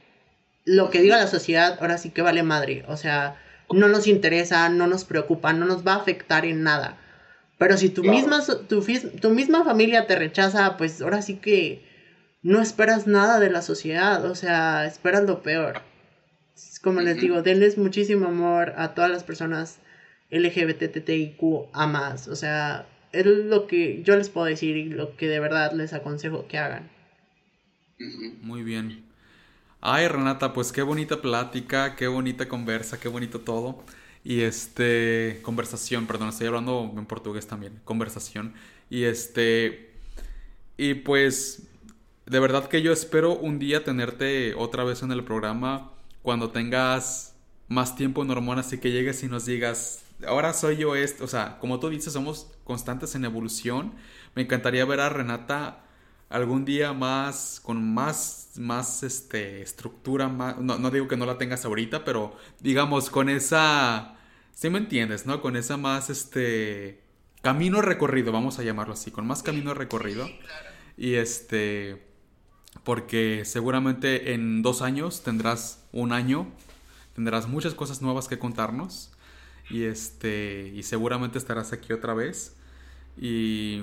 lo 0.65 0.91
que 0.91 1.03
diga 1.03 1.19
la 1.19 1.27
sociedad 1.27 1.77
ahora 1.81 1.99
sí 1.99 2.11
que 2.11 2.23
vale 2.23 2.43
madre. 2.43 2.85
O 2.87 2.97
sea, 2.97 3.37
no 3.73 3.89
nos 3.89 4.07
interesa, 4.07 4.69
no 4.69 4.87
nos 4.87 5.05
preocupa, 5.05 5.53
no 5.53 5.67
nos 5.67 5.87
va 5.87 5.95
a 5.95 5.99
afectar 5.99 6.45
en 6.45 6.63
nada. 6.63 6.99
Pero 7.59 7.77
si 7.77 7.89
tu, 7.89 8.03
misma, 8.03 8.43
tu, 8.69 9.31
misma 9.31 9.65
familia 9.65 10.07
te 10.07 10.17
rechaza, 10.17 10.77
pues 10.77 11.01
ahora 11.01 11.23
sí 11.23 11.37
que 11.37 11.85
no 12.43 12.61
esperas 12.61 13.07
nada 13.07 13.39
de 13.39 13.51
la 13.51 13.63
sociedad, 13.63 14.25
o 14.25 14.35
sea, 14.35 14.87
esperas 14.87 15.25
lo 15.25 15.43
peor. 15.43 15.81
Como 16.83 17.01
les 17.01 17.19
digo, 17.19 17.43
denles 17.43 17.79
muchísimo 17.79 18.27
amor 18.27 18.75
a 18.77 18.95
todas 18.95 19.11
las 19.11 19.25
personas 19.25 19.79
LGBTTIQ 20.31 21.69
a 21.73 21.87
más, 21.87 22.29
o 22.29 22.37
sea, 22.37 22.87
es 23.13 23.25
lo 23.25 23.67
que 23.67 24.03
yo 24.03 24.17
les 24.17 24.29
puedo 24.29 24.47
decir 24.47 24.77
y 24.77 24.89
lo 24.89 25.17
que 25.17 25.29
de 25.29 25.41
verdad 25.41 25.73
les 25.73 25.93
aconsejo 25.93 26.47
que 26.49 26.59
hagan. 26.59 26.91
Muy 28.43 28.63
bien. 28.63 29.04
Ay, 29.87 30.09
Renata, 30.09 30.55
pues 30.55 30.73
qué 30.73 30.81
bonita 30.81 31.21
plática, 31.21 31.95
qué 31.95 32.07
bonita 32.09 32.49
conversa, 32.49 32.99
qué 32.99 33.09
bonito 33.09 33.41
todo. 33.41 33.85
Y 34.25 34.41
este, 34.41 35.41
conversación, 35.43 36.07
perdón, 36.07 36.31
estoy 36.31 36.47
hablando 36.47 36.91
en 36.97 37.05
portugués 37.05 37.47
también, 37.47 37.83
conversación. 37.85 38.55
Y 38.89 39.05
este, 39.05 39.93
y 40.79 40.95
pues, 40.95 41.65
de 42.25 42.41
verdad 42.41 42.69
que 42.69 42.81
yo 42.81 42.93
espero 42.95 43.37
un 43.37 43.59
día 43.59 43.85
tenerte 43.85 44.55
otra 44.55 44.85
vez 44.85 45.03
en 45.03 45.13
el 45.13 45.23
programa 45.23 45.93
cuando 46.23 46.51
tengas 46.51 47.35
más 47.69 47.95
tiempo 47.95 48.23
en 48.23 48.31
hormonas 48.31 48.73
y 48.73 48.79
que 48.79 48.91
llegues 48.91 49.23
y 49.23 49.29
nos 49.29 49.45
digas, 49.45 50.03
ahora 50.27 50.55
soy 50.55 50.79
yo 50.79 50.97
esto, 50.97 51.25
o 51.25 51.29
sea, 51.29 51.59
como 51.61 51.79
tú 51.79 51.91
dices, 51.91 52.15
somos 52.15 52.51
constantes 52.65 53.15
en 53.17 53.27
evolución. 53.27 53.93
Me 54.35 54.43
encantaría 54.43 54.87
ver 54.87 55.01
a 55.01 55.11
Renata 55.11 55.84
algún 56.35 56.65
día 56.65 56.93
más, 56.93 57.61
con 57.63 57.95
más, 57.95 58.51
más, 58.57 59.05
este, 59.05 59.63
estructura, 59.63 60.29
más, 60.29 60.59
no, 60.59 60.79
no 60.79 60.91
digo 60.91 61.07
que 61.07 61.17
no 61.17 61.27
la 61.27 61.39
tengas 61.39 61.65
ahorita, 61.65 62.05
pero 62.05 62.37
digamos, 62.61 63.09
con 63.09 63.29
esa, 63.29 64.17
si 64.53 64.69
me 64.69 64.79
entiendes, 64.79 65.27
¿no? 65.27 65.41
Con 65.41 65.55
esa 65.55 65.77
más, 65.77 66.11
este, 66.11 67.01
camino 67.41 67.83
recorrido, 67.83 68.33
vamos 68.33 68.59
a 68.59 68.65
llamarlo 68.65 68.95
así, 68.95 69.13
con 69.13 69.29
más 69.29 69.45
camino 69.45 69.75
recorrido. 69.75 70.29
Y 70.97 71.15
este, 71.15 72.03
porque 72.83 73.45
seguramente 73.45 74.35
en 74.35 74.63
dos 74.63 74.83
años 74.83 75.23
tendrás 75.23 75.85
un 75.93 76.13
año, 76.13 76.49
tendrás 77.15 77.47
muchas 77.47 77.75
cosas 77.75 78.03
nuevas 78.03 78.27
que 78.27 78.41
contarnos. 78.41 79.13
Y 79.71 79.85
este, 79.85 80.73
y 80.75 80.83
seguramente 80.83 81.39
estarás 81.39 81.73
aquí 81.73 81.93
otra 81.93 82.13
vez. 82.13 82.57
Y, 83.17 83.83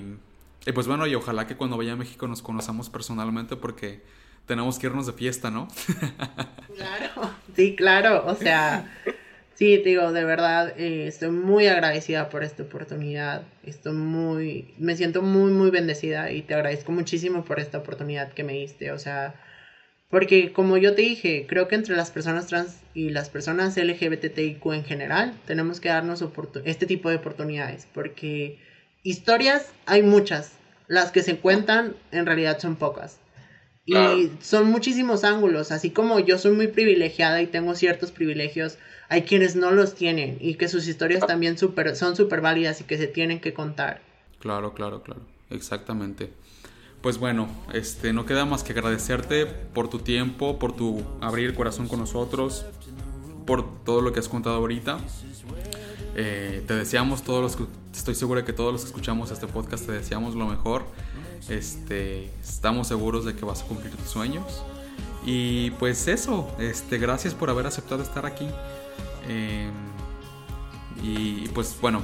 y 0.65 0.71
pues 0.71 0.88
bueno, 0.88 1.07
y 1.07 1.15
ojalá 1.15 1.47
que 1.47 1.55
cuando 1.55 1.77
vaya 1.77 1.93
a 1.93 1.95
México 1.95 2.27
nos 2.27 2.41
conozcamos 2.41 2.89
personalmente 2.89 3.55
porque 3.55 4.01
tenemos 4.45 4.79
que 4.79 4.88
irnos 4.88 5.05
de 5.05 5.13
fiesta, 5.13 5.51
¿no? 5.51 5.67
Claro, 6.75 7.29
sí, 7.55 7.75
claro, 7.75 8.25
o 8.25 8.33
sea, 8.33 8.89
Sí, 9.61 9.77
te 9.83 9.89
digo, 9.89 10.11
de 10.11 10.23
verdad, 10.23 10.73
eh, 10.79 11.05
estoy 11.05 11.29
muy 11.29 11.67
agradecida 11.67 12.29
por 12.29 12.43
esta 12.43 12.63
oportunidad. 12.63 13.43
Estoy 13.61 13.93
muy, 13.93 14.73
me 14.79 14.95
siento 14.95 15.21
muy, 15.21 15.51
muy 15.51 15.69
bendecida 15.69 16.31
y 16.31 16.41
te 16.41 16.55
agradezco 16.55 16.91
muchísimo 16.91 17.45
por 17.45 17.59
esta 17.59 17.77
oportunidad 17.77 18.33
que 18.33 18.43
me 18.43 18.53
diste. 18.53 18.91
O 18.91 18.97
sea, 18.97 19.35
porque 20.09 20.51
como 20.51 20.77
yo 20.77 20.95
te 20.95 21.03
dije, 21.03 21.45
creo 21.47 21.67
que 21.67 21.75
entre 21.75 21.95
las 21.95 22.09
personas 22.09 22.47
trans 22.47 22.79
y 22.95 23.11
las 23.11 23.29
personas 23.29 23.77
LGBTIQ 23.77 24.65
en 24.73 24.83
general, 24.83 25.39
tenemos 25.45 25.79
que 25.79 25.89
darnos 25.89 26.25
este 26.65 26.88
tipo 26.88 27.11
de 27.11 27.17
oportunidades. 27.17 27.88
Porque 27.93 28.57
historias 29.03 29.71
hay 29.85 30.03
muchas. 30.03 30.53
Las 30.87 31.11
que 31.11 31.23
se 31.23 31.37
cuentan 31.37 31.95
en 32.11 32.25
realidad 32.25 32.59
son 32.59 32.75
pocas. 32.75 33.17
Y 33.85 34.31
son 34.41 34.69
muchísimos 34.69 35.23
ángulos. 35.23 35.71
Así 35.71 35.89
como 35.89 36.19
yo 36.19 36.37
soy 36.37 36.51
muy 36.51 36.67
privilegiada 36.67 37.41
y 37.41 37.47
tengo 37.47 37.75
ciertos 37.75 38.11
privilegios 38.11 38.77
hay 39.11 39.23
quienes 39.23 39.57
no 39.57 39.71
los 39.71 39.93
tienen 39.93 40.37
y 40.39 40.53
que 40.53 40.69
sus 40.69 40.87
historias 40.87 41.27
también 41.27 41.57
super, 41.57 41.97
son 41.97 42.15
súper 42.15 42.39
válidas 42.39 42.79
y 42.79 42.85
que 42.85 42.97
se 42.97 43.07
tienen 43.07 43.41
que 43.41 43.53
contar. 43.53 44.01
Claro, 44.39 44.73
claro, 44.73 45.03
claro, 45.03 45.19
exactamente. 45.49 46.31
Pues 47.01 47.17
bueno, 47.17 47.49
este, 47.73 48.13
no 48.13 48.25
queda 48.25 48.45
más 48.45 48.63
que 48.63 48.71
agradecerte 48.71 49.47
por 49.47 49.89
tu 49.89 49.99
tiempo, 49.99 50.59
por 50.59 50.73
tu 50.73 51.03
abrir 51.19 51.49
el 51.49 51.55
corazón 51.55 51.89
con 51.89 51.99
nosotros, 51.99 52.65
por 53.45 53.83
todo 53.83 53.99
lo 53.99 54.13
que 54.13 54.21
has 54.21 54.29
contado 54.29 54.55
ahorita. 54.55 54.99
Eh, 56.15 56.63
te 56.67 56.75
deseamos 56.75 57.23
todos 57.23 57.41
los 57.41 57.67
estoy 57.93 58.15
segura 58.15 58.43
que 58.43 58.53
todos 58.53 58.73
los 58.73 58.81
que 58.81 58.88
escuchamos 58.88 59.31
este 59.31 59.47
podcast 59.47 59.85
te 59.85 59.91
deseamos 59.93 60.35
lo 60.35 60.45
mejor. 60.45 60.83
Este, 61.49 62.29
estamos 62.41 62.88
seguros 62.88 63.25
de 63.25 63.35
que 63.35 63.45
vas 63.45 63.63
a 63.63 63.65
cumplir 63.65 63.95
tus 63.95 64.09
sueños. 64.09 64.63
Y 65.25 65.71
pues 65.71 66.07
eso, 66.07 66.49
este, 66.59 66.97
gracias 66.97 67.33
por 67.33 67.49
haber 67.49 67.67
aceptado 67.67 68.01
estar 68.01 68.25
aquí. 68.25 68.47
Em, 69.27 69.71
y 71.03 71.47
pues 71.49 71.77
bueno, 71.79 72.01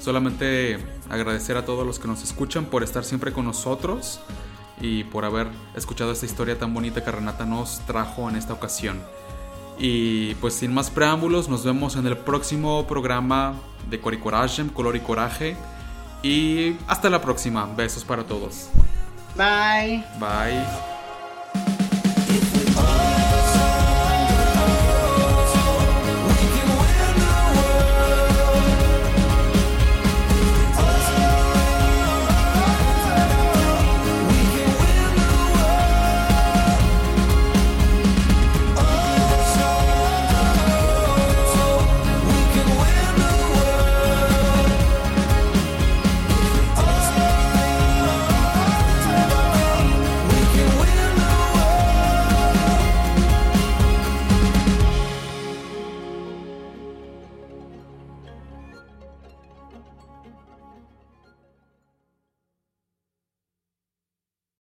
solamente 0.00 0.78
agradecer 1.08 1.56
a 1.56 1.64
todos 1.64 1.86
los 1.86 1.98
que 1.98 2.08
nos 2.08 2.22
escuchan 2.22 2.66
por 2.66 2.82
estar 2.82 3.04
siempre 3.04 3.32
con 3.32 3.44
nosotros 3.44 4.20
y 4.80 5.04
por 5.04 5.24
haber 5.24 5.48
escuchado 5.76 6.12
esta 6.12 6.26
historia 6.26 6.58
tan 6.58 6.74
bonita 6.74 7.04
que 7.04 7.10
Renata 7.10 7.46
nos 7.46 7.80
trajo 7.86 8.28
en 8.28 8.36
esta 8.36 8.52
ocasión. 8.52 9.00
Y 9.78 10.34
pues 10.36 10.54
sin 10.54 10.72
más 10.72 10.90
preámbulos, 10.90 11.48
nos 11.48 11.64
vemos 11.64 11.96
en 11.96 12.06
el 12.06 12.16
próximo 12.16 12.86
programa 12.86 13.54
de 13.90 14.00
Coricoraje, 14.00 14.64
Color 14.72 14.96
y 14.96 15.00
Coraje. 15.00 15.56
Y 16.22 16.76
hasta 16.86 17.10
la 17.10 17.20
próxima. 17.20 17.66
Besos 17.76 18.04
para 18.04 18.24
todos. 18.24 18.68
Bye. 19.36 20.04
Bye. 20.20 20.62